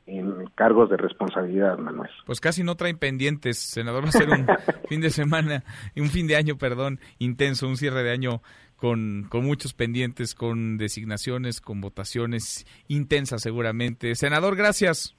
en 0.07 0.47
cargos 0.55 0.91
de 0.91 0.97
responsabilidad, 0.97 1.79
Manuel. 1.79 2.11
Pues 2.27 2.41
casi 2.41 2.63
no 2.63 2.75
traen 2.75 2.99
pendientes, 2.99 3.59
senador. 3.59 4.05
Va 4.05 4.09
a 4.09 4.13
ser 4.13 4.29
un 4.29 4.47
fin 4.89 5.01
de 5.01 5.11
semana, 5.11 5.63
un 5.97 6.09
fin 6.09 6.27
de 6.27 6.37
año, 6.37 6.57
perdón, 6.57 6.99
intenso, 7.19 7.69
un 7.69 7.77
cierre 7.77 8.03
de 8.03 8.11
año 8.11 8.43
con, 8.85 9.25
con 9.31 9.47
muchos 9.47 9.73
pendientes, 9.73 10.35
con 10.35 10.77
designaciones, 10.77 11.63
con 11.63 11.81
votaciones 11.81 12.67
intensas 12.87 13.41
seguramente. 13.41 14.15
Senador, 14.15 14.57
gracias. 14.57 15.17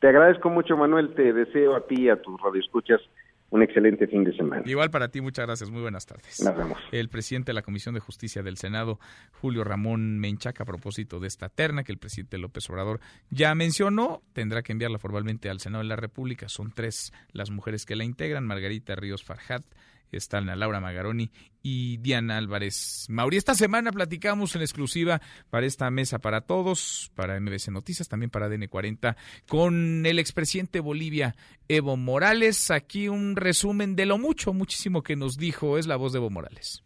Te 0.00 0.08
agradezco 0.08 0.50
mucho, 0.50 0.76
Manuel. 0.76 1.14
Te 1.14 1.32
deseo 1.32 1.74
a 1.74 1.86
ti 1.86 2.02
y 2.02 2.10
a 2.10 2.20
tus 2.20 2.38
radioescuchas 2.38 3.00
un 3.48 3.62
excelente 3.62 4.06
fin 4.08 4.24
de 4.24 4.36
semana. 4.36 4.62
Igual 4.66 4.90
para 4.90 5.08
ti, 5.08 5.22
muchas 5.22 5.46
gracias. 5.46 5.70
Muy 5.70 5.80
buenas 5.80 6.04
tardes. 6.04 6.42
Nos 6.44 6.54
vemos. 6.54 6.78
El 6.92 7.08
presidente 7.08 7.52
de 7.52 7.54
la 7.54 7.62
Comisión 7.62 7.94
de 7.94 8.00
Justicia 8.00 8.42
del 8.42 8.58
Senado, 8.58 8.98
Julio 9.40 9.64
Ramón 9.64 10.18
Menchaca, 10.18 10.64
a 10.64 10.66
propósito 10.66 11.18
de 11.18 11.28
esta 11.28 11.48
terna 11.48 11.84
que 11.84 11.92
el 11.92 11.98
presidente 11.98 12.36
López 12.36 12.68
Obrador 12.68 13.00
ya 13.30 13.54
mencionó, 13.54 14.20
tendrá 14.34 14.60
que 14.60 14.72
enviarla 14.72 14.98
formalmente 14.98 15.48
al 15.48 15.60
Senado 15.60 15.82
de 15.82 15.88
la 15.88 15.96
República. 15.96 16.50
Son 16.50 16.72
tres 16.72 17.10
las 17.32 17.50
mujeres 17.50 17.86
que 17.86 17.96
la 17.96 18.04
integran, 18.04 18.46
Margarita 18.46 18.94
Ríos 18.96 19.24
Farjat, 19.24 19.64
están 20.12 20.48
a 20.48 20.56
Laura 20.56 20.80
Magaroni 20.80 21.30
y 21.62 21.98
Diana 21.98 22.38
Álvarez 22.38 23.06
Mauri. 23.08 23.36
Esta 23.36 23.54
semana 23.54 23.92
platicamos 23.92 24.54
en 24.56 24.62
exclusiva 24.62 25.20
para 25.50 25.66
esta 25.66 25.90
mesa 25.90 26.18
para 26.18 26.42
todos, 26.42 27.10
para 27.14 27.38
MBC 27.40 27.68
Noticias, 27.68 28.08
también 28.08 28.30
para 28.30 28.48
DN40, 28.48 29.16
con 29.48 30.04
el 30.04 30.18
expresidente 30.18 30.78
de 30.78 30.80
Bolivia, 30.80 31.34
Evo 31.68 31.96
Morales. 31.96 32.70
Aquí 32.70 33.08
un 33.08 33.36
resumen 33.36 33.96
de 33.96 34.06
lo 34.06 34.18
mucho, 34.18 34.52
muchísimo 34.52 35.02
que 35.02 35.16
nos 35.16 35.36
dijo. 35.36 35.78
Es 35.78 35.86
la 35.86 35.96
voz 35.96 36.12
de 36.12 36.18
Evo 36.18 36.30
Morales. 36.30 36.82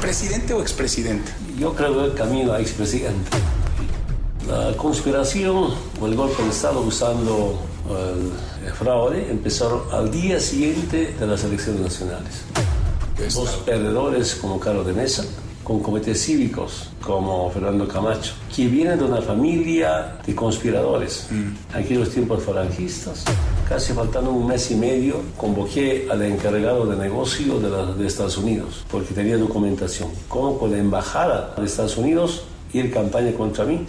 ¿Presidente 0.00 0.52
o 0.52 0.60
expresidente? 0.60 1.30
Yo 1.58 1.74
creo 1.74 1.96
que 1.96 2.04
el 2.10 2.14
camino 2.14 2.52
a 2.52 2.60
expresidente. 2.60 3.30
La 4.48 4.76
conspiración 4.76 5.74
o 6.00 6.06
el 6.06 6.16
golpe 6.16 6.42
de 6.42 6.48
Estado 6.48 6.80
usando 6.80 7.64
el 7.98 8.72
fraude 8.72 9.30
empezaron 9.30 9.82
al 9.92 10.10
día 10.10 10.38
siguiente 10.40 11.14
de 11.18 11.26
las 11.26 11.44
elecciones 11.44 11.80
nacionales. 11.82 12.42
Dos 13.34 13.50
perdedores 13.64 14.34
como 14.36 14.58
Carlos 14.58 14.86
de 14.86 14.92
Mesa, 14.94 15.24
con 15.62 15.80
comités 15.80 16.20
cívicos 16.24 16.88
como 17.00 17.48
Fernando 17.50 17.86
Camacho, 17.86 18.32
que 18.54 18.66
vienen 18.66 18.98
de 18.98 19.04
una 19.04 19.22
familia 19.22 20.16
de 20.26 20.34
conspiradores. 20.34 21.28
Mm. 21.30 21.76
Aquellos 21.76 22.10
tiempos 22.10 22.42
falangistas, 22.42 23.22
casi 23.68 23.92
faltando 23.92 24.32
un 24.32 24.48
mes 24.48 24.70
y 24.72 24.74
medio, 24.74 25.20
convoqué 25.36 26.08
al 26.10 26.22
encargado 26.22 26.84
de 26.86 26.96
negocio 26.96 27.60
de, 27.60 27.70
la- 27.70 27.92
de 27.92 28.06
Estados 28.06 28.36
Unidos, 28.38 28.84
porque 28.90 29.14
tenía 29.14 29.36
documentación. 29.36 30.08
¿Cómo 30.28 30.58
con 30.58 30.72
la 30.72 30.78
embajada 30.78 31.54
de 31.56 31.64
Estados 31.64 31.96
Unidos 31.96 32.42
ir 32.72 32.92
campaña 32.92 33.32
contra 33.32 33.64
mí? 33.64 33.84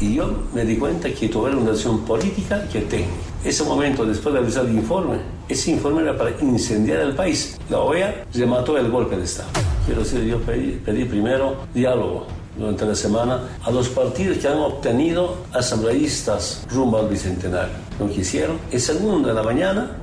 Y 0.00 0.14
yo 0.14 0.30
me 0.54 0.64
di 0.64 0.76
cuenta 0.76 1.12
que 1.12 1.28
tuve 1.28 1.54
una 1.54 1.72
acción 1.72 2.00
política 2.00 2.64
que 2.72 2.82
técnica. 2.82 3.12
Ese 3.44 3.64
momento, 3.64 4.04
después 4.04 4.32
de 4.32 4.40
realizar 4.40 4.64
el 4.64 4.74
informe, 4.74 5.16
ese 5.48 5.72
informe 5.72 6.02
era 6.02 6.16
para 6.16 6.30
incendiar 6.40 7.00
el 7.00 7.14
país. 7.14 7.58
La 7.68 7.80
OEA 7.80 8.24
remató 8.32 8.76
el 8.78 8.90
golpe 8.90 9.16
de 9.16 9.24
Estado. 9.24 9.48
Quiero 9.86 10.02
decir, 10.02 10.22
yo 10.24 10.38
pedí, 10.40 10.80
pedí 10.84 11.04
primero 11.04 11.56
diálogo 11.74 12.26
durante 12.56 12.84
la 12.84 12.94
semana 12.94 13.40
a 13.62 13.70
los 13.70 13.88
partidos 13.88 14.38
que 14.38 14.48
han 14.48 14.58
obtenido 14.58 15.36
asambleístas 15.52 16.66
rumbo 16.70 16.98
al 16.98 17.08
bicentenario. 17.08 17.74
No 17.98 18.08
quisieron. 18.08 18.58
El 18.70 18.80
segundo 18.80 19.28
de 19.28 19.34
la 19.34 19.42
mañana, 19.42 19.96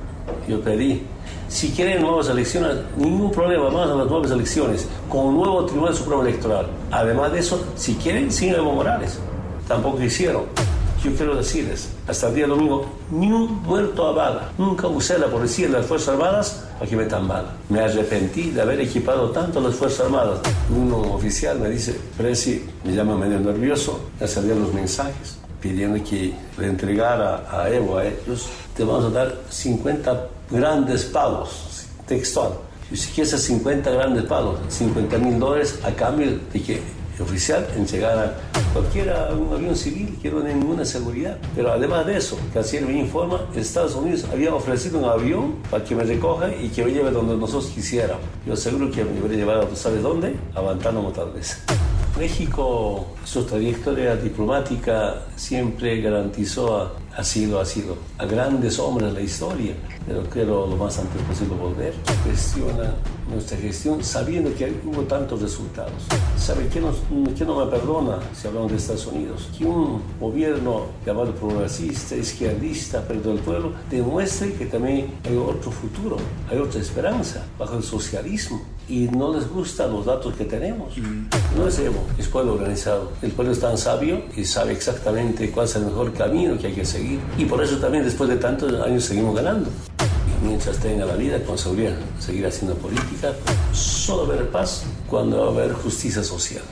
yo 0.48 0.60
pedí 0.60 1.02
si 1.48 1.70
quieren 1.70 2.02
nuevas 2.02 2.28
elecciones, 2.28 2.78
ningún 2.96 3.30
problema 3.30 3.70
más 3.70 3.88
a 3.88 3.94
las 3.94 4.06
nuevas 4.08 4.30
elecciones, 4.30 4.88
con 5.08 5.26
un 5.26 5.36
nuevo 5.36 5.64
Tribunal 5.64 5.94
Supremo 5.94 6.22
Electoral. 6.22 6.66
Además 6.90 7.32
de 7.32 7.38
eso, 7.38 7.64
si 7.76 7.94
quieren, 7.94 8.32
sin 8.32 8.52
Evo 8.54 8.72
Morales. 8.72 9.18
Tampoco 9.66 10.02
hicieron. 10.02 10.44
Yo 11.04 11.14
quiero 11.14 11.36
decirles, 11.36 11.90
hasta 12.08 12.28
el 12.28 12.34
día 12.34 12.46
domingo, 12.46 12.86
ni 13.10 13.30
un 13.30 13.62
muerto 13.62 14.06
a 14.06 14.12
bala. 14.12 14.52
Nunca 14.58 14.88
usé 14.88 15.18
la 15.18 15.26
policía 15.26 15.68
y 15.68 15.70
las 15.70 15.86
Fuerzas 15.86 16.14
Armadas 16.14 16.64
para 16.78 16.90
que 16.90 16.96
metan 16.96 17.28
bala. 17.28 17.52
Me 17.68 17.80
arrepentí 17.80 18.50
de 18.50 18.62
haber 18.62 18.80
equipado 18.80 19.30
tanto 19.30 19.60
las 19.60 19.74
Fuerzas 19.74 20.06
Armadas. 20.06 20.40
Un 20.70 20.92
oficial 20.92 21.60
me 21.60 21.70
dice, 21.70 21.96
Presi, 22.16 22.64
me 22.84 22.92
llama 22.92 23.16
medio 23.16 23.38
nervioso, 23.38 24.00
me 24.18 24.26
salían 24.26 24.60
los 24.60 24.72
mensajes 24.72 25.36
pidiendo 25.60 26.02
que 26.04 26.32
le 26.58 26.66
entregara 26.66 27.44
a 27.50 27.68
Evo, 27.68 27.98
a 27.98 28.06
ellos, 28.06 28.48
te 28.76 28.84
vamos 28.84 29.06
a 29.06 29.10
dar 29.10 29.34
50 29.48 30.28
grandes 30.50 31.04
pagos, 31.04 31.86
textual. 32.06 32.52
Si 32.92 33.10
quieres 33.10 33.42
50 33.42 33.90
grandes 33.90 34.24
pagos, 34.24 34.60
50 34.68 35.18
mil 35.18 35.38
dólares 35.40 35.80
a 35.82 35.90
cambio 35.90 36.38
de 36.52 36.62
que 36.62 36.80
oficial 37.22 37.66
entregara 37.76 38.36
cualquiera 38.72 39.30
un 39.32 39.52
avión 39.54 39.76
civil 39.76 40.18
que 40.20 40.30
no 40.30 40.40
tiene 40.40 40.56
ninguna 40.56 40.84
seguridad. 40.84 41.38
Pero 41.54 41.72
además 41.72 42.06
de 42.06 42.16
eso, 42.16 42.38
Canciller 42.52 42.86
me 42.86 42.98
informa, 42.98 43.40
Estados 43.54 43.94
Unidos 43.94 44.26
había 44.32 44.54
ofrecido 44.54 44.98
un 44.98 45.04
avión 45.06 45.56
para 45.70 45.84
que 45.84 45.94
me 45.94 46.04
recoja 46.04 46.54
y 46.54 46.68
que 46.68 46.84
me 46.84 46.92
lleve 46.92 47.10
donde 47.10 47.36
nosotros 47.36 47.70
quisiéramos. 47.74 48.24
Yo 48.46 48.56
seguro 48.56 48.90
que 48.90 49.04
me 49.04 49.18
hubiera 49.20 49.36
llevado, 49.36 49.74
¿sabes 49.74 50.02
dónde? 50.02 50.34
A 50.54 50.60
Guantánamo 50.60 51.10
tal 51.10 51.32
vez. 51.32 51.58
México, 52.18 53.06
su 53.24 53.44
trayectoria 53.44 54.16
diplomática 54.16 55.26
siempre 55.36 56.00
garantizó 56.00 56.78
a, 56.78 56.92
asilo, 57.16 57.60
asilo, 57.60 57.96
a 58.18 58.24
grandes 58.24 58.78
hombres 58.78 59.12
la 59.12 59.20
historia, 59.20 59.74
pero 60.06 60.22
quiero 60.24 60.66
lo 60.66 60.76
más 60.76 60.98
antes 60.98 61.20
posible 61.22 61.54
volver. 61.56 61.94
Cuestiona 62.24 62.94
nuestra 63.28 63.58
gestión 63.58 64.02
sabiendo 64.02 64.54
que 64.54 64.72
hubo 64.84 65.02
tantos 65.02 65.42
resultados. 65.42 65.92
¿Sabe 66.36 66.68
qué, 66.68 66.80
nos, 66.80 66.96
qué 67.36 67.44
no 67.44 67.64
me 67.64 67.70
perdona 67.70 68.18
si 68.34 68.46
hablamos 68.46 68.70
de 68.70 68.78
Estados 68.78 69.06
Unidos? 69.06 69.48
Que 69.56 69.64
un 69.64 70.02
gobierno 70.20 70.86
llamado 71.04 71.34
progresista, 71.34 72.14
izquierdista, 72.16 73.04
pero 73.06 73.20
del 73.20 73.38
pueblo, 73.38 73.72
demuestre 73.90 74.52
que 74.54 74.66
también 74.66 75.14
hay 75.24 75.36
otro 75.36 75.70
futuro, 75.70 76.16
hay 76.50 76.58
otra 76.58 76.80
esperanza 76.80 77.44
bajo 77.58 77.76
el 77.76 77.82
socialismo 77.82 78.62
y 78.88 79.08
no 79.08 79.34
les 79.34 79.48
gustan 79.48 79.92
los 79.92 80.06
datos 80.06 80.34
que 80.34 80.44
tenemos. 80.44 80.96
No 81.56 81.66
es 81.66 81.78
Evo, 81.78 82.04
es 82.18 82.28
pueblo 82.28 82.54
organizado. 82.54 83.12
El 83.22 83.32
pueblo 83.32 83.52
es 83.52 83.60
tan 83.60 83.76
sabio 83.76 84.22
y 84.36 84.44
sabe 84.44 84.72
exactamente 84.72 85.50
cuál 85.50 85.66
es 85.66 85.76
el 85.76 85.86
mejor 85.86 86.12
camino 86.12 86.56
que 86.58 86.68
hay 86.68 86.74
que 86.74 86.84
seguir. 86.84 87.18
Y 87.36 87.44
por 87.44 87.62
eso 87.62 87.78
también 87.78 88.04
después 88.04 88.28
de 88.28 88.36
tantos 88.36 88.72
años 88.80 89.04
seguimos 89.04 89.34
ganando. 89.34 89.70
Mientras 90.42 90.78
tenga 90.78 91.04
la 91.06 91.16
vida, 91.16 91.42
con 91.42 91.58
seguridad, 91.58 91.96
seguir 92.18 92.46
haciendo 92.46 92.74
política, 92.76 93.32
solo 93.72 94.26
va 94.26 94.34
a 94.34 94.36
haber 94.36 94.50
paz 94.50 94.84
cuando 95.08 95.38
va 95.38 95.46
a 95.46 95.64
haber 95.64 95.72
justicia 95.72 96.22
social. 96.22 96.62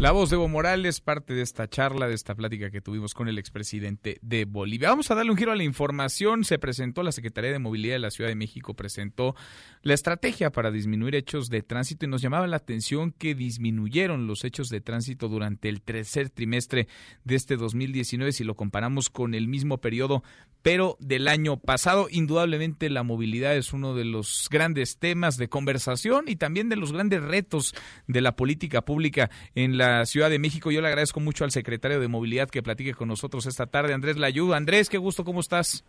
La 0.00 0.12
voz 0.12 0.30
de 0.30 0.36
Evo 0.36 0.48
Morales, 0.48 1.02
parte 1.02 1.34
de 1.34 1.42
esta 1.42 1.68
charla, 1.68 2.08
de 2.08 2.14
esta 2.14 2.34
plática 2.34 2.70
que 2.70 2.80
tuvimos 2.80 3.12
con 3.12 3.28
el 3.28 3.36
expresidente 3.36 4.18
de 4.22 4.46
Bolivia. 4.46 4.88
Vamos 4.88 5.10
a 5.10 5.14
darle 5.14 5.30
un 5.30 5.36
giro 5.36 5.52
a 5.52 5.56
la 5.56 5.62
información. 5.62 6.42
Se 6.44 6.58
presentó 6.58 7.02
la 7.02 7.12
Secretaría 7.12 7.52
de 7.52 7.58
Movilidad 7.58 7.96
de 7.96 7.98
la 7.98 8.10
Ciudad 8.10 8.30
de 8.30 8.34
México, 8.34 8.72
presentó 8.72 9.34
la 9.82 9.92
estrategia 9.92 10.52
para 10.52 10.70
disminuir 10.70 11.16
hechos 11.16 11.50
de 11.50 11.60
tránsito 11.60 12.06
y 12.06 12.08
nos 12.08 12.22
llamaba 12.22 12.46
la 12.46 12.56
atención 12.56 13.12
que 13.12 13.34
disminuyeron 13.34 14.26
los 14.26 14.42
hechos 14.44 14.70
de 14.70 14.80
tránsito 14.80 15.28
durante 15.28 15.68
el 15.68 15.82
tercer 15.82 16.30
trimestre 16.30 16.88
de 17.24 17.34
este 17.34 17.58
2019 17.58 18.32
si 18.32 18.42
lo 18.42 18.54
comparamos 18.54 19.10
con 19.10 19.34
el 19.34 19.48
mismo 19.48 19.82
periodo, 19.82 20.22
pero 20.62 20.96
del 20.98 21.28
año 21.28 21.58
pasado. 21.58 22.08
Indudablemente 22.10 22.88
la 22.88 23.02
movilidad 23.02 23.54
es 23.54 23.74
uno 23.74 23.94
de 23.94 24.06
los 24.06 24.48
grandes 24.50 24.96
temas 24.96 25.36
de 25.36 25.50
conversación 25.50 26.24
y 26.26 26.36
también 26.36 26.70
de 26.70 26.76
los 26.76 26.90
grandes 26.90 27.22
retos 27.22 27.74
de 28.06 28.22
la 28.22 28.34
política 28.34 28.82
pública 28.82 29.28
en 29.54 29.76
la 29.76 29.89
Ciudad 30.06 30.30
de 30.30 30.38
México. 30.38 30.70
Yo 30.70 30.80
le 30.80 30.88
agradezco 30.88 31.20
mucho 31.20 31.44
al 31.44 31.50
secretario 31.50 32.00
de 32.00 32.08
Movilidad 32.08 32.48
que 32.48 32.62
platique 32.62 32.94
con 32.94 33.08
nosotros 33.08 33.46
esta 33.46 33.66
tarde, 33.66 33.94
Andrés 33.94 34.16
Layud. 34.16 34.52
Andrés, 34.52 34.88
qué 34.88 34.98
gusto, 34.98 35.24
¿cómo 35.24 35.40
estás? 35.40 35.84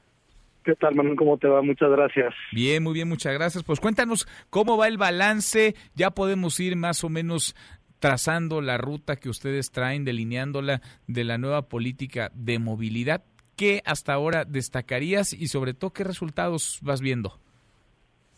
¿Qué 0.64 0.76
tal, 0.76 0.94
Manuel? 0.94 1.16
¿Cómo 1.16 1.38
te 1.38 1.48
va? 1.48 1.62
Muchas 1.62 1.90
gracias. 1.90 2.34
Bien, 2.52 2.84
muy 2.84 2.94
bien, 2.94 3.10
muchas 3.10 3.34
gracias. 3.34 3.64
Pues 3.64 3.80
cuéntanos 3.80 4.28
cómo 4.50 4.78
va 4.78 4.88
el 4.88 4.98
balance. 4.98 5.76
Ya 5.96 6.12
podemos 6.12 6.60
ir 6.60 6.76
más 6.76 7.04
o 7.04 7.10
menos 7.10 7.56
trazando 8.00 8.62
la 8.62 8.78
ruta 8.78 9.16
que 9.16 9.30
ustedes 9.30 9.72
traen, 9.72 10.06
delineándola 10.06 10.82
de 11.08 11.24
la 11.24 11.38
nueva 11.38 11.64
política 11.64 12.32
de 12.36 12.60
movilidad. 12.60 13.24
¿Qué 13.56 13.82
hasta 13.86 14.14
ahora 14.14 14.46
destacarías 14.46 15.34
y 15.34 15.48
sobre 15.48 15.74
todo 15.74 15.94
qué 15.94 16.04
resultados 16.04 16.80
vas 16.82 17.02
viendo? 17.02 17.40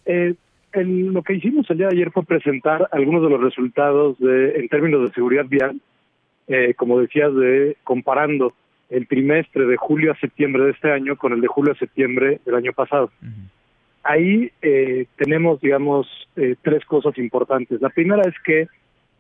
Eh, 0.06 0.36
el- 0.74 1.14
lo 1.14 1.22
que 1.24 1.34
hicimos 1.34 1.70
el 1.70 1.78
día 1.78 1.88
de 1.88 1.96
ayer 1.96 2.12
fue 2.12 2.24
presentar 2.24 2.88
algunos 2.92 3.24
de 3.24 3.30
los 3.30 3.42
resultados 3.42 4.18
de, 4.20 4.56
en 4.60 4.68
términos 4.70 5.02
de 5.04 5.14
seguridad 5.14 5.46
vial, 5.46 5.80
eh, 6.48 6.74
como 6.76 7.00
decías, 7.00 7.34
de 7.36 7.78
comparando 7.84 8.54
el 8.90 9.08
trimestre 9.08 9.66
de 9.66 9.78
julio 9.78 10.12
a 10.12 10.18
septiembre 10.20 10.64
de 10.66 10.72
este 10.72 10.92
año 10.92 11.16
con 11.16 11.34
el 11.34 11.42
de 11.42 11.48
julio 11.48 11.74
a 11.74 11.78
septiembre 11.78 12.40
del 12.46 12.56
año 12.56 12.74
pasado. 12.74 13.10
Ahí 14.04 14.52
eh, 14.62 15.06
tenemos, 15.16 15.62
digamos, 15.62 16.08
eh, 16.36 16.56
tres 16.62 16.84
cosas 16.86 17.18
importantes. 17.18 17.82
La 17.82 17.90
primera 17.90 18.22
es 18.24 18.36
que 18.44 18.68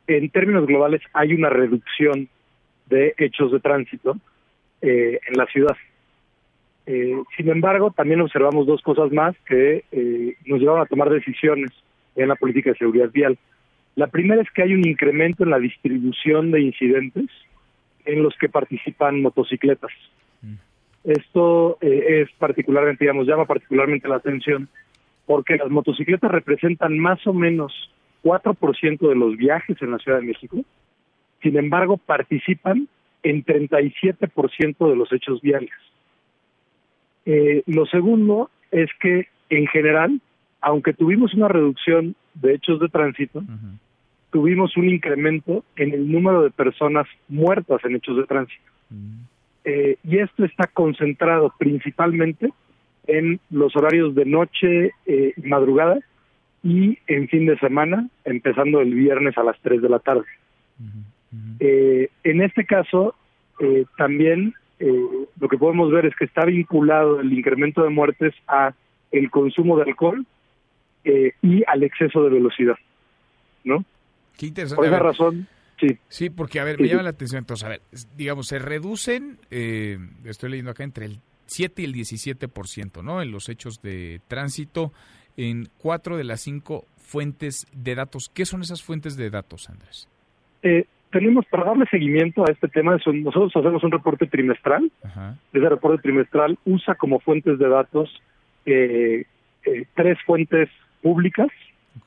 en 0.08 0.30
términos 0.30 0.68
globales 0.68 1.02
hay 1.14 1.34
una 1.34 1.50
reducción 1.50 2.28
de 2.88 3.14
hechos 3.18 3.52
de 3.54 3.62
tránsito 3.62 4.18
eh, 4.82 5.20
en 5.28 5.38
la 5.38 5.46
ciudad. 5.46 5.76
Eh, 6.86 7.16
sin 7.38 7.50
embargo, 7.50 7.92
también 7.92 8.22
observamos 8.22 8.68
dos 8.68 8.82
cosas 8.82 9.12
más 9.12 9.36
que 9.48 9.86
eh, 9.92 10.36
nos 10.46 10.60
llevaron 10.60 10.82
a 10.82 10.86
tomar 10.86 11.10
decisiones 11.10 11.72
en 12.16 12.28
la 12.28 12.36
política 12.36 12.72
de 12.72 12.78
seguridad 12.78 13.10
vial. 13.12 13.38
La 13.96 14.08
primera 14.08 14.42
es 14.42 14.52
que 14.52 14.64
hay 14.64 14.74
un 14.74 14.88
incremento 14.88 15.44
en 15.44 15.52
la 15.52 15.60
distribución 15.60 16.52
de 16.52 16.62
incidentes 16.62 17.26
en 18.06 18.24
los 18.24 18.36
que 18.38 18.50
participan 18.50 19.22
motocicletas. 19.22 19.92
Esto 21.04 21.78
eh, 21.82 22.22
es 22.22 22.30
particularmente, 22.38 23.04
digamos, 23.04 23.28
llama 23.28 23.46
particularmente 23.46 24.08
la 24.08 24.16
atención 24.16 24.70
porque 25.26 25.58
las 25.58 25.70
motocicletas 25.70 26.32
representan 26.32 26.98
más 26.98 27.26
o 27.28 27.34
menos 27.34 27.74
4% 28.24 29.10
de 29.10 29.16
los 29.16 29.36
viajes 29.38 29.82
en 29.82 29.92
la 29.92 30.00
Ciudad 30.00 30.20
de 30.20 30.28
México. 30.28 30.58
Sin 31.42 31.58
embargo, 31.58 31.98
participan 31.98 32.88
en 33.22 33.44
37% 33.44 34.90
de 34.90 34.96
los 34.96 35.12
hechos 35.12 35.42
viales. 35.42 35.72
Eh, 37.26 37.64
lo 37.68 37.86
segundo 37.86 38.50
es 38.72 38.90
que, 39.00 39.28
en 39.50 39.68
general, 39.68 40.20
aunque 40.62 40.94
tuvimos 40.94 41.34
una 41.34 41.48
reducción 41.48 42.16
de 42.34 42.56
hechos 42.56 42.80
de 42.80 42.90
tránsito, 42.90 43.44
tuvimos 44.32 44.76
un 44.78 44.90
incremento 44.90 45.64
en 45.76 45.94
el 45.94 46.12
número 46.12 46.44
de 46.44 46.52
personas 46.52 47.08
muertas 47.28 47.84
en 47.86 47.96
hechos 47.96 48.18
de 48.18 48.26
tránsito. 48.26 48.72
Eh, 49.66 49.98
y 50.04 50.18
esto 50.18 50.44
está 50.44 50.68
concentrado 50.68 51.54
principalmente 51.58 52.52
en 53.08 53.40
los 53.50 53.76
horarios 53.76 54.16
de 54.16 54.26
noche 54.26 54.92
eh, 55.06 55.34
madrugada, 55.44 56.00
y 56.64 56.98
en 57.08 57.28
fin 57.28 57.46
de 57.46 57.60
semana, 57.60 58.08
empezando 58.24 58.80
el 58.80 58.94
viernes 58.94 59.38
a 59.38 59.44
las 59.44 59.60
3 59.60 59.82
de 59.82 59.90
la 59.90 60.00
tarde. 60.00 60.26
Eh, 61.60 62.10
en 62.24 62.42
este 62.42 62.66
caso, 62.66 63.16
eh, 63.60 63.86
también 63.98 64.54
eh, 64.80 65.28
lo 65.40 65.48
que 65.48 65.58
podemos 65.58 65.92
ver 65.92 66.06
es 66.06 66.16
que 66.16 66.26
está 66.26 66.46
vinculado 66.46 67.20
el 67.20 67.32
incremento 67.32 67.84
de 67.84 67.90
muertes 67.90 68.34
a 68.48 68.74
el 69.12 69.30
consumo 69.30 69.78
de 69.78 69.84
alcohol 69.84 70.26
eh, 71.04 71.34
y 71.42 71.64
al 71.68 71.84
exceso 71.84 72.24
de 72.24 72.30
velocidad, 72.32 72.76
¿no? 73.64 73.86
Qué 74.38 74.48
interesante. 74.48 74.78
Por 74.78 74.86
esa 74.86 74.96
ver, 74.96 75.04
razón, 75.04 75.48
sí. 75.80 75.98
Sí, 76.08 76.30
porque, 76.30 76.60
a 76.60 76.64
ver, 76.64 76.80
me 76.80 76.88
sí. 76.88 76.92
llama 76.92 77.04
la 77.04 77.10
atención. 77.12 77.40
Entonces, 77.40 77.66
a 77.66 77.70
ver, 77.70 77.82
digamos, 78.18 78.48
se 78.48 78.60
reducen, 78.60 79.38
eh, 79.52 80.00
estoy 80.26 80.50
leyendo 80.50 80.72
acá, 80.72 80.84
entre 80.84 81.06
el 81.06 81.20
7 81.46 81.82
y 81.82 81.86
el 81.86 81.94
17%, 81.94 83.04
¿no? 83.04 83.22
En 83.22 83.32
los 83.32 83.50
hechos 83.50 83.82
de 83.82 84.22
tránsito, 84.28 84.92
en 85.38 85.70
cuatro 85.78 86.18
de 86.18 86.24
las 86.24 86.42
cinco 86.42 86.86
fuentes 86.98 87.68
de 87.74 87.96
datos. 87.96 88.30
¿Qué 88.34 88.46
son 88.46 88.62
esas 88.62 88.82
fuentes 88.82 89.16
de 89.18 89.30
datos, 89.30 89.70
Andrés? 89.70 90.08
Eh, 90.64 90.86
tenemos, 91.14 91.46
para 91.46 91.64
darle 91.64 91.86
seguimiento 91.86 92.44
a 92.46 92.52
este 92.52 92.68
tema, 92.68 92.92
nosotros 92.92 93.56
hacemos 93.56 93.84
un 93.84 93.92
reporte 93.92 94.28
trimestral. 94.28 94.92
Ajá. 95.04 95.36
Ese 95.54 95.70
reporte 95.70 96.02
trimestral 96.02 96.58
usa 96.66 96.96
como 96.96 97.20
fuentes 97.20 97.58
de 97.60 97.70
datos 97.70 98.22
eh, 98.66 99.26
eh, 99.66 99.86
tres 99.96 100.18
fuentes 100.26 100.70
públicas 101.02 101.48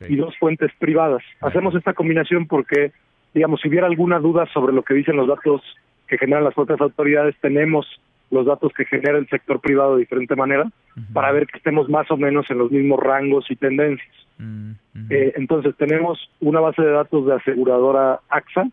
y 0.08 0.16
dos 0.16 0.36
fuentes 0.38 0.72
privadas. 0.78 1.22
Hacemos 1.40 1.74
esta 1.74 1.94
combinación 1.94 2.46
porque, 2.46 2.92
digamos, 3.32 3.60
si 3.60 3.68
hubiera 3.68 3.86
alguna 3.86 4.18
duda 4.18 4.46
sobre 4.52 4.74
lo 4.74 4.82
que 4.82 4.94
dicen 4.94 5.16
los 5.16 5.28
datos 5.28 5.62
que 6.08 6.18
generan 6.18 6.44
las 6.44 6.54
propias 6.54 6.80
autoridades, 6.80 7.36
tenemos 7.40 7.86
los 8.30 8.44
datos 8.44 8.72
que 8.72 8.84
genera 8.86 9.18
el 9.18 9.28
sector 9.28 9.60
privado 9.60 9.94
de 9.94 10.00
diferente 10.00 10.34
manera 10.34 10.68
para 11.12 11.30
ver 11.30 11.46
que 11.46 11.58
estemos 11.58 11.88
más 11.88 12.10
o 12.10 12.16
menos 12.16 12.50
en 12.50 12.58
los 12.58 12.72
mismos 12.72 12.98
rangos 12.98 13.48
y 13.50 13.56
tendencias. 13.56 14.14
Eh, 15.10 15.32
entonces 15.36 15.76
tenemos 15.76 16.18
una 16.40 16.58
base 16.60 16.82
de 16.82 16.90
datos 16.90 17.24
de 17.26 17.34
aseguradora 17.34 18.20
AXA, 18.28 18.68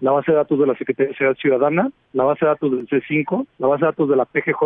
la 0.00 0.12
base 0.12 0.30
de 0.30 0.38
datos 0.38 0.58
de 0.58 0.66
la 0.66 0.76
Secretaría 0.76 1.10
de 1.10 1.16
Seguridad 1.16 1.40
Ciudadana, 1.40 1.90
la 2.12 2.24
base 2.24 2.44
de 2.44 2.50
datos 2.50 2.70
del 2.70 2.88
C5, 2.88 3.46
la 3.58 3.66
base 3.66 3.80
de 3.80 3.86
datos 3.86 4.08
de 4.08 4.16
la 4.16 4.24
PGJ 4.24 4.64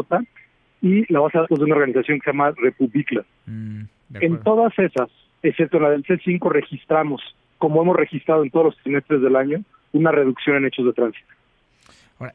y 0.83 1.13
la 1.13 1.21
base 1.21 1.39
de 1.39 1.43
datos 1.43 1.59
de 1.59 1.65
una 1.65 1.77
organización 1.77 2.19
que 2.19 2.25
se 2.25 2.31
llama 2.31 2.53
Republicla. 2.57 3.25
En 3.47 4.41
todas 4.43 4.79
esas, 4.79 5.09
excepto 5.43 5.79
en 5.79 5.83
la 5.85 5.91
del 5.91 6.05
C5, 6.05 6.51
registramos, 6.51 7.23
como 7.59 7.83
hemos 7.83 7.97
registrado 7.97 8.43
en 8.43 8.51
todos 8.51 8.67
los 8.67 8.77
trimestres 8.79 9.23
del 9.23 9.37
año, 9.37 9.63
una 9.93 10.13
reducción 10.13 10.57
en 10.57 10.67
hechos 10.67 10.87
de 10.87 10.93
tránsito. 10.93 11.27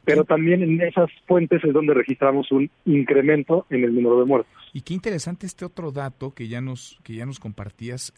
Pero 0.04 0.24
también 0.24 0.64
en 0.64 0.82
esas 0.82 1.12
fuentes 1.28 1.64
es 1.64 1.72
donde 1.72 1.94
registramos 1.94 2.52
un 2.52 2.72
incremento 2.86 3.68
en 3.70 3.84
el 3.84 3.94
número 3.94 4.20
de 4.20 4.26
muertos. 4.26 4.54
Y 4.74 4.82
qué 4.82 4.96
interesante 4.96 5.46
este 5.46 5.64
otro 5.64 5.92
dato 5.92 6.34
que 6.34 6.48
ya 6.48 6.60
nos, 6.60 7.00
que 7.04 7.14
ya 7.14 7.28
nos 7.28 7.40
compartías. 7.40 8.12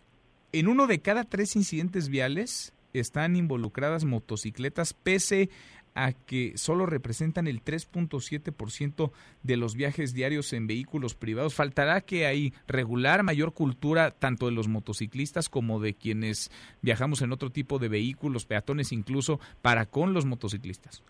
En 0.53 0.69
uno 0.69 0.87
de 0.87 0.99
cada 0.99 1.25
tres 1.25 1.57
incidentes 1.57 2.07
viales 2.07 2.73
están 2.93 3.35
involucradas 3.35 4.05
motocicletas, 4.05 4.93
pese 4.93 5.49
a 5.97 6.13
que 6.13 6.53
solo 6.57 6.85
representan 6.85 7.47
el 7.47 7.63
3.7% 7.63 9.11
de 9.41 9.57
los 9.57 9.73
viajes 9.73 10.13
diarios 10.13 10.53
en 10.53 10.67
vehículos 10.67 11.15
privados. 11.15 11.55
Faltará 11.55 12.01
que 12.01 12.27
hay 12.27 12.53
regular 12.67 13.23
mayor 13.23 13.53
cultura 13.53 14.11
tanto 14.11 14.45
de 14.45 14.51
los 14.51 14.67
motociclistas 14.67 15.49
como 15.49 15.79
de 15.79 15.95
quienes 15.95 16.51
viajamos 16.83 17.23
en 17.23 17.31
otro 17.31 17.49
tipo 17.49 17.79
de 17.79 17.89
vehículos, 17.89 18.45
peatones 18.45 18.91
incluso, 18.91 19.39
para 19.63 19.87
con 19.87 20.13
los 20.13 20.25
motociclistas. 20.25 21.01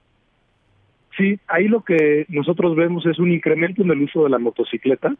Sí, 1.17 1.39
ahí 1.47 1.67
lo 1.67 1.81
que 1.81 2.27
nosotros 2.29 2.75
vemos 2.75 3.05
es 3.07 3.17
un 3.17 3.31
incremento 3.31 3.81
en 3.81 3.89
el 3.89 4.03
uso 4.03 4.23
de 4.23 4.29
la 4.29 4.37
motocicleta, 4.37 5.15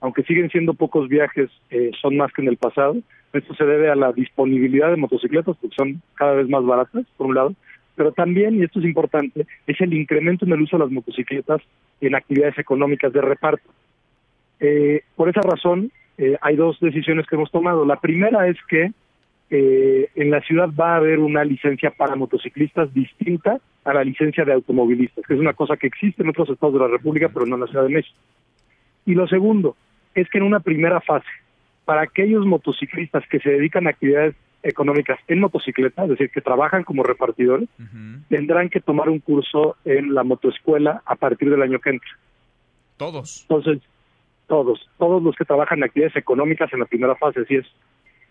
aunque 0.00 0.22
siguen 0.22 0.48
siendo 0.48 0.74
pocos 0.74 1.08
viajes, 1.08 1.50
eh, 1.70 1.90
son 2.00 2.16
más 2.16 2.32
que 2.32 2.42
en 2.42 2.48
el 2.48 2.56
pasado. 2.56 2.96
Esto 3.32 3.54
se 3.54 3.64
debe 3.64 3.90
a 3.90 3.96
la 3.96 4.12
disponibilidad 4.12 4.90
de 4.90 4.96
motocicletas, 4.96 5.56
porque 5.60 5.74
son 5.76 6.00
cada 6.14 6.34
vez 6.34 6.48
más 6.48 6.64
baratas, 6.64 7.04
por 7.16 7.26
un 7.26 7.34
lado, 7.34 7.54
pero 7.96 8.12
también, 8.12 8.54
y 8.54 8.62
esto 8.62 8.78
es 8.78 8.84
importante, 8.84 9.44
es 9.66 9.80
el 9.80 9.92
incremento 9.92 10.44
en 10.44 10.52
el 10.52 10.62
uso 10.62 10.78
de 10.78 10.84
las 10.84 10.92
motocicletas 10.92 11.60
en 12.00 12.14
actividades 12.14 12.58
económicas 12.58 13.12
de 13.12 13.20
reparto. 13.20 13.68
Eh, 14.60 15.02
por 15.16 15.28
esa 15.28 15.40
razón, 15.40 15.90
eh, 16.16 16.36
hay 16.42 16.54
dos 16.54 16.78
decisiones 16.80 17.26
que 17.26 17.34
hemos 17.34 17.50
tomado. 17.50 17.84
La 17.84 18.00
primera 18.00 18.46
es 18.46 18.56
que 18.68 18.92
eh, 19.50 20.08
en 20.14 20.30
la 20.30 20.40
ciudad 20.42 20.68
va 20.68 20.94
a 20.94 20.96
haber 20.96 21.18
una 21.18 21.44
licencia 21.44 21.90
para 21.90 22.14
motociclistas 22.14 22.92
distinta 22.94 23.58
a 23.84 23.92
la 23.92 24.04
licencia 24.04 24.44
de 24.44 24.52
automovilistas, 24.52 25.24
que 25.26 25.34
es 25.34 25.40
una 25.40 25.54
cosa 25.54 25.76
que 25.76 25.88
existe 25.88 26.22
en 26.22 26.28
otros 26.28 26.50
estados 26.50 26.74
de 26.74 26.80
la 26.80 26.88
República, 26.88 27.28
pero 27.32 27.46
no 27.46 27.56
en 27.56 27.62
la 27.62 27.66
Ciudad 27.66 27.84
de 27.84 27.94
México. 27.94 28.16
Y 29.06 29.14
lo 29.14 29.26
segundo 29.26 29.76
es 30.14 30.28
que 30.28 30.38
en 30.38 30.44
una 30.44 30.60
primera 30.60 31.00
fase, 31.00 31.28
para 31.84 32.02
aquellos 32.02 32.46
motociclistas 32.46 33.24
que 33.28 33.40
se 33.40 33.50
dedican 33.50 33.86
a 33.86 33.90
actividades 33.90 34.36
económicas 34.62 35.18
en 35.26 35.40
motocicleta, 35.40 36.04
es 36.04 36.10
decir, 36.10 36.30
que 36.30 36.40
trabajan 36.40 36.84
como 36.84 37.02
repartidores, 37.02 37.68
tendrán 38.28 38.68
que 38.68 38.80
tomar 38.80 39.08
un 39.08 39.18
curso 39.18 39.76
en 39.84 40.14
la 40.14 40.22
motoescuela 40.22 41.02
a 41.06 41.16
partir 41.16 41.50
del 41.50 41.62
año 41.62 41.80
que 41.80 41.90
entra. 41.90 42.10
Todos. 42.96 43.46
Entonces, 43.48 43.80
todos, 44.46 44.88
todos 44.98 45.22
los 45.22 45.34
que 45.34 45.44
trabajan 45.44 45.78
en 45.78 45.84
actividades 45.84 46.16
económicas 46.16 46.72
en 46.72 46.80
la 46.80 46.86
primera 46.86 47.16
fase, 47.16 47.40
así 47.40 47.56
es. 47.56 47.66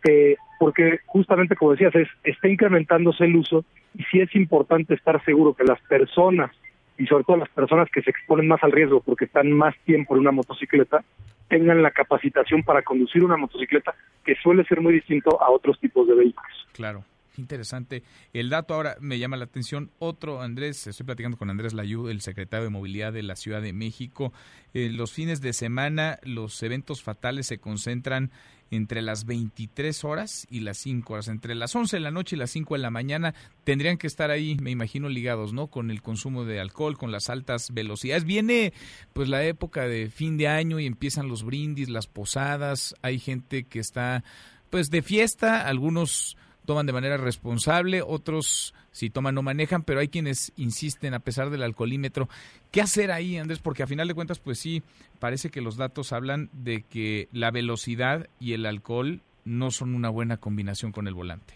Eh, 0.04 0.36
porque 0.60 1.00
justamente, 1.06 1.56
como 1.56 1.72
decías, 1.72 1.96
es, 1.96 2.08
está 2.24 2.48
incrementándose 2.48 3.26
el 3.26 3.36
uso 3.36 3.66
y 3.96 4.04
sí 4.04 4.20
es 4.20 4.34
importante 4.36 4.94
estar 4.94 5.24
seguro 5.24 5.54
que 5.54 5.64
las 5.64 5.82
personas, 5.82 6.52
y 6.98 7.06
sobre 7.08 7.24
todo 7.24 7.38
las 7.38 7.50
personas 7.50 7.90
que 7.92 8.02
se 8.02 8.10
exponen 8.10 8.48
más 8.48 8.64
al 8.64 8.72
riesgo 8.72 9.02
porque 9.02 9.26
están 9.26 9.52
más 9.52 9.76
tiempo 9.86 10.16
en 10.16 10.22
una 10.22 10.32
motocicleta, 10.32 11.04
tengan 11.48 11.82
la 11.82 11.92
capacitación 11.92 12.64
para 12.64 12.82
conducir 12.84 13.24
una 13.24 13.38
motocicleta 13.38 13.96
que 14.24 14.36
suele 14.36 14.64
ser 14.66 14.82
muy 14.82 14.94
distinto 14.94 15.42
a 15.42 15.50
otros 15.50 15.80
tipos 15.80 16.08
de 16.08 16.16
vehículos. 16.16 16.68
Claro. 16.74 17.04
Interesante. 17.38 18.04
El 18.34 18.50
dato 18.50 18.74
ahora 18.74 18.98
me 19.00 19.18
llama 19.18 19.38
la 19.38 19.46
atención. 19.46 19.92
Otro, 19.98 20.42
Andrés, 20.42 20.86
estoy 20.88 21.06
platicando 21.06 21.38
con 21.38 21.50
Andrés 21.50 21.74
Layú, 21.74 22.10
el 22.10 22.22
secretario 22.22 22.66
de 22.66 22.70
Movilidad 22.70 23.14
de 23.14 23.24
la 23.24 23.38
Ciudad 23.38 23.62
de 23.62 23.72
México. 23.72 24.34
Eh, 24.74 24.90
los 24.90 25.14
fines 25.14 25.40
de 25.42 25.54
semana, 25.54 26.20
los 26.24 26.62
eventos 26.64 27.02
fatales 27.02 27.48
se 27.48 27.60
concentran 27.60 28.32
entre 28.72 29.02
las 29.02 29.26
23 29.26 30.04
horas 30.04 30.48
y 30.50 30.62
las 30.62 30.78
5 30.78 31.14
horas. 31.14 31.28
Entre 31.28 31.56
las 31.56 31.76
11 31.76 31.98
de 31.98 32.02
la 32.02 32.12
noche 32.12 32.36
y 32.36 32.40
las 32.40 32.52
5 32.52 32.76
de 32.76 32.82
la 32.82 32.90
mañana 32.90 33.34
tendrían 33.64 33.98
que 33.98 34.08
estar 34.08 34.32
ahí, 34.32 34.58
me 34.62 34.72
imagino, 34.72 35.10
ligados, 35.10 35.54
¿no? 35.54 35.68
Con 35.68 35.92
el 35.92 36.02
consumo 36.02 36.46
de 36.46 36.60
alcohol, 36.60 36.98
con 36.98 37.12
las 37.12 37.30
altas 37.30 37.74
velocidades. 37.74 38.26
Viene 38.26 38.74
pues 39.14 39.30
la 39.30 39.44
época 39.44 39.88
de 39.88 40.10
fin 40.10 40.38
de 40.38 40.48
año 40.48 40.80
y 40.80 40.86
empiezan 40.86 41.28
los 41.28 41.44
brindis, 41.44 41.90
las 41.90 42.08
posadas. 42.08 42.96
Hay 43.02 43.20
gente 43.20 43.64
que 43.64 43.80
está 43.80 44.24
pues 44.70 44.90
de 44.90 45.02
fiesta, 45.02 45.68
algunos 45.68 46.38
toman 46.70 46.86
de 46.86 46.94
manera 46.94 47.18
responsable, 47.18 48.04
otros 48.06 48.76
si 48.92 49.10
toman 49.10 49.34
no 49.34 49.42
manejan, 49.42 49.82
pero 49.82 50.02
hay 50.02 50.08
quienes 50.08 50.54
insisten 50.56 51.16
a 51.16 51.20
pesar 51.20 51.50
del 51.50 51.64
alcoholímetro. 51.64 52.30
¿Qué 52.72 52.80
hacer 52.80 53.12
ahí, 53.12 53.38
Andrés? 53.38 53.58
Porque 53.58 53.82
a 53.82 53.88
final 53.88 54.08
de 54.08 54.14
cuentas, 54.14 54.38
pues 54.38 54.60
sí, 54.60 54.84
parece 55.18 55.50
que 55.50 55.62
los 55.62 55.78
datos 55.78 56.14
hablan 56.14 56.48
de 56.54 56.84
que 56.84 57.28
la 57.32 57.50
velocidad 57.50 58.28
y 58.40 58.54
el 58.54 58.68
alcohol 58.68 59.22
no 59.46 59.72
son 59.72 59.96
una 59.96 60.10
buena 60.10 60.38
combinación 60.38 60.92
con 60.92 61.08
el 61.08 61.16
volante. 61.16 61.56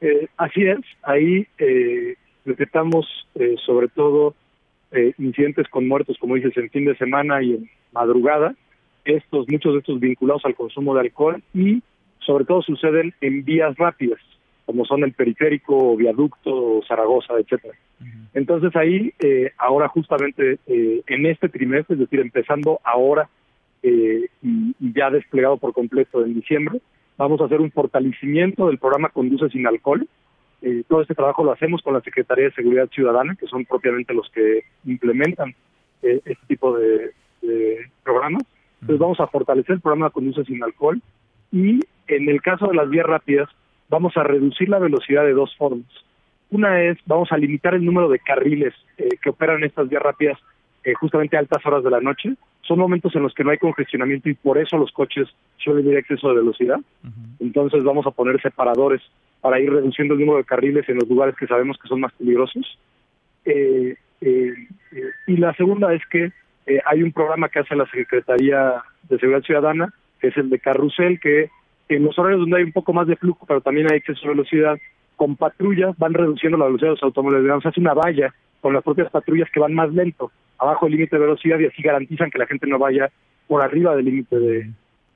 Eh, 0.00 0.26
así 0.38 0.64
es, 0.64 0.80
ahí 1.02 1.46
eh, 1.58 2.16
detectamos 2.44 3.06
eh, 3.36 3.54
sobre 3.64 3.86
todo 3.86 4.34
eh, 4.90 5.14
incidentes 5.18 5.68
con 5.68 5.86
muertos, 5.86 6.16
como 6.18 6.34
dices, 6.34 6.56
en 6.56 6.68
fin 6.70 6.84
de 6.84 6.96
semana 6.96 7.44
y 7.44 7.52
en 7.52 7.70
madrugada, 7.92 8.56
estos, 9.04 9.46
muchos 9.48 9.74
de 9.74 9.78
estos 9.78 10.00
vinculados 10.00 10.44
al 10.46 10.56
consumo 10.56 10.94
de 10.94 11.02
alcohol 11.02 11.40
y 11.54 11.80
sobre 12.30 12.44
todo 12.44 12.62
suceden 12.62 13.12
en 13.20 13.44
vías 13.44 13.76
rápidas, 13.76 14.20
como 14.64 14.84
son 14.84 15.02
el 15.02 15.12
periférico, 15.14 15.96
viaducto, 15.96 16.80
Zaragoza, 16.86 17.34
etcétera. 17.36 17.74
Entonces 18.34 18.70
ahí, 18.76 19.12
eh, 19.18 19.50
ahora 19.58 19.88
justamente 19.88 20.60
eh, 20.68 21.02
en 21.08 21.26
este 21.26 21.48
trimestre, 21.48 21.94
es 21.94 21.98
decir, 21.98 22.20
empezando 22.20 22.78
ahora 22.84 23.28
eh, 23.82 24.28
y, 24.42 24.76
y 24.78 24.92
ya 24.92 25.10
desplegado 25.10 25.56
por 25.56 25.72
completo 25.72 26.24
en 26.24 26.34
diciembre, 26.34 26.80
vamos 27.16 27.40
a 27.40 27.46
hacer 27.46 27.60
un 27.60 27.72
fortalecimiento 27.72 28.68
del 28.68 28.78
programa 28.78 29.08
Conduce 29.08 29.48
sin 29.48 29.66
Alcohol. 29.66 30.06
Eh, 30.62 30.84
todo 30.86 31.02
este 31.02 31.16
trabajo 31.16 31.42
lo 31.42 31.50
hacemos 31.50 31.82
con 31.82 31.94
la 31.94 32.00
Secretaría 32.00 32.44
de 32.44 32.52
Seguridad 32.52 32.88
Ciudadana, 32.90 33.34
que 33.34 33.48
son 33.48 33.64
propiamente 33.64 34.14
los 34.14 34.30
que 34.30 34.62
implementan 34.84 35.52
eh, 36.02 36.20
este 36.24 36.46
tipo 36.46 36.78
de, 36.78 37.10
de 37.42 37.90
programas. 38.04 38.44
Entonces 38.82 39.00
vamos 39.00 39.18
a 39.18 39.26
fortalecer 39.26 39.74
el 39.74 39.80
programa 39.80 40.10
Conduce 40.10 40.44
sin 40.44 40.62
Alcohol 40.62 41.02
y 41.52 41.80
en 42.08 42.28
el 42.28 42.40
caso 42.42 42.66
de 42.66 42.74
las 42.74 42.88
vías 42.88 43.06
rápidas 43.06 43.48
vamos 43.88 44.16
a 44.16 44.22
reducir 44.22 44.68
la 44.68 44.78
velocidad 44.78 45.24
de 45.24 45.32
dos 45.32 45.54
formas. 45.56 45.86
Una 46.50 46.82
es, 46.82 46.98
vamos 47.06 47.30
a 47.32 47.36
limitar 47.36 47.74
el 47.74 47.84
número 47.84 48.08
de 48.08 48.18
carriles 48.18 48.74
eh, 48.98 49.08
que 49.22 49.30
operan 49.30 49.62
estas 49.62 49.88
vías 49.88 50.02
rápidas 50.02 50.38
eh, 50.84 50.94
justamente 50.94 51.36
a 51.36 51.40
altas 51.40 51.64
horas 51.64 51.84
de 51.84 51.90
la 51.90 52.00
noche. 52.00 52.34
Son 52.62 52.78
momentos 52.78 53.14
en 53.14 53.22
los 53.22 53.34
que 53.34 53.44
no 53.44 53.50
hay 53.50 53.58
congestionamiento 53.58 54.28
y 54.28 54.34
por 54.34 54.58
eso 54.58 54.76
los 54.76 54.92
coches 54.92 55.28
suelen 55.58 55.88
ir 55.88 55.96
a 55.96 56.00
exceso 56.00 56.28
de 56.28 56.36
velocidad. 56.36 56.80
Entonces 57.38 57.82
vamos 57.82 58.06
a 58.06 58.10
poner 58.10 58.40
separadores 58.40 59.02
para 59.40 59.58
ir 59.60 59.72
reduciendo 59.72 60.14
el 60.14 60.20
número 60.20 60.38
de 60.38 60.44
carriles 60.44 60.88
en 60.88 60.96
los 60.96 61.08
lugares 61.08 61.34
que 61.36 61.46
sabemos 61.46 61.78
que 61.78 61.88
son 61.88 62.00
más 62.00 62.12
peligrosos. 62.12 62.78
Eh, 63.44 63.96
eh, 64.20 64.52
eh, 64.92 65.10
y 65.26 65.36
la 65.36 65.54
segunda 65.54 65.92
es 65.94 66.02
que 66.06 66.32
hay 66.84 67.02
un 67.02 67.10
programa 67.10 67.48
que 67.48 67.58
hace 67.58 67.74
la 67.74 67.86
Secretaría 67.86 68.82
de 69.08 69.18
Seguridad 69.18 69.42
Ciudadana, 69.42 69.92
es 70.28 70.36
el 70.36 70.50
de 70.50 70.58
Carrusel, 70.58 71.20
que 71.20 71.50
en 71.88 72.04
los 72.04 72.18
horarios 72.18 72.40
donde 72.40 72.58
hay 72.58 72.62
un 72.62 72.72
poco 72.72 72.92
más 72.92 73.06
de 73.06 73.16
flujo, 73.16 73.44
pero 73.46 73.60
también 73.60 73.90
hay 73.90 73.98
exceso 73.98 74.22
de 74.22 74.28
velocidad, 74.28 74.78
con 75.16 75.36
patrullas 75.36 75.96
van 75.98 76.14
reduciendo 76.14 76.56
la 76.56 76.66
velocidad 76.66 76.88
de 76.88 76.94
los 76.94 77.02
automóviles. 77.02 77.42
Digamos, 77.42 77.66
hace 77.66 77.80
una 77.80 77.94
valla 77.94 78.34
con 78.60 78.72
las 78.72 78.82
propias 78.82 79.10
patrullas 79.10 79.50
que 79.50 79.60
van 79.60 79.74
más 79.74 79.92
lento, 79.92 80.30
abajo 80.58 80.86
del 80.86 80.96
límite 80.96 81.16
de 81.16 81.22
velocidad 81.22 81.58
y 81.58 81.66
así 81.66 81.82
garantizan 81.82 82.30
que 82.30 82.38
la 82.38 82.46
gente 82.46 82.66
no 82.66 82.78
vaya 82.78 83.10
por 83.46 83.62
arriba 83.62 83.96
del 83.96 84.04
límite 84.04 84.38
de, 84.38 84.70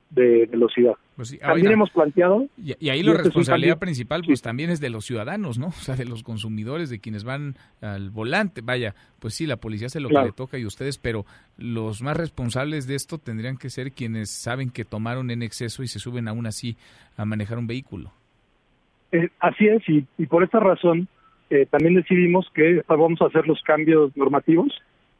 de 0.09 0.45
velocidad. 0.45 0.93
Pues 1.15 1.29
sí, 1.29 1.37
También 1.37 1.67
oiga, 1.67 1.73
hemos 1.73 1.89
planteado... 1.91 2.47
Y, 2.57 2.75
y 2.79 2.89
ahí 2.89 3.01
la 3.03 3.11
este 3.11 3.23
responsabilidad 3.23 3.79
principal 3.79 4.21
pues 4.25 4.41
también 4.41 4.69
es 4.69 4.79
de 4.79 4.89
los 4.89 5.05
ciudadanos, 5.05 5.57
¿no? 5.57 5.67
O 5.69 5.71
sea, 5.71 5.95
de 5.95 6.05
los 6.05 6.23
consumidores, 6.23 6.89
de 6.89 6.99
quienes 6.99 7.23
van 7.23 7.55
al 7.81 8.09
volante. 8.09 8.61
Vaya, 8.61 8.95
pues 9.19 9.33
sí, 9.33 9.45
la 9.45 9.57
policía 9.57 9.87
hace 9.87 9.99
lo 9.99 10.09
Claro. 10.09 10.25
que 10.25 10.29
le 10.31 10.35
toca 10.35 10.57
y 10.57 10.65
ustedes, 10.65 10.97
pero 10.97 11.25
los 11.57 12.01
más 12.01 12.17
responsables 12.17 12.87
de 12.87 12.95
esto 12.95 13.17
tendrían 13.17 13.57
que 13.57 13.69
ser 13.69 13.91
quienes 13.91 14.29
saben 14.29 14.69
que 14.69 14.85
tomaron 14.85 15.31
en 15.31 15.41
exceso 15.41 15.83
y 15.83 15.87
se 15.87 15.99
suben 15.99 16.27
aún 16.27 16.45
así 16.45 16.77
a 17.17 17.25
manejar 17.25 17.57
un 17.57 17.67
vehículo. 17.67 18.11
Eh, 19.11 19.29
así 19.39 19.67
es, 19.67 19.87
y, 19.87 20.05
y 20.17 20.25
por 20.25 20.43
esta 20.43 20.59
razón 20.59 21.07
eh, 21.49 21.65
también 21.69 21.95
decidimos 21.95 22.49
que 22.53 22.83
vamos 22.87 23.21
a 23.21 23.25
hacer 23.27 23.47
los 23.47 23.61
cambios 23.61 24.15
normativos 24.17 24.73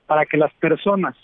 para 0.08 0.26
que 0.26 0.38
las 0.38 0.54
personas 0.56 1.16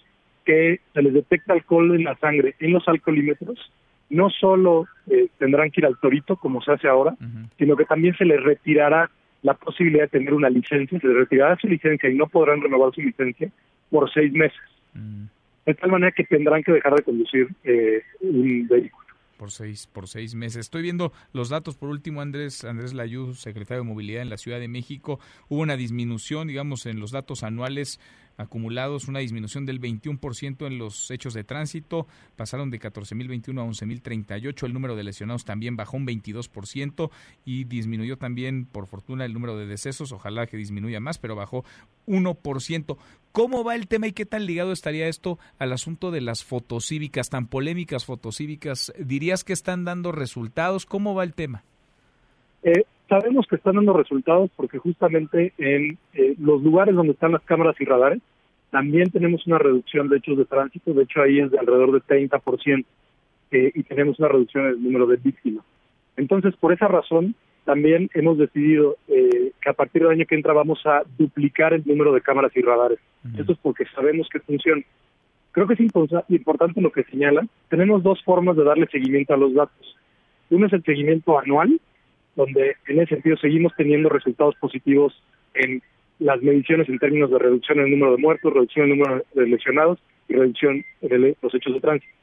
que 0.46 0.82
se 0.94 1.02
les 1.02 1.14
detecta 1.14 1.54
alcohol 1.54 1.96
en 1.96 2.04
la 2.04 2.16
sangre 2.18 2.56
en 2.60 2.74
los 2.74 2.88
alcoholímetros 2.88 3.72
no 4.12 4.30
solo 4.30 4.88
eh, 5.10 5.30
tendrán 5.40 5.72
que 5.72 5.82
ir 5.82 5.86
al 5.86 5.98
torito 5.98 6.36
como 6.36 6.62
se 6.62 6.74
hace 6.74 6.88
ahora, 6.88 7.16
sino 7.58 7.76
que 7.76 7.86
también 7.86 8.16
se 8.18 8.26
les 8.26 8.44
retirará 8.44 9.10
la 9.42 9.54
posibilidad 9.56 10.04
de 10.04 10.20
tener 10.20 10.34
una 10.34 10.50
licencia, 10.50 11.00
se 11.00 11.08
les 11.08 11.16
retirará 11.16 11.58
su 11.58 11.68
licencia 11.68 12.10
y 12.10 12.16
no 12.16 12.28
podrán 12.28 12.62
renovar 12.62 12.94
su 12.94 13.02
licencia 13.02 13.50
por 13.90 14.12
seis 14.12 14.32
meses. 14.34 14.60
De 15.66 15.74
tal 15.74 15.92
manera 15.92 16.12
que 16.12 16.26
tendrán 16.26 16.62
que 16.62 16.74
dejar 16.74 16.96
de 16.96 17.04
conducir 17.04 17.48
eh, 17.64 18.02
un 18.20 18.68
vehículo. 18.68 19.08
por 19.38 19.50
seis 19.50 19.88
por 19.88 20.08
seis 20.08 20.36
meses. 20.36 20.58
Estoy 20.58 20.82
viendo 20.82 21.14
los 21.34 21.50
datos 21.50 21.78
por 21.78 21.90
último 21.90 22.22
Andrés 22.22 22.66
Andrés 22.66 22.94
Layú, 22.94 23.34
secretario 23.34 23.84
de 23.84 23.90
Movilidad 23.90 24.22
en 24.22 24.30
la 24.30 24.38
Ciudad 24.38 24.60
de 24.60 24.68
México, 24.68 25.20
hubo 25.48 25.62
una 25.62 25.78
disminución, 25.78 26.50
digamos, 26.50 26.86
en 26.86 27.00
los 27.00 27.12
datos 27.12 27.44
anuales 27.44 28.00
acumulados, 28.42 29.08
una 29.08 29.20
disminución 29.20 29.66
del 29.66 29.80
21% 29.80 30.68
en 30.68 30.78
los 30.78 31.10
hechos 31.12 31.34
de 31.34 31.44
tránsito, 31.44 32.08
pasaron 32.36 32.70
de 32.70 32.80
14.021 32.80 33.62
a 33.62 33.66
11.038, 33.66 34.66
el 34.66 34.74
número 34.74 34.96
de 34.96 35.04
lesionados 35.04 35.46
también 35.46 35.76
bajó 35.76 35.98
un 35.98 36.06
22% 36.06 37.10
y 37.46 37.64
disminuyó 37.66 38.18
también, 38.18 38.66
por 38.66 38.88
fortuna, 38.88 39.26
el 39.26 39.34
número 39.34 39.58
de 39.58 39.66
decesos, 39.66 40.12
ojalá 40.12 40.48
que 40.48 40.58
disminuya 40.58 41.00
más, 41.00 41.18
pero 41.18 41.36
bajó 41.36 41.64
1%. 42.08 42.98
¿Cómo 43.32 43.64
va 43.64 43.76
el 43.76 43.88
tema 43.88 44.08
y 44.08 44.12
qué 44.12 44.26
tan 44.26 44.46
ligado 44.46 44.72
estaría 44.74 45.08
esto 45.08 45.40
al 45.58 45.72
asunto 45.72 46.12
de 46.12 46.22
las 46.22 46.44
fotocívicas, 46.44 47.30
tan 47.30 47.48
polémicas 47.48 48.06
fotocívicas? 48.06 48.94
¿Dirías 49.00 49.44
que 49.44 49.54
están 49.54 49.86
dando 49.86 50.12
resultados? 50.12 50.86
¿Cómo 50.86 51.16
va 51.16 51.24
el 51.24 51.34
tema? 51.34 51.64
Eh, 52.64 52.84
sabemos 53.08 53.46
que 53.48 53.56
están 53.56 53.76
dando 53.76 53.94
resultados 53.94 54.50
porque 54.56 54.78
justamente 54.78 55.54
en 55.58 55.98
eh, 56.14 56.36
los 56.40 56.62
lugares 56.62 56.96
donde 56.96 57.14
están 57.14 57.32
las 57.32 57.42
cámaras 57.44 57.76
y 57.80 57.86
radares 57.86 58.22
también 58.72 59.12
tenemos 59.12 59.46
una 59.46 59.60
reducción 59.60 60.10
de 60.10 60.18
hechos 60.18 60.38
de 60.38 60.46
tránsito, 60.46 60.94
de 60.94 61.04
hecho 61.04 61.22
ahí 61.22 61.40
es 61.40 61.52
de 61.52 61.60
alrededor 61.60 61.92
de 61.92 62.00
30% 62.30 62.86
eh, 63.52 63.72
y 63.76 63.84
tenemos 63.84 64.18
una 64.20 64.30
reducción 64.30 64.66
en 64.66 64.70
el 64.72 64.84
número 64.84 65.06
de 65.06 65.18
víctimas. 65.18 65.64
Entonces, 66.18 66.56
por 66.56 66.74
esa 66.74 66.88
razón, 66.88 67.36
también 67.66 68.10
hemos 68.14 68.38
decidido 68.38 68.98
eh, 69.08 69.52
que 69.62 69.70
a 69.70 69.74
partir 69.74 70.02
del 70.02 70.12
año 70.12 70.26
que 70.26 70.36
entra 70.36 70.54
vamos 70.54 70.84
a 70.86 71.04
duplicar 71.18 71.74
el 71.74 71.84
número 71.86 72.14
de 72.14 72.22
cámaras 72.22 72.52
y 72.56 72.62
radares. 72.62 73.00
Esto 73.38 73.52
es 73.52 73.58
porque 73.62 73.86
sabemos 73.94 74.28
que 74.30 74.40
funciona. 74.40 74.82
Creo 75.52 75.68
que 75.68 75.74
es 75.76 75.80
impo- 75.80 76.26
importante 76.30 76.82
lo 76.82 76.92
que 76.92 77.04
señala. 77.04 77.46
Tenemos 77.70 78.02
dos 78.02 78.24
formas 78.24 78.56
de 78.56 78.64
darle 78.64 78.88
seguimiento 78.88 79.34
a 79.34 79.38
los 79.38 79.54
datos. 79.54 79.96
Uno 80.50 80.66
es 80.66 80.74
el 80.74 80.84
seguimiento 80.84 81.38
anual, 81.38 81.80
donde 82.36 82.78
en 82.88 83.00
ese 83.00 83.16
sentido 83.16 83.38
seguimos 83.38 83.74
teniendo 83.76 84.10
resultados 84.10 84.56
positivos 84.56 85.14
en 85.54 85.82
las 86.22 86.42
mediciones 86.42 86.88
en 86.88 87.00
términos 87.00 87.30
de 87.32 87.40
reducción 87.40 87.80
en 87.80 87.86
el 87.86 87.92
número 87.92 88.16
de 88.16 88.22
muertos, 88.22 88.54
reducción 88.54 88.86
en 88.86 88.92
el 88.94 88.98
número 89.00 89.24
de 89.34 89.48
lesionados 89.48 90.00
y 90.30 90.34
reducción 90.36 90.86
de 91.02 91.36
los 91.42 91.54
hechos 91.56 91.74
de 91.74 91.82
tránsito. 91.82 92.14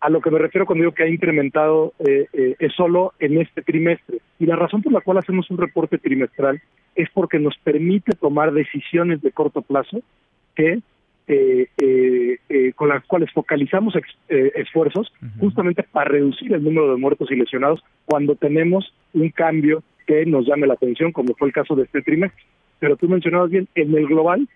A 0.00 0.08
lo 0.10 0.20
que 0.20 0.30
me 0.30 0.38
refiero 0.38 0.66
cuando 0.66 0.82
digo 0.82 0.94
que 0.94 1.04
ha 1.04 1.08
incrementado 1.08 1.92
eh, 2.00 2.26
eh, 2.32 2.56
es 2.58 2.72
solo 2.74 3.12
en 3.20 3.38
este 3.40 3.62
trimestre. 3.62 4.18
Y 4.38 4.46
la 4.46 4.56
razón 4.56 4.82
por 4.82 4.92
la 4.92 5.02
cual 5.02 5.18
hacemos 5.18 5.50
un 5.50 5.58
reporte 5.58 5.98
trimestral 5.98 6.60
es 6.94 7.08
porque 7.12 7.38
nos 7.38 7.56
permite 7.58 8.12
tomar 8.16 8.52
decisiones 8.52 9.20
de 9.22 9.30
corto 9.30 9.60
plazo 9.62 10.00
que 10.56 10.80
eh, 11.28 11.66
eh, 11.80 12.38
eh, 12.48 12.72
con 12.74 12.88
las 12.88 13.04
cuales 13.04 13.30
focalizamos 13.32 13.94
ex- 13.94 14.16
eh, 14.30 14.50
esfuerzos 14.56 15.12
justamente 15.38 15.82
para 15.84 16.10
reducir 16.10 16.52
el 16.54 16.64
número 16.64 16.90
de 16.90 16.96
muertos 16.98 17.30
y 17.30 17.36
lesionados 17.36 17.80
cuando 18.06 18.34
tenemos 18.34 18.92
un 19.12 19.28
cambio 19.28 19.82
que 20.06 20.26
nos 20.26 20.44
llame 20.46 20.66
la 20.66 20.74
atención, 20.74 21.12
como 21.12 21.34
fue 21.36 21.46
el 21.48 21.54
caso 21.54 21.76
de 21.76 21.84
este 21.84 22.02
trimestre. 22.02 22.42
Pero 22.80 22.96
tú 22.96 23.08
mencionabas 23.08 23.50
bien, 23.50 23.68
en 23.76 23.96
el 23.96 24.06
global 24.06 24.48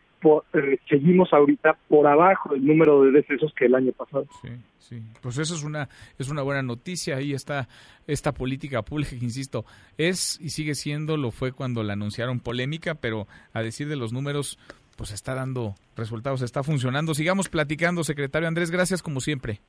eh, 0.55 0.79
seguimos 0.89 1.33
ahorita 1.33 1.77
por 1.89 2.07
abajo 2.07 2.55
del 2.55 2.65
número 2.65 3.03
de 3.03 3.13
decesos 3.13 3.53
que 3.55 3.67
el 3.67 3.75
año 3.75 3.93
pasado. 3.93 4.27
Sí, 4.41 4.49
sí. 4.79 5.03
Pues 5.21 5.39
eso 5.39 5.55
es 5.55 5.63
una 5.63 5.89
es 6.19 6.31
una 6.31 6.43
buena 6.43 6.63
noticia. 6.63 7.17
Ahí 7.17 7.33
está 7.33 7.69
esta 8.07 8.33
política 8.33 8.83
pública 8.83 9.11
que 9.11 9.25
insisto 9.25 9.65
es 9.99 10.39
y 10.41 10.51
sigue 10.51 10.75
siendo 10.75 11.17
lo 11.17 11.31
fue 11.31 11.53
cuando 11.53 11.83
la 11.83 11.93
anunciaron 11.93 12.41
polémica, 12.41 12.95
pero 12.95 13.27
a 13.53 13.63
decir 13.63 13.89
de 13.89 13.97
los 13.97 14.13
números 14.13 14.59
pues 14.97 15.11
está 15.13 15.35
dando 15.35 15.75
resultados, 15.97 16.43
está 16.43 16.63
funcionando. 16.63 17.15
Sigamos 17.15 17.49
platicando, 17.49 18.05
secretario 18.05 18.49
Andrés. 18.49 18.71
Gracias 18.71 19.03
como 19.03 19.21
siempre. 19.21 19.61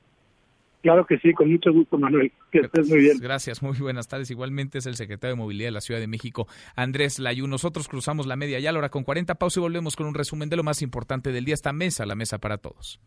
Claro 0.86 1.04
que 1.04 1.18
sí, 1.18 1.32
con 1.32 1.50
mucho 1.50 1.72
gusto, 1.72 1.98
Manuel. 1.98 2.30
Que 2.52 2.60
estés 2.60 2.88
muy 2.88 3.00
bien. 3.00 3.18
Gracias, 3.18 3.60
muy 3.60 3.76
buenas 3.76 4.06
tardes. 4.06 4.30
Igualmente 4.30 4.78
es 4.78 4.86
el 4.86 4.94
secretario 4.94 5.34
de 5.34 5.42
Movilidad 5.42 5.66
de 5.66 5.72
la 5.72 5.80
Ciudad 5.80 5.98
de 5.98 6.06
México, 6.06 6.46
Andrés 6.76 7.18
Layú. 7.18 7.48
Nosotros 7.48 7.88
cruzamos 7.88 8.28
la 8.28 8.36
media 8.36 8.60
ya 8.60 8.70
a 8.70 8.72
la 8.72 8.78
hora 8.78 8.88
con 8.88 9.02
40 9.02 9.34
pausa 9.34 9.58
y 9.58 9.62
volvemos 9.62 9.96
con 9.96 10.06
un 10.06 10.14
resumen 10.14 10.48
de 10.48 10.54
lo 10.54 10.62
más 10.62 10.82
importante 10.82 11.32
del 11.32 11.44
día. 11.44 11.54
Esta 11.54 11.72
mesa, 11.72 12.06
la 12.06 12.14
mesa 12.14 12.38
para 12.38 12.58
todos. 12.58 13.00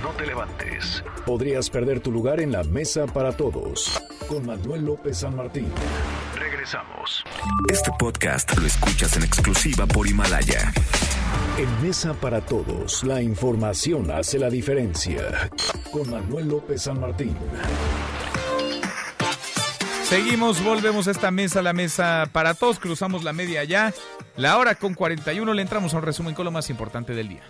No 0.00 0.10
te 0.16 0.24
levantes. 0.24 1.02
Podrías 1.26 1.68
perder 1.68 1.98
tu 1.98 2.12
lugar 2.12 2.38
en 2.38 2.52
la 2.52 2.62
mesa 2.62 3.06
para 3.06 3.36
todos. 3.36 4.00
Con 4.28 4.46
Manuel 4.46 4.84
López 4.84 5.18
San 5.18 5.34
Martín. 5.34 5.66
Regresamos. 6.62 7.24
Este 7.68 7.90
podcast 7.98 8.56
lo 8.56 8.64
escuchas 8.64 9.16
en 9.16 9.24
exclusiva 9.24 9.84
por 9.84 10.06
Himalaya. 10.06 10.72
En 11.58 11.82
Mesa 11.82 12.14
para 12.14 12.40
Todos, 12.40 13.02
la 13.02 13.20
información 13.20 14.12
hace 14.12 14.38
la 14.38 14.48
diferencia. 14.48 15.50
Con 15.90 16.08
Manuel 16.08 16.46
López 16.46 16.82
San 16.82 17.00
Martín. 17.00 17.36
Seguimos, 20.04 20.62
volvemos 20.62 21.08
a 21.08 21.10
esta 21.10 21.32
mesa, 21.32 21.62
la 21.62 21.72
mesa 21.72 22.28
para 22.30 22.54
todos. 22.54 22.78
Cruzamos 22.78 23.24
la 23.24 23.32
media 23.32 23.64
ya. 23.64 23.92
La 24.36 24.56
hora 24.56 24.76
con 24.76 24.94
41 24.94 25.54
le 25.54 25.62
entramos 25.62 25.94
a 25.94 25.96
un 25.96 26.04
resumen 26.04 26.32
con 26.32 26.44
lo 26.44 26.52
más 26.52 26.70
importante 26.70 27.12
del 27.12 27.28
día. 27.28 27.42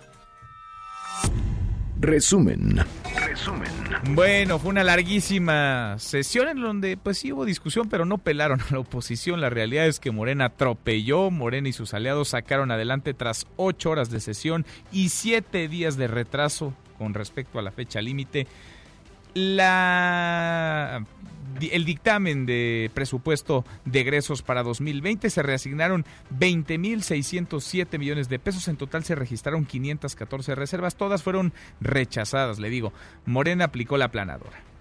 Resumen. 2.03 2.81
Resumen. 3.15 3.71
Bueno, 4.09 4.59
fue 4.59 4.71
una 4.71 4.83
larguísima 4.83 5.95
sesión 5.99 6.49
en 6.49 6.59
donde 6.59 6.97
pues 6.97 7.17
sí 7.17 7.31
hubo 7.31 7.45
discusión, 7.45 7.87
pero 7.87 8.03
no 8.03 8.17
pelaron 8.17 8.59
a 8.59 8.65
la 8.71 8.79
oposición. 8.79 9.39
La 9.39 9.49
realidad 9.49 9.87
es 9.87 10.01
que 10.01 10.11
Morena 10.11 10.47
atropelló, 10.47 11.31
Morena 11.31 11.69
y 11.69 11.71
sus 11.71 11.93
aliados 11.93 12.27
sacaron 12.27 12.71
adelante 12.71 13.13
tras 13.13 13.47
ocho 13.55 13.89
horas 13.89 14.11
de 14.11 14.19
sesión 14.19 14.65
y 14.91 15.09
siete 15.09 15.69
días 15.69 15.95
de 15.95 16.07
retraso 16.07 16.73
con 16.97 17.13
respecto 17.13 17.57
a 17.57 17.61
la 17.61 17.71
fecha 17.71 18.01
límite. 18.01 18.47
La 19.33 21.05
el 21.61 21.85
dictamen 21.85 22.45
de 22.45 22.91
presupuesto 22.93 23.65
de 23.85 24.01
egresos 24.01 24.41
para 24.41 24.63
2020 24.63 25.29
se 25.29 25.43
reasignaron 25.43 26.05
20.607 26.37 27.99
millones 27.99 28.29
de 28.29 28.39
pesos. 28.39 28.67
En 28.67 28.77
total 28.77 29.03
se 29.03 29.15
registraron 29.15 29.65
514 29.65 30.55
reservas. 30.55 30.95
Todas 30.95 31.23
fueron 31.23 31.53
rechazadas, 31.79 32.59
le 32.59 32.69
digo. 32.69 32.93
Morena 33.25 33.65
aplicó 33.65 33.97
la 33.97 34.11
planadora. 34.11 34.72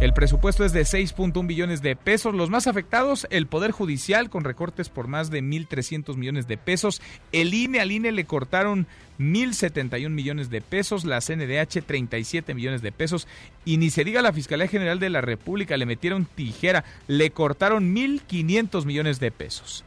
El 0.00 0.12
presupuesto 0.12 0.64
es 0.64 0.72
de 0.72 0.82
6.1 0.82 1.44
billones 1.48 1.82
de 1.82 1.96
pesos. 1.96 2.32
Los 2.32 2.50
más 2.50 2.68
afectados, 2.68 3.26
el 3.30 3.48
Poder 3.48 3.72
Judicial, 3.72 4.30
con 4.30 4.44
recortes 4.44 4.90
por 4.90 5.08
más 5.08 5.28
de 5.28 5.42
1.300 5.42 6.14
millones 6.14 6.46
de 6.46 6.56
pesos. 6.56 7.02
El 7.32 7.52
INE, 7.52 7.80
al 7.80 7.90
INE 7.90 8.12
le 8.12 8.24
cortaron 8.24 8.86
1.071 9.18 10.08
millones 10.10 10.50
de 10.50 10.60
pesos. 10.60 11.04
La 11.04 11.20
CNDH, 11.20 11.82
37 11.84 12.54
millones 12.54 12.80
de 12.80 12.92
pesos. 12.92 13.26
Y 13.64 13.78
ni 13.78 13.90
se 13.90 14.04
diga 14.04 14.22
la 14.22 14.32
Fiscalía 14.32 14.68
General 14.68 15.00
de 15.00 15.10
la 15.10 15.20
República, 15.20 15.76
le 15.76 15.84
metieron 15.84 16.26
tijera. 16.26 16.84
Le 17.08 17.32
cortaron 17.32 17.92
1.500 17.92 18.84
millones 18.84 19.18
de 19.18 19.32
pesos. 19.32 19.84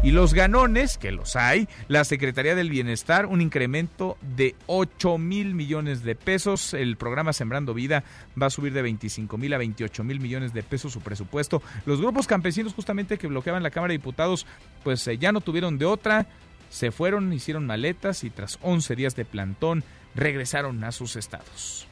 Y 0.00 0.12
los 0.12 0.32
ganones, 0.32 0.96
que 0.96 1.10
los 1.10 1.34
hay, 1.34 1.68
la 1.88 2.04
Secretaría 2.04 2.54
del 2.54 2.70
Bienestar, 2.70 3.26
un 3.26 3.40
incremento 3.40 4.16
de 4.36 4.54
8 4.66 5.18
mil 5.18 5.54
millones 5.54 6.04
de 6.04 6.14
pesos. 6.14 6.72
El 6.72 6.96
programa 6.96 7.32
Sembrando 7.32 7.74
Vida 7.74 8.04
va 8.40 8.46
a 8.46 8.50
subir 8.50 8.72
de 8.72 8.82
25 8.82 9.36
mil 9.36 9.52
a 9.54 9.58
28 9.58 10.04
mil 10.04 10.20
millones 10.20 10.52
de 10.52 10.62
pesos 10.62 10.92
su 10.92 11.00
presupuesto. 11.00 11.62
Los 11.84 12.00
grupos 12.00 12.28
campesinos 12.28 12.74
justamente 12.74 13.18
que 13.18 13.26
bloqueaban 13.26 13.64
la 13.64 13.70
Cámara 13.70 13.90
de 13.90 13.98
Diputados, 13.98 14.46
pues 14.84 15.06
eh, 15.08 15.18
ya 15.18 15.32
no 15.32 15.40
tuvieron 15.40 15.78
de 15.78 15.86
otra. 15.86 16.26
Se 16.70 16.92
fueron, 16.92 17.32
hicieron 17.32 17.66
maletas 17.66 18.22
y 18.22 18.30
tras 18.30 18.58
11 18.62 18.94
días 18.94 19.16
de 19.16 19.24
plantón 19.24 19.82
regresaron 20.14 20.84
a 20.84 20.92
sus 20.92 21.16
estados. 21.16 21.88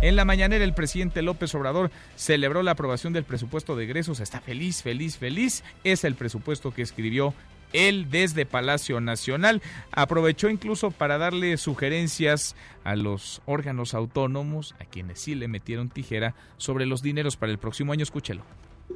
En 0.00 0.14
la 0.14 0.24
mañanera 0.24 0.64
el 0.64 0.74
presidente 0.74 1.22
López 1.22 1.52
Obrador 1.56 1.90
celebró 2.14 2.62
la 2.62 2.70
aprobación 2.70 3.12
del 3.12 3.24
presupuesto 3.24 3.74
de 3.74 3.84
egresos. 3.84 4.20
Está 4.20 4.40
feliz, 4.40 4.82
feliz, 4.82 5.18
feliz. 5.18 5.64
Es 5.82 6.04
el 6.04 6.14
presupuesto 6.14 6.72
que 6.72 6.82
escribió 6.82 7.34
él 7.72 8.06
desde 8.08 8.46
Palacio 8.46 9.00
Nacional. 9.00 9.60
Aprovechó 9.90 10.50
incluso 10.50 10.92
para 10.92 11.18
darle 11.18 11.56
sugerencias 11.56 12.54
a 12.84 12.94
los 12.94 13.42
órganos 13.44 13.92
autónomos, 13.92 14.76
a 14.78 14.84
quienes 14.84 15.18
sí 15.18 15.34
le 15.34 15.48
metieron 15.48 15.88
tijera, 15.88 16.36
sobre 16.58 16.86
los 16.86 17.02
dineros 17.02 17.36
para 17.36 17.50
el 17.50 17.58
próximo 17.58 17.92
año. 17.92 18.04
Escúchelo. 18.04 18.44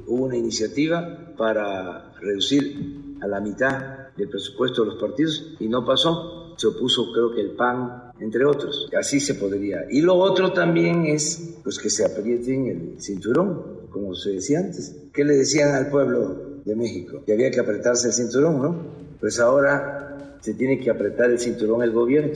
Hubo 0.07 0.25
una 0.25 0.37
iniciativa 0.37 1.33
para 1.37 2.13
reducir 2.19 3.15
a 3.21 3.27
la 3.27 3.39
mitad 3.39 4.03
el 4.17 4.29
presupuesto 4.29 4.83
de 4.83 4.91
los 4.91 5.01
partidos 5.01 5.55
y 5.59 5.67
no 5.67 5.85
pasó. 5.85 6.55
Se 6.57 6.67
opuso 6.67 7.11
creo 7.11 7.33
que 7.33 7.41
el 7.41 7.51
PAN, 7.51 8.11
entre 8.19 8.45
otros. 8.45 8.89
Así 8.97 9.19
se 9.19 9.35
podría. 9.35 9.85
Y 9.89 10.01
lo 10.01 10.15
otro 10.15 10.53
también 10.53 11.05
es 11.05 11.57
pues 11.63 11.79
que 11.79 11.89
se 11.89 12.05
aprieten 12.05 12.67
el 12.67 13.01
cinturón, 13.01 13.87
como 13.89 14.13
se 14.13 14.31
decía 14.31 14.59
antes. 14.59 14.95
¿Qué 15.13 15.23
le 15.23 15.35
decían 15.35 15.73
al 15.73 15.89
pueblo 15.89 16.61
de 16.63 16.75
México? 16.75 17.23
Que 17.25 17.33
había 17.33 17.49
que 17.49 17.59
apretarse 17.59 18.07
el 18.07 18.13
cinturón, 18.13 18.61
¿no? 18.61 18.75
Pues 19.19 19.39
ahora 19.39 20.37
se 20.41 20.53
tiene 20.53 20.79
que 20.79 20.89
apretar 20.89 21.31
el 21.31 21.39
cinturón 21.39 21.81
el 21.83 21.91
gobierno, 21.91 22.33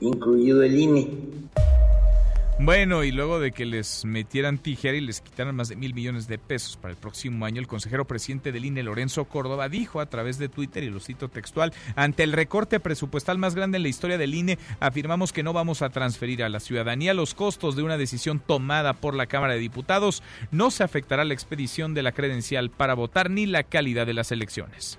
incluido 0.00 0.62
el 0.62 0.78
INE. 0.78 1.25
Bueno, 2.58 3.04
y 3.04 3.12
luego 3.12 3.38
de 3.38 3.52
que 3.52 3.66
les 3.66 4.06
metieran 4.06 4.56
tijera 4.56 4.96
y 4.96 5.02
les 5.02 5.20
quitaran 5.20 5.54
más 5.54 5.68
de 5.68 5.76
mil 5.76 5.92
millones 5.92 6.26
de 6.26 6.38
pesos 6.38 6.78
para 6.78 6.92
el 6.92 6.96
próximo 6.98 7.44
año, 7.44 7.60
el 7.60 7.66
consejero 7.66 8.06
presidente 8.06 8.50
del 8.50 8.64
INE, 8.64 8.82
Lorenzo 8.82 9.26
Córdoba, 9.26 9.68
dijo 9.68 10.00
a 10.00 10.06
través 10.06 10.38
de 10.38 10.48
Twitter, 10.48 10.82
y 10.82 10.88
lo 10.88 10.98
cito 10.98 11.28
textual, 11.28 11.74
ante 11.96 12.22
el 12.22 12.32
recorte 12.32 12.80
presupuestal 12.80 13.36
más 13.36 13.54
grande 13.54 13.76
en 13.76 13.82
la 13.82 13.90
historia 13.90 14.16
del 14.16 14.34
INE, 14.34 14.58
afirmamos 14.80 15.34
que 15.34 15.42
no 15.42 15.52
vamos 15.52 15.82
a 15.82 15.90
transferir 15.90 16.42
a 16.42 16.48
la 16.48 16.60
ciudadanía 16.60 17.12
los 17.12 17.34
costos 17.34 17.76
de 17.76 17.82
una 17.82 17.98
decisión 17.98 18.40
tomada 18.40 18.94
por 18.94 19.14
la 19.14 19.26
Cámara 19.26 19.52
de 19.52 19.60
Diputados. 19.60 20.22
No 20.50 20.70
se 20.70 20.82
afectará 20.82 21.26
la 21.26 21.34
expedición 21.34 21.92
de 21.92 22.02
la 22.02 22.12
credencial 22.12 22.70
para 22.70 22.94
votar 22.94 23.30
ni 23.30 23.44
la 23.44 23.64
calidad 23.64 24.06
de 24.06 24.14
las 24.14 24.32
elecciones. 24.32 24.98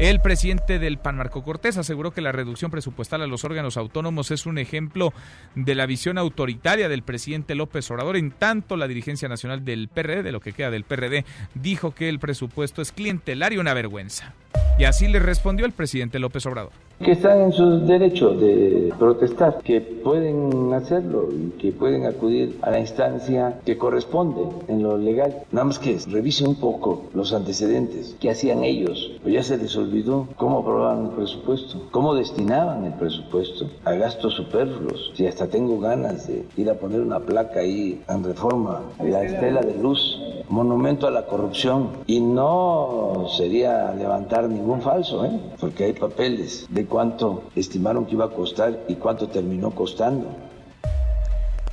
El 0.00 0.18
presidente 0.18 0.80
del 0.80 0.98
PAN, 0.98 1.16
Marco 1.16 1.44
Cortés, 1.44 1.78
aseguró 1.78 2.10
que 2.10 2.20
la 2.20 2.32
reducción 2.32 2.72
presupuestal 2.72 3.22
a 3.22 3.28
los 3.28 3.44
órganos 3.44 3.76
autónomos 3.76 4.32
es 4.32 4.44
un 4.44 4.58
ejemplo 4.58 5.12
de 5.54 5.76
la 5.76 5.86
visión 5.86 6.18
autoritaria 6.18 6.88
del 6.88 7.04
presidente 7.04 7.54
López 7.54 7.88
Obrador. 7.92 8.16
En 8.16 8.32
tanto, 8.32 8.76
la 8.76 8.88
dirigencia 8.88 9.28
nacional 9.28 9.64
del 9.64 9.86
PRD, 9.86 10.24
de 10.24 10.32
lo 10.32 10.40
que 10.40 10.52
queda 10.52 10.72
del 10.72 10.82
PRD, 10.82 11.24
dijo 11.54 11.94
que 11.94 12.08
el 12.08 12.18
presupuesto 12.18 12.82
es 12.82 12.90
clientelario, 12.90 13.60
una 13.60 13.72
vergüenza. 13.72 14.34
Y 14.80 14.84
así 14.84 15.06
le 15.06 15.20
respondió 15.20 15.64
el 15.64 15.72
presidente 15.72 16.18
López 16.18 16.44
Obrador. 16.46 16.72
Que 17.00 17.12
están 17.12 17.40
en 17.40 17.52
su 17.52 17.80
derecho 17.80 18.30
de 18.30 18.92
protestar, 18.98 19.58
que 19.62 19.80
pueden 19.80 20.72
hacerlo 20.72 21.28
y 21.32 21.50
que 21.58 21.72
pueden 21.72 22.06
acudir 22.06 22.58
a 22.62 22.70
la 22.70 22.78
instancia 22.78 23.60
que 23.64 23.76
corresponde 23.76 24.42
en 24.68 24.82
lo 24.82 24.96
legal. 24.96 25.42
Nada 25.50 25.64
más 25.64 25.78
que 25.78 25.98
revisen 26.08 26.48
un 26.48 26.56
poco 26.56 27.04
los 27.12 27.32
antecedentes, 27.32 28.16
qué 28.20 28.30
hacían 28.30 28.64
ellos. 28.64 29.12
Pues 29.22 29.34
ya 29.34 29.42
se 29.42 29.56
les 29.56 29.76
olvidó 29.76 30.28
cómo 30.36 30.60
aprobaban 30.60 31.06
el 31.06 31.10
presupuesto, 31.10 31.88
cómo 31.90 32.14
destinaban 32.14 32.84
el 32.84 32.94
presupuesto 32.94 33.66
a 33.84 33.92
gastos 33.92 34.34
superfluos. 34.34 35.12
Si 35.14 35.26
hasta 35.26 35.48
tengo 35.48 35.80
ganas 35.80 36.28
de 36.28 36.44
ir 36.56 36.70
a 36.70 36.74
poner 36.74 37.00
una 37.00 37.20
placa 37.20 37.60
ahí 37.60 38.02
en 38.08 38.24
reforma, 38.24 38.82
la 39.02 39.24
estela 39.24 39.60
de 39.60 39.74
luz, 39.74 40.18
monumento 40.48 41.06
a 41.06 41.10
la 41.10 41.26
corrupción. 41.26 41.88
Y 42.06 42.20
no 42.20 43.26
sería 43.36 43.92
levantar 43.94 44.48
ningún 44.48 44.80
falso, 44.82 45.24
¿eh? 45.24 45.40
porque 45.60 45.84
hay 45.84 45.92
papeles 45.92 46.66
de 46.70 46.83
cuánto 46.86 47.44
estimaron 47.54 48.06
que 48.06 48.14
iba 48.14 48.26
a 48.26 48.30
costar 48.30 48.84
y 48.88 48.94
cuánto 48.94 49.28
terminó 49.28 49.70
costando. 49.70 50.53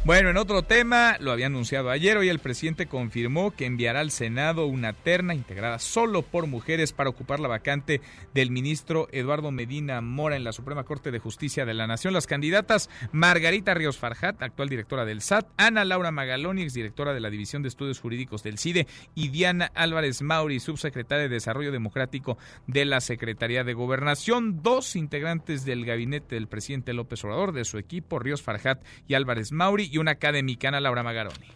Bueno, 0.03 0.31
en 0.31 0.37
otro 0.37 0.63
tema, 0.63 1.17
lo 1.19 1.31
había 1.31 1.45
anunciado 1.45 1.91
ayer, 1.91 2.17
hoy 2.17 2.27
el 2.27 2.39
presidente 2.39 2.87
confirmó 2.87 3.51
que 3.51 3.67
enviará 3.67 3.99
al 3.99 4.09
Senado 4.09 4.65
una 4.65 4.93
terna 4.93 5.35
integrada 5.35 5.77
solo 5.77 6.23
por 6.23 6.47
mujeres 6.47 6.91
para 6.91 7.11
ocupar 7.11 7.39
la 7.39 7.47
vacante 7.47 8.01
del 8.33 8.49
ministro 8.49 9.07
Eduardo 9.11 9.51
Medina 9.51 10.01
Mora 10.01 10.35
en 10.35 10.43
la 10.43 10.53
Suprema 10.53 10.85
Corte 10.85 11.11
de 11.11 11.19
Justicia 11.19 11.65
de 11.65 11.75
la 11.75 11.85
Nación. 11.85 12.15
Las 12.15 12.25
candidatas 12.25 12.89
Margarita 13.11 13.75
Ríos 13.75 13.99
Farjat, 13.99 14.41
actual 14.41 14.69
directora 14.69 15.05
del 15.05 15.21
SAT, 15.21 15.45
Ana 15.57 15.85
Laura 15.85 16.09
Magaloni, 16.09 16.63
exdirectora 16.63 17.13
de 17.13 17.19
la 17.19 17.29
División 17.29 17.61
de 17.61 17.67
Estudios 17.67 17.99
Jurídicos 17.99 18.41
del 18.41 18.57
CIDE, 18.57 18.87
y 19.13 19.27
Diana 19.27 19.71
Álvarez 19.75 20.23
Mauri, 20.23 20.59
subsecretaria 20.59 21.25
de 21.25 21.29
Desarrollo 21.29 21.71
Democrático 21.71 22.39
de 22.65 22.85
la 22.85 23.01
Secretaría 23.01 23.63
de 23.63 23.75
Gobernación. 23.75 24.63
Dos 24.63 24.95
integrantes 24.95 25.63
del 25.63 25.85
gabinete 25.85 26.33
del 26.33 26.47
presidente 26.47 26.93
López 26.93 27.23
Obrador, 27.23 27.51
de 27.51 27.65
su 27.65 27.77
equipo, 27.77 28.17
Ríos 28.17 28.41
Farjat 28.41 28.83
y 29.07 29.13
Álvarez 29.13 29.51
Mauri, 29.51 29.90
y 29.91 29.97
una 29.97 30.11
academicana, 30.11 30.80
Laura 30.80 31.03
Magaroni. 31.03 31.47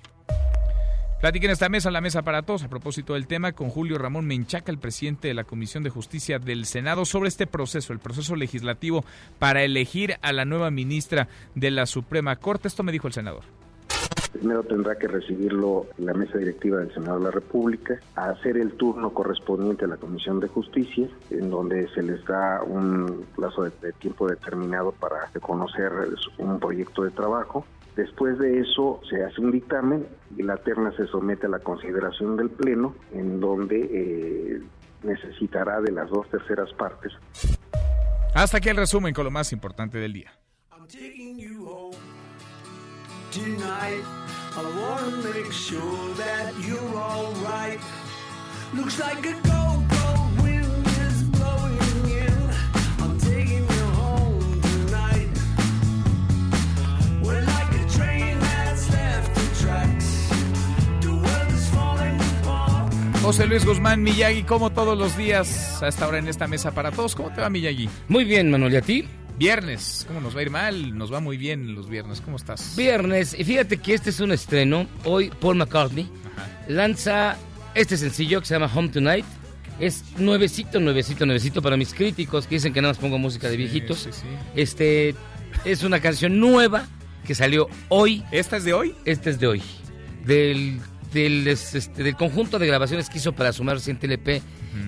Platiquen 1.22 1.50
esta 1.50 1.70
mesa, 1.70 1.90
la 1.90 2.02
mesa 2.02 2.22
para 2.22 2.44
todos, 2.44 2.64
a 2.64 2.68
propósito 2.68 3.14
del 3.14 3.26
tema, 3.26 3.54
con 3.54 3.70
Julio 3.70 3.98
Ramón 3.98 4.28
Menchaca, 4.28 4.72
el 4.72 4.78
presidente 4.78 5.28
de 5.28 5.34
la 5.34 5.46
Comisión 5.46 5.82
de 5.82 5.90
Justicia 5.90 6.38
del 6.38 6.66
Senado, 6.66 7.06
sobre 7.06 7.30
este 7.30 7.48
proceso, 7.48 7.94
el 7.94 8.00
proceso 8.00 8.36
legislativo 8.36 9.04
para 9.40 9.64
elegir 9.64 10.18
a 10.22 10.34
la 10.34 10.46
nueva 10.46 10.70
ministra 10.70 11.28
de 11.56 11.72
la 11.72 11.86
Suprema 11.88 12.36
Corte. 12.36 12.68
Esto 12.68 12.84
me 12.84 12.92
dijo 12.92 13.08
el 13.08 13.14
senador. 13.14 13.44
Primero 14.34 14.64
tendrá 14.64 14.98
que 14.98 15.08
recibirlo 15.08 15.88
la 15.98 16.14
mesa 16.14 16.38
directiva 16.38 16.80
del 16.80 16.94
Senado 16.94 17.20
de 17.20 17.24
la 17.24 17.32
República, 17.32 17.98
a 18.16 18.32
hacer 18.32 18.58
el 18.58 18.74
turno 18.74 19.12
correspondiente 19.12 19.86
a 19.86 19.88
la 19.88 19.98
Comisión 19.98 20.42
de 20.42 20.50
Justicia, 20.50 21.08
en 21.32 21.50
donde 21.50 21.88
se 21.96 22.04
les 22.04 22.24
da 22.26 22.62
un 22.62 23.26
plazo 23.36 23.64
de 23.64 23.94
tiempo 23.94 24.28
determinado 24.28 24.92
para 24.92 25.32
conocer 25.42 25.90
un 26.38 26.60
proyecto 26.60 27.04
de 27.04 27.12
trabajo. 27.12 27.66
Después 27.96 28.38
de 28.40 28.60
eso 28.60 29.00
se 29.10 29.24
hace 29.24 29.40
un 29.42 29.52
dictamen 29.52 30.06
y 30.38 30.44
la 30.44 30.58
terna 30.58 30.92
se 30.98 31.08
somete 31.08 31.46
a 31.46 31.50
la 31.50 31.60
consideración 31.60 32.36
del 32.36 32.50
Pleno, 32.50 32.96
en 33.14 33.40
donde 33.40 33.80
eh, 33.80 34.62
necesitará 35.04 35.80
de 35.80 35.92
las 35.92 36.10
dos 36.10 36.30
terceras 36.30 36.72
partes. 36.74 37.14
Hasta 38.34 38.58
aquí 38.58 38.70
el 38.70 38.78
resumen 38.78 39.14
con 39.14 39.24
lo 39.24 39.32
más 39.32 39.54
importante 39.54 39.98
del 39.98 40.14
día. 40.14 40.32
Looks 48.74 49.00
like 49.00 49.26
a 49.26 49.34
go-go 49.44 49.85
José 63.26 63.48
Luis 63.48 63.66
Guzmán 63.66 64.04
Miyagi, 64.04 64.44
como 64.44 64.72
todos 64.72 64.96
los 64.96 65.18
días, 65.18 65.82
a 65.82 65.88
esta 65.88 66.08
hora 66.08 66.20
en 66.20 66.28
esta 66.28 66.46
mesa 66.46 66.76
para 66.76 66.92
todos. 66.92 67.16
¿Cómo 67.16 67.34
te 67.34 67.42
va, 67.42 67.50
Miyagi? 67.50 67.90
Muy 68.08 68.24
bien, 68.24 68.52
Manuel, 68.52 68.74
¿y 68.74 68.76
a 68.76 68.82
ti? 68.82 69.08
Viernes, 69.40 70.06
¿cómo 70.08 70.22
nos 70.22 70.36
va 70.36 70.42
a 70.42 70.44
ir 70.44 70.52
mal? 70.52 70.96
Nos 70.96 71.12
va 71.12 71.20
muy 71.20 71.36
bien 71.36 71.74
los 71.74 71.90
viernes, 71.90 72.22
¿cómo 72.22 72.38
estás? 72.38 72.76
Viernes, 72.78 73.36
y 73.36 73.44
fíjate 73.44 73.78
que 73.78 73.96
este 73.96 74.12
es 74.12 74.20
un 74.20 74.32
estreno. 74.32 74.86
Hoy 75.06 75.32
Paul 75.42 75.56
McCartney 75.56 76.08
lanza 76.68 77.36
este 77.74 77.98
sencillo 77.98 78.42
que 78.42 78.46
se 78.46 78.54
llama 78.54 78.70
Home 78.72 78.90
Tonight. 78.90 79.26
Es 79.80 80.04
nuevecito, 80.20 80.80
nuevecito, 80.80 81.26
nuevecito 81.26 81.64
para 81.64 81.78
mis 81.78 81.96
críticos 81.96 82.46
que 82.46 82.56
dicen 82.56 82.74
que 82.74 82.82
nada 82.84 82.94
más 82.94 83.00
pongo 83.00 83.18
música 83.18 83.50
de 83.50 83.58
viejitos. 83.58 84.02
sí, 84.02 84.12
sí. 84.12 84.28
Este 84.56 85.16
es 85.66 85.82
una 85.82 86.00
canción 86.00 86.40
nueva 86.40 86.86
que 87.26 87.34
salió 87.34 87.70
hoy. 87.90 88.24
¿Esta 88.32 88.58
es 88.58 88.66
de 88.66 88.74
hoy? 88.74 88.94
Esta 89.04 89.32
es 89.32 89.40
de 89.40 89.48
hoy. 89.48 89.64
Del, 90.26 90.80
del, 91.16 91.48
este, 91.48 92.04
del 92.04 92.16
conjunto 92.16 92.60
de 92.60 92.68
grabaciones 92.68 93.10
que 93.10 93.18
hizo 93.18 93.32
para 93.34 93.52
su 93.54 93.64
más 93.64 93.76
reciente 93.76 94.06
LP, 94.06 94.42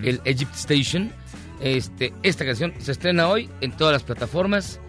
el 0.04 0.22
Egypt 0.26 0.54
Station. 0.56 1.12
Este, 1.62 2.14
esta 2.22 2.46
canción 2.46 2.74
se 2.80 2.92
estrena 2.92 3.28
hoy 3.30 3.50
en 3.62 3.72
todas 3.72 3.94
las 3.94 4.04
plataformas. 4.04 4.80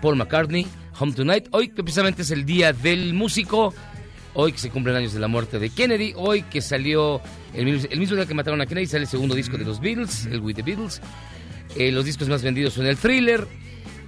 Paul 0.00 0.16
McCartney, 0.16 0.66
Home 1.00 1.12
Tonight. 1.12 1.48
Hoy 1.50 1.68
que 1.68 1.82
precisamente 1.82 2.22
es 2.22 2.30
el 2.30 2.44
día 2.44 2.72
del 2.72 3.14
músico. 3.14 3.74
Hoy 4.34 4.52
que 4.52 4.58
se 4.58 4.68
cumplen 4.70 4.96
años 4.96 5.14
de 5.14 5.20
la 5.20 5.28
muerte 5.28 5.58
de 5.58 5.70
Kennedy. 5.70 6.12
Hoy 6.16 6.42
que 6.42 6.60
salió 6.60 7.20
el, 7.54 7.64
mismo- 7.64 7.88
el 7.90 7.98
mismo 8.00 8.16
día 8.16 8.26
que 8.26 8.34
mataron 8.34 8.60
a 8.60 8.66
Kennedy, 8.66 8.86
sale 8.86 9.04
el 9.04 9.08
segundo 9.08 9.34
disco 9.34 9.56
de 9.56 9.64
los 9.64 9.80
Beatles, 9.80 10.26
el 10.26 10.40
With 10.40 10.56
the 10.56 10.62
Beatles. 10.62 11.00
Eh, 11.76 11.90
los 11.92 12.04
discos 12.04 12.28
más 12.28 12.42
vendidos 12.42 12.74
son 12.74 12.86
el 12.86 12.96
Thriller, 12.96 13.46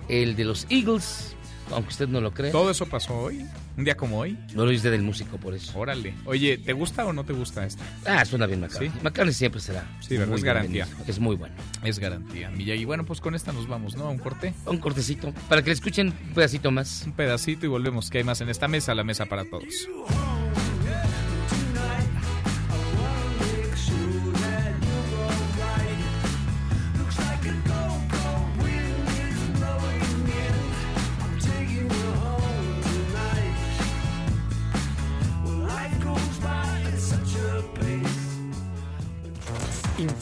el 0.09 0.37
de 0.37 0.45
los 0.45 0.67
Eagles, 0.69 1.36
aunque 1.73 1.91
usted 1.91 2.09
no 2.09 2.21
lo 2.21 2.33
cree. 2.33 2.51
¿Todo 2.51 2.71
eso 2.71 2.87
pasó 2.87 3.15
hoy? 3.17 3.47
¿Un 3.77 3.85
día 3.85 3.97
como 3.97 4.19
hoy? 4.19 4.39
No 4.55 4.65
lo 4.65 4.73
hice 4.73 4.91
del 4.91 5.03
músico 5.03 5.37
por 5.37 5.55
eso. 5.55 5.79
Órale. 5.79 6.15
Oye, 6.25 6.59
¿te 6.59 6.73
gusta 6.73 7.05
o 7.07 7.13
no 7.13 7.25
te 7.25 7.33
gusta 7.33 7.67
esta? 7.67 7.85
Ah, 8.07 8.25
suena 8.25 8.47
bien 8.47 8.61
McCartney. 8.61 8.91
¿Sí? 8.91 8.99
McCartney 9.03 9.35
siempre 9.35 9.61
será. 9.61 9.85
Sí, 10.01 10.17
¿verdad? 10.17 10.37
Es 10.37 10.45
garantía. 10.45 10.85
bienvenido. 10.85 11.11
Es 11.11 11.19
muy 11.19 11.37
bueno. 11.37 11.55
Es 11.83 11.99
garantía. 11.99 12.51
Miyagi, 12.51 12.85
bueno, 12.85 13.05
pues 13.05 13.21
con 13.21 13.35
esta 13.35 13.53
nos 13.53 13.69
vamos, 13.69 13.97
¿no? 13.97 14.05
A 14.05 14.11
un 14.11 14.19
corte. 14.19 14.55
Un 14.67 14.79
cortecito. 14.79 15.33
Para 15.49 15.63
que 15.63 15.71
le 15.71 15.75
escuchen 15.75 16.15
un 16.29 16.35
pedacito 16.35 16.71
más. 16.71 17.05
Un 17.07 17.13
pedacito 17.13 17.67
y 17.67 17.69
volvemos. 17.69 18.11
¿Qué 18.11 18.19
hay 18.19 18.25
más 18.25 18.41
en 18.41 18.49
esta 18.49 18.69
mesa? 18.69 18.95
La 18.95 19.05
mesa 19.05 19.27
para 19.27 19.45
todos. 19.45 19.89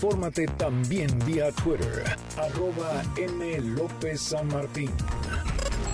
Infórmate 0.04 0.44
también 0.58 1.08
vía 1.24 1.50
Twitter, 1.52 2.04
arroba 2.36 3.02
M. 3.16 3.58
López 3.74 4.20
San 4.20 4.46
Martín. 4.48 4.90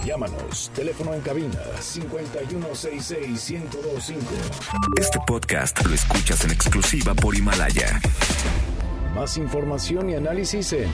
Llámanos, 0.05 0.73
teléfono 0.75 1.15
en 1.15 1.21
cabina 1.21 1.61
5166-1025. 1.79 4.17
Este 4.99 5.21
podcast 5.29 5.87
lo 5.87 5.95
escuchas 5.95 6.45
en 6.45 6.51
exclusiva 6.51 7.15
por 7.15 7.37
Himalaya. 7.37 8.01
Más 9.15 9.37
información 9.37 10.11
y 10.11 10.17
análisis 10.17 10.73
en 10.73 10.91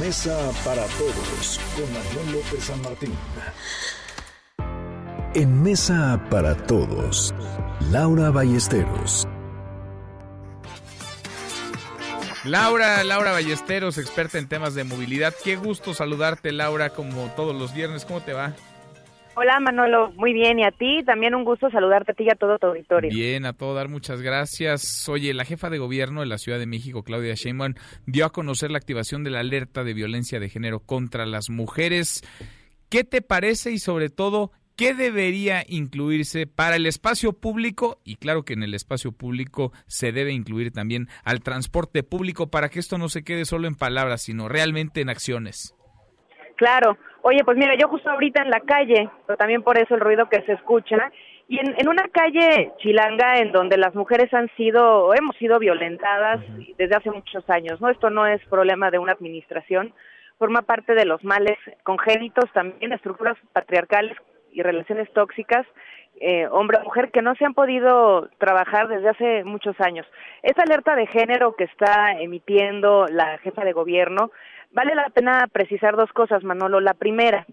Mesa 0.00 0.38
para 0.64 0.86
Todos 0.86 1.60
con 1.76 1.84
Manuel 1.92 2.32
López 2.38 2.64
San 2.64 2.80
Martín. 2.80 3.12
En 5.34 5.62
Mesa 5.62 6.26
para 6.30 6.56
Todos, 6.56 7.34
Laura 7.90 8.30
Ballesteros. 8.30 9.28
Laura, 12.44 13.02
Laura 13.04 13.32
Ballesteros, 13.32 13.96
experta 13.96 14.38
en 14.38 14.48
temas 14.48 14.74
de 14.74 14.84
movilidad. 14.84 15.34
Qué 15.42 15.56
gusto 15.56 15.94
saludarte, 15.94 16.52
Laura, 16.52 16.90
como 16.90 17.28
todos 17.34 17.56
los 17.56 17.74
viernes. 17.74 18.04
¿Cómo 18.04 18.20
te 18.20 18.34
va? 18.34 18.54
Hola 19.36 19.58
Manolo, 19.58 20.12
muy 20.12 20.32
bien, 20.32 20.60
y 20.60 20.64
a 20.64 20.70
ti 20.70 21.02
también 21.04 21.34
un 21.34 21.42
gusto 21.42 21.68
saludarte 21.68 22.12
a 22.12 22.14
ti 22.14 22.22
y 22.24 22.30
a 22.30 22.36
todo 22.36 22.56
tu 22.58 22.68
auditorio. 22.68 23.10
Bien, 23.10 23.46
a 23.46 23.52
todo 23.52 23.74
dar, 23.74 23.88
muchas 23.88 24.20
gracias. 24.22 25.08
Oye, 25.08 25.34
la 25.34 25.44
jefa 25.44 25.70
de 25.70 25.78
gobierno 25.78 26.20
de 26.20 26.26
la 26.26 26.38
Ciudad 26.38 26.58
de 26.58 26.66
México, 26.66 27.02
Claudia 27.02 27.34
Sheinbaum, 27.34 27.74
dio 28.06 28.26
a 28.26 28.30
conocer 28.30 28.70
la 28.70 28.78
activación 28.78 29.24
de 29.24 29.30
la 29.30 29.40
alerta 29.40 29.82
de 29.82 29.94
violencia 29.94 30.38
de 30.38 30.50
género 30.50 30.80
contra 30.80 31.26
las 31.26 31.50
mujeres. 31.50 32.22
¿Qué 32.90 33.02
te 33.02 33.22
parece 33.22 33.72
y 33.72 33.78
sobre 33.78 34.08
todo 34.08 34.52
¿Qué 34.76 34.92
debería 34.92 35.62
incluirse 35.68 36.48
para 36.48 36.74
el 36.74 36.86
espacio 36.86 37.32
público? 37.32 37.98
Y 38.04 38.16
claro 38.16 38.42
que 38.42 38.54
en 38.54 38.64
el 38.64 38.74
espacio 38.74 39.12
público 39.12 39.70
se 39.86 40.10
debe 40.10 40.32
incluir 40.32 40.72
también 40.72 41.06
al 41.24 41.44
transporte 41.44 42.02
público 42.02 42.50
para 42.50 42.68
que 42.68 42.80
esto 42.80 42.98
no 42.98 43.08
se 43.08 43.22
quede 43.22 43.44
solo 43.44 43.68
en 43.68 43.76
palabras, 43.76 44.22
sino 44.22 44.48
realmente 44.48 45.00
en 45.00 45.10
acciones. 45.10 45.76
Claro. 46.56 46.98
Oye, 47.22 47.44
pues 47.44 47.56
mira, 47.56 47.76
yo 47.80 47.86
justo 47.86 48.10
ahorita 48.10 48.42
en 48.42 48.50
la 48.50 48.60
calle, 48.60 49.08
pero 49.28 49.36
también 49.36 49.62
por 49.62 49.78
eso 49.78 49.94
el 49.94 50.00
ruido 50.00 50.28
que 50.28 50.42
se 50.42 50.54
escucha, 50.54 51.12
y 51.46 51.60
en, 51.60 51.76
en 51.78 51.88
una 51.88 52.08
calle 52.08 52.72
chilanga 52.78 53.38
en 53.38 53.52
donde 53.52 53.76
las 53.76 53.94
mujeres 53.94 54.34
han 54.34 54.50
sido 54.56 55.14
hemos 55.14 55.36
sido 55.36 55.60
violentadas 55.60 56.40
desde 56.76 56.96
hace 56.96 57.12
muchos 57.12 57.48
años, 57.48 57.80
¿no? 57.80 57.90
Esto 57.90 58.10
no 58.10 58.26
es 58.26 58.44
problema 58.46 58.90
de 58.90 58.98
una 58.98 59.12
administración, 59.12 59.94
forma 60.36 60.62
parte 60.62 60.94
de 60.94 61.04
los 61.04 61.22
males 61.22 61.58
congénitos 61.84 62.50
también, 62.52 62.92
estructuras 62.92 63.36
patriarcales 63.52 64.16
y 64.54 64.62
relaciones 64.62 65.12
tóxicas, 65.12 65.66
eh, 66.20 66.46
hombre 66.46 66.78
o 66.78 66.84
mujer, 66.84 67.10
que 67.10 67.22
no 67.22 67.34
se 67.34 67.44
han 67.44 67.54
podido 67.54 68.28
trabajar 68.38 68.88
desde 68.88 69.08
hace 69.08 69.44
muchos 69.44 69.78
años. 69.80 70.06
Esta 70.42 70.62
alerta 70.62 70.94
de 70.94 71.06
género 71.08 71.56
que 71.56 71.64
está 71.64 72.12
emitiendo 72.12 73.06
la 73.08 73.38
jefa 73.38 73.64
de 73.64 73.72
gobierno, 73.72 74.30
vale 74.70 74.94
la 74.94 75.10
pena 75.10 75.48
precisar 75.52 75.96
dos 75.96 76.12
cosas, 76.12 76.44
Manolo. 76.44 76.80
La 76.80 76.94
primera, 76.94 77.44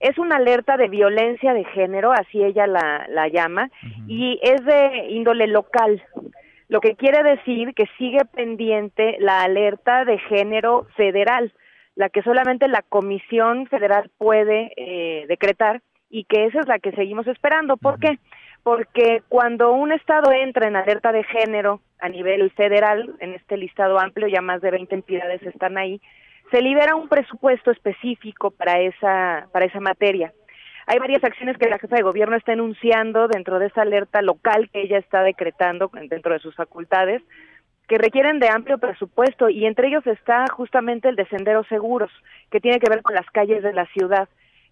es 0.00 0.18
una 0.18 0.36
alerta 0.36 0.76
de 0.76 0.88
violencia 0.88 1.54
de 1.54 1.64
género, 1.64 2.12
así 2.12 2.42
ella 2.42 2.66
la, 2.66 3.06
la 3.08 3.28
llama, 3.28 3.70
y 4.06 4.38
es 4.42 4.64
de 4.64 5.06
índole 5.10 5.46
local. 5.46 6.02
Lo 6.68 6.80
que 6.80 6.96
quiere 6.96 7.22
decir 7.22 7.74
que 7.74 7.86
sigue 7.96 8.24
pendiente 8.26 9.16
la 9.20 9.42
alerta 9.42 10.04
de 10.04 10.18
género 10.18 10.86
federal, 10.96 11.52
la 11.96 12.10
que 12.10 12.22
solamente 12.22 12.68
la 12.68 12.82
Comisión 12.82 13.66
Federal 13.66 14.10
puede 14.18 14.72
eh, 14.76 15.26
decretar 15.28 15.82
y 16.10 16.24
que 16.24 16.46
esa 16.46 16.60
es 16.60 16.68
la 16.68 16.78
que 16.78 16.92
seguimos 16.92 17.26
esperando. 17.26 17.76
¿Por 17.76 17.98
qué? 17.98 18.18
Porque 18.62 19.22
cuando 19.28 19.72
un 19.72 19.92
Estado 19.92 20.32
entra 20.32 20.66
en 20.66 20.76
alerta 20.76 21.12
de 21.12 21.24
género 21.24 21.80
a 22.00 22.08
nivel 22.08 22.50
federal, 22.52 23.14
en 23.20 23.34
este 23.34 23.56
listado 23.56 23.98
amplio, 23.98 24.28
ya 24.28 24.40
más 24.40 24.60
de 24.60 24.70
20 24.70 24.94
entidades 24.94 25.42
están 25.42 25.78
ahí, 25.78 26.00
se 26.50 26.62
libera 26.62 26.94
un 26.94 27.08
presupuesto 27.08 27.70
específico 27.70 28.50
para 28.50 28.80
esa, 28.80 29.48
para 29.52 29.66
esa 29.66 29.80
materia. 29.80 30.32
Hay 30.86 30.98
varias 30.98 31.22
acciones 31.22 31.58
que 31.58 31.68
la 31.68 31.78
jefa 31.78 31.96
de 31.96 32.02
gobierno 32.02 32.36
está 32.36 32.54
enunciando 32.54 33.28
dentro 33.28 33.58
de 33.58 33.66
esa 33.66 33.82
alerta 33.82 34.22
local 34.22 34.70
que 34.72 34.80
ella 34.80 34.98
está 34.98 35.22
decretando 35.22 35.90
dentro 36.08 36.32
de 36.32 36.38
sus 36.38 36.54
facultades, 36.54 37.22
que 37.86 37.98
requieren 37.98 38.38
de 38.38 38.48
amplio 38.48 38.78
presupuesto 38.78 39.50
y 39.50 39.66
entre 39.66 39.88
ellos 39.88 40.06
está 40.06 40.46
justamente 40.50 41.08
el 41.10 41.16
de 41.16 41.26
senderos 41.26 41.66
seguros, 41.68 42.10
que 42.50 42.60
tiene 42.60 42.80
que 42.80 42.88
ver 42.88 43.02
con 43.02 43.14
las 43.14 43.26
calles 43.30 43.62
de 43.62 43.74
la 43.74 43.84
ciudad 43.86 44.28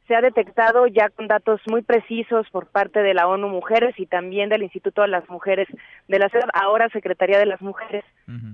se 0.07 0.15
ha 0.15 0.20
detectado 0.20 0.87
ya 0.87 1.09
con 1.09 1.27
datos 1.27 1.61
muy 1.69 1.83
precisos 1.83 2.49
por 2.51 2.66
parte 2.66 3.03
de 3.03 3.15
la 3.15 3.27
ONU 3.27 3.49
Mujeres 3.49 3.99
y 3.99 4.07
también 4.07 4.49
del 4.49 4.62
Instituto 4.62 5.03
de 5.03 5.09
las 5.09 5.28
Mujeres 5.28 5.69
de 6.07 6.19
la 6.19 6.28
ciudad, 6.28 6.49
ahora 6.55 6.89
Secretaría 6.91 7.39
de 7.39 7.47
las 7.47 7.61
Mujeres 7.61 8.05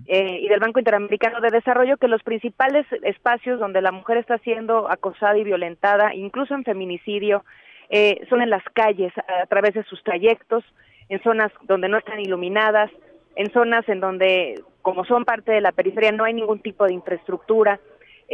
eh, 0.07 0.39
y 0.41 0.49
del 0.49 0.61
Banco 0.61 0.79
Interamericano 0.79 1.41
de 1.41 1.51
Desarrollo, 1.51 1.99
que 1.99 2.09
los 2.09 2.23
principales 2.23 2.87
espacios 3.03 3.61
donde 3.61 3.83
la 3.83 3.93
mujer 3.93 4.17
está 4.17 4.39
siendo 4.39 4.91
acosada 4.91 5.37
y 5.37 5.45
violentada, 5.45 6.15
incluso 6.15 6.55
en 6.55 6.65
feminicidio, 6.65 7.45
eh, 7.91 8.27
son 8.31 8.41
en 8.41 8.49
las 8.49 8.65
calles, 8.73 9.13
a 9.19 9.47
través 9.47 9.75
de 9.75 9.85
sus 9.85 10.03
trayectos, 10.03 10.65
en 11.11 11.23
zonas 11.23 11.53
donde 11.65 11.89
no 11.89 11.99
están 11.99 12.21
iluminadas, 12.21 12.91
en 13.37 13.53
zonas 13.53 13.87
en 13.89 14.01
donde, 14.01 14.63
como 14.81 15.05
son 15.05 15.27
parte 15.27 15.53
de 15.53 15.61
la 15.61 15.73
periferia, 15.73 16.13
no 16.13 16.25
hay 16.25 16.33
ningún 16.33 16.61
tipo 16.61 16.87
de 16.87 16.95
infraestructura 16.95 17.79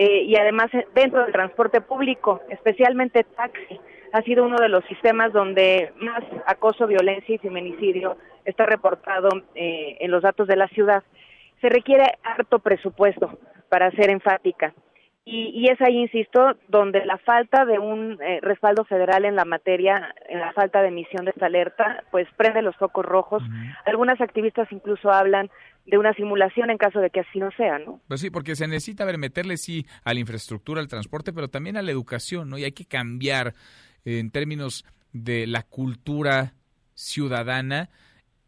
eh, 0.00 0.22
y 0.22 0.36
además 0.36 0.72
eh, 0.74 0.86
dentro 0.94 1.24
del 1.24 1.32
transporte 1.32 1.80
público, 1.80 2.40
especialmente 2.50 3.24
taxi, 3.24 3.80
ha 4.12 4.22
sido 4.22 4.44
uno 4.44 4.56
de 4.58 4.68
los 4.68 4.84
sistemas 4.84 5.32
donde 5.32 5.92
más 5.96 6.22
acoso, 6.46 6.86
violencia 6.86 7.34
y 7.34 7.38
feminicidio 7.38 8.16
está 8.44 8.64
reportado 8.64 9.28
eh, 9.56 9.96
en 9.98 10.12
los 10.12 10.22
datos 10.22 10.46
de 10.46 10.54
la 10.54 10.68
ciudad. 10.68 11.02
Se 11.60 11.68
requiere 11.68 12.16
harto 12.22 12.60
presupuesto 12.60 13.40
para 13.68 13.90
ser 13.90 14.10
enfática. 14.10 14.72
Y, 15.30 15.50
y 15.54 15.68
es 15.68 15.78
ahí, 15.82 15.98
insisto, 15.98 16.56
donde 16.68 17.04
la 17.04 17.18
falta 17.18 17.66
de 17.66 17.78
un 17.78 18.18
respaldo 18.40 18.84
federal 18.84 19.26
en 19.26 19.36
la 19.36 19.44
materia, 19.44 20.14
en 20.26 20.40
la 20.40 20.52
falta 20.54 20.80
de 20.80 20.88
emisión 20.88 21.26
de 21.26 21.32
esta 21.32 21.46
alerta, 21.46 22.02
pues 22.10 22.26
prende 22.36 22.62
los 22.62 22.74
focos 22.76 23.04
rojos. 23.04 23.42
Algunas 23.84 24.18
activistas 24.22 24.68
incluso 24.72 25.10
hablan 25.10 25.50
de 25.84 25.98
una 25.98 26.12
simulación 26.14 26.70
en 26.70 26.78
caso 26.78 27.00
de 27.00 27.10
que 27.10 27.20
así 27.20 27.38
no 27.38 27.50
sea, 27.52 27.78
¿no? 27.78 28.00
Pues 28.08 28.20
sí, 28.20 28.30
porque 28.30 28.56
se 28.56 28.66
necesita 28.66 29.04
ver, 29.04 29.18
meterle 29.18 29.56
sí 29.56 29.86
a 30.04 30.12
la 30.12 30.20
infraestructura, 30.20 30.80
al 30.80 30.88
transporte, 30.88 31.32
pero 31.32 31.48
también 31.48 31.76
a 31.76 31.82
la 31.82 31.90
educación, 31.90 32.50
¿no? 32.50 32.58
Y 32.58 32.64
hay 32.64 32.72
que 32.72 32.84
cambiar 32.84 33.54
eh, 34.04 34.18
en 34.18 34.30
términos 34.30 34.84
de 35.12 35.46
la 35.46 35.62
cultura 35.62 36.54
ciudadana 36.94 37.88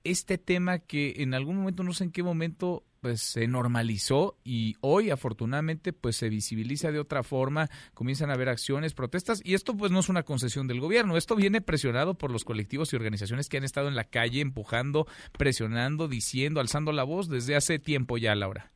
este 0.04 0.38
tema 0.38 0.78
que 0.78 1.14
en 1.18 1.34
algún 1.34 1.56
momento, 1.56 1.82
no 1.82 1.92
sé 1.92 2.04
en 2.04 2.12
qué 2.12 2.22
momento, 2.22 2.84
pues 3.00 3.22
se 3.22 3.46
normalizó 3.46 4.36
y 4.44 4.74
hoy 4.80 5.10
afortunadamente 5.10 5.92
pues 5.92 6.16
se 6.16 6.28
visibiliza 6.28 6.92
de 6.92 7.00
otra 7.00 7.22
forma, 7.22 7.68
comienzan 7.94 8.30
a 8.30 8.34
haber 8.34 8.48
acciones, 8.48 8.94
protestas 8.94 9.40
y 9.44 9.54
esto 9.54 9.76
pues 9.76 9.90
no 9.90 10.00
es 10.00 10.08
una 10.08 10.22
concesión 10.22 10.66
del 10.66 10.80
gobierno, 10.80 11.16
esto 11.16 11.34
viene 11.34 11.60
presionado 11.60 12.14
por 12.14 12.30
los 12.30 12.44
colectivos 12.44 12.92
y 12.92 12.96
organizaciones 12.96 13.48
que 13.48 13.56
han 13.56 13.64
estado 13.64 13.88
en 13.88 13.96
la 13.96 14.04
calle 14.04 14.40
empujando, 14.40 15.06
presionando, 15.36 16.08
diciendo, 16.08 16.60
alzando 16.60 16.92
la 16.92 17.04
voz 17.04 17.28
desde 17.28 17.56
hace 17.56 17.78
tiempo 17.78 18.18
ya, 18.18 18.34
Laura. 18.34 18.70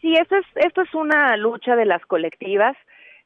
Sí, 0.00 0.14
esto 0.14 0.36
es, 0.36 0.46
esto 0.54 0.82
es 0.82 0.94
una 0.94 1.36
lucha 1.36 1.74
de 1.74 1.84
las 1.84 2.04
colectivas. 2.06 2.76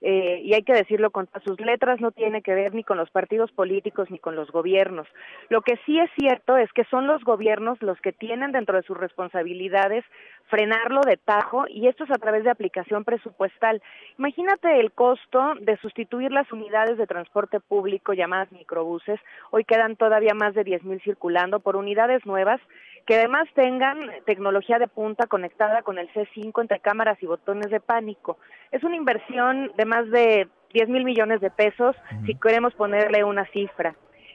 Eh, 0.03 0.41
y 0.43 0.53
hay 0.55 0.63
que 0.65 0.73
decirlo 0.73 1.11
con 1.11 1.29
sus 1.45 1.61
letras, 1.61 2.01
no 2.01 2.11
tiene 2.11 2.43
que 2.43 2.55
ver 2.55 2.75
ni 2.75 2.83
con 2.83 2.97
los 2.97 3.11
partidos 3.11 3.53
políticos 3.53 4.11
ni 4.11 4.19
con 4.19 4.35
los 4.35 4.51
gobiernos. 4.51 5.07
Lo 5.49 5.63
que 5.63 5.79
sí 5.87 5.99
es 5.99 6.11
cierto 6.19 6.57
es 6.57 6.73
que 6.73 6.85
son 6.85 7.07
los 7.07 7.23
gobiernos 7.23 7.81
los 7.83 8.01
que 8.01 8.13
tienen 8.13 8.51
dentro 8.51 8.77
de 8.77 8.83
sus 8.83 8.97
responsabilidades 8.97 10.05
frenarlo 10.49 11.01
de 11.03 11.17
tajo 11.17 11.65
y 11.69 11.89
esto 11.89 12.05
es 12.05 12.11
a 12.11 12.19
través 12.19 12.45
de 12.45 12.51
aplicación 12.51 13.05
presupuestal. 13.05 13.81
Imagínate 14.19 14.81
el 14.81 14.93
costo 14.93 15.55
de 15.61 15.77
sustituir 15.79 16.33
las 16.33 16.51
unidades 16.53 16.99
de 16.99 17.07
transporte 17.07 17.61
público 17.61 18.13
llamadas 18.13 18.53
microbuses, 18.53 19.21
hoy 19.51 19.65
quedan 19.65 19.97
todavía 19.97 20.35
más 20.35 20.55
de 20.55 20.65
10.000 20.65 21.03
circulando 21.03 21.61
por 21.61 21.77
unidades 21.77 22.27
nuevas 22.27 22.61
que 23.07 23.17
además 23.17 23.49
tengan 23.55 23.99
tecnología 24.27 24.79
de 24.79 24.89
punta 24.89 25.27
conectada 25.27 25.83
con 25.83 25.99
el 25.99 26.09
C5 26.13 26.61
entre 26.61 26.81
cámaras 26.81 27.23
y 27.23 27.27
botones 27.27 27.71
de 27.71 27.81
pánico. 27.81 28.39
Es 28.71 28.85
una 28.85 28.97
inversión 28.97 29.73
de 29.77 29.85
más 29.85 30.09
de 30.11 30.49
10 30.73 30.89
mil 30.89 31.05
millones 31.05 31.41
de 31.41 31.51
pesos, 31.51 31.97
si 32.27 32.35
queremos 32.35 32.75
ponerle 32.75 33.25
una 33.25 33.45
cifra. 33.47 33.95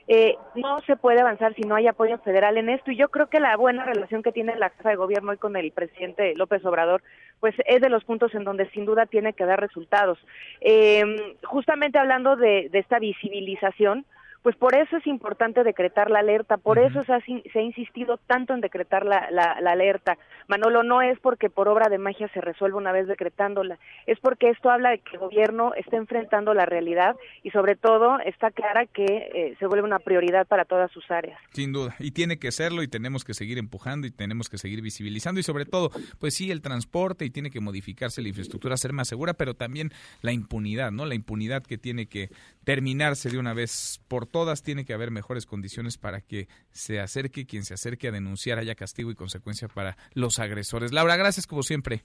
Eh, 0.10 0.38
no 0.56 0.80
se 0.85 0.95
puede 0.95 1.19
avanzar 1.19 1.53
si 1.56 1.64
no 1.64 1.76
hay 1.76 1.88
apoyo 1.88 2.18
federal 2.19 2.57
en 2.57 2.69
esto 2.69 2.91
y 2.91 2.95
yo 2.95 3.10
creo 3.10 3.27
que 3.27 3.41
la 3.41 3.57
buena 3.57 3.84
relación 3.84 4.23
que 4.23 4.31
tiene 4.31 4.56
la 4.56 4.69
Casa 4.69 4.89
de 4.89 4.95
Gobierno 4.95 5.31
hoy 5.31 5.38
con 5.38 5.57
el 5.57 5.69
presidente 5.73 6.34
López 6.35 6.64
Obrador 6.65 7.03
pues 7.41 7.53
es 7.65 7.81
de 7.81 7.89
los 7.89 8.06
puntos 8.06 8.34
en 8.34 8.45
donde 8.45 8.69
sin 8.69 8.85
duda 8.85 9.06
tiene 9.06 9.34
que 9.34 9.45
dar 9.45 9.60
resultados. 9.60 10.18
Eh, 10.61 11.35
justamente 11.44 11.99
hablando 11.99 12.38
de, 12.38 12.69
de 12.69 12.80
esta 12.80 12.99
visibilización, 12.99 14.06
pues 14.47 14.55
por 14.55 14.77
eso 14.77 14.95
es 14.95 15.05
importante 15.07 15.61
decretar 15.65 16.09
la 16.09 16.19
alerta, 16.19 16.55
por 16.55 16.79
eso 16.79 17.03
se 17.03 17.11
ha, 17.11 17.19
se 17.19 17.59
ha, 17.59 17.61
insistido 17.61 18.15
tanto 18.15 18.53
en 18.53 18.61
decretar 18.61 19.05
la, 19.05 19.27
la, 19.29 19.59
la, 19.59 19.71
alerta. 19.73 20.17
Manolo, 20.47 20.83
no 20.83 21.01
es 21.01 21.19
porque 21.19 21.49
por 21.49 21.67
obra 21.67 21.89
de 21.89 21.97
magia 21.97 22.29
se 22.33 22.39
resuelva 22.39 22.77
una 22.77 22.93
vez 22.93 23.07
decretándola, 23.07 23.77
es 24.05 24.17
porque 24.21 24.49
esto 24.49 24.69
habla 24.69 24.91
de 24.91 24.99
que 24.99 25.15
el 25.15 25.19
gobierno 25.19 25.73
está 25.73 25.97
enfrentando 25.97 26.53
la 26.53 26.65
realidad 26.65 27.17
y 27.43 27.49
sobre 27.49 27.75
todo 27.75 28.19
está 28.21 28.49
clara 28.51 28.85
que 28.85 29.03
eh, 29.03 29.55
se 29.59 29.67
vuelve 29.67 29.83
una 29.83 29.99
prioridad 29.99 30.47
para 30.47 30.63
todas 30.63 30.89
sus 30.91 31.03
áreas. 31.11 31.37
Sin 31.51 31.73
duda, 31.73 31.97
y 31.99 32.11
tiene 32.11 32.39
que 32.39 32.53
serlo 32.53 32.83
y 32.83 32.87
tenemos 32.87 33.25
que 33.25 33.33
seguir 33.33 33.57
empujando 33.57 34.07
y 34.07 34.11
tenemos 34.11 34.47
que 34.47 34.57
seguir 34.57 34.81
visibilizando 34.81 35.41
y 35.41 35.43
sobre 35.43 35.65
todo, 35.65 35.91
pues 36.19 36.35
sí, 36.35 36.51
el 36.51 36.61
transporte 36.61 37.25
y 37.25 37.31
tiene 37.31 37.51
que 37.51 37.59
modificarse 37.59 38.21
la 38.21 38.29
infraestructura, 38.29 38.77
ser 38.77 38.93
más 38.93 39.09
segura, 39.09 39.33
pero 39.33 39.55
también 39.55 39.91
la 40.21 40.31
impunidad, 40.31 40.93
¿no? 40.93 41.05
La 41.05 41.15
impunidad 41.15 41.63
que 41.63 41.77
tiene 41.77 42.05
que 42.05 42.29
terminarse 42.63 43.29
de 43.29 43.39
una 43.39 43.53
vez 43.53 44.01
por 44.07 44.25
todas, 44.25 44.36
tiene 44.64 44.85
que 44.85 44.93
haber 44.93 45.11
mejores 45.11 45.45
condiciones 45.45 45.97
para 45.97 46.22
que 46.22 46.47
se 46.72 46.99
acerque 46.99 47.45
quien 47.45 47.64
se 47.64 47.73
acerque 47.73 48.07
a 48.07 48.11
denunciar, 48.11 48.59
haya 48.59 48.76
castigo 48.76 49.11
y 49.11 49.15
consecuencia 49.15 49.68
para 49.68 49.97
los 50.14 50.39
agresores. 50.39 50.91
Laura, 50.91 51.15
gracias 51.15 51.47
como 51.47 51.64
siempre. 51.64 52.03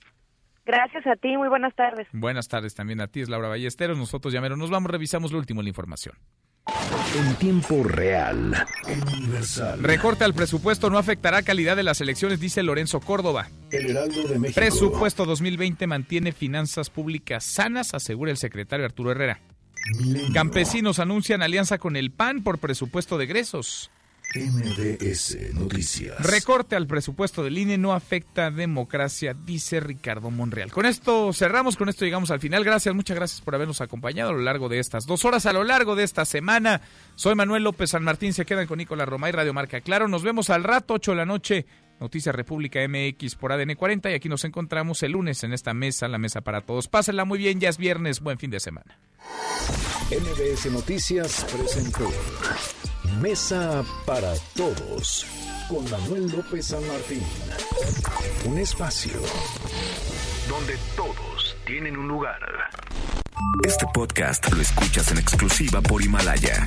Gracias 0.65 1.07
a 1.07 1.17
ti, 1.17 1.37
muy 1.37 1.49
buenas 1.49 1.75
tardes. 1.75 2.07
Buenas 2.13 2.49
tardes 2.49 2.75
también 2.75 3.01
a 3.01 3.09
ti, 3.09 3.21
es 3.21 3.29
Laura 3.29 3.49
Ballesteros. 3.49 3.99
Nosotros 3.99 4.33
ya 4.33 4.41
nos 4.41 4.71
vamos, 4.71 4.91
revisamos 4.91 5.33
lo 5.33 5.39
último 5.39 5.61
en 5.61 5.65
la 5.65 5.71
información. 5.71 6.15
En 7.17 7.35
tiempo 7.35 7.83
real. 7.83 8.55
Universal. 8.87 9.83
Recorte 9.83 10.25
al 10.25 10.33
presupuesto 10.33 10.89
no 10.89 10.99
afectará 10.99 11.43
calidad 11.43 11.77
de 11.77 11.83
las 11.83 12.01
elecciones, 12.01 12.41
dice 12.41 12.63
Lorenzo 12.63 13.01
Córdoba. 13.01 13.49
El 13.71 13.91
Heraldo 13.91 14.29
de 14.29 14.39
México. 14.39 14.61
Presupuesto 14.61 15.25
2020 15.25 15.87
mantiene 15.87 16.33
finanzas 16.33 16.89
públicas 16.91 17.45
sanas, 17.45 17.93
asegura 17.95 18.31
el 18.31 18.37
secretario 18.37 18.87
Arturo 18.87 19.11
Herrera. 19.11 19.41
Milenio. 19.99 20.33
Campesinos 20.33 20.99
anuncian 20.99 21.43
alianza 21.43 21.79
con 21.79 21.97
el 21.97 22.11
PAN 22.11 22.43
por 22.43 22.59
presupuesto 22.59 23.19
de 23.19 23.25
egresos. 23.25 23.91
MBS 24.35 25.53
Noticias. 25.53 26.19
Recorte 26.25 26.75
al 26.75 26.87
presupuesto 26.87 27.43
del 27.43 27.59
INE 27.59 27.77
no 27.77 27.93
afecta 27.93 28.51
democracia, 28.51 29.35
dice 29.35 29.79
Ricardo 29.81 30.31
Monreal. 30.31 30.73
Con 30.73 30.87
esto 30.87 31.35
cerramos, 31.35 31.77
con 31.77 31.91
esto 31.91 32.07
llegamos 32.07 32.31
al 32.31 32.41
final. 32.41 32.65
Gracias, 32.65 32.95
muchas 32.95 33.17
gracias 33.17 33.43
por 33.43 33.55
habernos 33.55 33.83
acompañado 33.83 34.31
a 34.31 34.33
lo 34.33 34.41
largo 34.41 34.71
de 34.71 34.79
estas 34.79 35.05
dos 35.05 35.27
horas, 35.27 35.45
a 35.45 35.53
lo 35.53 35.65
largo 35.65 35.97
de 35.97 36.05
esta 36.05 36.25
semana. 36.25 36.81
Soy 37.15 37.35
Manuel 37.35 37.65
López 37.65 37.91
San 37.91 38.05
Martín, 38.05 38.33
se 38.33 38.47
quedan 38.47 38.67
con 38.67 38.79
Nicolás 38.79 39.09
Romay, 39.09 39.33
Radio 39.33 39.53
Marca 39.53 39.83
Claro. 39.83 40.09
Nos 40.09 40.23
vemos 40.23 40.49
al 40.49 40.65
rato, 40.65 40.95
8 40.95 41.11
de 41.11 41.17
la 41.17 41.27
noche. 41.27 41.67
Noticias 42.03 42.35
República 42.35 42.81
MX 42.87 43.37
por 43.37 43.53
ADN 43.53 43.77
40 43.77 44.11
y 44.11 44.15
aquí 44.15 44.29
nos 44.29 44.45
encontramos 44.45 45.05
el 45.05 45.12
lunes 45.12 45.45
en 45.45 45.53
esta 45.53 45.73
mesa, 45.73 46.09
la 46.09 46.19
mesa 46.19 46.41
para 46.41 46.61
todos. 46.61 46.89
Pásenla 46.89 47.24
muy 47.24 47.39
bien, 47.39 47.61
ya 47.61 47.69
es 47.69 47.79
viernes, 47.79 48.20
buen 48.20 48.39
fin 48.39 48.51
de 48.51 48.59
semana. 48.59 48.99
MBS 50.11 50.73
Noticias 50.73 51.47
presentó 51.57 52.11
Mesa 53.20 53.85
para 54.05 54.35
Todos 54.57 55.27
con 55.69 55.89
Manuel 55.91 56.29
López 56.33 56.66
San 56.66 56.85
Martín. 56.89 57.23
Un 58.47 58.59
espacio 58.59 59.20
donde 60.49 60.77
todos 60.97 61.57
tienen 61.65 61.97
un 61.97 62.09
lugar. 62.09 62.41
Este 63.65 63.87
podcast 63.95 64.53
lo 64.53 64.61
escuchas 64.61 65.12
en 65.12 65.19
exclusiva 65.19 65.81
por 65.81 66.03
Himalaya. 66.03 66.66